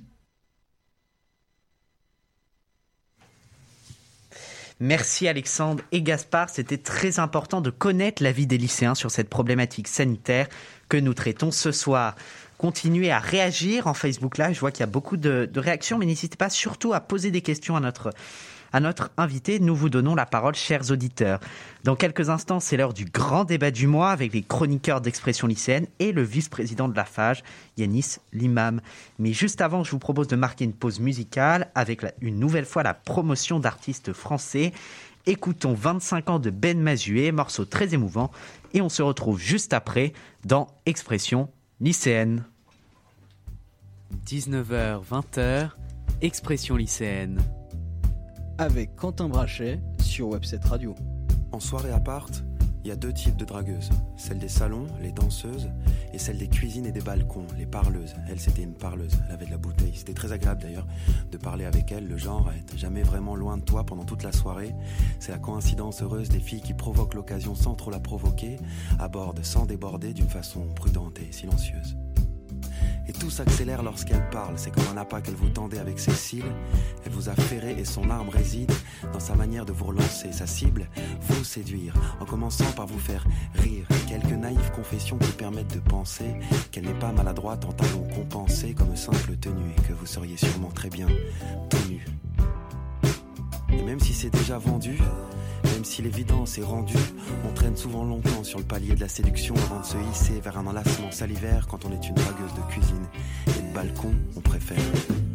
Merci 4.84 5.28
Alexandre 5.28 5.84
et 5.92 6.02
Gaspard. 6.02 6.50
C'était 6.50 6.80
très 6.80 7.20
important 7.20 7.62
de 7.62 7.70
connaître 7.70 8.24
l'avis 8.24 8.48
des 8.48 8.58
lycéens 8.58 8.96
sur 8.96 9.12
cette 9.12 9.30
problématique 9.30 9.88
sanitaire 9.88 10.48
que 10.90 10.98
nous 10.98 11.14
traitons 11.14 11.52
ce 11.52 11.72
soir. 11.72 12.16
Continuez 12.58 13.12
à 13.12 13.20
réagir 13.20 13.86
en 13.86 13.94
Facebook 13.94 14.40
Live. 14.40 14.56
Je 14.56 14.60
vois 14.60 14.72
qu'il 14.72 14.80
y 14.80 14.84
a 14.84 14.88
beaucoup 14.88 15.18
de, 15.18 15.48
de 15.52 15.60
réactions, 15.60 16.00
mais 16.00 16.08
n'hésitez 16.08 16.36
pas 16.36 16.50
surtout 16.50 16.94
à 16.94 17.00
poser 17.00 17.30
des 17.30 17.42
questions 17.42 17.76
à 17.76 17.80
notre, 17.80 18.10
à 18.72 18.80
notre 18.80 19.12
invité. 19.18 19.60
Nous 19.60 19.76
vous 19.76 19.90
donnons 19.90 20.16
la 20.16 20.26
parole, 20.26 20.56
chers 20.56 20.92
auditeurs. 20.92 21.40
Dans 21.84 21.96
quelques 21.96 22.30
instants, 22.30 22.60
c'est 22.60 22.78
l'heure 22.78 22.94
du 22.94 23.06
grand 23.06 23.44
débat 23.44 23.72
du 23.72 23.88
mois 23.88 24.12
avec 24.12 24.34
les 24.34 24.44
chroniqueurs 24.44 25.02
d'expression 25.02 25.48
lycéenne 25.48 25.88
et 26.00 26.12
le 26.12 26.24
vice-président 26.24 26.88
de 26.88 26.96
la 26.96 27.06
FAGE, 27.06 27.44
Yanis 27.78 28.18
Limam. 28.34 28.82
Mais 29.20 29.34
juste 29.34 29.62
avant, 29.62 29.84
je 29.84 29.92
vous 29.92 30.00
propose 30.00 30.28
de 30.28 30.36
marquer 30.36 30.66
une 30.66 30.74
pause 30.74 31.00
musicale 31.00 31.70
avec 31.76 32.02
une 32.22 32.40
nouvelle 32.40 32.66
fois 32.66 32.84
la 32.84 32.94
promotion 32.94 33.60
d'artistes 33.60 34.14
français. 34.14 34.72
Écoutons 35.26 35.74
25 35.74 36.30
ans 36.30 36.40
de 36.40 36.50
Ben 36.50 36.80
Mazué, 36.80 37.32
morceau 37.32 37.66
très 37.66 37.94
émouvant, 37.94 38.32
et 38.74 38.82
on 38.82 38.90
se 38.90 39.04
retrouve 39.04 39.40
juste 39.40 39.74
après 39.74 40.14
dans 40.46 40.68
Expression 40.86 41.50
lycéenne. 41.80 42.46
19h, 44.26 45.02
20h, 45.04 45.70
expression 46.22 46.76
lycéenne. 46.76 47.42
Avec 48.62 48.96
Quentin 48.96 49.28
Brachet 49.28 49.80
sur 50.04 50.30
Webset 50.30 50.60
Radio. 50.66 50.94
En 51.52 51.60
soirée 51.60 51.90
appart, 51.90 52.44
il 52.84 52.90
y 52.90 52.92
a 52.92 52.96
deux 52.96 53.12
types 53.12 53.36
de 53.36 53.44
dragueuses. 53.44 53.90
Celle 54.18 54.38
des 54.38 54.50
salons, 54.50 54.86
les 55.02 55.12
danseuses, 55.12 55.72
et 56.14 56.20
celle 56.20 56.38
des 56.38 56.48
cuisines 56.48 56.86
et 56.86 56.92
des 56.92 57.02
balcons, 57.02 57.48
les 57.58 57.66
parleuses. 57.66 58.14
Elle, 58.30 58.40
c'était 58.40 58.62
une 58.62 58.76
parleuse. 58.76 59.14
Elle 59.26 59.34
avait 59.34 59.48
de 59.48 59.50
la 59.50 59.58
bouteille. 59.58 59.96
C'était 59.96 60.14
très 60.14 60.32
agréable 60.32 60.62
d'ailleurs 60.62 60.86
de 61.32 61.38
parler 61.40 61.66
avec 61.66 61.92
elle. 61.92 62.08
Le 62.08 62.18
genre 62.18 62.50
à 62.50 62.56
être 62.56 62.78
jamais 62.78 63.02
vraiment 63.02 63.36
loin 63.36 63.58
de 63.58 63.64
toi 63.64 63.84
pendant 63.84 64.06
toute 64.06 64.22
la 64.22 64.32
soirée. 64.32 64.76
C'est 65.20 65.32
la 65.32 65.40
coïncidence 65.40 66.04
heureuse 66.04 66.30
des 66.30 66.40
filles 66.40 66.62
qui 66.62 66.76
provoquent 66.76 67.16
l'occasion 67.16 67.56
sans 67.56 67.74
trop 67.74 67.90
la 67.90 68.00
provoquer, 68.00 68.58
abordent 69.00 69.44
sans 69.44 69.66
déborder 69.66 70.14
d'une 70.14 70.30
façon 70.30 70.68
prudente 70.76 71.20
et 71.20 71.32
silencieuse. 71.32 71.98
Et 73.08 73.14
tout 73.14 73.30
s'accélère 73.30 73.84
lorsqu'elle 73.84 74.30
parle. 74.30 74.54
C'est 74.58 74.72
comme 74.72 74.86
un 74.94 74.98
appât 74.98 75.22
qu'elle 75.22 75.36
vous 75.36 75.50
tendait 75.50 75.80
avec 75.80 76.00
ses 76.00 76.12
cils. 76.12 76.46
Elle 77.06 77.12
vous 77.12 77.30
a 77.30 77.36
ferré 77.36 77.76
et 77.78 77.86
son 77.86 78.10
arme 78.10 78.30
réside 78.30 78.72
dans 79.14 79.20
sa 79.20 79.36
manière 79.36 79.66
de 79.66 79.72
vous 79.72 79.86
relancer. 79.86 80.32
Sa 80.32 80.48
cible, 80.48 80.88
vous 81.22 81.44
séduire, 81.44 81.94
en 82.20 82.26
commençant 82.26 82.72
par 82.72 82.88
vous 82.88 83.00
faire 83.00 83.26
rire. 83.56 83.88
Quelques 84.08 84.38
naïves 84.38 84.72
confessions 84.76 85.18
qui 85.18 85.32
permettent 85.32 85.74
de 85.74 85.80
penser 85.80 86.36
qu'elle 86.72 86.86
n'est 86.86 87.00
pas 87.00 87.12
maladroite 87.12 87.66
en 87.66 87.72
talons 87.72 88.08
compensés 88.16 88.74
comme 88.74 88.96
simple 88.96 89.36
tenue 89.38 89.72
et 89.78 89.82
que 89.82 89.94
vous 89.94 90.06
seriez 90.06 90.38
sûrement 90.38 90.72
très 90.72 90.90
bien 90.90 91.08
tenu. 91.70 92.06
Et 93.74 93.82
même 93.84 94.00
si 94.00 94.14
c'est 94.14 94.30
déjà 94.30 94.58
vendu, 94.58 94.98
même 95.66 95.84
si 95.84 96.02
l'évidence 96.02 96.58
est 96.58 96.64
rendue, 96.64 96.94
on 97.48 97.54
traîne 97.54 97.78
souvent 97.78 98.04
longtemps 98.04 98.44
sur 98.44 98.60
le 98.60 98.66
palier 98.66 98.96
de 98.96 99.02
la 99.02 99.08
séduction 99.08 99.56
avant 99.56 99.80
de 99.80 99.86
se 99.86 99.98
hisser 100.12 100.40
vers 100.40 100.58
un 100.58 100.68
enlacement 100.68 101.12
salivaire 101.12 101.68
quand 101.68 101.86
on 101.86 101.92
est 101.92 102.08
une 102.08 102.16
dragueuse 102.16 102.54
de 102.56 102.72
cuisine. 102.72 103.08
Et 103.48 103.62
de 103.62 103.74
balcon, 103.74 104.14
on 104.36 104.42
préfère. 104.42 105.31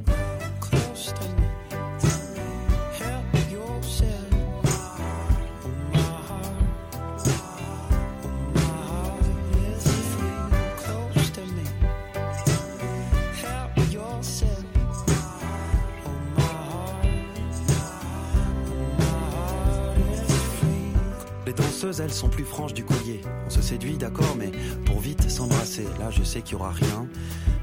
Elles 21.85 22.13
sont 22.13 22.29
plus 22.29 22.45
franches 22.45 22.73
du 22.73 22.85
collier. 22.85 23.21
On 23.47 23.51
se 23.51 23.61
séduit, 23.61 23.99
d'accord, 23.99 24.35
mais 24.39 24.51
pour 24.87 24.99
vite 24.99 25.29
s'embrasser. 25.29 25.85
Là, 25.99 26.11
je 26.11 26.23
sais 26.23 26.41
qu'il 26.41 26.53
y 26.53 26.55
aura 26.55 26.71
rien. 26.71 27.07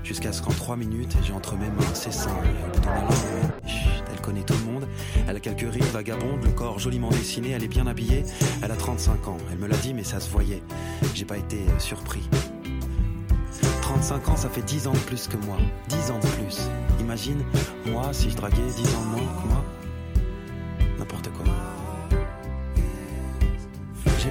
Jusqu'à 0.03 0.31
ce 0.31 0.41
qu'en 0.41 0.51
trois 0.51 0.75
minutes, 0.75 1.15
j'ai 1.23 1.33
entre 1.33 1.55
mes 1.55 1.67
mains 1.67 1.93
ses 1.93 2.11
seins. 2.11 2.29
De 2.81 2.85
langue, 2.85 3.51
elle 4.11 4.21
connaît 4.21 4.43
tout 4.43 4.53
le 4.53 4.71
monde. 4.71 4.87
Elle 5.27 5.37
a 5.37 5.39
quelques 5.39 5.71
rides 5.71 5.83
vagabondes, 5.85 6.43
le 6.43 6.51
corps 6.51 6.77
joliment 6.77 7.09
dessiné, 7.09 7.51
elle 7.51 7.63
est 7.63 7.67
bien 7.67 7.87
habillée. 7.87 8.23
Elle 8.61 8.71
a 8.71 8.75
35 8.75 9.27
ans, 9.29 9.37
elle 9.51 9.57
me 9.57 9.67
l'a 9.67 9.77
dit, 9.77 9.93
mais 9.93 10.03
ça 10.03 10.19
se 10.19 10.29
voyait. 10.29 10.61
J'ai 11.15 11.25
pas 11.25 11.37
été 11.37 11.61
surpris. 11.79 12.29
35 13.81 14.29
ans, 14.29 14.37
ça 14.37 14.49
fait 14.49 14.61
10 14.61 14.87
ans 14.87 14.93
de 14.93 14.97
plus 14.99 15.27
que 15.27 15.37
moi. 15.37 15.57
10 15.89 16.11
ans 16.11 16.19
de 16.19 16.27
plus. 16.27 16.59
Imagine, 16.99 17.43
moi, 17.87 18.09
si 18.11 18.29
je 18.29 18.35
draguais 18.35 18.57
10 18.57 18.95
ans 18.95 19.01
de 19.01 19.07
moins 19.07 19.41
que 19.41 19.47
moi. 19.47 19.63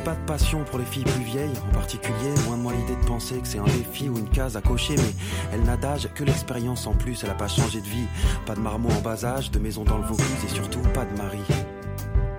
Pas 0.05 0.15
de 0.15 0.24
passion 0.27 0.65
pour 0.65 0.79
les 0.79 0.85
filles 0.85 1.05
plus 1.05 1.23
vieilles, 1.23 1.53
en 1.69 1.74
particulier, 1.74 2.35
loin 2.47 2.57
de 2.57 2.62
moi 2.62 2.73
l'idée 2.73 3.01
de 3.01 3.07
penser 3.07 3.37
que 3.39 3.47
c'est 3.47 3.59
un 3.59 3.65
défi 3.65 4.09
ou 4.09 4.19
une 4.19 4.29
case 4.29 4.57
à 4.57 4.61
cocher, 4.61 4.97
mais 4.97 5.15
elle 5.53 5.62
n'a 5.62 5.77
d'âge 5.77 6.09
que 6.15 6.24
l'expérience 6.24 6.87
en 6.87 6.93
plus, 6.93 7.23
elle 7.23 7.31
a 7.31 7.35
pas 7.35 7.49
changé 7.49 7.81
de 7.81 7.87
vie, 7.87 8.07
pas 8.45 8.55
de 8.55 8.61
marmot 8.61 8.91
en 8.91 9.01
bas 9.01 9.24
âge, 9.24 9.51
de 9.51 9.59
maison 9.59 9.85
dans 9.85 9.99
le 9.99 10.05
Vaucluse 10.05 10.45
et 10.45 10.49
surtout 10.49 10.81
pas 10.95 11.05
de 11.05 11.16
mari. 11.16 11.43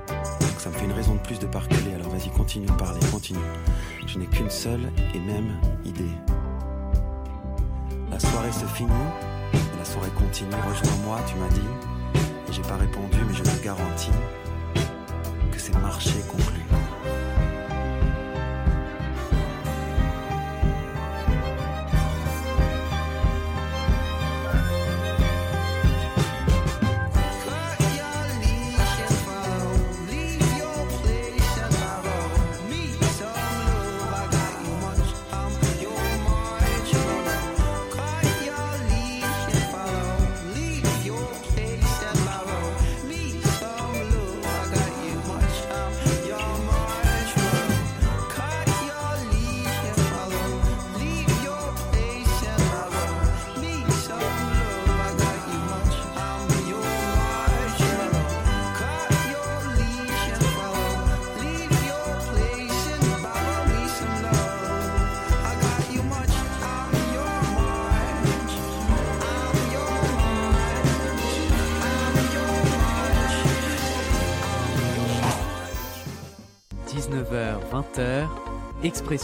Donc 0.08 0.60
ça 0.60 0.70
me 0.70 0.74
fait 0.74 0.86
une 0.86 0.92
raison 0.92 1.16
de 1.16 1.20
plus 1.20 1.40
de 1.40 1.46
pas 1.46 1.60
reculer, 1.60 1.94
alors 1.94 2.10
vas-y 2.10 2.30
continue 2.30 2.66
de 2.66 2.74
parler, 2.74 3.00
continue. 3.12 3.40
Je 4.08 4.20
n'ai 4.20 4.26
qu'une 4.26 4.50
seule 4.50 4.92
et 5.14 5.20
même 5.20 5.58
idée. 5.86 6.12
La 8.12 8.20
soirée 8.20 8.52
se 8.52 8.66
finit, 8.66 8.92
la 9.80 9.86
soirée 9.86 10.12
continue, 10.18 10.52
rejoins-moi, 10.68 11.20
tu 11.28 11.36
m'as 11.36 11.50
dit, 11.50 12.20
et 12.50 12.52
j'ai 12.52 12.62
pas 12.64 12.78
répondu, 12.78 13.18
mais 13.28 13.34
je 13.34 13.44
te 13.44 13.64
garantis 13.64 14.12
que 15.52 15.60
c'est 15.60 15.78
marché 15.80 16.14
conclu. 16.30 16.53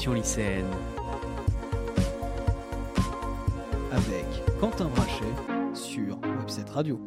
Expression 0.09 0.13
lycéenne. 0.13 0.65
Avec 3.91 4.25
Quentin 4.59 4.85
Brachet 4.85 5.33
sur 5.73 6.19
Webset 6.21 6.65
Radio. 6.71 6.99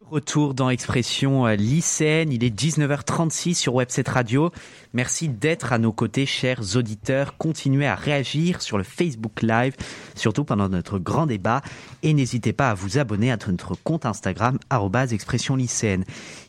Retour 0.00 0.54
dans 0.54 0.70
Expression 0.70 1.46
euh, 1.46 1.54
lycéenne, 1.54 2.32
il 2.32 2.42
est 2.42 2.54
19h36 2.54 3.54
sur 3.54 3.74
Webset 3.74 4.04
Radio. 4.08 4.50
Merci 4.94 5.28
d'être 5.28 5.72
à 5.72 5.78
nos 5.78 5.92
côtés, 5.92 6.24
chers 6.24 6.76
auditeurs. 6.76 7.36
Continuez 7.36 7.86
à 7.86 7.94
réagir 7.94 8.62
sur 8.62 8.78
le 8.78 8.84
Facebook 8.84 9.42
Live, 9.42 9.74
surtout 10.14 10.44
pendant 10.44 10.68
notre 10.68 10.98
grand 10.98 11.26
débat. 11.26 11.60
Et 12.02 12.14
n'hésitez 12.14 12.52
pas 12.52 12.70
à 12.70 12.74
vous 12.74 12.98
abonner 12.98 13.30
à 13.30 13.36
notre 13.48 13.74
compte 13.74 14.06
Instagram, 14.06 14.58
expression 15.12 15.56
lycéenne. 15.56 16.04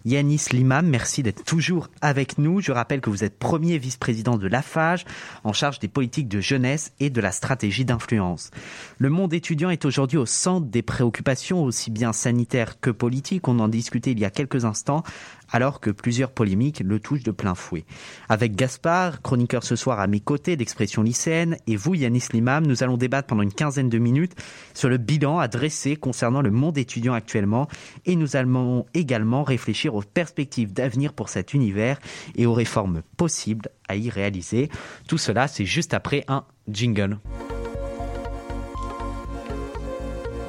Yanis 0.05 0.45
Limam, 0.51 0.87
merci 0.87 1.23
d'être 1.23 1.43
toujours 1.43 1.89
avec 2.01 2.37
nous. 2.37 2.61
Je 2.61 2.71
rappelle 2.71 3.01
que 3.01 3.09
vous 3.09 3.23
êtes 3.23 3.37
premier 3.37 3.77
vice-président 3.77 4.37
de 4.37 4.47
l'AFAGE, 4.47 5.05
en 5.43 5.53
charge 5.53 5.79
des 5.79 5.87
politiques 5.87 6.29
de 6.29 6.39
jeunesse 6.39 6.93
et 6.99 7.09
de 7.09 7.19
la 7.19 7.31
stratégie 7.31 7.85
d'influence. 7.85 8.51
Le 8.97 9.09
monde 9.09 9.33
étudiant 9.33 9.69
est 9.69 9.85
aujourd'hui 9.85 10.17
au 10.17 10.25
centre 10.25 10.67
des 10.67 10.81
préoccupations 10.81 11.63
aussi 11.63 11.91
bien 11.91 12.13
sanitaires 12.13 12.79
que 12.79 12.89
politiques. 12.89 13.47
On 13.47 13.59
en 13.59 13.67
discutait 13.67 14.11
il 14.11 14.19
y 14.19 14.25
a 14.25 14.29
quelques 14.29 14.65
instants 14.65 15.03
alors 15.51 15.79
que 15.79 15.89
plusieurs 15.89 16.31
polémiques 16.31 16.81
le 16.85 16.99
touchent 16.99 17.23
de 17.23 17.31
plein 17.31 17.55
fouet. 17.55 17.85
Avec 18.27 18.55
Gaspard, 18.55 19.21
chroniqueur 19.21 19.63
ce 19.63 19.75
soir 19.75 19.99
à 19.99 20.07
mes 20.07 20.19
côtés 20.19 20.55
d'expression 20.55 21.01
lycéenne, 21.01 21.57
et 21.67 21.75
vous, 21.75 21.95
Yanis 21.95 22.27
Limam, 22.33 22.65
nous 22.65 22.83
allons 22.83 22.97
débattre 22.97 23.27
pendant 23.27 23.43
une 23.43 23.53
quinzaine 23.53 23.89
de 23.89 23.97
minutes 23.97 24.35
sur 24.73 24.89
le 24.89 24.97
bilan 24.97 25.39
à 25.39 25.47
dresser 25.47 25.95
concernant 25.95 26.41
le 26.41 26.51
monde 26.51 26.77
étudiant 26.77 27.13
actuellement, 27.13 27.67
et 28.05 28.15
nous 28.15 28.35
allons 28.35 28.85
également 28.93 29.43
réfléchir 29.43 29.95
aux 29.95 30.01
perspectives 30.01 30.73
d'avenir 30.73 31.13
pour 31.13 31.29
cet 31.29 31.53
univers 31.53 31.99
et 32.35 32.45
aux 32.45 32.53
réformes 32.53 33.01
possibles 33.17 33.69
à 33.87 33.95
y 33.95 34.09
réaliser. 34.09 34.69
Tout 35.07 35.17
cela, 35.17 35.47
c'est 35.47 35.65
juste 35.65 35.93
après 35.93 36.23
un 36.27 36.43
jingle. 36.67 37.19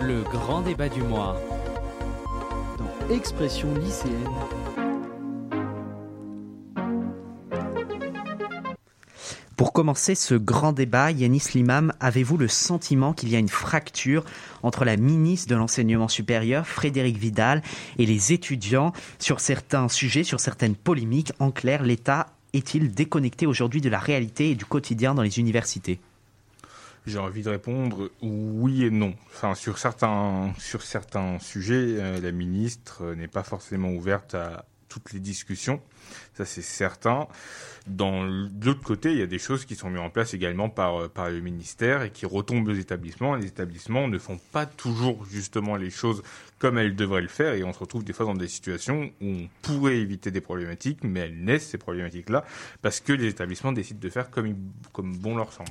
Le 0.02 0.22
grand 0.22 0.62
débat 0.62 0.88
du 0.88 1.02
mois. 1.02 1.40
Dans 2.78 3.14
Expression 3.14 3.74
lycéenne. 3.74 4.59
Pour 9.60 9.74
commencer 9.74 10.14
ce 10.14 10.34
grand 10.34 10.72
débat, 10.72 11.10
Yanis 11.10 11.50
Limam, 11.52 11.92
avez-vous 12.00 12.38
le 12.38 12.48
sentiment 12.48 13.12
qu'il 13.12 13.28
y 13.28 13.36
a 13.36 13.38
une 13.38 13.50
fracture 13.50 14.24
entre 14.62 14.86
la 14.86 14.96
ministre 14.96 15.50
de 15.50 15.54
l'Enseignement 15.54 16.08
supérieur, 16.08 16.66
Frédéric 16.66 17.18
Vidal, 17.18 17.60
et 17.98 18.06
les 18.06 18.32
étudiants 18.32 18.94
sur 19.18 19.38
certains 19.38 19.90
sujets, 19.90 20.24
sur 20.24 20.40
certaines 20.40 20.74
polémiques? 20.74 21.34
En 21.40 21.50
clair, 21.50 21.82
l'État 21.82 22.28
est-il 22.54 22.90
déconnecté 22.94 23.44
aujourd'hui 23.44 23.82
de 23.82 23.90
la 23.90 23.98
réalité 23.98 24.48
et 24.48 24.54
du 24.54 24.64
quotidien 24.64 25.14
dans 25.14 25.20
les 25.20 25.38
universités? 25.38 26.00
J'ai 27.06 27.18
envie 27.18 27.42
de 27.42 27.50
répondre 27.50 28.10
oui 28.22 28.84
et 28.84 28.90
non. 28.90 29.12
Enfin, 29.26 29.54
sur 29.54 29.76
certains, 29.76 30.54
sur 30.56 30.80
certains 30.80 31.38
sujets, 31.38 31.98
euh, 31.98 32.18
la 32.18 32.32
ministre 32.32 33.12
n'est 33.14 33.28
pas 33.28 33.42
forcément 33.42 33.90
ouverte 33.90 34.34
à 34.34 34.64
toutes 34.90 35.14
les 35.14 35.20
discussions 35.20 35.80
ça 36.34 36.44
c'est 36.44 36.62
certain. 36.62 37.26
Dans 37.86 38.22
l'autre 38.22 38.82
côté, 38.82 39.12
il 39.12 39.18
y 39.18 39.22
a 39.22 39.26
des 39.26 39.38
choses 39.38 39.64
qui 39.64 39.74
sont 39.74 39.90
mises 39.90 40.00
en 40.00 40.10
place 40.10 40.34
également 40.34 40.68
par, 40.68 41.02
euh, 41.02 41.08
par 41.08 41.30
le 41.30 41.40
ministère 41.40 42.02
et 42.02 42.10
qui 42.10 42.26
retombent 42.26 42.68
aux 42.68 42.74
établissements. 42.74 43.34
Les 43.34 43.46
établissements 43.46 44.06
ne 44.06 44.18
font 44.18 44.38
pas 44.52 44.66
toujours 44.66 45.24
justement 45.24 45.76
les 45.76 45.90
choses 45.90 46.22
comme 46.58 46.78
elles 46.78 46.94
devraient 46.94 47.22
le 47.22 47.28
faire 47.28 47.54
et 47.54 47.64
on 47.64 47.72
se 47.72 47.78
retrouve 47.78 48.04
des 48.04 48.12
fois 48.12 48.26
dans 48.26 48.34
des 48.34 48.48
situations 48.48 49.10
où 49.20 49.26
on 49.26 49.48
pourrait 49.62 49.96
éviter 49.96 50.30
des 50.30 50.42
problématiques, 50.42 51.02
mais 51.04 51.20
elles 51.20 51.42
naissent 51.42 51.68
ces 51.68 51.78
problématiques-là 51.78 52.44
parce 52.82 53.00
que 53.00 53.12
les 53.12 53.28
établissements 53.28 53.72
décident 53.72 54.00
de 54.00 54.10
faire 54.10 54.30
comme, 54.30 54.54
comme 54.92 55.16
bon 55.16 55.36
leur 55.36 55.52
semble. 55.52 55.70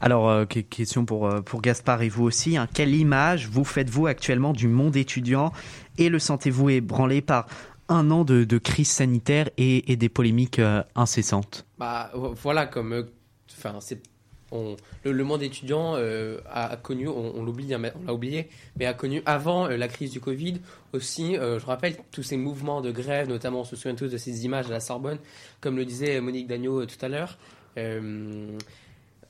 Alors, 0.00 0.28
euh, 0.28 0.44
question 0.44 1.06
pour, 1.06 1.26
euh, 1.26 1.40
pour 1.40 1.62
Gaspard 1.62 2.02
et 2.02 2.08
vous 2.08 2.24
aussi. 2.24 2.56
Hein. 2.56 2.68
quelle 2.72 2.94
image 2.94 3.48
vous 3.48 3.64
faites-vous 3.64 4.06
actuellement 4.06 4.52
du 4.52 4.68
monde 4.68 4.96
étudiant 4.96 5.52
et 5.98 6.08
le 6.08 6.18
sentez-vous 6.18 6.70
ébranlé 6.70 7.22
par 7.22 7.46
un 7.88 8.10
an 8.10 8.24
de, 8.24 8.58
crise 8.58 8.90
sanitaire 8.90 9.50
et, 9.56 9.96
des 9.96 10.08
polémiques 10.08 10.58
euh, 10.58 10.82
incessantes. 10.94 11.66
Bah 11.78 12.10
voilà, 12.14 12.66
comme 12.66 12.92
euh, 12.92 13.02
c'est 13.80 14.00
le, 15.04 15.24
monde 15.24 15.42
étudiant 15.42 15.94
euh, 15.96 16.38
a, 16.48 16.76
connu, 16.76 17.08
on, 17.08 17.44
l'oublie, 17.44 17.74
hein, 17.74 17.82
on 18.02 18.06
l'a 18.06 18.14
oublié, 18.14 18.48
mais 18.78 18.86
a 18.86 18.94
connu 18.94 19.22
avant 19.26 19.66
la 19.68 19.88
crise 19.88 20.10
du 20.10 20.20
Covid 20.20 20.60
aussi, 20.92 21.34
je 21.34 21.66
rappelle 21.66 21.96
tous 22.12 22.22
ces 22.22 22.36
mouvements 22.36 22.80
de 22.80 22.90
grève, 22.90 23.28
notamment 23.28 23.60
on 23.60 23.64
se 23.64 23.76
souvient 23.76 23.96
tous 23.96 24.08
de 24.08 24.16
ces 24.16 24.44
images 24.44 24.66
à 24.68 24.70
la 24.70 24.80
Sorbonne, 24.80 25.18
comme 25.60 25.76
le 25.76 25.84
disait 25.84 26.20
Monique 26.20 26.46
Dagneau 26.46 26.86
tout 26.86 26.96
à 27.02 27.08
l'heure. 27.08 27.38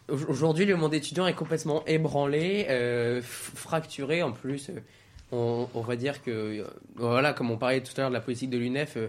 Aujourd'hui, 0.08 0.66
le 0.66 0.76
monde 0.76 0.94
étudiant 0.94 1.26
est 1.26 1.34
complètement 1.34 1.84
ébranlé, 1.86 3.20
fracturé 3.22 4.22
en 4.22 4.32
plus 4.32 4.70
on, 5.32 5.80
va 5.80 5.96
dire 5.96 6.22
que, 6.22 6.30
euh, 6.30 6.66
voilà, 6.94 7.32
comme 7.32 7.50
on 7.50 7.58
parlait 7.58 7.82
tout 7.82 7.92
à 7.96 8.02
l'heure 8.02 8.10
de 8.10 8.14
la 8.14 8.20
politique 8.20 8.50
de 8.50 8.58
l'UNEF, 8.58 8.96
euh, 8.96 9.08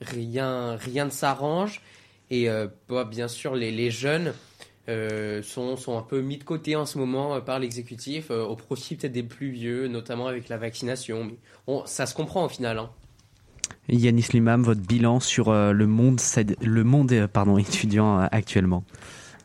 rien, 0.00 0.76
rien 0.76 1.04
ne 1.04 1.10
s'arrange. 1.10 1.82
Et 2.30 2.48
euh, 2.48 2.68
bah, 2.88 3.04
bien 3.04 3.28
sûr, 3.28 3.54
les, 3.54 3.90
jeunes 3.90 4.32
sont, 5.42 5.76
sont, 5.76 5.98
un 5.98 6.02
peu 6.02 6.20
mis 6.20 6.38
de 6.38 6.44
côté 6.44 6.76
en 6.76 6.86
ce 6.86 6.96
moment 6.96 7.40
par 7.42 7.58
l'exécutif, 7.58 8.30
au 8.30 8.56
profit 8.56 8.96
peut-être 8.96 9.12
des 9.12 9.22
plus 9.22 9.50
vieux, 9.50 9.86
notamment 9.86 10.26
avec 10.26 10.48
la 10.48 10.56
vaccination. 10.56 11.24
Mais 11.24 11.74
ça 11.84 12.06
se 12.06 12.14
comprend 12.14 12.46
au 12.46 12.48
final. 12.48 12.78
Hein. 12.78 12.90
Yanis 13.88 14.28
Limam, 14.32 14.62
votre 14.62 14.80
bilan 14.80 15.20
sur 15.20 15.52
le 15.52 15.86
monde, 15.86 16.20
le 16.62 16.84
monde 16.84 17.12
étudiant 17.58 18.18
actuellement? 18.18 18.84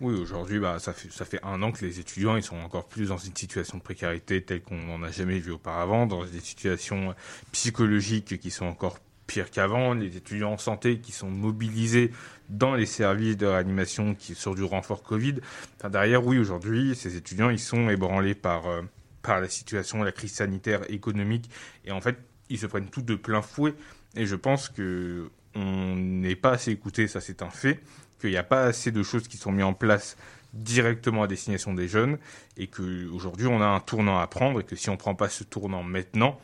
Oui, 0.02 0.14
aujourd'hui, 0.20 0.60
bah, 0.60 0.80
ça, 0.80 0.94
fait, 0.94 1.40
un 1.44 1.62
an 1.62 1.72
que 1.72 1.86
les 1.86 2.00
étudiants 2.00 2.36
ils 2.36 2.44
sont 2.44 2.58
encore 2.58 2.88
plus 2.88 3.10
dans 3.10 3.18
une 3.18 3.36
situation 3.36 3.78
de 3.78 3.84
précarité 3.84 4.42
telle 4.42 4.62
qu'on 4.62 4.78
n'en 4.78 5.04
a 5.04 5.12
jamais 5.12 5.40
vu 5.40 5.52
auparavant, 5.52 6.06
dans 6.06 6.26
des 6.26 6.40
situations 6.40 7.14
psychologiques 7.52 8.40
qui 8.40 8.52
sont 8.52 8.66
encore 8.66 8.98
pires 9.28 9.52
qu'avant, 9.52 9.94
les 9.94 10.18
étudiants 10.18 10.54
en 10.54 10.58
santé 10.58 11.00
qui 11.00 11.12
sont 11.12 11.30
mobilisés 11.30 12.12
dans 12.50 12.76
les 12.76 12.86
services 12.86 13.38
de 13.38 13.46
réanimation 13.46 14.16
qui 14.16 14.36
sur 14.36 14.56
du 14.56 14.64
renfort 14.64 15.04
Covid. 15.04 15.36
Enfin, 15.78 15.90
derrière, 15.90 16.26
oui, 16.26 16.38
aujourd'hui, 16.38 16.96
ces 16.96 17.16
étudiants 17.16 17.50
ils 17.50 17.60
sont 17.60 17.90
ébranlés 17.90 18.36
par, 18.36 18.68
euh, 18.68 18.82
par 19.22 19.40
la 19.40 19.48
situation, 19.48 20.04
la 20.04 20.12
crise 20.12 20.34
sanitaire, 20.34 20.82
économique, 20.92 21.50
et 21.86 21.92
en 21.92 22.02
fait, 22.02 22.18
ils 22.50 22.60
se 22.60 22.66
prennent 22.66 22.90
tout 22.90 23.02
de 23.02 23.16
plein 23.16 23.42
fouet. 23.42 23.74
Et 24.16 24.26
je 24.26 24.36
pense 24.36 24.70
que 24.70 25.30
on 25.56 25.96
n'est 25.96 26.36
pas 26.36 26.52
assez 26.52 26.72
écouté, 26.72 27.08
ça 27.08 27.22
c'est 27.22 27.42
un 27.42 27.50
fait 27.50 27.80
qu'il 28.24 28.32
n'y 28.32 28.38
a 28.38 28.44
pas 28.44 28.64
assez 28.64 28.92
de 28.92 29.04
choses 29.04 29.28
qui 29.28 29.38
sont 29.38 29.52
mises 29.52 29.66
en 29.66 29.74
place 29.74 30.16
directement 30.54 31.24
à 31.24 31.28
destination 31.28 31.74
des 31.74 31.88
jeunes 31.88 32.18
et 32.58 32.68
qu'aujourd'hui 32.68 33.48
on 33.48 33.62
a 33.62 33.66
un 33.66 33.80
tournant 33.80 34.20
à 34.20 34.28
prendre 34.28 34.62
et 34.62 34.64
que 34.64 34.76
si 34.76 34.90
on 34.90 34.94
ne 34.94 34.98
prend 34.98 35.16
pas 35.16 35.28
ce 35.28 35.44
tournant 35.44 35.84
maintenant, 35.84 36.40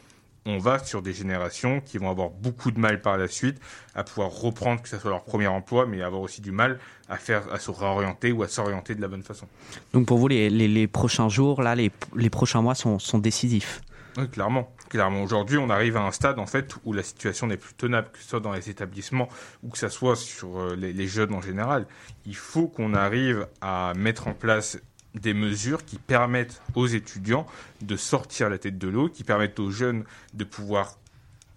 on 0.45 0.57
va 0.57 0.83
sur 0.83 1.01
des 1.01 1.13
générations 1.13 1.79
qui 1.79 1.97
vont 1.97 2.09
avoir 2.09 2.29
beaucoup 2.29 2.71
de 2.71 2.79
mal 2.79 3.01
par 3.01 3.17
la 3.17 3.27
suite 3.27 3.59
à 3.93 4.03
pouvoir 4.03 4.31
reprendre 4.31 4.81
que 4.81 4.89
ce 4.89 4.97
soit 4.97 5.11
leur 5.11 5.23
premier 5.23 5.47
emploi, 5.47 5.85
mais 5.85 6.01
avoir 6.01 6.21
aussi 6.21 6.41
du 6.41 6.51
mal 6.51 6.79
à 7.07 7.17
faire, 7.17 7.53
à 7.53 7.59
se 7.59 7.71
réorienter 7.71 8.31
ou 8.31 8.43
à 8.43 8.47
s'orienter 8.47 8.95
de 8.95 9.01
la 9.01 9.07
bonne 9.07 9.23
façon. 9.23 9.47
Donc 9.93 10.07
pour 10.07 10.17
vous, 10.17 10.27
les, 10.27 10.87
prochains 10.87 11.29
jours, 11.29 11.61
là, 11.61 11.75
les, 11.75 12.29
prochains 12.29 12.61
mois 12.61 12.75
sont 12.75 13.19
décisifs? 13.19 13.81
Oui, 14.17 14.27
clairement. 14.27 14.69
Clairement, 14.89 15.21
aujourd'hui, 15.21 15.59
on 15.59 15.69
arrive 15.69 15.97
à 15.97 16.01
un 16.01 16.11
stade 16.11 16.39
en 16.39 16.47
fait 16.47 16.75
où 16.83 16.93
la 16.93 17.03
situation 17.03 17.45
n'est 17.45 17.57
plus 17.57 17.75
tenable, 17.75 18.09
que 18.11 18.17
ce 18.17 18.27
soit 18.27 18.39
dans 18.39 18.53
les 18.53 18.71
établissements 18.71 19.29
ou 19.61 19.69
que 19.69 19.77
ce 19.77 19.87
soit 19.87 20.15
sur 20.15 20.59
euh, 20.59 20.75
les, 20.75 21.07
jeunes 21.07 21.33
en 21.33 21.41
général. 21.41 21.85
Il 22.25 22.35
faut 22.35 22.67
qu'on 22.67 22.95
arrive 22.95 23.47
à 23.61 23.93
mettre 23.95 24.27
en 24.27 24.33
place 24.33 24.79
des 25.13 25.35
mesures 25.35 25.85
qui 25.85 25.97
permettent 25.97 26.61
aux 26.73 26.87
étudiants 26.87 27.45
de 27.81 27.95
sortir 27.95 28.49
la 28.49 28.57
tête 28.57 28.79
de 28.79 28.87
l'eau, 28.87 29.09
qui 29.09 29.23
permettent 29.23 29.59
aux 29.59 29.69
jeunes 29.69 30.05
de 30.33 30.43
pouvoir 30.43 30.97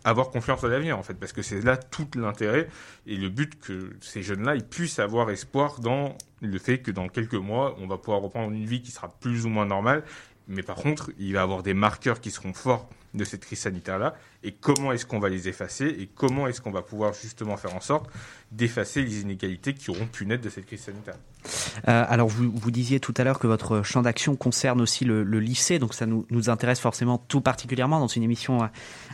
avoir 0.04 0.30
confiance 0.30 0.60
dans 0.60 0.68
l'avenir 0.68 0.98
en 0.98 1.02
fait, 1.02 1.14
parce 1.14 1.32
que 1.32 1.42
c'est 1.42 1.60
là 1.62 1.76
tout 1.76 2.08
l'intérêt 2.16 2.68
et 3.06 3.16
le 3.16 3.28
but 3.28 3.58
que 3.60 3.92
ces 4.00 4.20
jeunes-là 4.20 4.56
ils 4.56 4.64
puissent 4.64 4.98
avoir 4.98 5.30
espoir 5.30 5.78
dans 5.78 6.18
le 6.40 6.58
fait 6.58 6.78
que 6.78 6.90
dans 6.90 7.06
quelques 7.06 7.34
mois 7.34 7.76
on 7.78 7.86
va 7.86 7.98
pouvoir 7.98 8.20
reprendre 8.20 8.50
une 8.50 8.66
vie 8.66 8.82
qui 8.82 8.90
sera 8.90 9.08
plus 9.20 9.46
ou 9.46 9.48
moins 9.48 9.64
normale 9.64 10.02
mais 10.48 10.62
par 10.62 10.76
contre, 10.76 11.10
il 11.18 11.34
va 11.34 11.42
avoir 11.42 11.62
des 11.62 11.74
marqueurs 11.74 12.20
qui 12.20 12.30
seront 12.30 12.52
forts 12.52 12.88
de 13.14 13.24
cette 13.24 13.44
crise 13.44 13.60
sanitaire-là. 13.60 14.14
Et 14.44 14.52
comment 14.52 14.92
est-ce 14.92 15.06
qu'on 15.06 15.20
va 15.20 15.28
les 15.28 15.48
effacer 15.48 15.86
Et 15.86 16.08
comment 16.14 16.46
est-ce 16.46 16.60
qu'on 16.60 16.70
va 16.70 16.82
pouvoir 16.82 17.12
justement 17.14 17.56
faire 17.56 17.74
en 17.74 17.80
sorte 17.80 18.10
d'effacer 18.50 19.02
les 19.02 19.20
inégalités 19.20 19.74
qui 19.74 19.90
auront 19.90 20.06
pu 20.06 20.26
naître 20.26 20.42
de 20.42 20.50
cette 20.50 20.66
crise 20.66 20.82
sanitaire 20.82 21.16
euh, 21.88 22.04
alors, 22.08 22.28
vous, 22.28 22.50
vous, 22.52 22.70
disiez 22.70 23.00
tout 23.00 23.14
à 23.16 23.24
l'heure 23.24 23.38
que 23.38 23.46
votre 23.46 23.82
champ 23.82 24.02
d'action 24.02 24.36
concerne 24.36 24.80
aussi 24.80 25.04
le, 25.04 25.22
lycée, 25.40 25.78
donc 25.78 25.94
ça 25.94 26.06
nous, 26.06 26.50
intéresse 26.50 26.80
forcément 26.80 27.18
tout 27.18 27.40
particulièrement 27.40 27.98
dans 27.98 28.06
une 28.06 28.22
émission 28.22 28.62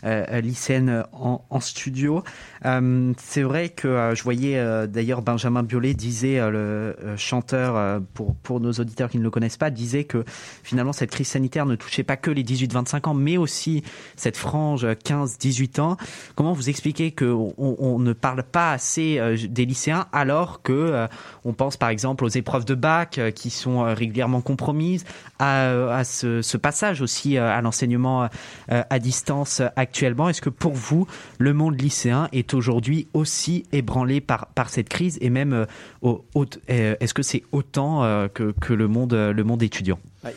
euh, 0.05 0.25
euh 0.29 0.41
lycéenne 0.41 1.05
en, 1.13 1.61
studio. 1.61 2.23
Euh, 2.65 3.13
c'est 3.19 3.43
vrai 3.43 3.71
que 3.71 4.13
je 4.15 4.23
voyais 4.23 4.63
d'ailleurs 4.87 5.23
Benjamin 5.23 5.63
Biolay 5.63 5.95
disait, 5.95 6.39
le 6.51 6.95
chanteur, 7.17 8.03
pour, 8.15 8.35
pour 8.37 8.61
nos 8.61 8.73
auditeurs 8.73 9.09
qui 9.09 9.19
ne 9.19 9.23
le 9.23 9.31
connaissent 9.31 9.57
pas, 9.57 9.71
disait 9.71 10.05
que 10.05 10.25
finalement 10.63 10.93
cette 10.93 11.11
crise 11.11 11.29
sanitaire 11.29 11.67
ne 11.67 11.77
touchait 11.77 12.05
pas 12.05 12.17
que 12.17 12.31
les 12.31 12.43
18-25 12.43 13.09
ans, 13.09 13.15
mais 13.15 13.37
aussi 13.37 13.83
cette 14.17 14.37
frange 14.37 14.87
15-18 15.27 15.81
ans. 15.81 15.97
Comment 16.35 16.53
vous 16.53 16.69
expliquez 16.69 17.13
qu'on 17.13 17.55
on 17.59 17.99
ne 17.99 18.13
parle 18.13 18.43
pas 18.43 18.73
assez 18.73 19.19
euh, 19.19 19.37
des 19.49 19.67
lycéens 19.67 20.07
alors 20.13 20.63
que 20.63 20.73
euh, 20.73 21.07
on 21.45 21.53
pense 21.53 21.77
par 21.77 21.89
exemple 21.89 22.25
aux 22.25 22.29
épreuves 22.29 22.65
de 22.65 22.75
bac 22.75 23.19
euh, 23.19 23.31
qui 23.31 23.51
sont 23.51 23.83
régulièrement 23.95 24.41
compromises, 24.41 25.05
à, 25.39 26.03
ce, 26.05 26.57
passage 26.57 27.01
aussi 27.01 27.39
à 27.39 27.61
l'enseignement 27.61 28.29
à 28.69 28.99
distance 28.99 29.63
actuellement? 29.77 30.29
Est-ce 30.29 30.43
que 30.43 30.51
pour 30.51 30.73
vous, 30.73 31.07
le 31.39 31.53
monde 31.53 31.81
lycéen 31.81 32.29
est 32.33 32.55
aujourd'hui 32.55 33.07
aussi 33.15 33.65
ébranlé 33.73 34.21
par, 34.21 34.47
par 34.49 34.69
cette 34.69 34.89
crise 34.89 35.19
et 35.21 35.31
même 35.31 35.67
est-ce 36.69 37.15
que 37.15 37.23
c'est 37.23 37.45
autant 37.53 38.03
que, 38.35 38.53
que 38.61 38.73
le 38.73 38.89
monde, 38.89 39.15
le 39.15 39.45
monde 39.45 39.63
étudiant? 39.63 39.99
Bah, 40.25 40.31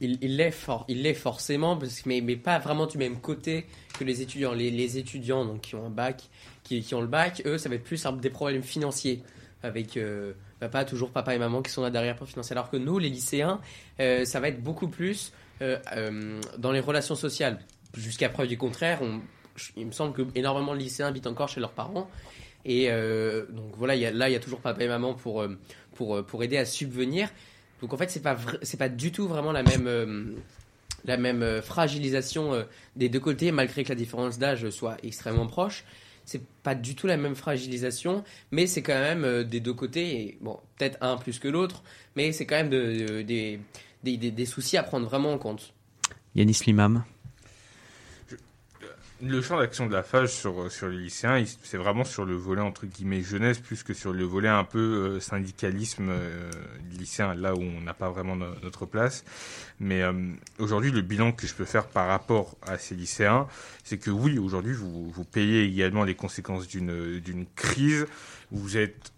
il, 0.00 0.36
l'est 0.36 0.54
il 0.88 1.02
l'est 1.02 1.14
forcément, 1.14 1.78
mais, 2.06 2.20
mais 2.20 2.36
pas 2.36 2.58
vraiment 2.58 2.86
du 2.86 2.98
même 2.98 3.20
côté 3.20 3.66
que 3.98 4.04
les 4.04 4.22
étudiants. 4.22 4.52
Les, 4.52 4.98
étudiants 4.98 5.44
donc, 5.44 5.60
qui 5.60 5.74
ont 5.74 5.86
un 5.86 5.90
bac, 5.90 6.24
qui, 6.64 6.94
ont 6.94 7.00
le 7.00 7.06
bac, 7.06 7.42
eux, 7.44 7.58
ça 7.58 7.68
va 7.68 7.74
être 7.74 7.84
plus 7.84 8.06
des 8.20 8.30
problèmes 8.30 8.62
financiers 8.62 9.22
avec 9.62 9.96
euh, 9.96 10.32
papa, 10.58 10.84
toujours 10.84 11.10
papa 11.10 11.34
et 11.34 11.38
maman 11.38 11.60
qui 11.60 11.70
sont 11.70 11.82
là 11.82 11.90
derrière 11.90 12.16
pour 12.16 12.26
financer. 12.26 12.52
Alors 12.52 12.70
que 12.70 12.76
nous, 12.76 12.98
les 12.98 13.10
lycéens, 13.10 13.60
euh, 14.00 14.24
ça 14.24 14.40
va 14.40 14.48
être 14.48 14.62
beaucoup 14.62 14.88
plus 14.88 15.32
euh, 15.60 16.40
dans 16.58 16.72
les 16.72 16.80
relations 16.80 17.14
sociales. 17.14 17.60
Jusqu'à 17.94 18.30
preuve 18.30 18.46
du 18.46 18.56
contraire, 18.56 19.00
on, 19.02 19.20
il 19.76 19.86
me 19.86 19.92
semble 19.92 20.14
que 20.14 20.22
énormément 20.34 20.74
de 20.74 20.78
lycéens 20.78 21.08
habitent 21.08 21.26
encore 21.26 21.48
chez 21.48 21.60
leurs 21.60 21.72
parents. 21.72 22.08
Et 22.64 22.88
donc 22.88 23.72
voilà, 23.76 23.96
là, 24.10 24.28
il 24.28 24.32
y 24.32 24.36
a 24.36 24.38
toujours 24.38 24.60
papa 24.60 24.84
et 24.84 24.88
maman 24.88 25.14
pour, 25.14 25.46
pour, 25.94 26.22
pour 26.24 26.42
aider 26.42 26.58
à 26.58 26.66
subvenir. 26.66 27.30
Donc 27.80 27.92
en 27.92 27.96
fait, 27.96 28.10
c'est 28.10 28.22
pas 28.22 28.36
c'est 28.62 28.76
pas 28.76 28.88
du 28.88 29.12
tout 29.12 29.26
vraiment 29.26 29.52
la 29.52 29.62
même 29.62 29.86
euh, 29.86 30.24
la 31.04 31.16
même 31.16 31.42
euh, 31.42 31.62
fragilisation 31.62 32.52
euh, 32.52 32.64
des 32.96 33.08
deux 33.08 33.20
côtés, 33.20 33.52
malgré 33.52 33.84
que 33.84 33.88
la 33.88 33.94
différence 33.94 34.38
d'âge 34.38 34.68
soit 34.70 34.96
extrêmement 35.02 35.46
proche. 35.46 35.84
C'est 36.26 36.42
pas 36.62 36.74
du 36.74 36.94
tout 36.94 37.06
la 37.06 37.16
même 37.16 37.34
fragilisation, 37.34 38.22
mais 38.52 38.66
c'est 38.66 38.82
quand 38.82 38.92
même 38.92 39.42
des 39.42 39.58
deux 39.58 39.72
côtés. 39.72 40.20
Et, 40.20 40.38
bon, 40.40 40.60
peut-être 40.78 40.98
un 41.00 41.16
plus 41.16 41.40
que 41.40 41.48
l'autre, 41.48 41.82
mais 42.14 42.30
c'est 42.30 42.46
quand 42.46 42.54
même 42.54 42.68
de, 42.68 43.22
des, 43.22 43.58
des, 44.04 44.16
des, 44.16 44.46
soucis 44.46 44.76
à 44.76 44.84
prendre 44.84 45.06
vraiment 45.06 45.32
en 45.32 45.38
compte. 45.38 45.72
Yanis 46.36 46.60
Limam. 46.66 47.02
Le 49.22 49.42
champ 49.42 49.58
d'action 49.58 49.86
de 49.86 49.92
la 49.92 50.02
FAGE 50.02 50.30
sur, 50.30 50.72
sur 50.72 50.88
les 50.88 50.96
lycéens, 50.96 51.44
c'est 51.62 51.76
vraiment 51.76 52.04
sur 52.04 52.24
le 52.24 52.34
volet 52.34 52.62
entre 52.62 52.86
guillemets 52.86 53.20
jeunesse 53.20 53.58
plus 53.58 53.82
que 53.82 53.92
sur 53.92 54.14
le 54.14 54.24
volet 54.24 54.48
un 54.48 54.64
peu 54.64 54.78
euh, 54.78 55.20
syndicalisme 55.20 56.08
euh, 56.08 56.50
lycéen, 56.98 57.34
là 57.34 57.54
où 57.54 57.60
on 57.60 57.82
n'a 57.82 57.92
pas 57.92 58.08
vraiment 58.08 58.34
notre 58.34 58.86
place. 58.86 59.24
Mais 59.78 60.00
euh, 60.00 60.12
aujourd'hui, 60.58 60.90
le 60.90 61.02
bilan 61.02 61.32
que 61.32 61.46
je 61.46 61.52
peux 61.52 61.66
faire 61.66 61.86
par 61.86 62.06
rapport 62.06 62.56
à 62.66 62.78
ces 62.78 62.94
lycéens, 62.94 63.46
c'est 63.84 63.98
que 63.98 64.10
oui, 64.10 64.38
aujourd'hui, 64.38 64.72
vous, 64.72 65.10
vous 65.10 65.24
payez 65.24 65.64
également 65.64 66.04
les 66.04 66.14
conséquences 66.14 66.66
d'une 66.66 67.44
crise. 67.56 68.06
Vous 68.50 68.78
êtes 68.78 69.12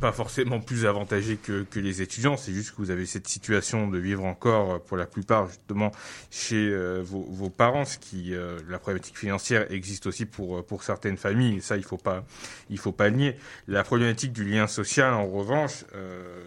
pas 0.00 0.12
forcément 0.12 0.60
plus 0.60 0.84
avantagé 0.84 1.36
que, 1.36 1.62
que 1.62 1.80
les 1.80 2.02
étudiants. 2.02 2.36
C'est 2.36 2.52
juste 2.52 2.72
que 2.72 2.76
vous 2.76 2.90
avez 2.90 3.06
cette 3.06 3.28
situation 3.28 3.88
de 3.88 3.98
vivre 3.98 4.24
encore, 4.24 4.74
euh, 4.74 4.78
pour 4.78 4.96
la 4.96 5.06
plupart, 5.06 5.48
justement, 5.48 5.90
chez 6.30 6.68
euh, 6.70 7.00
vos, 7.02 7.26
vos, 7.30 7.48
parents, 7.48 7.84
ce 7.84 7.98
qui, 7.98 8.34
euh, 8.34 8.58
la 8.68 8.78
problématique 8.78 9.18
financière 9.18 9.70
existe 9.72 10.06
aussi 10.06 10.26
pour, 10.26 10.64
pour 10.66 10.82
certaines 10.82 11.16
familles. 11.16 11.62
Ça, 11.62 11.76
il 11.76 11.84
faut 11.84 11.96
pas, 11.96 12.24
il 12.68 12.78
faut 12.78 12.92
pas 12.92 13.10
nier. 13.10 13.36
La 13.68 13.84
problématique 13.84 14.32
du 14.32 14.44
lien 14.44 14.66
social, 14.66 15.14
en 15.14 15.26
revanche, 15.26 15.84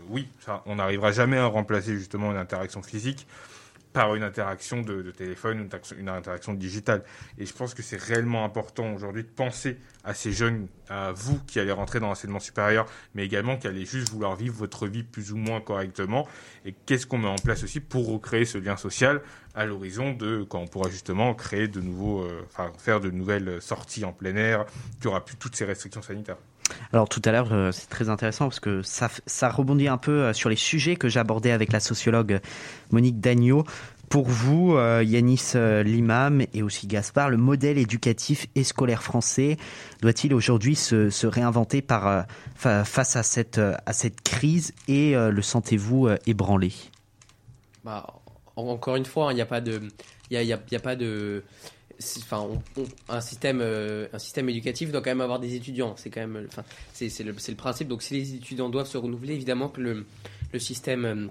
oui, 0.10 0.28
ça, 0.46 0.64
on 0.66 0.76
n'arrivera 0.76 1.12
jamais 1.12 1.38
à 1.38 1.46
remplacer 1.46 1.96
justement 1.98 2.32
une 2.32 2.38
interaction 2.38 2.82
physique 2.82 3.26
par 3.94 4.16
une 4.16 4.24
interaction 4.24 4.82
de, 4.82 5.12
téléphone, 5.12 5.68
une, 5.98 6.10
interaction 6.10 6.54
digitale. 6.54 7.04
Et 7.38 7.46
je 7.46 7.54
pense 7.54 7.74
que 7.74 7.82
c'est 7.82 8.00
réellement 8.00 8.46
important 8.46 8.94
aujourd'hui 8.94 9.24
de 9.24 9.30
penser 9.30 9.78
à 10.04 10.14
ces 10.14 10.32
jeunes, 10.32 10.68
à 10.90 11.12
vous 11.12 11.40
qui 11.48 11.60
allez 11.60 11.72
rentrer 11.72 12.00
dans 12.00 12.08
l'enseignement 12.08 12.40
supérieur, 12.40 12.86
mais 13.16 13.26
également 13.26 13.58
qui 13.58 13.68
allez 13.68 13.86
juste 13.86 14.10
vouloir 14.10 14.36
vivre 14.36 14.56
votre 14.56 14.88
vie 14.88 15.04
plus 15.04 15.32
ou 15.32 15.38
moins 15.38 15.60
correctement. 15.60 16.28
Et 16.66 16.74
qu'est-ce 16.86 17.08
qu'on 17.08 17.18
met 17.18 17.28
en 17.28 17.36
place 17.36 17.64
aussi 17.64 17.80
pour 17.80 18.08
recréer 18.08 18.46
ce 18.46 18.58
lien 18.58 18.78
social 18.78 19.22
à 19.56 19.66
l'horizon 19.66 20.14
de 20.14 20.44
quand 20.44 20.60
on 20.60 20.68
pourra 20.68 20.90
justement 20.90 21.34
créer 21.34 21.68
de 21.68 21.82
nouveaux, 21.82 22.22
euh, 22.22 22.46
enfin 22.48 22.72
faire 22.78 23.00
de 23.00 23.10
nouvelles 23.10 23.62
sorties 23.62 24.06
en 24.06 24.14
plein 24.14 24.36
air, 24.36 24.66
qui 25.02 25.08
aura 25.08 25.26
plus 25.26 25.36
toutes 25.36 25.56
ces 25.56 25.66
restrictions 25.66 26.02
sanitaires. 26.02 26.38
Alors 26.94 27.10
tout 27.10 27.22
à 27.26 27.32
l'heure, 27.32 27.50
euh, 27.52 27.72
c'est 27.72 27.90
très 27.90 28.10
intéressant 28.10 28.46
parce 28.46 28.60
que 28.60 28.82
ça, 28.82 29.10
ça 29.26 29.50
rebondit 29.50 29.88
un 29.88 29.98
peu 29.98 30.24
euh, 30.24 30.34
sur 30.34 30.50
les 30.50 30.56
sujets 30.56 30.96
que 30.96 31.10
j'abordais 31.10 31.52
avec 31.52 31.72
la 31.72 31.80
sociologue 31.80 32.40
Monique 32.92 33.20
Dagneau. 33.20 33.64
Pour 34.10 34.28
vous, 34.28 34.76
euh, 34.76 35.04
Yanis 35.04 35.54
Limam 35.56 36.44
et 36.54 36.64
aussi 36.64 36.88
Gaspard, 36.88 37.30
le 37.30 37.38
modèle 37.38 37.78
éducatif 37.78 38.48
et 38.56 38.64
scolaire 38.64 39.04
français 39.04 39.58
doit-il 40.02 40.34
aujourd'hui 40.34 40.76
se, 40.76 41.28
réinventer 41.28 41.84
par, 41.84 42.26
face 42.56 43.16
à 43.16 43.22
cette, 43.22 43.60
à 43.60 43.94
cette 43.94 44.22
crise 44.22 44.74
et 44.88 45.14
le 45.14 45.42
sentez-vous 45.44 46.10
ébranlé? 46.26 46.72
Bah, 47.84 48.08
Encore 48.56 48.96
une 48.96 49.06
fois, 49.06 49.32
il 49.32 49.36
n'y 49.36 49.42
a 49.42 49.46
pas 49.46 49.62
de... 49.62 49.80
Y 50.32 50.54
a, 50.54 50.56
a 50.56 50.80
pas 50.80 50.96
de 50.96 51.44
enfin, 52.00 52.48
un 53.10 53.22
système, 53.22 53.60
euh, 53.62 54.08
un 54.14 54.20
système 54.20 54.50
éducatif 54.50 54.92
doit 54.92 55.02
quand 55.02 55.12
même 55.12 55.22
avoir 55.22 55.40
des 55.40 55.56
étudiants. 55.56 55.96
C'est 55.98 56.10
quand 56.10 56.22
même, 56.22 56.48
enfin, 56.48 56.64
c'est 56.94 57.24
le, 57.24 57.56
principe. 57.56 57.88
Donc, 57.88 58.02
si 58.02 58.14
les 58.14 58.36
étudiants 58.36 58.70
doivent 58.70 58.88
se 58.88 58.98
renouveler, 58.98 59.34
évidemment 59.34 59.70
que 59.70 59.82
le, 59.82 60.06
système 60.60 61.06
euh, 61.06 61.28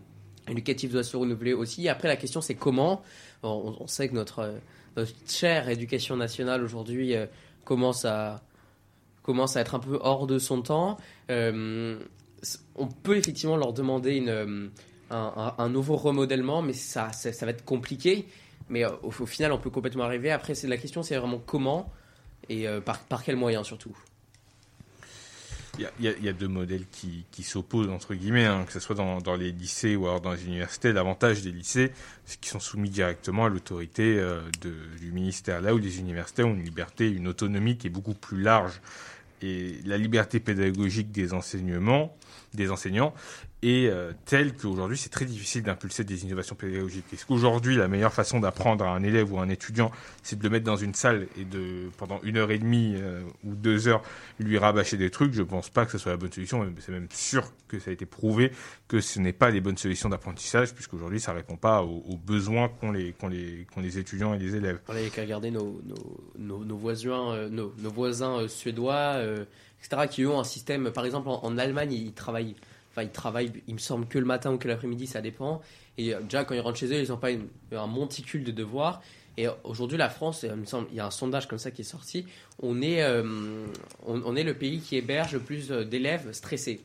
éducatif 0.51 0.93
doit 0.93 1.05
se 1.05 1.16
renouveler 1.16 1.53
aussi. 1.53 1.89
Après, 1.89 2.09
la 2.09 2.16
question, 2.16 2.40
c'est 2.40 2.55
comment. 2.55 3.03
On, 3.43 3.86
sait 3.86 4.09
que 4.09 4.15
notre, 4.15 4.55
notre, 4.97 5.12
chère 5.28 5.69
éducation 5.69 6.16
nationale 6.16 6.62
aujourd'hui 6.62 7.15
euh, 7.15 7.27
commence 7.65 8.05
à 8.05 8.43
commence 9.23 9.57
à 9.57 9.61
être 9.61 9.74
un 9.74 9.78
peu 9.78 9.99
hors 10.01 10.27
de 10.27 10.39
son 10.39 10.62
temps. 10.62 10.97
on 11.28 12.86
peut 13.03 13.16
effectivement 13.16 13.59
leur 13.59 13.74
demander 13.74 14.16
une, 14.16 14.70
un, 15.11 15.69
nouveau 15.69 15.97
remodèlement, 15.97 16.62
mais 16.62 16.73
ça, 16.73 17.12
ça 17.12 17.45
va 17.45 17.53
être 17.53 17.65
compliqué. 17.65 18.27
Mais 18.69 18.85
euh, 18.85 18.90
au, 19.03 19.11
final, 19.11 19.53
on 19.53 19.59
peut 19.59 19.70
complètement 19.70 20.05
arriver. 20.05 20.31
Après, 20.31 20.55
c'est 20.55 20.69
la 20.69 20.77
question, 20.77 21.03
c'est 21.03 21.16
vraiment 21.16 21.39
comment 21.39 21.93
et 22.49 22.69
euh, 22.69 22.81
par, 22.81 22.99
par 23.01 23.24
quels 23.24 23.36
moyens 23.36 23.66
surtout. 23.66 23.97
Il 25.78 25.86
y, 26.01 26.28
a 26.28 26.32
deux 26.32 26.49
modèles 26.49 26.86
qui, 26.90 27.24
qui 27.31 27.45
s'opposent, 27.45 27.89
entre 27.89 28.15
guillemets, 28.15 28.47
hein, 28.47 28.65
que 28.66 28.73
ce 28.73 28.81
soit 28.81 28.97
dans, 28.97 29.20
dans, 29.20 29.36
les 29.36 29.53
lycées 29.53 29.95
ou 29.95 30.07
alors 30.07 30.20
dans 30.20 30.32
les 30.32 30.45
universités. 30.45 30.93
L'avantage 30.93 31.43
des 31.43 31.53
lycées, 31.53 31.93
c'est 32.24 32.40
qu'ils 32.40 32.51
sont 32.51 32.59
soumis 32.59 32.90
directement 32.90 33.45
à 33.45 33.49
l'autorité 33.49 34.19
euh, 34.19 34.40
du 34.61 35.12
ministère, 35.12 35.61
là 35.61 35.73
où 35.74 35.78
les 35.78 36.01
universités 36.01 36.43
ont 36.43 36.55
une 36.55 36.65
liberté, 36.65 37.09
une 37.09 37.28
autonomie 37.28 37.78
qui 37.78 37.86
est 37.86 37.90
beaucoup 37.90 38.15
plus 38.15 38.43
large. 38.43 38.81
Et 39.40 39.78
la 39.85 39.99
liberté 39.99 40.40
pédagogique 40.40 41.12
des 41.12 41.32
enseignements, 41.32 42.16
des 42.55 42.73
enseignants 42.73 43.15
et 43.62 43.89
euh, 43.89 44.12
telle 44.24 44.55
qu'aujourd'hui 44.55 44.97
c'est 44.97 45.09
très 45.09 45.24
difficile 45.24 45.64
d'impulser 45.64 46.05
des 46.05 46.24
innovations 46.24 46.55
pédagogiques. 46.55 47.05
Est-ce 47.12 47.26
qu'aujourd'hui 47.26 47.76
la 47.76 47.89
meilleure 47.89 48.12
façon 48.12 48.39
d'apprendre 48.39 48.85
à 48.85 48.90
un 48.90 49.02
élève 49.02 49.32
ou 49.32 49.39
à 49.39 49.43
un 49.43 49.48
étudiant, 49.48 49.90
c'est 50.22 50.39
de 50.39 50.44
le 50.44 50.51
mettre 50.51 50.64
dans 50.64 50.76
une 50.76 50.94
salle 50.94 51.26
et 51.36 51.44
de 51.44 51.90
pendant 51.97 52.20
une 52.22 52.36
heure 52.36 52.52
et 52.52 52.59
demie 52.59 52.94
euh, 52.97 53.22
ou 53.44 53.55
deux 53.55 53.89
heures 53.89 54.02
lui 54.39 54.59
rabâcher 54.59 54.97
des 54.97 55.10
trucs? 55.10 55.32
Je 55.32 55.43
pense 55.43 55.70
pas 55.70 55.86
que 55.86 55.93
ce 55.93 55.98
soit 55.98 56.12
la 56.12 56.18
bonne 56.18 56.32
solution. 56.32 56.64
C'est 56.78 56.93
même 56.93 57.09
sûr 57.12 57.52
que 57.66 57.80
ça 57.80 57.90
a 57.90 57.93
été 57.93 58.06
prouvé 58.06 58.52
que 58.86 59.01
ce 59.01 59.18
n'est 59.18 59.32
pas 59.32 59.51
les 59.51 59.60
bonnes 59.60 59.76
solutions 59.76 60.09
d'apprentissage 60.09 60.72
puisqu'aujourd'hui 60.72 61.20
ça 61.20 61.32
répond 61.32 61.56
pas 61.56 61.82
aux, 61.82 62.16
besoins 62.16 62.68
qu'ont 62.68 62.93
les, 62.93 63.14
les, 63.30 63.66
les 63.76 63.98
étudiants 63.98 64.35
et 64.35 64.39
les 64.39 64.55
élèves. 64.55 64.80
On 64.89 64.94
a 64.94 65.01
qu'à 65.10 65.22
regarder 65.22 65.51
nos, 65.51 65.80
nos, 66.39 66.64
nos, 66.64 66.76
voisins, 66.76 67.32
euh, 67.32 67.48
nos, 67.48 67.90
voisins 67.90 68.47
suédois, 68.47 69.16
etc., 69.82 70.06
qui 70.09 70.26
ont 70.26 70.39
un 70.39 70.44
système, 70.44 70.90
par 70.93 71.05
exemple 71.05 71.28
en 71.28 71.59
Allemagne, 71.59 71.93
ils 71.93 72.12
travaillent 72.12 72.55
ils 73.02 73.10
travaillent, 73.10 73.52
il 73.66 73.74
me 73.74 73.78
semble, 73.78 74.06
que 74.06 74.18
le 74.18 74.24
matin 74.24 74.52
ou 74.52 74.58
que 74.58 74.68
l'après-midi, 74.68 75.06
ça 75.06 75.20
dépend. 75.20 75.60
Et 75.96 76.14
euh, 76.14 76.20
déjà, 76.20 76.44
quand 76.44 76.54
ils 76.54 76.60
rentrent 76.60 76.78
chez 76.78 76.86
eux, 76.86 77.02
ils 77.02 77.08
n'ont 77.08 77.16
pas 77.16 77.30
un 77.72 77.86
monticule 77.86 78.44
de 78.44 78.50
devoirs. 78.52 79.02
Et 79.36 79.46
aujourd'hui, 79.62 79.96
la 79.96 80.08
France, 80.08 80.42
il, 80.42 80.52
me 80.54 80.64
semble, 80.64 80.88
il 80.90 80.96
y 80.96 81.00
a 81.00 81.06
un 81.06 81.10
sondage 81.10 81.46
comme 81.46 81.58
ça 81.58 81.70
qui 81.70 81.82
est 81.82 81.84
sorti. 81.84 82.26
On 82.60 82.82
est, 82.82 83.02
euh, 83.02 83.66
on, 84.04 84.34
est 84.34 84.42
le 84.42 84.54
pays 84.54 84.80
qui 84.80 84.96
héberge 84.96 85.32
le 85.32 85.40
plus 85.40 85.70
euh, 85.70 85.84
d'élèves 85.84 86.32
stressés. 86.32 86.80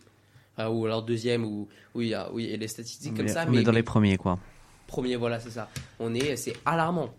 ou 0.60 0.85
alors 0.85 1.02
deuxième, 1.02 1.45
ou 1.45 1.68
oui, 1.95 2.06
il 2.06 2.10
y 2.10 2.14
a, 2.14 2.31
oui, 2.31 2.56
les 2.56 2.68
statistiques 2.68 3.15
comme 3.15 3.27
ça. 3.27 3.45
On 3.48 3.53
est 3.53 3.64
dans 3.64 3.72
les 3.72 3.84
premiers, 3.84 4.18
quoi. 4.18 4.38
Premier, 4.85 5.15
voilà, 5.15 5.40
c'est 5.40 5.49
ça. 5.49 5.69
On 5.99 6.14
est, 6.14 6.35
c'est 6.35 6.56
alarmant. 6.65 7.14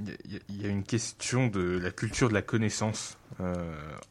Il 0.00 0.60
y 0.60 0.66
a 0.66 0.68
une 0.68 0.82
question 0.82 1.46
de 1.46 1.78
la 1.78 1.92
culture 1.92 2.28
de 2.28 2.34
la 2.34 2.42
connaissance 2.42 3.16
euh, 3.40 3.54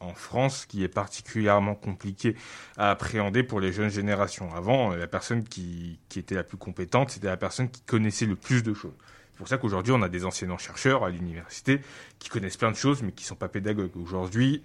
en 0.00 0.14
France 0.14 0.64
qui 0.64 0.82
est 0.82 0.88
particulièrement 0.88 1.74
compliquée 1.74 2.36
à 2.78 2.90
appréhender 2.90 3.42
pour 3.42 3.60
les 3.60 3.72
jeunes 3.72 3.90
générations. 3.90 4.54
Avant, 4.54 4.92
euh, 4.92 4.96
la 4.96 5.06
personne 5.06 5.44
qui, 5.44 5.98
qui 6.08 6.18
était 6.18 6.34
la 6.34 6.44
plus 6.44 6.56
compétente, 6.56 7.10
c'était 7.10 7.26
la 7.26 7.36
personne 7.36 7.68
qui 7.68 7.82
connaissait 7.82 8.24
le 8.24 8.36
plus 8.36 8.62
de 8.62 8.72
choses. 8.72 8.94
C'est 9.34 9.38
pour 9.38 9.48
ça 9.48 9.58
qu'aujourd'hui, 9.58 9.92
on 9.92 10.00
a 10.00 10.08
des 10.08 10.24
enseignants-chercheurs 10.24 11.04
à 11.04 11.10
l'université 11.10 11.80
qui 12.20 12.28
connaissent 12.28 12.56
plein 12.56 12.70
de 12.70 12.76
choses, 12.76 13.02
mais 13.02 13.10
qui 13.10 13.24
ne 13.24 13.28
sont 13.28 13.34
pas 13.34 13.48
pédagogues. 13.48 13.96
Aujourd'hui, 13.96 14.62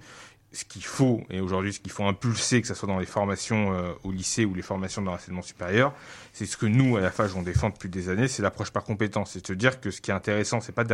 ce 0.52 0.66
qu'il 0.66 0.84
faut, 0.84 1.22
et 1.30 1.42
aujourd'hui 1.42 1.74
ce 1.74 1.80
qu'il 1.80 1.92
faut 1.92 2.06
impulser, 2.06 2.62
que 2.62 2.68
ce 2.68 2.74
soit 2.74 2.88
dans 2.88 3.00
les 3.00 3.06
formations 3.06 3.74
euh, 3.74 3.92
au 4.04 4.12
lycée 4.12 4.46
ou 4.46 4.56
les 4.56 4.64
formations 4.64 5.02
dans 5.02 5.12
l'enseignement 5.12 5.44
supérieur, 5.44 5.94
c'est 6.34 6.46
ce 6.46 6.58
que 6.58 6.66
nous, 6.66 6.98
à 6.98 7.02
la 7.02 7.12
FAGE, 7.12 7.36
on 7.36 7.44
défend 7.44 7.70
depuis 7.70 7.90
des 7.90 8.10
années, 8.10 8.28
c'est 8.28 8.42
l'approche 8.42 8.72
par 8.72 8.84
compétence. 8.84 9.32
C'est 9.34 9.48
de 9.48 9.54
dire 9.54 9.80
que 9.80 9.92
ce 9.92 10.02
qui 10.02 10.10
est 10.12 10.14
intéressant, 10.14 10.60
c'est 10.60 10.72
pas 10.72 10.86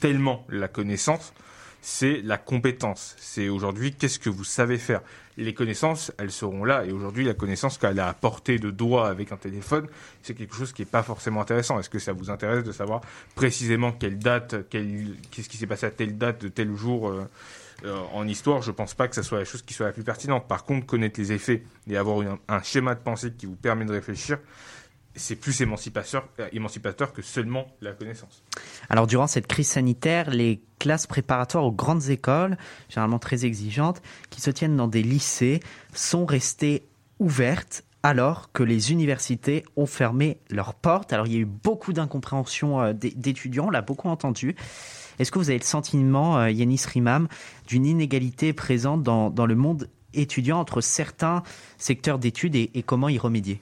tellement 0.00 0.46
la 0.48 0.68
connaissance, 0.68 1.32
c'est 1.80 2.20
la 2.22 2.38
compétence. 2.38 3.16
C'est 3.18 3.48
aujourd'hui 3.48 3.94
qu'est-ce 3.94 4.18
que 4.18 4.30
vous 4.30 4.44
savez 4.44 4.78
faire? 4.78 5.00
Les 5.36 5.54
connaissances, 5.54 6.12
elles 6.18 6.32
seront 6.32 6.64
là. 6.64 6.84
Et 6.84 6.92
aujourd'hui, 6.92 7.24
la 7.24 7.34
connaissance 7.34 7.78
qu'elle 7.78 7.98
a 8.00 8.08
à 8.08 8.14
portée 8.14 8.58
de 8.58 8.70
doigt 8.70 9.08
avec 9.08 9.30
un 9.32 9.36
téléphone, 9.36 9.86
c'est 10.22 10.34
quelque 10.34 10.54
chose 10.54 10.72
qui 10.72 10.82
n'est 10.82 10.86
pas 10.86 11.04
forcément 11.04 11.40
intéressant. 11.40 11.78
Est-ce 11.78 11.90
que 11.90 12.00
ça 12.00 12.12
vous 12.12 12.30
intéresse 12.30 12.64
de 12.64 12.72
savoir 12.72 13.00
précisément 13.34 13.92
quelle 13.92 14.18
date, 14.18 14.68
qu'est-ce 14.68 15.48
qui 15.48 15.56
s'est 15.56 15.66
passé 15.66 15.86
à 15.86 15.90
telle 15.90 16.18
date, 16.18 16.42
de 16.42 16.48
tel 16.48 16.74
jour 16.74 17.08
euh, 17.08 17.28
euh, 17.84 18.02
en 18.12 18.26
histoire 18.26 18.62
Je 18.62 18.70
pense 18.70 18.94
pas 18.94 19.08
que 19.08 19.14
ce 19.14 19.22
soit 19.22 19.38
la 19.38 19.44
chose 19.44 19.62
qui 19.62 19.74
soit 19.74 19.86
la 19.86 19.92
plus 19.92 20.04
pertinente. 20.04 20.48
Par 20.48 20.64
contre, 20.64 20.86
connaître 20.86 21.20
les 21.20 21.32
effets 21.32 21.64
et 21.88 21.96
avoir 21.96 22.24
un 22.48 22.62
schéma 22.62 22.94
de 22.94 23.00
pensée 23.00 23.32
qui 23.32 23.46
vous 23.46 23.56
permet 23.56 23.84
de 23.84 23.92
réfléchir, 23.92 24.38
c'est 25.18 25.36
plus 25.36 25.60
émancipateur, 25.60 26.28
euh, 26.40 26.48
émancipateur 26.52 27.12
que 27.12 27.22
seulement 27.22 27.66
la 27.80 27.92
connaissance. 27.92 28.42
Alors 28.88 29.06
durant 29.06 29.26
cette 29.26 29.46
crise 29.46 29.68
sanitaire, 29.68 30.30
les 30.30 30.62
classes 30.78 31.06
préparatoires 31.06 31.64
aux 31.64 31.72
grandes 31.72 32.08
écoles, 32.08 32.56
généralement 32.88 33.18
très 33.18 33.44
exigeantes, 33.44 34.00
qui 34.30 34.40
se 34.40 34.50
tiennent 34.50 34.76
dans 34.76 34.88
des 34.88 35.02
lycées, 35.02 35.60
sont 35.92 36.24
restées 36.24 36.86
ouvertes 37.18 37.84
alors 38.04 38.52
que 38.52 38.62
les 38.62 38.92
universités 38.92 39.64
ont 39.76 39.86
fermé 39.86 40.38
leurs 40.50 40.74
portes. 40.74 41.12
Alors 41.12 41.26
il 41.26 41.32
y 41.32 41.36
a 41.36 41.40
eu 41.40 41.46
beaucoup 41.46 41.92
d'incompréhension 41.92 42.80
euh, 42.80 42.92
d'étudiants, 42.92 43.66
on 43.66 43.70
l'a 43.70 43.82
beaucoup 43.82 44.08
entendu. 44.08 44.54
Est-ce 45.18 45.32
que 45.32 45.38
vous 45.38 45.50
avez 45.50 45.58
le 45.58 45.64
sentiment, 45.64 46.38
euh, 46.38 46.50
Yanis 46.50 46.82
Rimam, 46.86 47.28
d'une 47.66 47.86
inégalité 47.86 48.52
présente 48.52 49.02
dans, 49.02 49.46
le 49.46 49.54
monde 49.54 49.88
étudiant 50.14 50.58
entre 50.58 50.80
certains 50.80 51.42
secteurs 51.76 52.18
d'études 52.18 52.56
et 52.56 52.82
comment 52.84 53.08
y 53.08 53.18
remédier? 53.18 53.60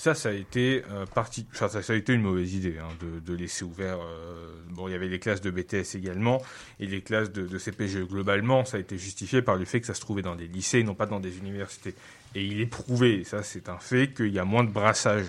Ça, 0.00 0.14
ça 0.14 0.30
a 0.30 0.32
été 0.32 0.82
euh, 0.90 1.04
parti... 1.04 1.46
ça, 1.52 1.66
a 1.66 1.94
été 1.94 2.14
une 2.14 2.22
mauvaise 2.22 2.54
idée 2.54 2.76
hein, 2.78 2.88
de, 3.22 3.34
laisser 3.34 3.66
ouvert. 3.66 3.98
Euh, 4.00 4.50
bon, 4.70 4.88
il 4.88 4.92
y 4.92 4.94
avait 4.94 5.08
les 5.08 5.18
classes 5.18 5.42
de 5.42 5.50
BTS 5.50 5.94
également 5.94 6.40
et 6.78 6.86
les 6.86 7.02
classes 7.02 7.30
de, 7.30 7.46
de, 7.46 7.58
CPGE. 7.58 8.08
Globalement, 8.08 8.64
ça 8.64 8.78
a 8.78 8.80
été 8.80 8.96
justifié 8.96 9.42
par 9.42 9.56
le 9.56 9.66
fait 9.66 9.78
que 9.78 9.86
ça 9.86 9.92
se 9.92 10.00
trouvait 10.00 10.22
dans 10.22 10.36
des 10.36 10.46
lycées 10.46 10.82
non 10.84 10.94
pas 10.94 11.04
dans 11.04 11.20
des 11.20 11.36
universités. 11.36 11.94
Et 12.34 12.42
il 12.42 12.62
est 12.62 12.66
prouvé, 12.66 13.24
ça 13.24 13.42
c'est 13.42 13.68
un 13.68 13.76
fait, 13.76 14.14
qu'il 14.14 14.32
y 14.32 14.38
a 14.38 14.46
moins 14.46 14.64
de 14.64 14.70
brassage 14.70 15.26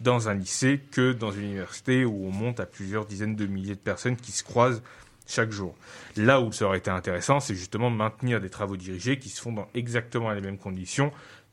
dans 0.00 0.28
un 0.28 0.34
lycée 0.34 0.80
que 0.90 1.12
dans 1.12 1.30
une 1.30 1.44
université 1.44 2.04
où 2.04 2.26
on 2.26 2.30
monte 2.30 2.60
à 2.60 2.66
plusieurs 2.66 3.06
dizaines 3.06 3.36
de 3.36 3.46
milliers 3.46 3.74
de 3.74 3.80
personnes 3.80 4.16
qui 4.16 4.32
se 4.32 4.42
croisent 4.42 4.82
chaque 5.26 5.50
jour. 5.50 5.74
Là 6.16 6.40
où 6.40 6.52
ça 6.52 6.66
aurait 6.66 6.78
été 6.78 6.90
intéressant, 6.90 7.40
c'est 7.40 7.54
justement 7.54 7.90
maintenir 7.90 8.40
des 8.40 8.50
travaux 8.50 8.76
dirigés 8.76 9.18
qui 9.18 9.28
se 9.28 9.40
font 9.40 9.52
dans 9.52 9.68
exactement 9.74 10.30
les 10.32 10.40
mêmes 10.40 10.58
conditions 10.58 11.12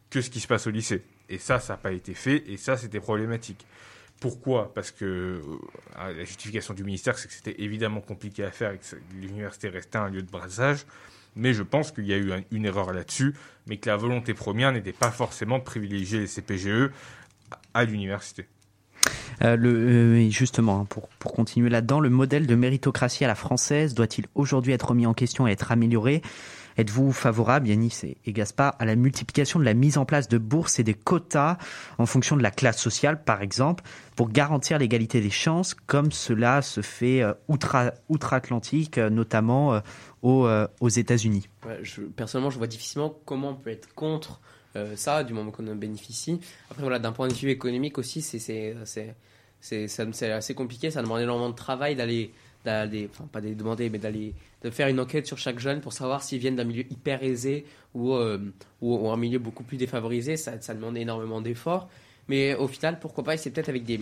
que 0.09 0.21
ce 0.21 0.29
qui 0.29 0.39
se 0.39 0.47
passe 0.47 0.67
au 0.67 0.71
lycée. 0.71 1.03
Et 1.29 1.37
ça, 1.37 1.59
ça 1.59 1.73
n'a 1.73 1.77
pas 1.77 1.93
été 1.93 2.13
fait, 2.13 2.43
et 2.47 2.57
ça, 2.57 2.75
c'était 2.75 2.99
problématique. 2.99 3.65
Pourquoi? 4.19 4.73
Parce 4.73 4.91
que 4.91 5.05
euh, 5.05 5.41
la 5.97 6.23
justification 6.25 6.73
du 6.73 6.83
ministère, 6.83 7.17
c'est 7.17 7.27
que 7.27 7.33
c'était 7.33 7.59
évidemment 7.59 8.01
compliqué 8.01 8.43
à 8.43 8.51
faire 8.51 8.71
et 8.71 8.77
que 8.77 8.83
l'université 9.15 9.69
restait 9.69 9.97
un 9.97 10.09
lieu 10.09 10.21
de 10.21 10.29
brassage. 10.29 10.85
Mais 11.35 11.53
je 11.53 11.63
pense 11.63 11.91
qu'il 11.91 12.05
y 12.05 12.13
a 12.13 12.17
eu 12.17 12.31
une 12.51 12.65
erreur 12.65 12.91
là-dessus, 12.91 13.33
mais 13.65 13.77
que 13.77 13.89
la 13.89 13.95
volonté 13.95 14.33
première 14.33 14.73
n'était 14.73 14.91
pas 14.91 15.11
forcément 15.11 15.59
de 15.59 15.63
privilégier 15.63 16.19
les 16.19 16.27
CPGE 16.27 16.91
à 17.73 17.85
l'université. 17.85 18.47
Euh, 19.43 19.57
euh, 19.57 20.29
justement, 20.29 20.81
hein, 20.81 20.85
pour, 20.89 21.07
pour 21.09 21.33
continuer 21.33 21.69
là-dedans, 21.69 21.99
le 21.99 22.09
modèle 22.09 22.47
de 22.47 22.55
méritocratie 22.55 23.25
à 23.25 23.27
la 23.27 23.35
française 23.35 23.93
doit-il 23.93 24.25
aujourd'hui 24.35 24.73
être 24.73 24.89
remis 24.89 25.05
en 25.05 25.13
question 25.13 25.47
et 25.47 25.51
être 25.51 25.71
amélioré? 25.71 26.21
Êtes-vous 26.77 27.11
favorable, 27.11 27.67
Yanis 27.67 28.15
et 28.25 28.31
Gaspard, 28.31 28.75
à 28.79 28.85
la 28.85 28.95
multiplication 28.95 29.59
de 29.59 29.65
la 29.65 29.73
mise 29.73 29.97
en 29.97 30.05
place 30.05 30.29
de 30.29 30.37
bourses 30.37 30.79
et 30.79 30.83
des 30.83 30.93
quotas 30.93 31.57
en 31.97 32.05
fonction 32.05 32.37
de 32.37 32.41
la 32.41 32.51
classe 32.51 32.81
sociale, 32.81 33.23
par 33.23 33.41
exemple, 33.41 33.83
pour 34.15 34.29
garantir 34.29 34.77
l'égalité 34.77 35.19
des 35.19 35.29
chances, 35.29 35.73
comme 35.73 36.13
cela 36.13 36.61
se 36.61 36.81
fait 36.81 37.23
euh, 37.23 37.33
outre-Atlantique, 38.09 38.97
notamment 38.97 39.81
aux, 40.21 40.87
États-Unis? 40.87 41.49
Personnellement, 42.15 42.51
je 42.51 42.57
vois 42.57 42.67
difficilement 42.67 43.13
comment 43.25 43.49
on 43.49 43.55
peut 43.55 43.71
être 43.71 43.93
contre 43.93 44.39
ça, 44.95 45.23
du 45.23 45.33
moment 45.33 45.51
qu'on 45.51 45.67
en 45.67 45.75
bénéficie. 45.75 46.39
Après, 46.69 46.81
voilà, 46.81 46.99
d'un 46.99 47.11
point 47.11 47.27
de 47.27 47.33
vue 47.33 47.49
économique 47.49 47.97
aussi, 47.97 48.21
c'est 48.21 48.75
assez 48.81 50.53
compliqué. 50.55 50.91
Ça 50.91 51.01
demande 51.01 51.21
énormément 51.21 51.49
de 51.49 51.55
travail 51.55 51.95
d'aller 51.95 52.31
d'aller, 52.65 53.09
enfin 53.11 53.27
pas 53.31 53.41
d'aller 53.41 53.55
demander, 53.55 53.89
mais 53.89 53.97
d'aller 53.97 54.33
de 54.63 54.69
faire 54.69 54.87
une 54.87 54.99
enquête 54.99 55.25
sur 55.25 55.37
chaque 55.37 55.59
jeune 55.59 55.81
pour 55.81 55.93
savoir 55.93 56.23
s'ils 56.23 56.39
viennent 56.39 56.55
d'un 56.55 56.63
milieu 56.63 56.85
hyper 56.91 57.23
aisé 57.23 57.65
ou, 57.93 58.13
euh, 58.13 58.37
ou, 58.81 59.09
un 59.09 59.17
milieu 59.17 59.39
beaucoup 59.39 59.63
plus 59.63 59.77
défavorisé. 59.77 60.37
Ça, 60.37 60.57
demande 60.73 60.97
énormément 60.97 61.41
d'efforts. 61.41 61.89
Mais 62.27 62.55
au 62.55 62.67
final, 62.67 62.99
pourquoi 62.99 63.23
pas, 63.23 63.37
c'est 63.37 63.49
peut-être 63.49 63.69
avec 63.69 63.83
des, 63.83 63.99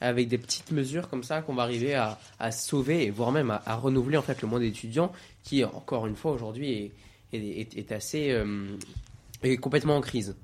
avec 0.00 0.28
des 0.28 0.38
petites 0.38 0.72
mesures 0.72 1.08
comme 1.08 1.22
ça 1.22 1.42
qu'on 1.42 1.54
va 1.54 1.62
arriver 1.62 1.94
à, 1.94 2.18
à 2.38 2.50
sauver 2.50 3.04
et 3.04 3.10
voire 3.10 3.32
même 3.32 3.50
à, 3.50 3.76
renouveler 3.76 4.16
en 4.16 4.22
fait 4.22 4.40
le 4.40 4.48
monde 4.48 4.62
étudiant 4.62 5.12
qui, 5.44 5.64
encore 5.64 6.06
une 6.06 6.16
fois, 6.16 6.32
aujourd'hui 6.32 6.92
est, 7.32 7.38
est, 7.38 7.76
est, 7.76 7.92
assez. 7.92 8.30
Euh, 8.30 8.76
est 9.42 9.56
complètement 9.56 9.96
en 9.96 10.00
crise. 10.00 10.36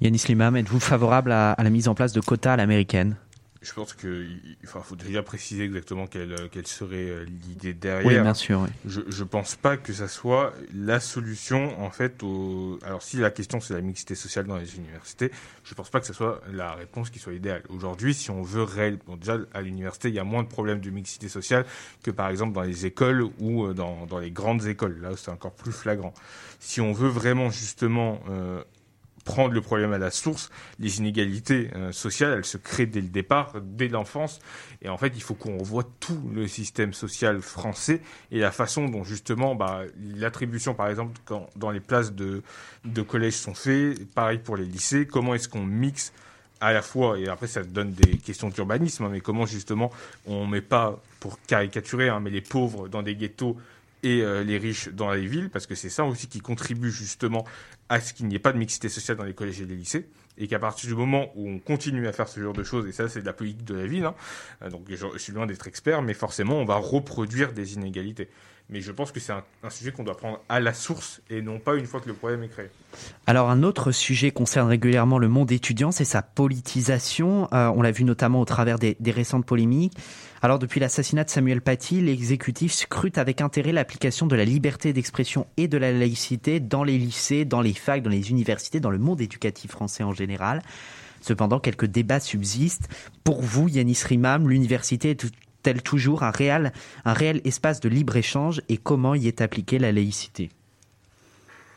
Yanis 0.00 0.24
Limam, 0.28 0.56
êtes-vous 0.56 0.80
favorable 0.80 1.32
à, 1.32 1.52
à 1.52 1.62
la 1.62 1.70
mise 1.70 1.88
en 1.88 1.94
place 1.94 2.12
de 2.12 2.20
quotas 2.20 2.54
à 2.54 2.56
l'américaine? 2.56 3.16
Je 3.64 3.72
pense 3.72 3.94
qu'il 3.94 4.56
enfin, 4.64 4.80
faut 4.80 4.96
déjà 4.96 5.22
préciser 5.22 5.64
exactement 5.64 6.06
quelle, 6.06 6.36
quelle 6.52 6.66
serait 6.66 7.08
euh, 7.08 7.24
l'idée 7.48 7.72
derrière. 7.72 8.06
Oui, 8.06 8.20
bien 8.20 8.34
sûr. 8.34 8.66
Je 8.86 9.00
ne 9.00 9.28
pense 9.28 9.56
pas 9.56 9.76
que 9.76 9.92
ça 9.92 10.06
soit 10.06 10.52
la 10.74 11.00
solution, 11.00 11.82
en 11.82 11.90
fait, 11.90 12.22
au... 12.22 12.78
alors 12.84 13.02
si 13.02 13.16
la 13.16 13.30
question 13.30 13.60
c'est 13.60 13.74
la 13.74 13.80
mixité 13.80 14.14
sociale 14.14 14.46
dans 14.46 14.58
les 14.58 14.76
universités, 14.76 15.30
je 15.64 15.72
ne 15.72 15.76
pense 15.76 15.90
pas 15.90 16.00
que 16.00 16.06
ce 16.06 16.12
soit 16.12 16.42
la 16.52 16.74
réponse 16.74 17.10
qui 17.10 17.18
soit 17.18 17.32
idéale. 17.32 17.62
Aujourd'hui, 17.70 18.14
si 18.14 18.30
on 18.30 18.42
veut 18.42 18.62
réel, 18.62 18.98
bon, 19.06 19.16
déjà 19.16 19.38
à 19.54 19.62
l'université, 19.62 20.08
il 20.08 20.14
y 20.14 20.18
a 20.18 20.24
moins 20.24 20.42
de 20.42 20.48
problèmes 20.48 20.80
de 20.80 20.90
mixité 20.90 21.28
sociale 21.28 21.64
que 22.02 22.10
par 22.10 22.28
exemple 22.28 22.52
dans 22.52 22.62
les 22.62 22.86
écoles 22.86 23.26
ou 23.38 23.64
euh, 23.64 23.72
dans, 23.72 24.06
dans 24.06 24.18
les 24.18 24.30
grandes 24.30 24.66
écoles. 24.66 25.00
Là, 25.00 25.10
c'est 25.16 25.30
encore 25.30 25.52
plus 25.52 25.72
flagrant. 25.72 26.12
Si 26.60 26.80
on 26.80 26.92
veut 26.92 27.08
vraiment 27.08 27.50
justement 27.50 28.20
euh, 28.28 28.62
prendre 29.24 29.54
le 29.54 29.60
problème 29.60 29.92
à 29.92 29.98
la 29.98 30.10
source, 30.10 30.50
les 30.78 30.98
inégalités 30.98 31.70
euh, 31.74 31.92
sociales, 31.92 32.34
elles 32.36 32.44
se 32.44 32.58
créent 32.58 32.86
dès 32.86 33.00
le 33.00 33.08
départ, 33.08 33.54
dès 33.62 33.88
l'enfance. 33.88 34.38
Et 34.82 34.88
en 34.88 34.98
fait, 34.98 35.12
il 35.14 35.22
faut 35.22 35.34
qu'on 35.34 35.58
revoie 35.58 35.84
tout 36.00 36.30
le 36.34 36.46
système 36.46 36.92
social 36.92 37.40
français 37.40 38.00
et 38.30 38.38
la 38.38 38.52
façon 38.52 38.88
dont 38.88 39.04
justement 39.04 39.54
bah, 39.54 39.82
l'attribution, 40.16 40.74
par 40.74 40.88
exemple, 40.88 41.18
quand, 41.24 41.48
dans 41.56 41.70
les 41.70 41.80
places 41.80 42.12
de, 42.12 42.42
de 42.84 43.02
collège 43.02 43.34
sont 43.34 43.54
faites, 43.54 44.06
pareil 44.12 44.38
pour 44.38 44.56
les 44.56 44.66
lycées, 44.66 45.06
comment 45.06 45.34
est-ce 45.34 45.48
qu'on 45.48 45.64
mixe 45.64 46.12
à 46.60 46.72
la 46.72 46.82
fois, 46.82 47.18
et 47.18 47.28
après 47.28 47.46
ça 47.46 47.62
donne 47.62 47.92
des 47.92 48.16
questions 48.16 48.48
d'urbanisme, 48.48 49.04
hein, 49.04 49.08
mais 49.10 49.20
comment 49.20 49.44
justement 49.44 49.90
on 50.26 50.46
met 50.46 50.62
pas, 50.62 50.98
pour 51.20 51.38
caricaturer, 51.42 52.08
hein, 52.08 52.20
mais 52.20 52.30
les 52.30 52.40
pauvres 52.40 52.88
dans 52.88 53.02
des 53.02 53.16
ghettos 53.16 53.56
et 54.04 54.20
euh, 54.20 54.44
les 54.44 54.58
riches 54.58 54.90
dans 54.90 55.10
les 55.12 55.26
villes, 55.26 55.50
parce 55.50 55.66
que 55.66 55.74
c'est 55.74 55.88
ça 55.88 56.04
aussi 56.04 56.28
qui 56.28 56.40
contribue 56.40 56.90
justement 56.90 57.44
à 57.88 58.00
ce 58.00 58.12
qu'il 58.12 58.26
n'y 58.26 58.34
ait 58.34 58.40
pas 58.40 58.52
de 58.52 58.58
mixité 58.58 58.88
sociale 58.88 59.16
dans 59.16 59.24
les 59.24 59.34
collèges 59.34 59.60
et 59.60 59.64
les 59.64 59.76
lycées, 59.76 60.08
et 60.36 60.46
qu'à 60.46 60.58
partir 60.58 60.88
du 60.88 60.94
moment 60.94 61.32
où 61.34 61.48
on 61.48 61.58
continue 61.58 62.06
à 62.06 62.12
faire 62.12 62.28
ce 62.28 62.38
genre 62.38 62.52
de 62.52 62.62
choses, 62.62 62.86
et 62.86 62.92
ça 62.92 63.08
c'est 63.08 63.20
de 63.20 63.26
la 63.26 63.32
politique 63.32 63.64
de 63.64 63.74
la 63.74 63.86
ville, 63.86 64.04
hein, 64.04 64.14
euh, 64.62 64.70
donc 64.70 64.86
je, 64.88 65.18
suis 65.18 65.32
loin 65.32 65.46
d'être 65.46 65.66
expert, 65.66 66.02
mais 66.02 66.14
forcément 66.14 66.56
on 66.56 66.66
va 66.66 66.76
reproduire 66.76 67.52
des 67.52 67.74
inégalités. 67.74 68.28
Mais 68.70 68.80
je 68.80 68.92
pense 68.92 69.12
que 69.12 69.20
c'est 69.20 69.32
un, 69.32 69.44
sujet 69.68 69.92
qu'on 69.92 70.04
doit 70.04 70.16
prendre 70.16 70.40
à 70.48 70.58
la 70.58 70.72
source 70.72 71.20
et 71.28 71.42
non 71.42 71.58
pas 71.58 71.74
une 71.74 71.84
fois 71.84 72.00
que 72.00 72.08
le 72.08 72.14
problème 72.14 72.42
est 72.44 72.48
créé. 72.48 72.70
Alors 73.26 73.50
un 73.50 73.62
autre 73.62 73.92
sujet 73.92 74.30
concerne 74.30 74.68
régulièrement 74.68 75.18
le 75.18 75.28
monde 75.28 75.52
étudiant, 75.52 75.92
c'est 75.92 76.06
sa 76.06 76.22
politisation. 76.22 77.46
Euh, 77.52 77.68
on 77.68 77.82
l'a 77.82 77.90
vu 77.90 78.04
notamment 78.04 78.40
au 78.40 78.46
travers 78.46 78.78
des 78.78 78.96
récentes 79.10 79.44
polémiques. 79.44 79.98
Alors 80.44 80.58
depuis 80.58 80.78
l'assassinat 80.78 81.24
de 81.24 81.30
Samuel 81.30 81.62
Paty, 81.62 82.02
l'exécutif 82.02 82.74
scrute 82.74 83.16
avec 83.16 83.40
intérêt 83.40 83.72
l'application 83.72 84.26
de 84.26 84.36
la 84.36 84.44
liberté 84.44 84.92
d'expression 84.92 85.46
et 85.56 85.68
de 85.68 85.78
la 85.78 85.90
laïcité 85.90 86.60
dans 86.60 86.84
les 86.84 86.98
lycées, 86.98 87.46
dans 87.46 87.62
les 87.62 87.72
facs, 87.72 88.02
dans 88.02 88.10
les 88.10 88.28
universités, 88.28 88.78
dans 88.78 88.90
le 88.90 88.98
monde 88.98 89.22
éducatif 89.22 89.70
français 89.70 90.02
en 90.02 90.12
général. 90.12 90.60
Cependant, 91.22 91.60
quelques 91.60 91.86
débats 91.86 92.20
subsistent. 92.20 92.90
Pour 93.24 93.40
vous, 93.40 93.68
Yanis 93.68 94.02
Rimam, 94.04 94.46
l'université 94.46 95.12
est-elle 95.12 95.80
toujours 95.80 96.24
un 96.24 96.30
réel, 96.30 96.74
un 97.06 97.14
réel 97.14 97.40
espace 97.46 97.80
de 97.80 97.88
libre-échange 97.88 98.60
et 98.68 98.76
comment 98.76 99.14
y 99.14 99.28
est 99.28 99.40
appliquée 99.40 99.78
la 99.78 99.92
laïcité? 99.92 100.50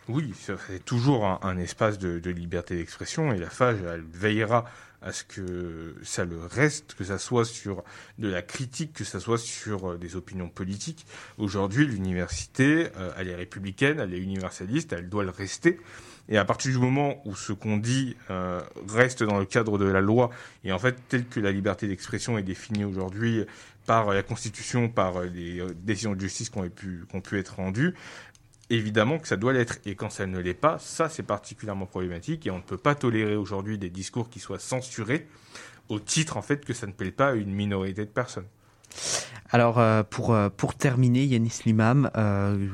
Oui, 0.10 0.34
c'est 0.36 0.84
toujours 0.84 1.40
un, 1.42 1.58
espace 1.58 1.98
de, 2.00 2.20
de 2.20 2.30
liberté 2.32 2.76
d'expression 2.76 3.32
et 3.32 3.40
la 3.40 3.50
FAGE, 3.50 3.80
elle 3.94 4.04
veillera 4.14 4.66
à 5.02 5.12
ce 5.12 5.24
que 5.24 5.96
ça 6.04 6.26
le 6.26 6.40
reste, 6.40 6.96
que 6.96 7.04
ça 7.04 7.18
soit 7.18 7.46
sur 7.46 7.84
de 8.18 8.28
la 8.28 8.42
critique, 8.42 8.94
que 8.94 9.04
ça 9.04 9.20
soit 9.20 9.38
sur 9.38 9.92
euh, 9.92 9.98
des 9.98 10.16
opinions 10.16 10.50
politiques. 10.50 11.06
Aujourd'hui, 11.38 11.86
l'université, 11.86 12.88
euh, 12.98 13.12
elle 13.18 13.30
est 13.30 13.36
républicaine, 13.36 14.00
elle 14.00 14.14
est 14.14 14.20
universaliste, 14.20 14.94
elle 14.94 15.10
doit 15.10 15.24
le 15.24 15.30
rester. 15.30 15.80
Et 16.30 16.38
à 16.38 16.46
partir 16.46 16.72
du 16.72 16.78
moment 16.78 17.22
où 17.26 17.36
ce 17.36 17.54
qu'on 17.54 17.78
dit 17.78 18.18
euh, 18.30 18.62
reste 18.90 19.24
dans 19.24 19.40
le 19.40 19.46
cadre 19.46 19.78
de 19.78 19.86
la 19.86 20.02
loi, 20.02 20.30
et 20.64 20.72
en 20.72 20.80
fait, 20.80 20.98
tel 21.08 21.26
que 21.26 21.40
la 21.40 21.52
liberté 21.52 21.88
d'expression 21.88 22.38
est 22.38 22.44
définie 22.44 22.84
aujourd'hui 22.84 23.46
par 23.86 24.14
la 24.14 24.22
Constitution, 24.22 24.90
par 24.90 25.22
les 25.22 25.64
décisions 25.76 26.14
de 26.14 26.20
justice 26.20 26.50
qui 26.50 26.58
ont 26.58 26.68
pu, 26.70 27.06
qui 27.10 27.16
ont 27.16 27.22
pu 27.22 27.40
être 27.40 27.56
rendues, 27.56 27.94
évidemment 28.70 29.20
que 29.20 29.28
ça 29.28 29.38
doit 29.38 29.54
l'être. 29.54 29.78
Et 29.86 29.96
quand 29.96 30.10
ça 30.10 30.26
ne 30.26 30.40
l'est 30.40 30.54
pas, 30.54 30.80
ça 30.80 31.10
c'est 31.10 31.24
particulièrement 31.24 31.86
problématique 31.86 32.48
et 32.48 32.52
on 32.52 32.58
ne 32.58 32.64
peut 32.64 32.78
pas 32.78 32.96
tolérer 32.96 33.36
aujourd'hui 33.36 33.78
des 33.78 33.90
discours 33.90 34.30
qui 34.30 34.40
soient 34.40 34.60
censurés 34.60 35.28
au 35.90 36.00
titre 36.00 36.38
en 36.38 36.42
fait 36.42 36.66
que 36.66 36.74
ça 36.74 36.88
ne 36.88 36.92
plaît 36.92 37.12
pas 37.12 37.30
à 37.30 37.34
une 37.34 37.54
minorité 37.54 38.06
de 38.06 38.10
personnes. 38.10 38.48
Alors 39.52 39.80
euh, 39.80 40.04
pour 40.04 40.34
euh, 40.34 40.50
pour 40.50 40.76
terminer, 40.76 41.24
Yanis 41.24 41.62
Limam, 41.66 42.10
euh, 42.18 42.68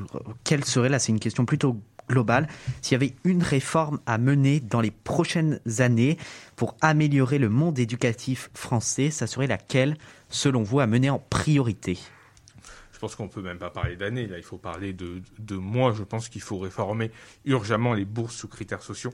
quelle 0.44 0.65
serait 0.65 0.90
là 0.90 0.99
C'est 0.99 1.11
une 1.11 1.20
question 1.20 1.45
plutôt 1.45 1.80
globale. 2.10 2.48
S'il 2.82 2.94
y 2.94 2.95
avait 2.95 3.15
une 3.24 3.44
réforme 3.44 3.99
à 4.06 4.18
mener 4.18 4.60
dans 4.60 4.82
les 4.82 4.91
prochaines 4.91 5.60
années 5.80 6.18
pour 6.56 6.76
améliorer 6.82 7.38
le 7.38 7.49
monde 7.49 7.80
éducatif 7.80 8.49
français, 8.53 9.10
ça 9.10 9.28
serait 9.28 9.48
laquelle, 9.48 9.98
selon 10.30 10.64
vous, 10.64 10.80
à 10.80 10.88
mener 10.88 11.10
en 11.10 11.20
priorité? 11.20 11.98
Pense 13.04 13.16
qu'on 13.16 13.28
peut 13.28 13.42
même 13.42 13.58
pas 13.58 13.70
parler 13.70 13.98
d'années. 13.98 14.28
Là, 14.28 14.38
il 14.38 14.46
faut 14.46 14.58
parler 14.58 14.94
de, 14.94 15.22
de 15.38 15.56
mois. 15.58 15.92
Je 15.92 16.04
pense 16.04 16.30
qu'il 16.30 16.42
faut 16.42 16.58
réformer 16.58 17.12
urgemment 17.44 17.94
les 17.94 18.06
bourses 18.06 18.34
sous 18.34 18.48
critères 18.48 18.82
sociaux 18.82 19.14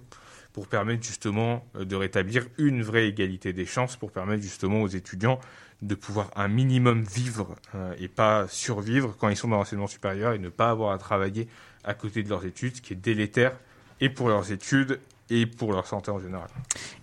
pour 0.53 0.68
permettre 0.68 1.03
justement 1.03 1.66
euh, 1.76 1.86
de 1.86 1.95
rétablir 1.95 2.45
une 2.60 2.84
vraie 2.84 3.07
égalité 3.07 3.52
des 3.52 3.66
chances, 3.66 3.95
pour 3.95 4.11
permettre 4.11 4.44
justement 4.44 4.84
aux 4.84 4.88
étudiants 4.88 5.40
de 5.82 5.95
pouvoir 5.95 6.30
un 6.36 6.48
minimum 6.48 7.02
vivre 7.02 7.56
euh, 7.74 7.95
et 7.98 8.07
pas 8.07 8.48
survivre 8.48 9.16
quand 9.18 9.30
ils 9.30 9.38
sont 9.38 9.48
dans 9.48 9.57
l'enseignement 9.57 9.88
supérieur 9.88 10.34
et 10.34 10.38
ne 10.38 10.49
pas 10.49 10.70
avoir 10.70 10.91
à 10.91 10.99
travailler 10.99 11.48
à 11.84 11.95
côté 11.95 12.22
de 12.22 12.30
leurs 12.30 12.45
études, 12.45 12.76
ce 12.76 12.82
qui 12.82 12.94
est 12.94 12.95
délétère 12.95 13.57
et 14.02 14.10
pour 14.10 14.30
leurs 14.30 14.52
études 14.52 14.99
et 15.30 15.45
pour 15.45 15.72
leur 15.73 15.85
santé 15.85 16.11
en 16.11 16.19
général. 16.19 16.47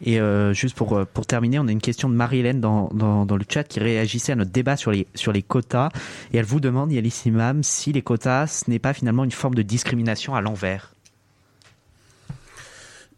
Et 0.03 0.21
euh, 0.21 0.53
juste 0.53 0.77
pour, 0.77 0.95
euh, 0.95 1.05
pour 1.05 1.27
terminer, 1.27 1.59
on 1.59 1.69
a 1.69 1.73
une 1.73 1.81
question 1.81 2.09
de 2.09 2.15
Marie-Hélène 2.15 2.61
dans, 2.61 2.89
dans, 2.93 3.25
dans, 3.25 3.37
le 3.37 3.45
chat 3.49 3.65
qui 3.65 3.81
réagissait 3.81 4.33
à 4.33 4.37
notre 4.37 4.51
débat 4.51 4.77
sur 4.77 4.91
les, 4.91 5.07
sur 5.15 5.33
les 5.33 5.43
quotas. 5.43 5.91
Et 6.33 6.39
elle 6.39 6.45
vous 6.45 6.61
demande, 6.61 6.93
Yalis 6.93 7.23
Imam, 7.27 7.63
si 7.63 7.93
les 7.93 8.03
quotas, 8.03 8.47
ce 8.47 8.71
n'est 8.71 8.79
pas 8.79 8.93
finalement 8.93 9.25
une 9.25 9.31
forme 9.31 9.55
de 9.55 9.63
discrimination 9.63 10.35
à 10.35 10.41
l'envers 10.41 10.96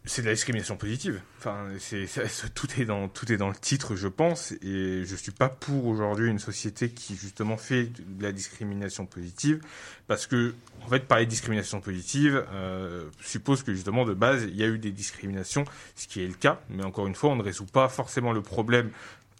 c'est 0.09 0.22
de 0.22 0.26
la 0.26 0.35
discrimination 0.35 0.76
positive. 0.76 1.20
Enfin, 1.39 1.68
c'est, 1.78 2.06
tout 2.55 2.66
est 2.78 2.85
dans 2.85 3.09
tout 3.09 3.30
est 3.30 3.36
dans 3.36 3.48
le 3.48 3.55
titre, 3.55 3.94
je 3.94 4.09
pense, 4.09 4.52
et 4.62 5.05
je 5.05 5.14
suis 5.14 5.32
pas 5.32 5.48
pour 5.48 5.86
aujourd'hui 5.86 6.28
une 6.28 6.39
société 6.39 6.90
qui 6.90 7.14
justement 7.14 7.56
fait 7.56 7.85
de 7.85 8.22
la 8.22 8.32
discrimination 8.32 9.06
positive, 9.06 9.60
parce 10.06 10.26
que 10.26 10.55
en 10.85 10.89
fait, 10.89 11.01
parler 11.01 11.26
de 11.26 11.30
discrimination 11.30 11.80
positive 11.80 12.44
euh, 12.52 13.09
suppose 13.20 13.62
que 13.62 13.74
justement 13.74 14.05
de 14.05 14.14
base 14.14 14.44
il 14.44 14.56
y 14.56 14.62
a 14.62 14.66
eu 14.66 14.78
des 14.78 14.93
discriminations, 14.93 15.64
ce 15.94 16.09
qui 16.09 16.22
est 16.22 16.26
le 16.26 16.35
cas, 16.35 16.60
mais 16.70 16.85
encore 16.85 17.06
une 17.06 17.14
fois, 17.14 17.30
on 17.30 17.36
ne 17.36 17.43
résout 17.43 17.66
pas 17.66 17.89
forcément 17.89 18.32
le 18.32 18.43
problème 18.43 18.90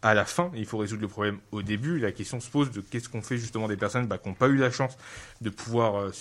à 0.03 0.15
la 0.15 0.25
fin, 0.25 0.51
il 0.55 0.65
faut 0.66 0.79
résoudre 0.79 1.03
le 1.03 1.09
problème 1.09 1.39
au 1.51 1.62
début. 1.62 1.99
La 1.99 2.12
question 2.12 2.41
se 2.41 2.49
pose 2.51 2.70
de 2.70 2.81
qu'est-ce 2.81 3.09
qu'on 3.09 3.23
fait 3.23 3.37
justement 3.37 3.66
des 3.66 3.77
personnes 3.77 4.07
bah, 4.07 4.19
qui 4.19 4.29
n'ont 4.29 4.35
pas 4.35 4.49
eu 4.49 4.57
la 4.57 4.70
chance 4.70 4.97
de 5.41 5.51
pouvoir 5.51 5.97
euh, 5.97 6.12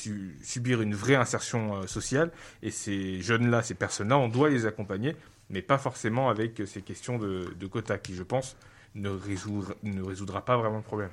subir 0.43 0.81
une 0.81 0.95
vraie 0.95 1.15
insertion 1.15 1.75
euh, 1.75 1.87
sociale. 1.87 2.31
Et 2.63 2.71
ces 2.71 3.21
jeunes-là, 3.21 3.61
ces 3.61 3.75
personnes-là, 3.75 4.17
on 4.17 4.29
doit 4.29 4.49
les 4.49 4.65
accompagner, 4.65 5.15
mais 5.49 5.61
pas 5.61 5.77
forcément 5.77 6.29
avec 6.29 6.61
ces 6.65 6.81
questions 6.81 7.19
de, 7.19 7.53
de 7.59 7.67
quotas 7.67 7.99
qui, 7.99 8.15
je 8.15 8.23
pense, 8.23 8.55
ne 8.95 9.09
résoudra, 9.09 9.73
ne 9.83 10.01
résoudra 10.01 10.43
pas 10.43 10.57
vraiment 10.57 10.77
le 10.77 10.83
problème. 10.83 11.09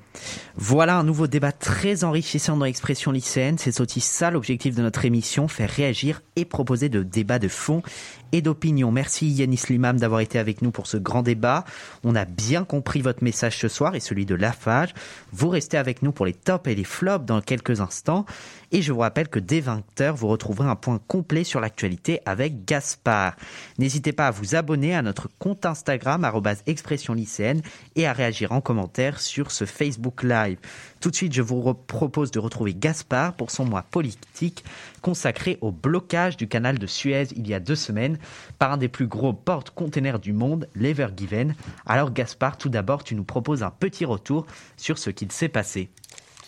Voilà 0.55 0.97
un 0.97 1.03
nouveau 1.03 1.27
débat 1.27 1.51
très 1.51 2.03
enrichissant 2.03 2.57
dans 2.57 2.65
l'expression 2.65 3.11
lycéenne. 3.11 3.57
C'est 3.57 3.79
aussi 3.79 4.01
ça 4.01 4.31
l'objectif 4.31 4.75
de 4.75 4.81
notre 4.81 5.05
émission, 5.05 5.47
faire 5.47 5.69
réagir 5.69 6.21
et 6.35 6.45
proposer 6.45 6.89
de 6.89 7.03
débats 7.03 7.39
de 7.39 7.47
fond 7.47 7.83
et 8.31 8.41
d'opinion. 8.41 8.91
Merci 8.91 9.27
Yanis 9.27 9.63
Limam 9.69 9.97
d'avoir 9.97 10.21
été 10.21 10.39
avec 10.39 10.61
nous 10.61 10.71
pour 10.71 10.87
ce 10.87 10.97
grand 10.97 11.23
débat. 11.23 11.65
On 12.03 12.15
a 12.15 12.25
bien 12.25 12.63
compris 12.63 13.01
votre 13.01 13.23
message 13.23 13.57
ce 13.57 13.67
soir 13.67 13.95
et 13.95 13.99
celui 13.99 14.25
de 14.25 14.35
Lafage. 14.35 14.93
Vous 15.31 15.49
restez 15.49 15.77
avec 15.77 16.01
nous 16.01 16.11
pour 16.11 16.25
les 16.25 16.33
tops 16.33 16.67
et 16.67 16.75
les 16.75 16.83
flops 16.83 17.25
dans 17.25 17.41
quelques 17.41 17.81
instants. 17.81 18.25
Et 18.71 18.81
je 18.81 18.91
vous 18.91 18.99
rappelle 18.99 19.29
que 19.29 19.39
dès 19.39 19.61
20h, 19.61 20.11
vous 20.11 20.27
retrouverez 20.27 20.67
un 20.67 20.75
point 20.75 20.99
complet 21.07 21.43
sur 21.43 21.61
l'actualité 21.61 22.19
avec 22.25 22.65
Gaspard. 22.65 23.35
N'hésitez 23.77 24.11
pas 24.11 24.27
à 24.27 24.31
vous 24.31 24.55
abonner 24.55 24.95
à 24.95 25.01
notre 25.01 25.29
compte 25.39 25.65
Instagram, 25.65 26.29
expression 26.65 27.13
lycéenne, 27.13 27.61
et 27.95 28.07
à 28.07 28.13
réagir 28.13 28.51
en 28.51 28.61
commentaire 28.61 29.19
sur 29.19 29.51
ce 29.51 29.65
Facebook 29.65 30.23
Live. 30.23 30.57
Tout 31.05 31.11
de 31.11 31.15
suite, 31.15 31.33
je 31.33 31.43
vous 31.43 31.75
propose 31.75 32.31
de 32.31 32.39
retrouver 32.39 32.73
Gaspard 32.73 33.35
pour 33.35 33.51
son 33.51 33.63
mois 33.63 33.83
politique 33.83 34.65
consacré 35.03 35.59
au 35.61 35.71
blocage 35.71 36.35
du 36.35 36.47
canal 36.47 36.79
de 36.79 36.87
Suez 36.87 37.27
il 37.35 37.47
y 37.47 37.53
a 37.53 37.59
deux 37.59 37.75
semaines 37.75 38.17
par 38.57 38.71
un 38.71 38.77
des 38.77 38.87
plus 38.87 39.05
gros 39.05 39.31
porte-containers 39.31 40.17
du 40.17 40.33
monde, 40.33 40.67
l'Evergiven. 40.73 41.53
Alors 41.85 42.11
Gaspard, 42.11 42.57
tout 42.57 42.69
d'abord, 42.69 43.03
tu 43.03 43.13
nous 43.13 43.23
proposes 43.23 43.61
un 43.61 43.69
petit 43.69 44.03
retour 44.03 44.47
sur 44.77 44.97
ce 44.97 45.11
qu'il 45.11 45.31
s'est 45.31 45.47
passé. 45.47 45.89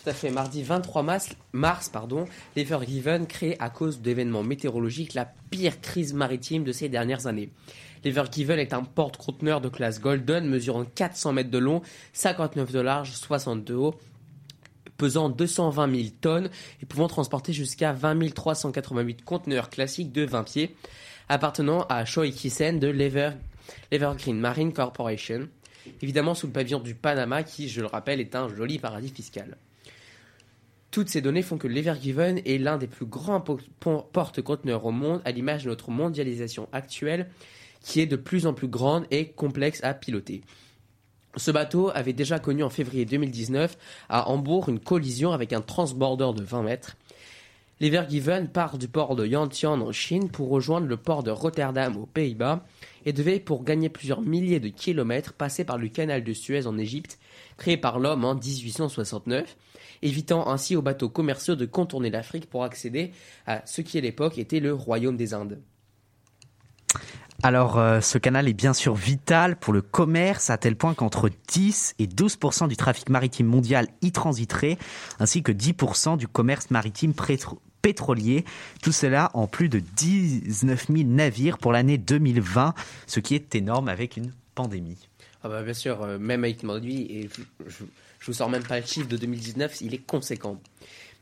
Tout 0.02 0.10
à 0.10 0.12
fait. 0.12 0.30
Mardi 0.30 0.64
23 0.64 1.04
mars, 1.04 1.28
mars 1.52 1.88
pardon, 1.88 2.24
l'Evergiven 2.56 3.28
crée 3.28 3.56
à 3.60 3.70
cause 3.70 4.00
d'événements 4.00 4.42
météorologiques 4.42 5.14
la 5.14 5.32
pire 5.52 5.80
crise 5.80 6.14
maritime 6.14 6.64
de 6.64 6.72
ces 6.72 6.88
dernières 6.88 7.28
années. 7.28 7.50
L'Evergiven 8.02 8.58
est 8.58 8.72
un 8.72 8.82
porte-conteneur 8.82 9.60
de 9.60 9.68
classe 9.68 10.00
Golden 10.00 10.48
mesurant 10.48 10.84
400 10.84 11.32
mètres 11.32 11.50
de 11.50 11.58
long, 11.58 11.80
59 12.12 12.72
de 12.72 12.80
large, 12.80 13.12
60 13.12 13.62
de 13.62 13.74
haut 13.74 13.94
pesant 14.98 15.30
220 15.30 15.96
000 15.96 16.08
tonnes 16.20 16.50
et 16.82 16.86
pouvant 16.86 17.08
transporter 17.08 17.54
jusqu'à 17.54 17.92
20 17.92 18.34
388 18.34 19.24
conteneurs 19.24 19.70
classiques 19.70 20.12
de 20.12 20.26
20 20.26 20.42
pieds, 20.42 20.76
appartenant 21.30 21.86
à 21.88 22.04
Shoei-Kisen 22.04 22.78
de 22.78 22.88
l'Evergreen 22.88 24.38
Marine 24.38 24.72
Corporation, 24.74 25.48
évidemment 26.02 26.34
sous 26.34 26.48
le 26.48 26.52
pavillon 26.52 26.80
du 26.80 26.94
Panama 26.94 27.42
qui, 27.44 27.68
je 27.68 27.80
le 27.80 27.86
rappelle, 27.86 28.20
est 28.20 28.34
un 28.34 28.48
joli 28.54 28.78
paradis 28.78 29.10
fiscal. 29.10 29.56
Toutes 30.90 31.08
ces 31.10 31.20
données 31.20 31.42
font 31.42 31.58
que 31.58 31.68
l'Evergiven 31.68 32.40
est 32.44 32.58
l'un 32.58 32.78
des 32.78 32.86
plus 32.86 33.06
grands 33.06 33.40
porte-conteneurs 33.40 34.84
au 34.84 34.90
monde, 34.90 35.20
à 35.24 35.30
l'image 35.30 35.64
de 35.64 35.68
notre 35.68 35.90
mondialisation 35.90 36.68
actuelle, 36.72 37.28
qui 37.82 38.00
est 38.00 38.06
de 38.06 38.16
plus 38.16 38.46
en 38.46 38.54
plus 38.54 38.68
grande 38.68 39.06
et 39.10 39.28
complexe 39.28 39.84
à 39.84 39.94
piloter. 39.94 40.42
Ce 41.38 41.52
bateau 41.52 41.90
avait 41.94 42.12
déjà 42.12 42.40
connu 42.40 42.64
en 42.64 42.68
février 42.68 43.04
2019 43.04 43.78
à 44.08 44.28
Hambourg 44.28 44.68
une 44.68 44.80
collision 44.80 45.32
avec 45.32 45.52
un 45.52 45.60
transborder 45.60 46.32
de 46.34 46.42
20 46.42 46.62
mètres. 46.62 46.96
L'Evergiven 47.78 48.48
part 48.48 48.76
du 48.76 48.88
port 48.88 49.14
de 49.14 49.24
Yantian 49.24 49.80
en 49.80 49.92
Chine 49.92 50.30
pour 50.30 50.48
rejoindre 50.48 50.88
le 50.88 50.96
port 50.96 51.22
de 51.22 51.30
Rotterdam 51.30 51.96
aux 51.96 52.06
Pays-Bas 52.06 52.66
et 53.06 53.12
devait, 53.12 53.38
pour 53.38 53.62
gagner 53.62 53.88
plusieurs 53.88 54.20
milliers 54.20 54.58
de 54.58 54.68
kilomètres, 54.68 55.32
passer 55.32 55.62
par 55.62 55.78
le 55.78 55.86
canal 55.86 56.24
de 56.24 56.32
Suez 56.32 56.66
en 56.66 56.76
Égypte, 56.76 57.20
créé 57.56 57.76
par 57.76 58.00
l'homme 58.00 58.24
en 58.24 58.34
1869, 58.34 59.56
évitant 60.02 60.48
ainsi 60.48 60.74
aux 60.74 60.82
bateaux 60.82 61.08
commerciaux 61.08 61.54
de 61.54 61.66
contourner 61.66 62.10
l'Afrique 62.10 62.50
pour 62.50 62.64
accéder 62.64 63.12
à 63.46 63.64
ce 63.64 63.80
qui 63.80 63.96
à 63.96 64.00
l'époque 64.00 64.38
était 64.38 64.58
le 64.58 64.74
Royaume 64.74 65.16
des 65.16 65.32
Indes. 65.32 65.60
Alors, 67.44 67.78
euh, 67.78 68.00
ce 68.00 68.18
canal 68.18 68.48
est 68.48 68.52
bien 68.52 68.72
sûr 68.72 68.94
vital 68.96 69.56
pour 69.56 69.72
le 69.72 69.80
commerce, 69.80 70.50
à 70.50 70.58
tel 70.58 70.74
point 70.74 70.94
qu'entre 70.94 71.30
10 71.48 71.94
et 72.00 72.08
12% 72.08 72.66
du 72.66 72.76
trafic 72.76 73.08
maritime 73.10 73.46
mondial 73.46 73.86
y 74.02 74.10
transiterait, 74.10 74.76
ainsi 75.20 75.44
que 75.44 75.52
10% 75.52 76.16
du 76.16 76.26
commerce 76.26 76.70
maritime 76.70 77.14
pétrolier. 77.80 78.44
Tout 78.82 78.90
cela 78.90 79.30
en 79.34 79.46
plus 79.46 79.68
de 79.68 79.78
19 79.78 80.88
000 80.88 81.08
navires 81.08 81.58
pour 81.58 81.70
l'année 81.70 81.96
2020, 81.96 82.74
ce 83.06 83.20
qui 83.20 83.36
est 83.36 83.54
énorme 83.54 83.88
avec 83.88 84.16
une 84.16 84.32
pandémie. 84.56 84.98
Ah 85.44 85.48
bah 85.48 85.62
bien 85.62 85.74
sûr, 85.74 86.02
euh, 86.02 86.18
même 86.18 86.42
avec 86.42 86.62
pandémie, 86.62 87.06
et 87.08 87.28
je, 87.28 87.42
je, 87.68 87.84
je 88.18 88.26
vous 88.26 88.32
sors 88.32 88.50
même 88.50 88.64
pas 88.64 88.80
le 88.80 88.84
chiffre 88.84 89.06
de 89.06 89.16
2019, 89.16 89.80
il 89.82 89.94
est 89.94 90.04
conséquent. 90.04 90.60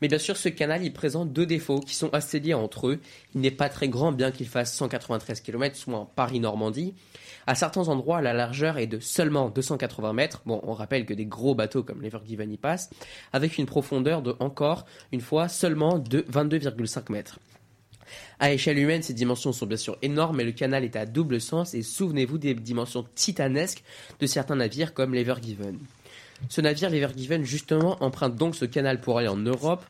Mais 0.01 0.07
bien 0.07 0.19
sûr, 0.19 0.37
ce 0.37 0.49
canal, 0.49 0.83
il 0.83 0.93
présente 0.93 1.33
deux 1.33 1.45
défauts 1.45 1.79
qui 1.79 1.95
sont 1.95 2.13
assez 2.13 2.39
liés 2.39 2.53
entre 2.53 2.87
eux. 2.87 2.99
Il 3.33 3.41
n'est 3.41 3.51
pas 3.51 3.69
très 3.69 3.89
grand, 3.89 4.11
bien 4.11 4.31
qu'il 4.31 4.47
fasse 4.47 4.75
193 4.75 5.41
km, 5.41 5.75
soit 5.75 5.97
en 5.97 6.05
Paris-Normandie. 6.05 6.93
À 7.47 7.55
certains 7.55 7.87
endroits, 7.87 8.21
la 8.21 8.33
largeur 8.33 8.77
est 8.77 8.87
de 8.87 8.99
seulement 8.99 9.49
280 9.49 10.13
mètres. 10.13 10.41
Bon, 10.45 10.59
on 10.63 10.73
rappelle 10.73 11.05
que 11.05 11.13
des 11.13 11.25
gros 11.25 11.55
bateaux 11.55 11.81
comme 11.81 12.01
l'Evergiven 12.01 12.51
y 12.51 12.57
passent, 12.57 12.89
avec 13.33 13.57
une 13.57 13.65
profondeur 13.65 14.21
de 14.21 14.35
encore, 14.39 14.85
une 15.11 15.21
fois, 15.21 15.47
seulement 15.47 15.97
de 15.97 16.21
22,5 16.29 17.11
mètres. 17.11 17.39
À 18.39 18.51
échelle 18.51 18.77
humaine, 18.77 19.01
ces 19.01 19.13
dimensions 19.13 19.51
sont 19.51 19.65
bien 19.65 19.77
sûr 19.77 19.97
énormes, 20.01 20.37
mais 20.37 20.43
le 20.43 20.51
canal 20.51 20.83
est 20.83 20.95
à 20.95 21.05
double 21.05 21.41
sens 21.41 21.73
et 21.73 21.81
souvenez-vous 21.81 22.37
des 22.37 22.53
dimensions 22.53 23.05
titanesques 23.15 23.83
de 24.19 24.27
certains 24.27 24.55
navires 24.55 24.93
comme 24.93 25.13
l'Evergiven. 25.13 25.77
Ce 26.49 26.61
navire, 26.61 26.89
l'Evergiven, 26.89 27.43
justement, 27.43 28.01
emprunte 28.03 28.35
donc 28.35 28.55
ce 28.55 28.65
canal 28.65 29.01
pour 29.01 29.17
aller 29.17 29.27
en 29.27 29.37
Europe 29.37 29.83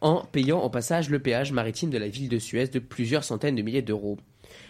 en 0.00 0.24
payant 0.24 0.60
au 0.60 0.70
passage 0.70 1.10
le 1.10 1.18
péage 1.18 1.52
maritime 1.52 1.90
de 1.90 1.98
la 1.98 2.08
ville 2.08 2.28
de 2.28 2.38
Suez 2.38 2.68
de 2.68 2.78
plusieurs 2.78 3.24
centaines 3.24 3.56
de 3.56 3.62
milliers 3.62 3.82
d'euros. 3.82 4.18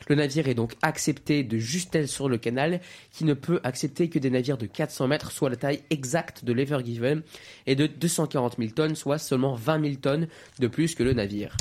Le 0.08 0.16
navire 0.16 0.48
est 0.48 0.54
donc 0.54 0.74
accepté 0.82 1.44
de 1.44 1.56
justesse 1.58 2.10
sur 2.10 2.28
le 2.28 2.36
canal, 2.36 2.80
qui 3.12 3.24
ne 3.24 3.34
peut 3.34 3.60
accepter 3.64 4.08
que 4.08 4.18
des 4.18 4.30
navires 4.30 4.58
de 4.58 4.66
400 4.66 5.08
mètres, 5.08 5.30
soit 5.30 5.50
la 5.50 5.56
taille 5.56 5.82
exacte 5.90 6.44
de 6.44 6.52
l'Evergiven, 6.52 7.22
et 7.66 7.76
de 7.76 7.86
240 7.86 8.56
000 8.58 8.70
tonnes, 8.72 8.96
soit 8.96 9.18
seulement 9.18 9.54
20 9.54 9.82
000 9.82 9.94
tonnes 9.96 10.28
de 10.58 10.66
plus 10.66 10.94
que 10.94 11.02
le 11.02 11.12
navire. 11.12 11.56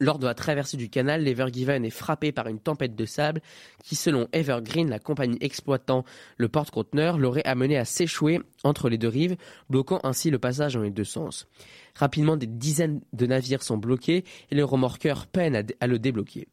Lors 0.00 0.20
de 0.20 0.26
la 0.26 0.34
traversée 0.34 0.76
du 0.76 0.88
canal, 0.88 1.24
l'Evergiven 1.24 1.84
est 1.84 1.90
frappé 1.90 2.30
par 2.30 2.46
une 2.46 2.60
tempête 2.60 2.94
de 2.94 3.04
sable 3.04 3.40
qui, 3.82 3.96
selon 3.96 4.28
Evergreen, 4.32 4.88
la 4.88 5.00
compagnie 5.00 5.38
exploitant 5.40 6.04
le 6.36 6.48
porte-conteneur, 6.48 7.18
l'aurait 7.18 7.44
amené 7.44 7.76
à 7.76 7.84
s'échouer 7.84 8.40
entre 8.62 8.88
les 8.88 8.98
deux 8.98 9.08
rives, 9.08 9.36
bloquant 9.68 9.98
ainsi 10.04 10.30
le 10.30 10.38
passage 10.38 10.74
dans 10.74 10.82
les 10.82 10.92
deux 10.92 11.02
sens. 11.02 11.48
Rapidement, 11.96 12.36
des 12.36 12.46
dizaines 12.46 13.00
de 13.12 13.26
navires 13.26 13.64
sont 13.64 13.76
bloqués 13.76 14.24
et 14.52 14.54
les 14.54 14.62
remorqueurs 14.62 15.26
peinent 15.26 15.64
à, 15.80 15.86
le 15.88 15.98
débloquer. 15.98 16.46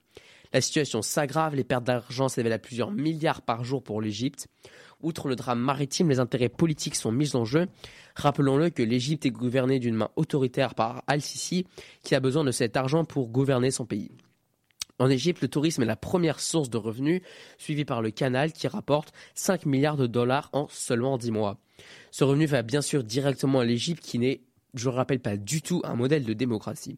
La 0.51 0.61
situation 0.61 1.03
s'aggrave, 1.03 1.53
les 1.53 1.63
pertes 1.63 1.83
d'argent 1.83 2.29
s'élèvent 2.29 2.53
à 2.53 2.59
plusieurs 2.59 2.89
milliards 2.89 3.43
par 3.43 3.63
jour 3.63 3.83
pour 3.83 4.01
l'Égypte. 4.01 4.47
Outre 5.01 5.27
le 5.27 5.35
drame 5.35 5.59
maritime, 5.59 6.09
les 6.09 6.19
intérêts 6.19 6.49
politiques 6.49 6.95
sont 6.95 7.11
mis 7.11 7.35
en 7.35 7.45
jeu. 7.45 7.67
Rappelons-le 8.15 8.69
que 8.69 8.83
l'Égypte 8.83 9.25
est 9.25 9.31
gouvernée 9.31 9.79
d'une 9.79 9.95
main 9.95 10.09
autoritaire 10.15 10.75
par 10.75 11.03
Al-Sisi, 11.07 11.65
qui 12.03 12.15
a 12.15 12.19
besoin 12.19 12.43
de 12.43 12.51
cet 12.51 12.77
argent 12.77 13.05
pour 13.05 13.29
gouverner 13.29 13.71
son 13.71 13.85
pays. 13.85 14.11
En 14.97 15.09
Égypte, 15.09 15.41
le 15.41 15.49
tourisme 15.49 15.83
est 15.83 15.87
la 15.87 15.97
première 15.97 16.39
source 16.39 16.69
de 16.69 16.77
revenus, 16.77 17.21
suivi 17.57 17.83
par 17.83 18.01
le 18.01 18.11
canal 18.11 18.53
qui 18.53 18.67
rapporte 18.67 19.13
5 19.33 19.65
milliards 19.65 19.97
de 19.97 20.07
dollars 20.07 20.49
en 20.53 20.67
seulement 20.69 21.17
10 21.17 21.31
mois. 21.31 21.57
Ce 22.11 22.23
revenu 22.23 22.45
va 22.45 22.61
bien 22.61 22.81
sûr 22.81 23.03
directement 23.03 23.59
à 23.59 23.65
l'Égypte 23.65 24.01
qui 24.01 24.19
n'est, 24.19 24.41
je 24.73 24.89
ne 24.89 24.95
rappelle 24.95 25.19
pas 25.19 25.35
du 25.35 25.61
tout, 25.61 25.81
un 25.83 25.95
modèle 25.95 26.23
de 26.23 26.33
démocratie. 26.33 26.97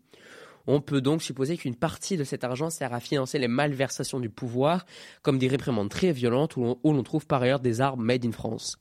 On 0.68 0.82
peut 0.82 1.02
donc 1.02 1.24
supposer 1.24 1.58
qu'une 1.58 1.76
partie 1.76 2.18
de 2.18 2.26
cet 2.26 2.44
argent 2.44 2.70
sert 2.70 2.94
à 2.94 3.00
financer 3.00 3.40
les 3.40 3.48
malversations 3.48 4.20
du 4.20 4.30
pouvoir, 4.30 4.86
comme 5.22 5.40
des 5.40 5.48
réprimandes 5.48 5.90
très 5.90 6.12
violentes 6.12 6.58
où 6.58 6.78
l'on 6.84 7.04
trouve 7.04 7.26
par 7.26 7.42
ailleurs 7.42 7.62
des 7.62 7.80
armes 7.80 8.04
made 8.04 8.26
in 8.26 8.34
France, 8.34 8.78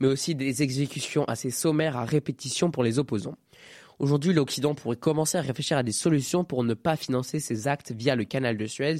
mais 0.00 0.08
aussi 0.08 0.34
des 0.34 0.62
exécutions 0.62 1.24
assez 1.26 1.50
sommaires 1.50 1.96
à 1.96 2.04
répétition 2.04 2.72
pour 2.72 2.82
les 2.82 2.98
opposants. 2.98 3.36
Aujourd'hui, 4.00 4.32
l'Occident 4.32 4.74
pourrait 4.74 4.96
commencer 4.96 5.38
à 5.38 5.42
réfléchir 5.42 5.78
à 5.78 5.84
des 5.84 5.92
solutions 5.92 6.42
pour 6.42 6.64
ne 6.64 6.74
pas 6.74 6.96
financer 6.96 7.38
ces 7.38 7.68
actes 7.68 7.92
via 7.92 8.16
le 8.16 8.24
canal 8.24 8.56
de 8.56 8.66
Suez. 8.66 8.96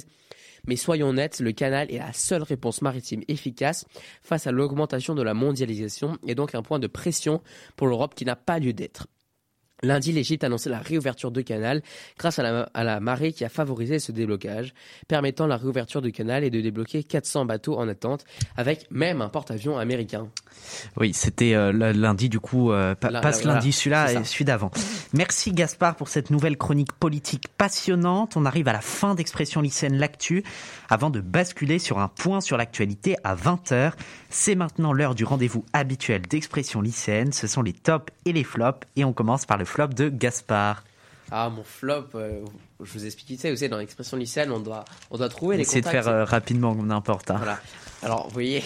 Mais 0.65 0.77
soyons 0.77 1.09
honnêtes, 1.09 1.41
le 1.41 1.51
canal 1.51 1.91
est 1.91 1.97
la 1.97 2.13
seule 2.13 2.43
réponse 2.43 2.81
maritime 2.81 3.21
efficace 3.27 3.85
face 4.21 4.47
à 4.47 4.53
l'augmentation 4.53 5.13
de 5.13 5.21
la 5.21 5.33
mondialisation 5.33 6.17
et 6.25 6.35
donc 6.35 6.55
un 6.55 6.61
point 6.61 6.79
de 6.79 6.87
pression 6.87 7.41
pour 7.75 7.87
l'Europe 7.87 8.15
qui 8.15 8.23
n'a 8.23 8.37
pas 8.37 8.59
lieu 8.59 8.71
d'être. 8.71 9.07
Lundi, 9.83 10.11
l'Égypte 10.11 10.43
a 10.43 10.47
annoncé 10.47 10.69
la 10.69 10.79
réouverture 10.79 11.31
de 11.31 11.41
canal 11.41 11.81
grâce 12.17 12.39
à 12.39 12.43
la, 12.43 12.69
à 12.73 12.83
la, 12.83 12.99
marée 12.99 13.33
qui 13.33 13.43
a 13.43 13.49
favorisé 13.49 13.99
ce 13.99 14.11
déblocage, 14.11 14.73
permettant 15.07 15.45
la 15.45 15.57
réouverture 15.57 16.01
du 16.01 16.11
canal 16.11 16.43
et 16.43 16.49
de 16.49 16.61
débloquer 16.61 17.03
400 17.03 17.45
bateaux 17.45 17.77
en 17.77 17.87
attente, 17.87 18.25
avec 18.55 18.87
même 18.89 19.21
un 19.21 19.29
porte-avions 19.29 19.77
américain. 19.77 20.29
Oui, 20.97 21.13
c'était 21.13 21.53
euh, 21.53 21.71
lundi 21.93 22.29
du 22.29 22.39
coup, 22.39 22.71
euh, 22.71 22.95
pas, 22.95 23.09
Là, 23.09 23.21
pas 23.21 23.29
là, 23.29 23.33
ce 23.33 23.43
voilà, 23.43 23.55
lundi, 23.55 23.71
celui-là 23.71 24.13
et 24.13 24.23
celui 24.23 24.45
d'avant. 24.45 24.71
Merci 25.13 25.51
Gaspard 25.51 25.95
pour 25.95 26.07
cette 26.07 26.29
nouvelle 26.29 26.57
chronique 26.57 26.93
politique 26.93 27.47
passionnante. 27.57 28.37
On 28.37 28.45
arrive 28.45 28.67
à 28.67 28.73
la 28.73 28.81
fin 28.81 29.15
d'Expression 29.15 29.61
lycéenne 29.61 29.97
L'actu. 29.97 30.43
Avant 30.89 31.09
de 31.09 31.19
basculer 31.19 31.79
sur 31.79 31.99
un 31.99 32.07
point 32.07 32.41
sur 32.41 32.57
l'actualité 32.57 33.15
à 33.23 33.35
20h, 33.35 33.93
c'est 34.29 34.55
maintenant 34.55 34.93
l'heure 34.93 35.15
du 35.15 35.25
rendez-vous 35.25 35.65
habituel 35.73 36.21
d'Expression 36.21 36.81
lycéenne. 36.81 37.31
Ce 37.31 37.47
sont 37.47 37.61
les 37.61 37.73
tops 37.73 38.13
et 38.25 38.33
les 38.33 38.43
flops 38.43 38.87
et 38.95 39.03
on 39.03 39.13
commence 39.13 39.45
par 39.45 39.57
le 39.57 39.65
flop 39.73 39.87
de 39.87 40.09
Gaspard. 40.09 40.83
Ah, 41.31 41.49
mon 41.49 41.63
flop, 41.63 42.09
euh, 42.15 42.41
je 42.83 42.93
vous 42.93 43.05
explique, 43.05 43.27
tu 43.27 43.37
sais, 43.37 43.49
vous 43.49 43.55
savez, 43.57 43.69
dans 43.69 43.77
l'expression 43.77 44.17
lycéenne, 44.17 44.51
on 44.51 44.59
doit, 44.59 44.85
on 45.09 45.17
doit 45.17 45.29
trouver 45.29 45.57
les 45.57 45.63
Essayez 45.63 45.81
de 45.81 45.85
contacts. 45.87 46.03
faire 46.05 46.13
euh, 46.13 46.25
rapidement, 46.25 46.75
n'importe. 46.75 47.31
hein. 47.31 47.37
Voilà. 47.37 47.59
Alors, 48.03 48.27
vous 48.27 48.33
voyez, 48.33 48.63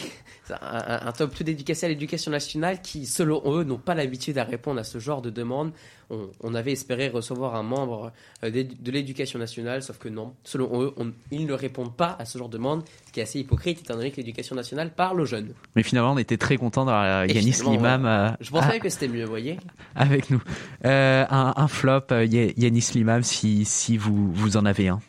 un, 0.62 1.12
top 1.12 1.36
2 1.38 1.44
d'éducation 1.44 1.86
à 1.88 1.90
l'éducation 1.90 2.32
nationale 2.32 2.82
qui, 2.82 3.06
selon 3.06 3.42
eux, 3.54 3.64
n'ont 3.64 3.78
pas 3.78 3.96
l'habitude 3.96 4.38
à 4.38 4.44
répondre 4.44 4.80
à 4.80 4.84
ce 4.84 5.00
genre 5.00 5.22
de 5.22 5.30
demande. 5.30 5.72
On, 6.10 6.30
on 6.42 6.56
avait 6.56 6.72
espéré 6.72 7.10
recevoir 7.10 7.56
un 7.56 7.64
membre 7.64 8.14
euh, 8.44 8.50
de 8.52 8.92
l'éducation 8.92 9.40
nationale, 9.40 9.84
sauf 9.84 9.98
que 9.98 10.08
non. 10.08 10.34
Selon 10.46 10.82
eux, 10.82 10.94
on- 10.98 11.12
ils 11.32 11.46
ne 11.46 11.52
répondent 11.54 11.94
pas 11.96 12.16
à 12.18 12.24
ce 12.26 12.38
genre 12.38 12.48
de 12.48 12.58
demande, 12.58 12.84
ce 13.08 13.12
qui 13.12 13.20
est 13.20 13.24
assez 13.24 13.40
hypocrite, 13.40 13.82
étant 13.82 13.96
donné 13.96 14.12
que 14.12 14.18
l'éducation 14.18 14.56
nationale 14.56 14.92
parle 14.96 15.20
aux 15.20 15.26
jeunes. 15.26 15.54
Mais 15.76 15.84
finalement, 15.84 16.14
on 16.14 16.18
était 16.18 16.38
très 16.38 16.56
contents 16.58 16.86
d'avoir 16.86 17.24
Et 17.26 17.34
Yanis 17.34 17.62
Limam 17.70 18.06
euh, 18.06 18.30
Je 18.40 18.56
à- 18.56 18.68
même 18.70 18.80
que 18.80 18.90
c'était 18.90 19.10
mieux, 19.10 19.24
vous 19.26 19.30
voyez. 19.30 19.58
avec 19.96 20.30
nous. 20.30 20.42
Euh, 20.86 21.26
un, 21.30 21.54
un 21.58 21.68
flop, 21.68 22.04
euh, 22.12 22.26
Ya- 22.26 22.54
Yanis 22.56 22.92
Limam, 22.94 23.22
si, 23.24 23.66
si 23.66 23.98
vous, 23.98 24.32
vous 24.32 24.56
en 24.56 24.66
avez 24.66 24.88
un. 24.88 25.02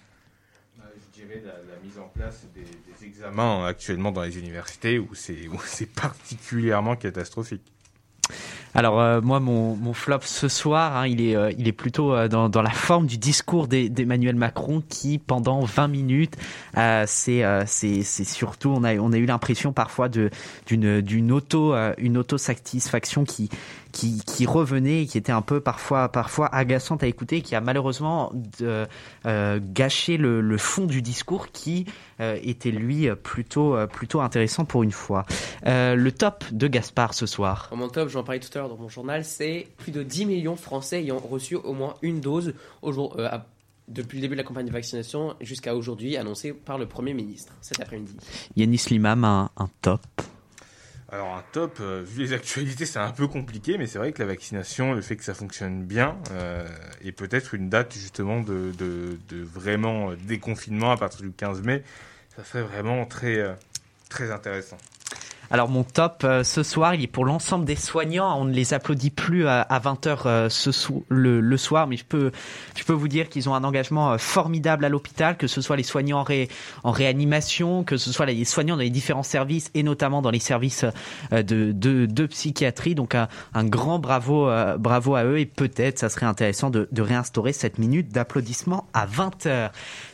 Je 1.15 1.21
dirais 1.23 1.43
la, 1.45 1.53
la 1.53 1.81
mise 1.85 1.99
en 1.99 2.09
place 2.15 2.45
des, 2.55 2.63
examens 3.29 3.65
actuellement 3.67 4.13
dans 4.13 4.23
les 4.23 4.39
universités 4.39 4.99
où 4.99 5.09
c'est 5.65 5.89
particulièrement 5.93 6.97
catastrophique. 6.97 7.63
Alors 8.75 9.01
euh, 9.01 9.23
moi 9.23 9.41
mon, 9.41 9.75
mon 9.75 9.95
flop 9.95 10.19
ce 10.25 10.49
soir 10.49 10.95
hein, 10.95 11.07
il 11.07 11.23
est 11.23 11.35
euh, 11.35 11.51
il 11.57 11.67
est 11.67 11.73
plutôt 11.73 12.15
euh, 12.15 12.29
dans, 12.29 12.51
dans 12.51 12.61
la 12.61 12.71
forme 12.71 13.07
du 13.07 13.17
discours 13.17 13.67
d'E- 13.69 13.89
d'Emmanuel 13.89 14.37
Macron 14.37 14.83
qui 14.87 15.17
pendant 15.19 15.61
20 15.65 15.89
minutes 15.89 16.37
c'est 17.07 17.43
surtout 18.03 18.69
on 18.69 18.85
a 18.85 18.97
on 18.97 19.13
a 19.15 19.17
eu 19.17 19.25
l'impression 19.25 19.73
parfois 19.73 20.11
d'une 20.11 21.33
auto 21.33 21.75
une 21.97 22.19
auto 22.19 22.37
satisfaction 22.37 23.25
qui 23.25 23.49
qui, 23.93 24.21
qui 24.27 24.47
revenait 24.47 25.07
qui 25.07 25.19
était 25.19 25.33
un 25.33 25.43
peu 25.43 25.61
parfois 25.61 26.09
parfois 26.11 26.47
agaçante 26.55 27.03
à 27.03 27.07
écouter 27.07 27.41
qui 27.43 27.55
a 27.55 27.61
malheureusement 27.61 28.31
de, 28.61 28.87
euh, 29.27 29.61
gâché 29.63 30.17
le, 30.17 30.41
le 30.41 30.59
fond 30.59 30.85
du 30.87 31.03
discours 31.03 31.49
qui 31.53 31.87
euh, 32.21 32.39
était 32.43 32.71
lui 32.71 33.09
plutôt 33.23 33.77
euh, 33.77 33.87
plutôt 33.87 34.21
intéressant 34.21 34.65
pour 34.65 34.83
une 34.83 34.93
fois. 34.93 35.25
Euh, 35.67 35.95
le 35.95 36.13
top 36.13 36.45
de 36.53 36.67
Gaspard 36.69 37.15
ce 37.15 37.27
soir. 37.27 37.71
Mon 37.75 37.89
top, 37.89 38.09
j'en 38.09 38.23
parlais 38.25 38.41
tout 38.41 38.51
à 38.55 38.59
l'heure 38.61 38.69
dans 38.69 38.77
mon 38.77 38.89
journal, 38.89 39.25
c'est 39.25 39.69
plus 39.79 39.93
de 39.93 40.03
10 40.03 40.27
millions 40.27 40.55
de 40.55 40.61
Français 40.61 41.01
ayant 41.01 41.19
reçu 41.19 41.55
au 41.57 41.73
moins 41.75 41.95
une 42.03 42.21
dose 42.21 42.55
à- 43.19 43.47
depuis 43.89 44.17
le 44.19 44.23
début 44.23 44.35
de 44.35 44.41
la 44.41 44.45
campagne 44.45 44.67
de 44.67 44.71
vaccination 44.73 45.35
jusqu'à 45.41 45.75
aujourd'hui, 45.75 46.17
annoncée 46.19 46.53
par 46.53 46.77
le 46.77 46.85
Premier 46.87 47.15
ministre 47.15 47.53
cet 47.63 47.81
après-midi. 47.81 48.15
Yanis 48.55 48.85
Limam, 48.91 49.25
un, 49.25 49.51
un 49.57 49.69
top. 49.81 50.01
Alors 51.11 51.35
un 51.35 51.45
top, 51.53 51.79
euh, 51.81 52.03
vu 52.05 52.25
les 52.25 52.33
actualités, 52.35 52.85
c'est 52.85 52.99
un 52.99 53.11
peu 53.13 53.27
compliqué, 53.29 53.79
mais 53.79 53.87
c'est 53.87 53.99
vrai 53.99 54.13
que 54.13 54.21
la 54.21 54.27
vaccination, 54.29 54.93
le 54.93 55.01
fait 55.01 55.17
que 55.17 55.25
ça 55.25 55.35
fonctionne 55.35 55.85
bien, 55.85 56.19
euh, 56.33 56.67
et 57.03 57.13
peut-être 57.13 57.55
une 57.55 57.71
date 57.71 57.95
justement 57.95 58.41
de, 58.41 58.73
de, 58.77 59.19
de 59.29 59.43
vraiment 59.43 60.11
euh, 60.11 60.17
déconfinement 60.17 60.91
à 60.91 60.97
partir 60.97 61.23
du 61.23 61.31
15 61.33 61.63
mai, 61.63 61.83
ça 62.37 62.45
serait 62.45 62.63
vraiment 62.63 63.07
très, 63.07 63.37
euh, 63.37 63.55
très 64.11 64.31
intéressant. 64.31 64.77
Alors 65.51 65.69
mon 65.69 65.83
top 65.83 66.23
euh, 66.25 66.45
ce 66.45 66.63
soir, 66.63 66.95
il 66.95 67.03
est 67.03 67.07
pour 67.07 67.25
l'ensemble 67.25 67.65
des 67.65 67.77
soignants. 67.77 68.39
On 68.39 68.45
ne 68.45 68.53
les 68.53 68.75
applaudit 68.75 69.11
plus 69.11 69.47
à, 69.47 69.65
20h 69.79 70.51
ce 70.51 70.73
sou- 70.73 71.05
le, 71.09 71.57
soir, 71.57 71.87
mais 71.87 71.97
je 71.97 72.05
peux, 72.05 72.33
vous 72.89 73.09
dire 73.09 73.29
qu'ils 73.29 73.49
ont 73.49 73.55
un 73.55 73.65
engagement 73.65 74.13
euh, 74.13 74.19
formidable 74.19 74.85
à 74.85 74.89
l'hôpital, 74.89 75.37
que 75.37 75.47
ce 75.47 75.61
soit 75.61 75.77
les 75.77 75.83
soignants 75.83 76.21
en, 76.21 76.23
ré- 76.23 76.49
en 76.85 76.91
réanimation, 76.91 77.83
que 77.83 77.97
ce 77.97 78.13
soit 78.13 78.27
les 78.27 78.45
soignants 78.45 78.77
dans 78.77 78.83
les 78.83 78.91
différents 78.91 79.23
services 79.23 79.71
et 79.75 79.83
notamment 79.83 80.21
dans 80.21 80.31
les 80.31 80.39
services 80.39 80.85
euh, 81.33 81.43
de, 81.43 82.27
psychiatrie. 82.27 82.95
Donc 82.95 83.15
un, 83.15 83.29
grand 83.65 83.99
bravo, 83.99 84.49
euh, 84.49 84.77
bravo 84.77 85.15
à 85.15 85.25
eux 85.25 85.39
et 85.39 85.47
peut-être 85.47 85.99
ça 85.99 86.11
serait 86.11 86.27
intéressant 86.27 86.69
de, 86.69 86.89
de 86.93 87.03
réinstaurer 87.03 87.53
cette 87.55 87.79
minute 87.79 88.13
d'applaudissement 88.13 88.87
à 88.93 89.07
20h. 89.07 89.71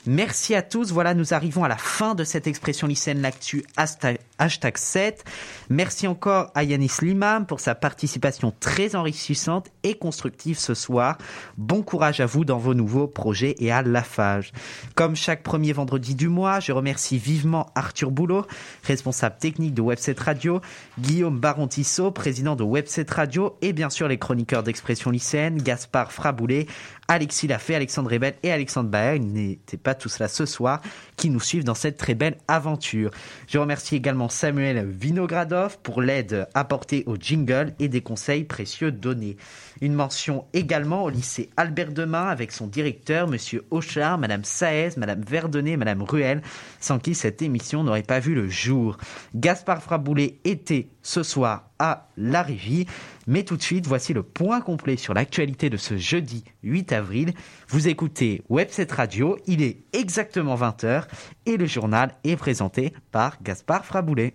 Merci 0.06 0.54
à 0.54 0.60
tous. 0.60 0.92
Voilà, 0.92 1.14
nous 1.14 1.32
arrivons 1.32 1.64
à 1.64 1.68
la 1.68 1.78
fin 1.78 2.14
de 2.14 2.24
cette 2.24 2.46
expression 2.46 2.86
lycéenne 2.86 3.22
l'actu 3.22 3.64
hashtag, 3.78 4.18
hashtag 4.38 4.76
7. 4.76 5.24
Merci 5.70 6.06
encore 6.06 6.50
à 6.54 6.62
Yanis 6.62 6.90
Limam 7.00 7.46
pour 7.46 7.60
sa 7.60 7.74
participation 7.74 8.52
très 8.60 8.96
enrichissante 8.96 9.68
et 9.82 9.94
constructive 9.94 10.58
ce 10.58 10.74
soir. 10.74 11.16
Bon 11.56 11.82
courage 11.82 12.20
à 12.20 12.26
vous 12.26 12.44
dans 12.44 12.58
vos 12.58 12.74
nouveaux 12.74 13.06
projets 13.06 13.54
et 13.60 13.72
à 13.72 13.80
l'AFAGE. 13.80 14.52
Comme 14.94 15.16
chaque 15.16 15.42
premier 15.42 15.72
vendredi 15.72 16.14
du 16.14 16.28
mois, 16.28 16.60
je 16.60 16.72
remercie 16.72 17.16
vivement 17.16 17.70
Arthur 17.74 18.10
Boulot, 18.10 18.46
responsable 18.82 19.36
technique 19.38 19.72
de 19.72 19.80
Webset 19.80 20.16
Radio, 20.18 20.60
Guillaume 20.98 21.38
Baron-Tissot, 21.38 22.10
président 22.10 22.56
de 22.56 22.64
Webset 22.64 23.06
Radio 23.08 23.56
et 23.62 23.72
bien 23.72 23.88
sûr 23.88 24.06
les 24.06 24.18
chroniqueurs 24.18 24.64
d'expression 24.64 25.10
lycéenne, 25.10 25.62
Gaspard 25.62 26.12
Fraboulet, 26.12 26.66
Alexis 27.08 27.46
Lafay, 27.46 27.74
Alexandre 27.74 28.10
Rebel 28.10 28.34
et 28.42 28.50
Alexandre 28.50 28.88
Baer, 28.88 29.18
n'étaient 29.18 29.76
pas 29.76 29.94
tous 29.94 30.18
là 30.18 30.28
ce 30.28 30.46
soir, 30.46 30.80
qui 31.16 31.28
nous 31.28 31.40
suivent 31.40 31.64
dans 31.64 31.74
cette 31.74 31.98
très 31.98 32.14
belle 32.14 32.38
aventure. 32.48 33.10
Je 33.46 33.58
remercie 33.58 33.96
également 33.96 34.28
Samuel 34.28 34.86
Vinogradov 34.88 35.78
pour 35.82 36.00
l'aide 36.00 36.48
apportée 36.54 37.04
au 37.06 37.16
jingle 37.16 37.74
et 37.78 37.88
des 37.88 38.00
conseils 38.00 38.44
précieux 38.44 38.90
donnés. 38.90 39.36
Une 39.80 39.94
mention 39.94 40.46
également 40.52 41.04
au 41.04 41.10
lycée 41.10 41.50
Albert 41.56 41.92
Demain 41.92 42.26
avec 42.26 42.52
son 42.52 42.66
directeur, 42.66 43.28
Monsieur 43.28 43.64
Auchard, 43.70 44.18
Madame 44.18 44.44
Saez, 44.44 44.90
Madame 44.96 45.22
Verdonnet, 45.22 45.76
Madame 45.76 46.02
Ruel, 46.02 46.42
sans 46.80 46.98
qui 46.98 47.14
cette 47.14 47.42
émission 47.42 47.84
n'aurait 47.84 48.02
pas 48.02 48.20
vu 48.20 48.34
le 48.34 48.48
jour. 48.48 48.96
Gaspard 49.34 49.82
Fraboulet 49.82 50.38
était 50.44 50.88
ce 51.02 51.22
soir 51.22 51.70
à 51.78 52.08
La 52.16 52.42
Régie. 52.42 52.86
Mais 53.26 53.42
tout 53.42 53.56
de 53.56 53.62
suite, 53.62 53.86
voici 53.86 54.12
le 54.12 54.22
point 54.22 54.60
complet 54.60 54.96
sur 54.96 55.14
l'actualité 55.14 55.70
de 55.70 55.76
ce 55.76 55.96
jeudi 55.96 56.44
8 56.62 56.92
avril. 56.92 57.32
Vous 57.68 57.88
écoutez 57.88 58.42
Webset 58.48 58.88
Radio, 58.90 59.38
il 59.46 59.62
est 59.62 59.78
exactement 59.92 60.56
20h 60.56 61.04
et 61.46 61.56
le 61.56 61.66
journal 61.66 62.14
est 62.24 62.36
présenté 62.36 62.92
par 63.10 63.42
Gaspard 63.42 63.84
Fraboulet. 63.84 64.34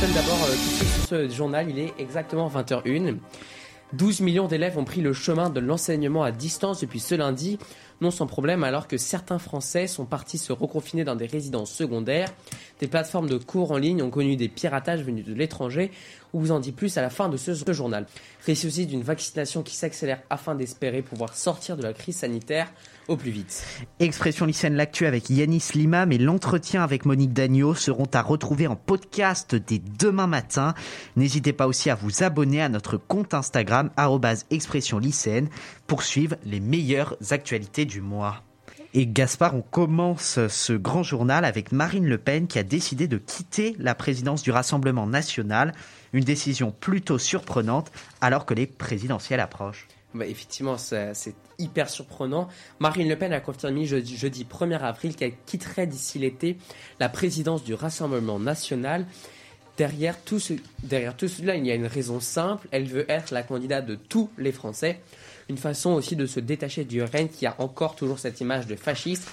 D'abord 0.00 0.42
euh, 0.44 0.52
tout 0.52 0.56
de 0.56 0.76
suite 0.76 0.88
sur 0.88 1.04
ce 1.08 1.28
journal, 1.28 1.68
il 1.68 1.78
est 1.78 1.92
exactement 1.98 2.48
20h01. 2.48 3.18
12 3.92 4.20
millions 4.22 4.48
d'élèves 4.48 4.78
ont 4.78 4.84
pris 4.84 5.02
le 5.02 5.12
chemin 5.12 5.50
de 5.50 5.60
l'enseignement 5.60 6.22
à 6.22 6.32
distance 6.32 6.80
depuis 6.80 7.00
ce 7.00 7.14
lundi, 7.14 7.58
non 8.00 8.10
sans 8.10 8.26
problème 8.26 8.64
alors 8.64 8.88
que 8.88 8.96
certains 8.96 9.38
Français 9.38 9.86
sont 9.86 10.06
partis 10.06 10.38
se 10.38 10.54
reconfiner 10.54 11.04
dans 11.04 11.16
des 11.16 11.26
résidences 11.26 11.70
secondaires, 11.70 12.32
Des 12.80 12.88
plateformes 12.88 13.28
de 13.28 13.36
cours 13.36 13.72
en 13.72 13.76
ligne 13.76 14.02
ont 14.02 14.08
connu 14.08 14.36
des 14.36 14.48
piratages 14.48 15.02
venus 15.02 15.26
de 15.26 15.34
l'étranger. 15.34 15.90
On 16.32 16.38
vous 16.38 16.50
en 16.50 16.60
dit 16.60 16.72
plus 16.72 16.96
à 16.96 17.02
la 17.02 17.10
fin 17.10 17.28
de 17.28 17.36
ce, 17.36 17.54
ce 17.54 17.72
journal. 17.74 18.06
Récit 18.46 18.66
aussi 18.66 18.86
d'une 18.86 19.02
vaccination 19.02 19.62
qui 19.62 19.76
s'accélère 19.76 20.22
afin 20.30 20.54
d'espérer 20.54 21.02
pouvoir 21.02 21.36
sortir 21.36 21.76
de 21.76 21.82
la 21.82 21.92
crise 21.92 22.16
sanitaire 22.16 22.72
au 23.10 23.16
plus 23.16 23.30
vite. 23.30 23.66
Expression 23.98 24.46
lycéenne 24.46 24.76
l'actu 24.76 25.04
avec 25.04 25.28
Yanis 25.28 25.70
Limam 25.74 26.12
et 26.12 26.18
l'entretien 26.18 26.82
avec 26.82 27.04
Monique 27.04 27.32
Dagneau 27.32 27.74
seront 27.74 28.08
à 28.14 28.22
retrouver 28.22 28.66
en 28.66 28.76
podcast 28.76 29.54
dès 29.54 29.80
demain 29.98 30.28
matin. 30.28 30.74
N'hésitez 31.16 31.52
pas 31.52 31.66
aussi 31.66 31.90
à 31.90 31.96
vous 31.96 32.22
abonner 32.22 32.62
à 32.62 32.68
notre 32.68 32.96
compte 32.96 33.34
Instagram 33.34 33.90
expression 34.50 34.98
lycéenne 34.98 35.48
pour 35.86 36.02
suivre 36.02 36.36
les 36.44 36.60
meilleures 36.60 37.16
actualités 37.30 37.84
du 37.84 38.00
mois. 38.00 38.42
Et 38.94 39.06
Gaspard, 39.06 39.54
on 39.54 39.62
commence 39.62 40.46
ce 40.48 40.72
grand 40.72 41.02
journal 41.02 41.44
avec 41.44 41.72
Marine 41.72 42.06
Le 42.06 42.18
Pen 42.18 42.46
qui 42.46 42.58
a 42.58 42.64
décidé 42.64 43.08
de 43.08 43.18
quitter 43.18 43.76
la 43.78 43.94
présidence 43.94 44.42
du 44.42 44.50
Rassemblement 44.50 45.06
national. 45.06 45.74
Une 46.12 46.24
décision 46.24 46.72
plutôt 46.72 47.18
surprenante 47.18 47.92
alors 48.20 48.46
que 48.46 48.54
les 48.54 48.66
présidentielles 48.66 49.40
approchent. 49.40 49.86
Bah, 50.12 50.26
effectivement, 50.26 50.76
c'est 50.76 51.34
hyper 51.58 51.88
surprenant. 51.88 52.48
Marine 52.80 53.08
Le 53.08 53.16
Pen 53.16 53.32
a 53.32 53.40
confirmé 53.40 53.86
jeudi, 53.86 54.16
jeudi 54.16 54.44
1er 54.44 54.78
avril 54.80 55.14
qu'elle 55.14 55.34
quitterait 55.46 55.86
d'ici 55.86 56.18
l'été 56.18 56.56
la 56.98 57.08
présidence 57.08 57.62
du 57.62 57.74
Rassemblement 57.74 58.40
national. 58.40 59.06
Derrière 59.76 60.20
tout, 60.20 60.40
derrière 60.82 61.16
tout 61.16 61.28
cela, 61.28 61.54
il 61.54 61.64
y 61.64 61.70
a 61.70 61.74
une 61.74 61.86
raison 61.86 62.20
simple. 62.20 62.66
Elle 62.70 62.86
veut 62.86 63.10
être 63.10 63.32
la 63.32 63.42
candidate 63.42 63.86
de 63.86 63.94
tous 63.94 64.30
les 64.36 64.52
Français. 64.52 65.00
Une 65.48 65.58
façon 65.58 65.92
aussi 65.92 66.16
de 66.16 66.26
se 66.26 66.40
détacher 66.40 66.84
du 66.84 67.02
RN 67.02 67.28
qui 67.28 67.46
a 67.46 67.54
encore 67.58 67.94
toujours 67.94 68.18
cette 68.18 68.40
image 68.40 68.66
de 68.66 68.76
fasciste, 68.76 69.28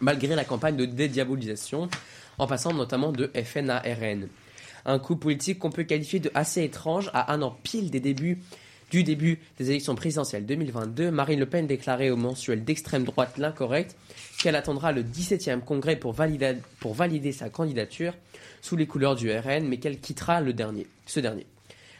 malgré 0.00 0.34
la 0.34 0.44
campagne 0.44 0.76
de 0.76 0.84
dédiabolisation, 0.84 1.88
en 2.38 2.46
passant 2.46 2.72
notamment 2.72 3.12
de 3.12 3.30
FN 3.44 3.70
à 3.70 3.80
RN. 3.80 4.28
Un 4.84 4.98
coup 4.98 5.16
politique 5.16 5.58
qu'on 5.58 5.70
peut 5.70 5.84
qualifier 5.84 6.20
de 6.20 6.30
assez 6.34 6.62
étrange 6.62 7.10
à 7.14 7.32
un 7.32 7.42
an 7.42 7.56
pile 7.62 7.90
des 7.90 8.00
débuts 8.00 8.40
du 8.92 9.04
début 9.04 9.38
des 9.58 9.70
élections 9.70 9.94
présidentielles 9.94 10.44
2022, 10.44 11.10
Marine 11.10 11.40
Le 11.40 11.46
Pen 11.46 11.66
déclarait 11.66 12.10
au 12.10 12.16
mensuel 12.16 12.62
d'extrême 12.62 13.04
droite 13.04 13.38
L'Incorrect 13.38 13.96
qu'elle 14.38 14.54
attendra 14.54 14.92
le 14.92 15.02
17e 15.02 15.60
congrès 15.60 15.96
pour 15.96 16.12
valider, 16.12 17.32
sa 17.32 17.48
candidature 17.48 18.12
sous 18.60 18.76
les 18.76 18.86
couleurs 18.86 19.16
du 19.16 19.32
RN, 19.32 19.66
mais 19.66 19.78
qu'elle 19.78 19.98
quittera 19.98 20.42
le 20.42 20.52
dernier, 20.52 20.86
ce 21.06 21.20
dernier. 21.20 21.46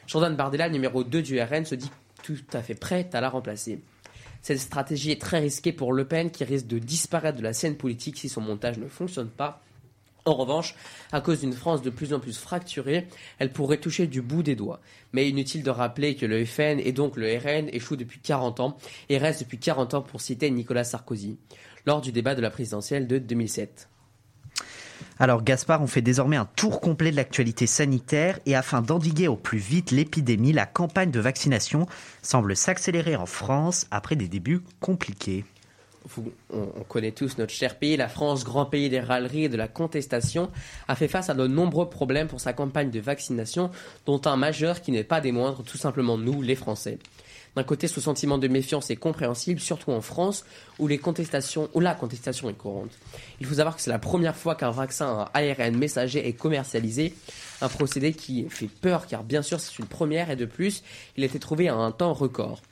Jordan 0.07 0.37
Bardella, 0.37 0.69
numéro 0.69 1.03
2 1.03 1.23
du 1.23 1.41
RN, 1.41 1.65
se 1.65 1.75
dit 1.75 1.91
tout 2.23 2.37
à 2.53 2.61
fait 2.61 2.75
prête 2.75 3.15
à 3.15 3.23
la 3.23 3.31
remplacer. 3.31 3.81
Cette 4.43 4.59
stratégie 4.59 5.13
est 5.13 5.21
très 5.21 5.39
risquée 5.39 5.73
pour 5.73 5.95
Le 5.95 6.05
Pen 6.05 6.31
qui 6.31 6.45
risque 6.45 6.67
de 6.67 6.79
disparaître 6.79 7.39
de 7.39 7.43
la 7.43 7.55
scène 7.55 7.77
politique 7.77 8.19
si 8.19 8.29
son 8.29 8.43
montage 8.43 8.77
ne 8.77 8.87
fonctionne 8.87 9.31
pas. 9.31 9.63
En 10.25 10.35
revanche, 10.35 10.77
à 11.11 11.21
cause 11.21 11.41
d'une 11.41 11.53
France 11.53 11.83
de 11.83 11.91
plus 11.91 12.13
en 12.15 12.21
plus 12.21 12.39
fracturée, 12.39 13.09
elle 13.41 13.53
pourrait 13.53 13.79
toucher 13.79 14.07
du 14.07 14.23
bout 14.23 14.45
des 14.45 14.55
doigts. 14.55 14.81
Mais 15.13 15.29
inutile 15.29 15.65
de 15.65 15.71
rappeler 15.71 16.15
que 16.15 16.27
le 16.27 16.45
FN 16.45 16.79
et 16.79 16.93
donc 16.93 17.17
le 17.17 17.27
RN 17.37 17.69
échouent 17.73 17.97
depuis 17.97 18.21
40 18.21 18.61
ans 18.61 18.77
et 19.09 19.19
restent 19.19 19.41
depuis 19.41 19.59
40 19.59 19.95
ans 19.95 20.03
pour 20.03 20.21
citer 20.21 20.49
Nicolas 20.51 20.85
Sarkozy, 20.85 21.39
lors 21.87 22.01
du 22.01 22.13
débat 22.13 22.37
de 22.37 22.41
la 22.41 22.51
présidentielle 22.51 23.09
de 23.09 23.19
2007. 23.19 23.89
Alors 25.19 25.43
Gaspard, 25.43 25.83
on 25.83 25.89
fait 25.89 26.03
désormais 26.03 26.37
un 26.37 26.49
tour 26.57 26.81
complet 26.81 27.11
de 27.11 27.17
l'actualité 27.17 27.67
sanitaire 27.67 28.39
et 28.47 28.55
afin 28.55 28.81
d'endiguer 28.81 29.27
au 29.27 29.37
plus 29.37 29.59
vite 29.59 29.91
l'épidémie, 29.91 30.53
la 30.53 30.67
campagne 30.67 31.11
de 31.11 31.21
vaccination 31.21 31.87
semble 32.23 32.55
s'accélérer 32.55 33.17
en 33.17 33.27
France 33.27 33.87
après 33.91 34.15
des 34.15 34.29
débuts 34.29 34.63
compliqués. 34.81 35.45
Vous- 36.09 36.33
on, 36.53 36.69
on 36.81 36.83
connaît 36.85 37.13
tous 37.13 37.39
notre 37.39 37.53
cher 37.53 37.79
pays, 37.79 37.97
la 37.97 38.09
France, 38.09 38.45
grand 38.45 38.67
pays 38.67 38.89
des 38.91 39.01
râleries 39.01 39.45
et 39.45 39.49
de 39.49 39.57
la 39.57 39.69
contestation, 39.69 40.51
a 40.89 40.97
fait 40.97 41.09
face 41.09 41.31
à 41.31 41.35
de 41.35 41.47
nombreux 41.47 41.89
problèmes 41.89 42.29
pour 42.29 42.41
sa 42.41 42.53
campagne 42.53 42.91
de 42.91 43.01
vaccination, 43.01 43.71
dont 44.07 44.21
un 44.25 44.37
majeur 44.37 44.81
qui 44.81 44.91
n'est 44.91 45.05
pas 45.05 45.21
des 45.21 45.33
moindres, 45.33 45.63
tout 45.63 45.79
simplement 45.79 46.19
nous, 46.19 46.43
les 46.43 46.57
Français. 46.57 46.99
D'un 47.55 47.65
côté, 47.65 47.87
ce 47.87 48.01
sentiment 48.01 48.39
de 48.39 48.49
méfiance 48.49 48.89
est 48.91 48.97
compréhensible, 48.97 49.61
surtout 49.61 49.91
en 49.91 50.01
France, 50.01 50.47
où, 50.79 50.89
les 50.89 50.97
contestations, 50.97 51.69
où 51.75 51.81
la 51.81 51.95
contestation 51.95 52.49
est 52.49 52.55
courante. 52.55 52.91
Il 53.41 53.47
faut 53.47 53.57
savoir 53.57 53.77
que 53.77 53.83
c'est 53.83 53.91
la 53.91 53.99
première 53.99 54.35
fois 54.35 54.55
qu'un 54.55 54.71
vaccin 54.71 55.29
ARN 55.35 55.77
messager 55.77 56.27
est 56.27 56.33
commercialisé, 56.33 57.13
un 57.61 57.69
procédé 57.69 58.15
qui 58.15 58.49
fait 58.49 58.71
peur 58.81 59.07
car 59.07 59.23
bien 59.23 59.43
sûr 59.43 59.61
c'est 59.61 59.79
une 59.79 59.87
première 59.87 60.31
et 60.31 60.37
de 60.37 60.47
plus, 60.47 60.83
il 61.17 61.25
a 61.25 61.27
été 61.27 61.39
trouvé 61.39 61.69
à 61.69 61.75
un 61.75 61.93
temps 61.93 62.15
record. 62.15 62.63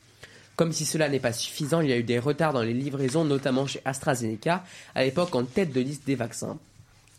Comme 0.60 0.72
si 0.72 0.84
cela 0.84 1.08
n'est 1.08 1.20
pas 1.20 1.32
suffisant, 1.32 1.80
il 1.80 1.88
y 1.88 1.92
a 1.94 1.96
eu 1.96 2.02
des 2.02 2.18
retards 2.18 2.52
dans 2.52 2.60
les 2.60 2.74
livraisons, 2.74 3.24
notamment 3.24 3.66
chez 3.66 3.80
AstraZeneca, 3.86 4.62
à 4.94 5.04
l'époque 5.04 5.34
en 5.34 5.44
tête 5.44 5.72
de 5.72 5.80
liste 5.80 6.06
des 6.06 6.16
vaccins. 6.16 6.58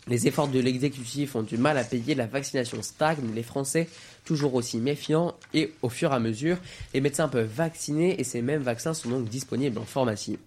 Les 0.08 0.28
efforts 0.28 0.48
de 0.48 0.60
l'exécutif 0.60 1.36
ont 1.36 1.42
du 1.42 1.58
mal 1.58 1.80
à 1.80 1.84
payer, 1.84 2.14
la 2.14 2.28
vaccination 2.28 2.84
stagne, 2.84 3.34
les 3.34 3.42
Français 3.42 3.90
toujours 4.26 4.54
aussi 4.54 4.78
méfiants 4.78 5.34
et 5.56 5.74
au 5.82 5.90
fur 5.90 6.12
et 6.12 6.16
à 6.16 6.20
mesure, 6.20 6.60
les 6.94 7.02
médecins 7.02 7.28
peuvent 7.28 7.52
vacciner 7.52 8.22
et 8.22 8.24
ces 8.24 8.44
mêmes 8.44 8.62
vaccins 8.62 8.94
sont 8.94 9.10
donc 9.10 9.28
disponibles 9.28 9.80
en 9.80 9.86
pharmacie. 9.86 10.38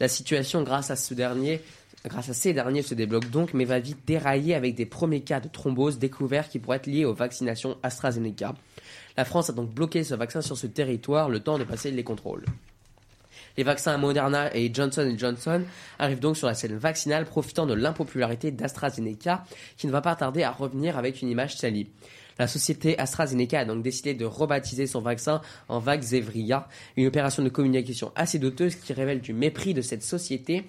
La 0.00 0.08
situation 0.08 0.62
grâce 0.62 0.90
à 0.90 0.96
ce 0.96 1.12
dernier, 1.12 1.60
grâce 2.08 2.28
à 2.28 2.34
ces 2.34 2.52
derniers 2.52 2.82
se 2.82 2.94
débloque 2.94 3.30
donc, 3.30 3.54
mais 3.54 3.64
va 3.64 3.78
vite 3.78 3.98
dérailler 4.06 4.54
avec 4.54 4.74
des 4.74 4.86
premiers 4.86 5.22
cas 5.22 5.40
de 5.40 5.48
thrombose 5.48 5.98
découverts 5.98 6.48
qui 6.48 6.58
pourraient 6.58 6.76
être 6.76 6.86
liés 6.86 7.04
aux 7.04 7.14
vaccinations 7.14 7.76
AstraZeneca. 7.82 8.54
La 9.16 9.24
France 9.24 9.50
a 9.50 9.52
donc 9.52 9.70
bloqué 9.70 10.04
ce 10.04 10.14
vaccin 10.14 10.40
sur 10.40 10.56
ce 10.56 10.66
territoire 10.66 11.28
le 11.28 11.40
temps 11.40 11.58
de 11.58 11.64
passer 11.64 11.90
les 11.90 12.04
contrôles. 12.04 12.44
Les 13.56 13.62
vaccins 13.62 13.96
Moderna 13.96 14.54
et 14.54 14.72
Johnson 14.72 15.14
Johnson 15.16 15.62
arrivent 15.98 16.20
donc 16.20 16.36
sur 16.36 16.48
la 16.48 16.54
scène 16.54 16.76
vaccinale, 16.76 17.24
profitant 17.24 17.66
de 17.66 17.74
l'impopularité 17.74 18.50
d'AstraZeneca, 18.50 19.44
qui 19.76 19.86
ne 19.86 19.92
va 19.92 20.00
pas 20.00 20.16
tarder 20.16 20.42
à 20.42 20.50
revenir 20.50 20.98
avec 20.98 21.22
une 21.22 21.28
image 21.28 21.56
salie. 21.56 21.88
La 22.38 22.48
société 22.48 22.98
AstraZeneca 22.98 23.60
a 23.60 23.64
donc 23.64 23.82
décidé 23.82 24.14
de 24.14 24.24
rebaptiser 24.24 24.88
son 24.88 25.00
vaccin 25.00 25.40
en 25.68 25.78
Vaxzevria, 25.78 26.68
une 26.96 27.06
opération 27.06 27.44
de 27.44 27.48
communication 27.48 28.10
assez 28.16 28.40
douteuse 28.40 28.74
qui 28.74 28.92
révèle 28.92 29.20
du 29.20 29.32
mépris 29.32 29.72
de 29.72 29.82
cette 29.82 30.02
société 30.02 30.64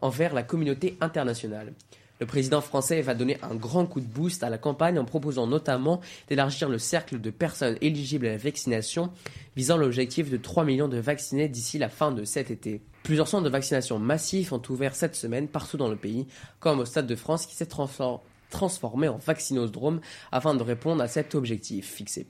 envers 0.00 0.34
la 0.34 0.42
communauté 0.42 0.96
internationale. 1.00 1.72
Le 2.20 2.26
président 2.26 2.60
français 2.60 3.00
va 3.00 3.14
donner 3.14 3.38
un 3.42 3.54
grand 3.54 3.86
coup 3.86 4.00
de 4.00 4.06
boost 4.06 4.42
à 4.42 4.50
la 4.50 4.58
campagne 4.58 4.98
en 4.98 5.06
proposant 5.06 5.46
notamment 5.46 6.00
d'élargir 6.28 6.68
le 6.68 6.78
cercle 6.78 7.18
de 7.18 7.30
personnes 7.30 7.78
éligibles 7.80 8.26
à 8.26 8.32
la 8.32 8.36
vaccination, 8.36 9.10
visant 9.56 9.78
l'objectif 9.78 10.28
de 10.28 10.36
3 10.36 10.64
millions 10.64 10.88
de 10.88 10.98
vaccinés 10.98 11.48
d'ici 11.48 11.78
la 11.78 11.88
fin 11.88 12.12
de 12.12 12.24
cet 12.24 12.50
été. 12.50 12.82
Plusieurs 13.04 13.26
centres 13.26 13.44
de 13.44 13.48
vaccination 13.48 13.98
massifs 13.98 14.52
ont 14.52 14.60
ouvert 14.68 14.94
cette 14.94 15.16
semaine 15.16 15.48
partout 15.48 15.78
dans 15.78 15.88
le 15.88 15.96
pays, 15.96 16.26
comme 16.58 16.80
au 16.80 16.84
Stade 16.84 17.06
de 17.06 17.16
France 17.16 17.46
qui 17.46 17.54
s'est 17.54 17.64
transfor- 17.64 18.20
transformé 18.50 19.08
en 19.08 19.16
vaccinosdrome 19.16 20.00
afin 20.30 20.54
de 20.54 20.62
répondre 20.62 21.02
à 21.02 21.08
cet 21.08 21.34
objectif 21.34 21.90
fixé. 21.90 22.26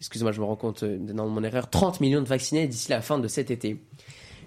Excusez-moi, 0.00 0.32
je 0.32 0.40
me 0.40 0.46
rends 0.46 0.56
compte 0.56 0.82
euh, 0.82 0.96
dans 0.98 1.28
mon 1.28 1.42
erreur, 1.44 1.68
30 1.68 2.00
millions 2.00 2.22
de 2.22 2.26
vaccinés 2.26 2.66
d'ici 2.66 2.90
la 2.90 3.00
fin 3.02 3.18
de 3.18 3.28
cet 3.28 3.50
été. 3.50 3.78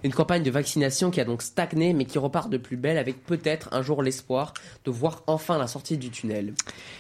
Une 0.04 0.14
campagne 0.14 0.44
de 0.44 0.52
vaccination 0.52 1.12
qui 1.12 1.22
a 1.22 1.26
donc 1.26 1.42
stagné 1.42 1.94
mais 1.94 2.04
qui 2.04 2.18
repart 2.18 2.50
de 2.50 2.58
plus 2.58 2.76
belle 2.76 2.98
avec 2.98 3.24
peut-être 3.24 3.70
un 3.72 3.82
jour 3.82 4.04
l'espoir 4.04 4.54
de 4.84 4.92
voir 4.92 5.24
enfin 5.28 5.58
la 5.58 5.68
sortie 5.68 5.98
du 5.98 6.10
tunnel. 6.10 6.54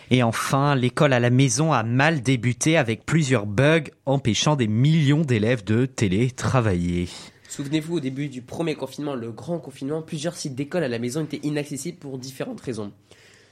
Et 0.09 0.23
enfin, 0.23 0.75
l'école 0.75 1.11
à 1.11 1.19
la 1.19 1.29
maison 1.29 1.73
a 1.73 1.83
mal 1.83 2.21
débuté 2.21 2.77
avec 2.77 3.05
plusieurs 3.05 3.45
bugs 3.45 3.83
empêchant 4.05 4.55
des 4.55 4.67
millions 4.67 5.21
d'élèves 5.21 5.65
de 5.65 5.85
télétravailler. 5.85 7.09
Souvenez-vous, 7.49 7.97
au 7.97 7.99
début 7.99 8.29
du 8.29 8.41
premier 8.41 8.75
confinement, 8.75 9.15
le 9.15 9.31
grand 9.31 9.59
confinement, 9.59 10.01
plusieurs 10.01 10.35
sites 10.35 10.55
d'école 10.55 10.83
à 10.83 10.87
la 10.87 10.97
maison 10.97 11.23
étaient 11.23 11.45
inaccessibles 11.45 11.99
pour 11.99 12.17
différentes 12.17 12.61
raisons. 12.61 12.91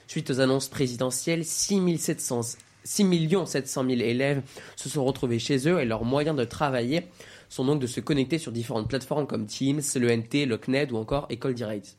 Suite 0.08 0.32
aux 0.32 0.40
annonces 0.40 0.70
présidentielles, 0.70 1.46
6700 1.46 2.58
6 2.84 3.30
700 3.46 3.86
000 3.86 4.02
élèves 4.02 4.42
se 4.76 4.90
sont 4.90 5.06
retrouvés 5.06 5.40
chez 5.40 5.68
eux 5.68 5.80
et 5.80 5.86
leurs 5.86 6.04
moyens 6.04 6.36
de 6.36 6.44
travailler 6.44 7.04
sont 7.52 7.66
donc 7.66 7.82
de 7.82 7.88
se 7.88 8.00
connecter 8.00 8.38
sur 8.38 8.52
différentes 8.54 8.88
plateformes 8.88 9.28
comme 9.28 9.46
Teams, 9.46 9.82
le 9.96 10.16
NT, 10.16 10.46
le 10.46 10.58
CNED 10.58 10.94
ou 10.94 10.96
encore 10.96 11.28
École 11.30 11.54
Direct. 11.54 11.98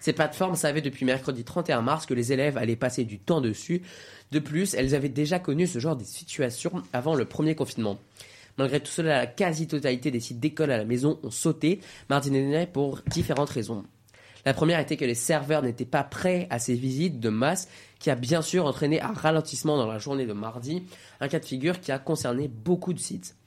Ces 0.00 0.12
plateformes 0.12 0.56
savaient 0.56 0.82
depuis 0.82 1.04
mercredi 1.04 1.44
31 1.44 1.80
mars 1.80 2.06
que 2.06 2.14
les 2.14 2.32
élèves 2.32 2.58
allaient 2.58 2.74
passer 2.74 3.04
du 3.04 3.20
temps 3.20 3.40
dessus. 3.40 3.82
De 4.32 4.40
plus, 4.40 4.74
elles 4.74 4.96
avaient 4.96 5.08
déjà 5.08 5.38
connu 5.38 5.68
ce 5.68 5.78
genre 5.78 5.94
de 5.94 6.02
situation 6.02 6.82
avant 6.92 7.14
le 7.14 7.24
premier 7.24 7.54
confinement. 7.54 7.98
Malgré 8.56 8.80
tout 8.80 8.90
cela, 8.90 9.18
la 9.18 9.26
quasi-totalité 9.28 10.10
des 10.10 10.18
sites 10.18 10.40
d'école 10.40 10.72
à 10.72 10.78
la 10.78 10.84
maison 10.84 11.20
ont 11.22 11.30
sauté 11.30 11.80
mardi 12.10 12.32
dernier 12.32 12.66
pour 12.66 13.02
différentes 13.06 13.50
raisons. 13.50 13.84
La 14.44 14.54
première 14.54 14.80
était 14.80 14.96
que 14.96 15.04
les 15.04 15.14
serveurs 15.14 15.62
n'étaient 15.62 15.84
pas 15.84 16.02
prêts 16.02 16.48
à 16.50 16.58
ces 16.58 16.74
visites 16.74 17.20
de 17.20 17.28
masse, 17.28 17.68
qui 18.00 18.10
a 18.10 18.16
bien 18.16 18.42
sûr 18.42 18.66
entraîné 18.66 19.00
un 19.00 19.12
ralentissement 19.12 19.76
dans 19.76 19.86
la 19.86 19.98
journée 19.98 20.26
de 20.26 20.32
mardi, 20.32 20.82
un 21.20 21.28
cas 21.28 21.38
de 21.38 21.44
figure 21.44 21.78
qui 21.80 21.92
a 21.92 22.00
concerné 22.00 22.48
beaucoup 22.48 22.92
de 22.92 22.98
sites. 22.98 23.37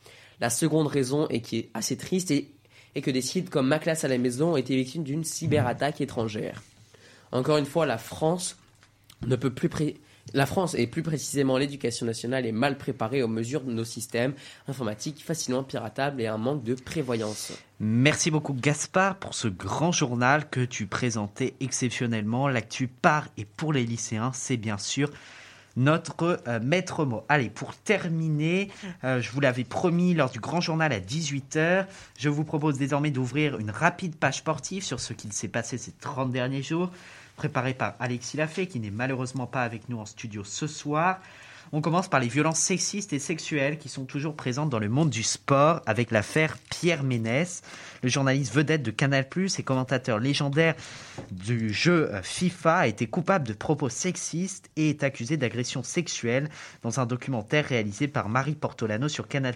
La 0.41 0.49
seconde 0.49 0.88
raison, 0.88 1.27
et 1.30 1.41
qui 1.41 1.57
est 1.57 1.69
assez 1.73 1.95
triste, 1.95 2.31
est, 2.31 2.47
est 2.95 3.01
que 3.01 3.11
des 3.11 3.22
sites 3.22 3.49
comme 3.49 3.68
Ma 3.68 3.80
classe 3.80 4.03
à 4.03 4.07
la 4.07 4.18
maison 4.18 4.53
ont 4.53 4.57
été 4.57 4.76
victimes 4.76 5.03
d'une 5.03 5.23
cyberattaque 5.23 6.01
étrangère. 6.01 6.61
Encore 7.31 7.57
une 7.57 7.65
fois, 7.65 7.85
la 7.85 7.97
France 7.97 8.57
ne 9.26 9.35
peut 9.35 9.53
plus, 9.53 9.69
pré- 9.69 9.97
La 10.34 10.45
France, 10.45 10.76
et 10.76 10.88
plus 10.88 11.03
précisément 11.03 11.57
l'éducation 11.57 12.05
nationale, 12.05 12.45
est 12.45 12.51
mal 12.51 12.77
préparée 12.77 13.22
aux 13.23 13.27
mesures 13.27 13.61
de 13.61 13.72
nos 13.72 13.85
systèmes 13.85 14.34
informatiques 14.68 15.23
facilement 15.23 15.63
piratables 15.63 16.19
et 16.22 16.27
un 16.27 16.38
manque 16.38 16.63
de 16.63 16.73
prévoyance. 16.73 17.53
Merci 17.80 18.31
beaucoup 18.31 18.53
Gaspard 18.53 19.18
pour 19.18 19.34
ce 19.35 19.47
grand 19.47 19.91
journal 19.91 20.49
que 20.49 20.65
tu 20.65 20.88
présentais 20.88 21.53
exceptionnellement. 21.59 22.47
L'actu 22.47 22.88
par 22.88 23.27
et 23.38 23.45
pour 23.45 23.73
les 23.73 23.85
lycéens, 23.85 24.31
c'est 24.34 24.57
bien 24.57 24.77
sûr 24.77 25.09
notre 25.77 26.41
euh, 26.48 26.60
maître 26.61 27.06
mot. 27.06 27.23
Allez, 27.30 27.49
pour 27.49 27.76
terminer, 27.76 28.69
euh, 29.03 29.22
je 29.22 29.31
vous 29.31 29.39
l'avais 29.39 29.64
promis 29.64 30.14
lors 30.14 30.30
du 30.30 30.39
grand 30.39 30.61
journal 30.61 30.91
à 30.91 30.99
18h, 30.99 31.85
je 32.18 32.30
vous 32.30 32.43
propose 32.43 32.77
désormais 32.77 33.11
d'ouvrir 33.11 33.57
une 33.57 33.72
rapide 33.72 34.15
page 34.15 34.38
sportive 34.38 34.84
sur 34.84 34.99
ce 34.99 35.14
qu'il 35.14 35.34
s'est 35.34 35.48
passé 35.48 35.77
ces 35.77 35.91
30 35.91 36.31
derniers 36.31 36.64
jours, 36.64 36.91
préparée 37.35 37.73
par 37.73 37.95
Alexis 37.99 38.38
Lafay, 38.38 38.68
qui 38.68 38.80
n'est 38.80 38.91
malheureusement 38.91 39.48
pas 39.48 39.64
avec 39.64 39.89
nous 39.89 39.99
en 39.99 40.06
studio 40.06 40.43
ce 40.43 40.68
soir. 40.68 41.19
On 41.73 41.80
commence 41.80 42.10
par 42.10 42.19
les 42.19 42.27
violences 42.27 42.60
sexistes 42.60 43.14
et 43.14 43.19
sexuelles 43.19 43.77
qui 43.77 43.88
sont 43.88 44.03
toujours 44.03 44.35
présentes 44.35 44.69
dans 44.69 44.80
le 44.80 44.89
monde 44.89 45.10
du 45.10 45.23
sport 45.23 45.81
avec 45.85 46.11
l'affaire 46.11 46.57
Pierre 46.69 47.02
Ménès, 47.02 47.61
le 48.03 48.10
journaliste 48.10 48.53
vedette 48.53 48.84
de 48.84 48.91
Canal+ 48.91 49.26
et 49.57 49.64
commentateur 49.64 50.19
légendaire 50.19 50.76
du 51.31 51.72
jeu 51.72 52.14
euh, 52.14 52.22
FIFA 52.22 52.80
a 52.80 52.88
été 52.88 53.07
coupable 53.07 53.48
de 53.48 53.53
propos 53.53 53.88
sexistes 53.88 54.69
et 54.76 54.89
est 54.89 55.03
accusé 55.03 55.38
d'agression 55.38 55.81
sexuelle 55.81 56.49
dans 56.81 56.99
un 56.99 57.06
documentaire 57.06 57.65
réalisé 57.65 58.10
par 58.10 58.27
Marie 58.27 58.56
Portolano 58.56 59.07
sur 59.07 59.30
Canal+ 59.30 59.56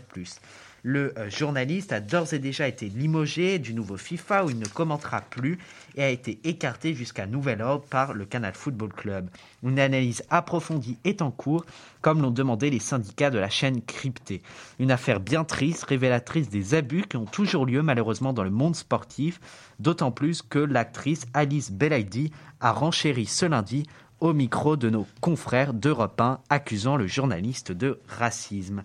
le 0.86 1.18
euh, 1.18 1.32
journaliste 1.32 1.94
a 1.94 2.00
d'ores 2.00 2.36
et 2.36 2.40
déjà 2.40 2.68
été 2.68 2.90
limogé 2.90 3.58
du 3.58 3.74
nouveau 3.74 3.98
FIFA 3.98 4.46
où 4.46 4.52
il 4.52 4.60
ne 4.60 4.68
commentera 4.68 5.22
plus 5.22 5.58
et 5.96 6.04
a 6.04 6.10
été 6.10 6.40
écarté 6.44 6.94
jusqu'à 6.94 7.26
nouvel 7.26 7.64
ordre 7.64 7.86
par 7.86 8.14
le 8.14 8.24
Canal 8.24 8.54
Football 8.54 8.94
Club. 8.94 9.28
Une 9.64 9.80
analyse 9.80 10.24
approfondie 10.30 11.00
est 11.04 11.24
en 11.24 11.32
cours, 11.32 11.66
comme 12.02 12.22
l'ont 12.22 12.30
demandé 12.30 12.70
les 12.70 12.78
syndicats 12.78 13.32
de 13.32 13.40
la 13.40 13.50
chaîne 13.50 13.82
cryptée. 13.82 14.44
Une 14.78 14.92
affaire 14.92 15.20
bien 15.20 15.44
triste, 15.44 15.86
révélatrice 15.86 16.50
des 16.50 16.76
abus 16.76 17.06
qui 17.10 17.18
ont 17.18 17.26
toujours 17.26 17.66
lieu 17.66 17.82
malheureusement 17.82 18.32
dans 18.32 18.44
le 18.44 18.52
monde 18.52 18.76
sportif, 18.76 19.40
d'autant 19.80 20.12
plus 20.12 20.44
que 20.44 20.60
l'actrice 20.60 21.26
Alice 21.34 21.72
Belaïdi 21.72 22.32
a 22.62 22.72
renchéri 22.72 23.26
ce 23.26 23.48
lundi 23.48 23.88
au 24.20 24.34
micro 24.34 24.78
de 24.78 24.92
nos 24.92 25.08
confrères 25.20 25.74
d'Europe 25.74 26.22
1 26.22 26.42
accusant 26.50 26.96
le 26.96 27.08
journaliste 27.08 27.72
de 27.72 28.00
racisme. 28.08 28.84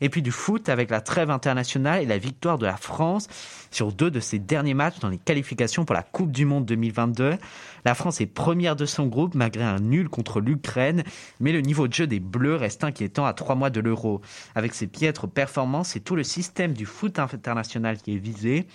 Et 0.00 0.08
puis 0.08 0.22
du 0.22 0.30
foot 0.30 0.68
avec 0.68 0.90
la 0.90 1.00
trêve 1.00 1.30
internationale 1.30 2.02
et 2.02 2.06
la 2.06 2.18
victoire 2.18 2.58
de 2.58 2.66
la 2.66 2.76
France 2.76 3.28
sur 3.70 3.92
deux 3.92 4.10
de 4.10 4.20
ses 4.20 4.38
derniers 4.38 4.74
matchs 4.74 4.98
dans 5.00 5.08
les 5.08 5.18
qualifications 5.18 5.84
pour 5.84 5.94
la 5.94 6.02
Coupe 6.02 6.30
du 6.30 6.44
Monde 6.44 6.64
2022. 6.64 7.34
La 7.84 7.94
France 7.94 8.20
est 8.20 8.26
première 8.26 8.76
de 8.76 8.86
son 8.86 9.06
groupe 9.06 9.34
malgré 9.34 9.64
un 9.64 9.80
nul 9.80 10.08
contre 10.08 10.40
l'Ukraine, 10.40 11.02
mais 11.40 11.52
le 11.52 11.60
niveau 11.60 11.88
de 11.88 11.92
jeu 11.92 12.06
des 12.06 12.20
Bleus 12.20 12.56
reste 12.56 12.84
inquiétant 12.84 13.26
à 13.26 13.34
trois 13.34 13.54
mois 13.54 13.70
de 13.70 13.80
l'Euro. 13.80 14.20
Avec 14.54 14.74
ses 14.74 14.86
piètres 14.86 15.26
performances, 15.26 15.88
c'est 15.88 16.00
tout 16.00 16.16
le 16.16 16.24
système 16.24 16.72
du 16.72 16.86
foot 16.86 17.18
international 17.18 17.98
qui 17.98 18.14
est 18.14 18.18
visé. 18.18 18.66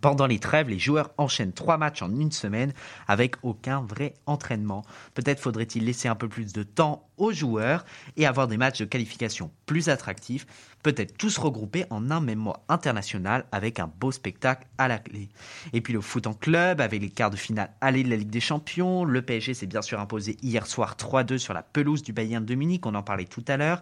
Pendant 0.00 0.26
les 0.26 0.38
trêves, 0.38 0.68
les 0.68 0.78
joueurs 0.78 1.10
enchaînent 1.16 1.52
trois 1.52 1.78
matchs 1.78 2.02
en 2.02 2.10
une 2.10 2.32
semaine 2.32 2.72
avec 3.06 3.36
aucun 3.42 3.80
vrai 3.80 4.14
entraînement. 4.26 4.84
Peut-être 5.14 5.40
faudrait-il 5.40 5.84
laisser 5.84 6.08
un 6.08 6.14
peu 6.14 6.28
plus 6.28 6.52
de 6.52 6.62
temps 6.64 7.08
aux 7.16 7.32
joueurs 7.32 7.84
et 8.16 8.26
avoir 8.26 8.46
des 8.46 8.56
matchs 8.56 8.80
de 8.80 8.84
qualification 8.84 9.50
plus 9.64 9.88
attractifs. 9.88 10.46
Peut-être 10.82 11.16
tous 11.16 11.38
regroupés 11.38 11.86
en 11.90 12.10
un 12.10 12.20
même 12.20 12.38
mois 12.38 12.64
international 12.68 13.46
avec 13.52 13.80
un 13.80 13.86
beau 13.86 14.12
spectacle 14.12 14.66
à 14.76 14.88
la 14.88 14.98
clé. 14.98 15.28
Et 15.72 15.80
puis 15.80 15.92
le 15.92 16.00
foot 16.00 16.26
en 16.26 16.34
club 16.34 16.80
avec 16.80 17.00
les 17.00 17.10
quarts 17.10 17.30
de 17.30 17.36
finale 17.36 17.70
aller 17.80 18.02
de 18.02 18.10
la 18.10 18.16
Ligue 18.16 18.30
des 18.30 18.40
Champions. 18.40 19.04
Le 19.04 19.22
PSG 19.22 19.54
s'est 19.54 19.66
bien 19.66 19.82
sûr 19.82 19.98
imposé 19.98 20.36
hier 20.42 20.66
soir 20.66 20.96
3-2 20.98 21.38
sur 21.38 21.54
la 21.54 21.62
pelouse 21.62 22.02
du 22.02 22.12
Bayern 22.12 22.44
de 22.44 22.54
Munich. 22.54 22.84
On 22.86 22.94
en 22.94 23.02
parlait 23.02 23.24
tout 23.24 23.44
à 23.48 23.56
l'heure. 23.56 23.80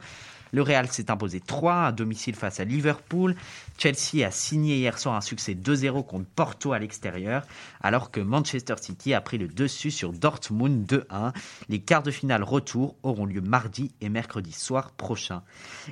Le 0.54 0.62
Real 0.62 0.86
s'est 0.86 1.10
imposé 1.10 1.40
3 1.40 1.86
à 1.86 1.90
domicile 1.90 2.36
face 2.36 2.60
à 2.60 2.64
Liverpool. 2.64 3.34
Chelsea 3.76 4.24
a 4.24 4.30
signé 4.30 4.76
hier 4.76 4.96
soir 5.00 5.16
un 5.16 5.20
succès 5.20 5.54
2-0 5.54 6.06
contre 6.06 6.26
Porto 6.36 6.72
à 6.72 6.78
l'extérieur, 6.78 7.42
alors 7.82 8.12
que 8.12 8.20
Manchester 8.20 8.76
City 8.80 9.14
a 9.14 9.20
pris 9.20 9.36
le 9.36 9.48
dessus 9.48 9.90
sur 9.90 10.12
Dortmund 10.12 10.86
2-1. 10.86 11.32
Les 11.68 11.80
quarts 11.80 12.04
de 12.04 12.12
finale 12.12 12.44
retour 12.44 12.94
auront 13.02 13.26
lieu 13.26 13.40
mardi 13.40 13.90
et 14.00 14.08
mercredi 14.08 14.52
soir 14.52 14.92
prochain. 14.92 15.42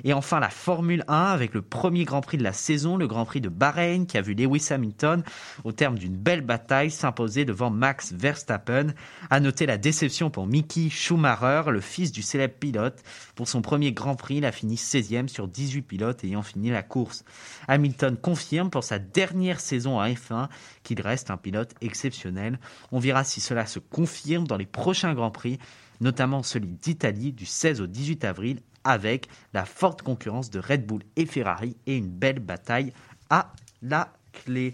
Et 0.05 0.13
enfin 0.13 0.39
la 0.39 0.49
Formule 0.49 1.03
1 1.09 1.13
avec 1.13 1.53
le 1.53 1.61
premier 1.61 2.05
Grand 2.05 2.21
Prix 2.21 2.37
de 2.37 2.43
la 2.43 2.53
saison, 2.53 2.95
le 2.95 3.07
Grand 3.07 3.25
Prix 3.25 3.41
de 3.41 3.49
Bahreïn 3.49 4.05
qui 4.05 4.17
a 4.17 4.21
vu 4.21 4.33
Lewis 4.33 4.69
Hamilton 4.69 5.23
au 5.65 5.73
terme 5.73 5.99
d'une 5.99 6.15
belle 6.15 6.39
bataille 6.39 6.89
s'imposer 6.89 7.43
devant 7.43 7.69
Max 7.69 8.13
Verstappen. 8.13 8.93
À 9.29 9.41
noter 9.41 9.65
la 9.65 9.77
déception 9.77 10.29
pour 10.29 10.47
Mickey 10.47 10.89
Schumacher, 10.89 11.63
le 11.69 11.81
fils 11.81 12.13
du 12.13 12.21
célèbre 12.21 12.55
pilote. 12.57 13.03
Pour 13.35 13.49
son 13.49 13.61
premier 13.61 13.91
Grand 13.91 14.15
Prix, 14.15 14.39
fini 14.53 14.75
16e 14.75 15.27
sur 15.27 15.47
18 15.47 15.81
pilotes 15.81 16.23
ayant 16.23 16.43
fini 16.43 16.69
la 16.69 16.83
course. 16.83 17.25
Hamilton 17.67 18.15
confirme 18.15 18.69
pour 18.69 18.83
sa 18.83 18.99
dernière 18.99 19.59
saison 19.59 19.99
à 19.99 20.09
F1 20.09 20.49
qu'il 20.83 21.01
reste 21.01 21.31
un 21.31 21.37
pilote 21.37 21.73
exceptionnel. 21.81 22.59
On 22.91 22.99
verra 22.99 23.23
si 23.23 23.41
cela 23.41 23.65
se 23.65 23.79
confirme 23.79 24.47
dans 24.47 24.57
les 24.57 24.65
prochains 24.65 25.13
Grands 25.13 25.31
Prix, 25.31 25.59
notamment 26.01 26.43
celui 26.43 26.73
d'Italie 26.73 27.33
du 27.33 27.45
16 27.45 27.81
au 27.81 27.87
18 27.87 28.23
avril 28.25 28.59
avec 28.83 29.27
la 29.53 29.65
forte 29.65 30.01
concurrence 30.01 30.49
de 30.49 30.59
Red 30.59 30.85
Bull 30.85 31.03
et 31.15 31.25
Ferrari 31.25 31.75
et 31.87 31.97
une 31.97 32.09
belle 32.09 32.39
bataille 32.39 32.93
à 33.29 33.53
la 33.81 34.13
clé. 34.31 34.73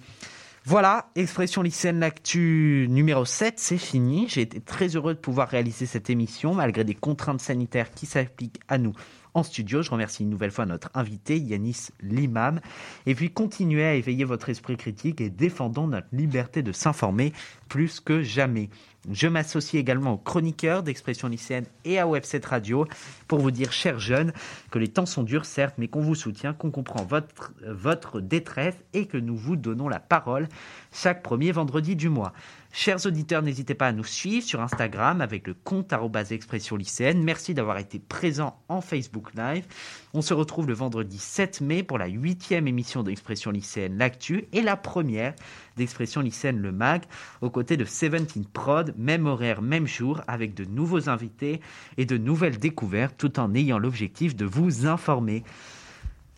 Voilà, 0.66 1.10
expression 1.16 1.62
lycéenne 1.62 2.00
l'actu 2.00 2.86
numéro 2.90 3.26
7, 3.26 3.58
c'est 3.58 3.78
fini. 3.78 4.28
J'ai 4.28 4.42
été 4.42 4.60
très 4.60 4.96
heureux 4.96 5.14
de 5.14 5.20
pouvoir 5.20 5.48
réaliser 5.48 5.86
cette 5.86 6.10
émission 6.10 6.54
malgré 6.54 6.84
des 6.84 6.96
contraintes 6.96 7.42
sanitaires 7.42 7.92
qui 7.92 8.06
s'appliquent 8.06 8.60
à 8.68 8.78
nous 8.78 8.94
en 9.40 9.44
studio. 9.44 9.82
Je 9.82 9.90
remercie 9.90 10.24
une 10.24 10.30
nouvelle 10.30 10.52
fois 10.52 10.66
notre 10.66 10.90
invité, 10.94 11.38
Yanis 11.38 11.88
Limam. 12.02 12.60
Et 13.06 13.16
puis 13.16 13.32
continuez 13.32 13.86
à 13.86 13.96
éveiller 13.96 14.26
votre 14.26 14.50
esprit 14.50 14.78
critique 14.78 15.22
et 15.22 15.30
défendons 15.30 15.88
notre 15.88 16.08
liberté 16.12 16.62
de 16.62 16.72
s'informer 16.72 17.34
plus 17.70 18.00
que 18.00 18.22
jamais. 18.22 18.70
Je 19.10 19.28
m'associe 19.28 19.80
également 19.80 20.14
aux 20.14 20.18
chroniqueurs 20.18 20.84
d'Expression 20.84 21.30
lycéenne 21.30 21.66
et 21.86 22.00
à 22.00 22.08
Webset 22.08 22.42
Radio 22.46 22.86
pour 23.28 23.40
vous 23.40 23.50
dire, 23.50 23.72
chers 23.72 24.00
jeunes, 24.00 24.34
que 24.72 24.80
les 24.80 24.90
temps 24.90 25.06
sont 25.06 25.24
durs, 25.24 25.46
certes, 25.46 25.76
mais 25.78 25.88
qu'on 25.88 26.02
vous 26.02 26.16
soutient, 26.16 26.54
qu'on 26.54 26.70
comprend 26.70 27.04
votre, 27.04 27.54
votre 27.66 28.20
détresse 28.20 28.76
et 28.94 29.06
que 29.06 29.18
nous 29.18 29.38
vous 29.38 29.56
donnons 29.56 29.88
la 29.88 30.00
parole 30.00 30.50
chaque 30.92 31.24
premier 31.24 31.52
vendredi 31.52 31.96
du 31.96 32.10
mois. 32.10 32.34
Chers 32.72 33.08
auditeurs, 33.08 33.42
n'hésitez 33.42 33.74
pas 33.74 33.88
à 33.88 33.92
nous 33.92 34.04
suivre 34.04 34.46
sur 34.46 34.62
Instagram 34.62 35.22
avec 35.22 35.48
le 35.48 35.56
compte 35.56 35.92
expression 36.30 36.76
lycéenne. 36.76 37.24
Merci 37.24 37.56
d'avoir 37.56 37.80
été 37.80 37.98
présent 37.98 38.62
en 38.70 38.80
Facebook 38.80 39.34
Live. 39.34 39.66
On 40.14 40.22
se 40.22 40.36
retrouve 40.36 40.68
le 40.68 40.76
vendredi 40.76 41.18
7 41.18 41.62
mai 41.62 41.82
pour 41.82 41.98
la 41.98 42.06
huitième 42.06 42.68
émission 42.68 43.02
d'Expression 43.02 43.50
lycéenne 43.50 43.98
L'Actu 43.98 44.46
et 44.54 44.62
la 44.62 44.78
première 44.78 45.34
d'Expression 45.78 46.22
lycéenne 46.22 46.62
Le 46.62 46.72
Mag 46.72 47.04
aux 47.42 47.50
côtés 47.50 47.76
de 47.76 47.86
Seventeen 47.86 48.46
Prod, 48.46 48.94
même 48.98 49.26
horaire, 49.26 49.64
même 49.64 49.88
jour, 49.88 50.22
avec 50.28 50.54
de 50.54 50.64
nouveaux 50.64 51.10
invités 51.10 51.62
et 51.98 52.06
de 52.06 52.18
nouvelles 52.18 52.60
découvertes 52.60 53.16
tout 53.18 53.40
en 53.40 53.56
ayant 53.56 53.80
l'objectif 53.80 54.36
de 54.36 54.46
vous 54.46 54.86
informer. 54.86 55.44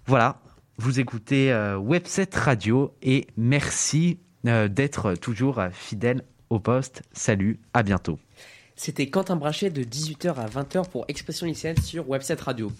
Voilà, 0.05 0.41
vous 0.77 1.01
écoutez 1.01 1.51
euh, 1.51 1.77
Webset 1.77 2.29
Radio 2.33 2.95
et 3.01 3.27
merci 3.35 4.17
d'être 4.43 5.15
toujours 5.15 5.59
euh, 5.59 5.69
fidèle 5.71 6.23
au 6.49 6.59
poste. 6.59 7.03
Salut, 7.13 7.59
à 7.73 7.83
bientôt. 7.83 8.19
C'était 8.75 9.07
Quentin 9.07 9.35
Brachet 9.35 9.69
de 9.69 9.83
18h 9.83 10.35
à 10.35 10.47
20h 10.47 10.89
pour 10.89 11.05
Expression 11.07 11.45
lycéenne 11.45 11.77
sur 11.77 12.09
Webset 12.09 12.37
Radio. 12.41 12.71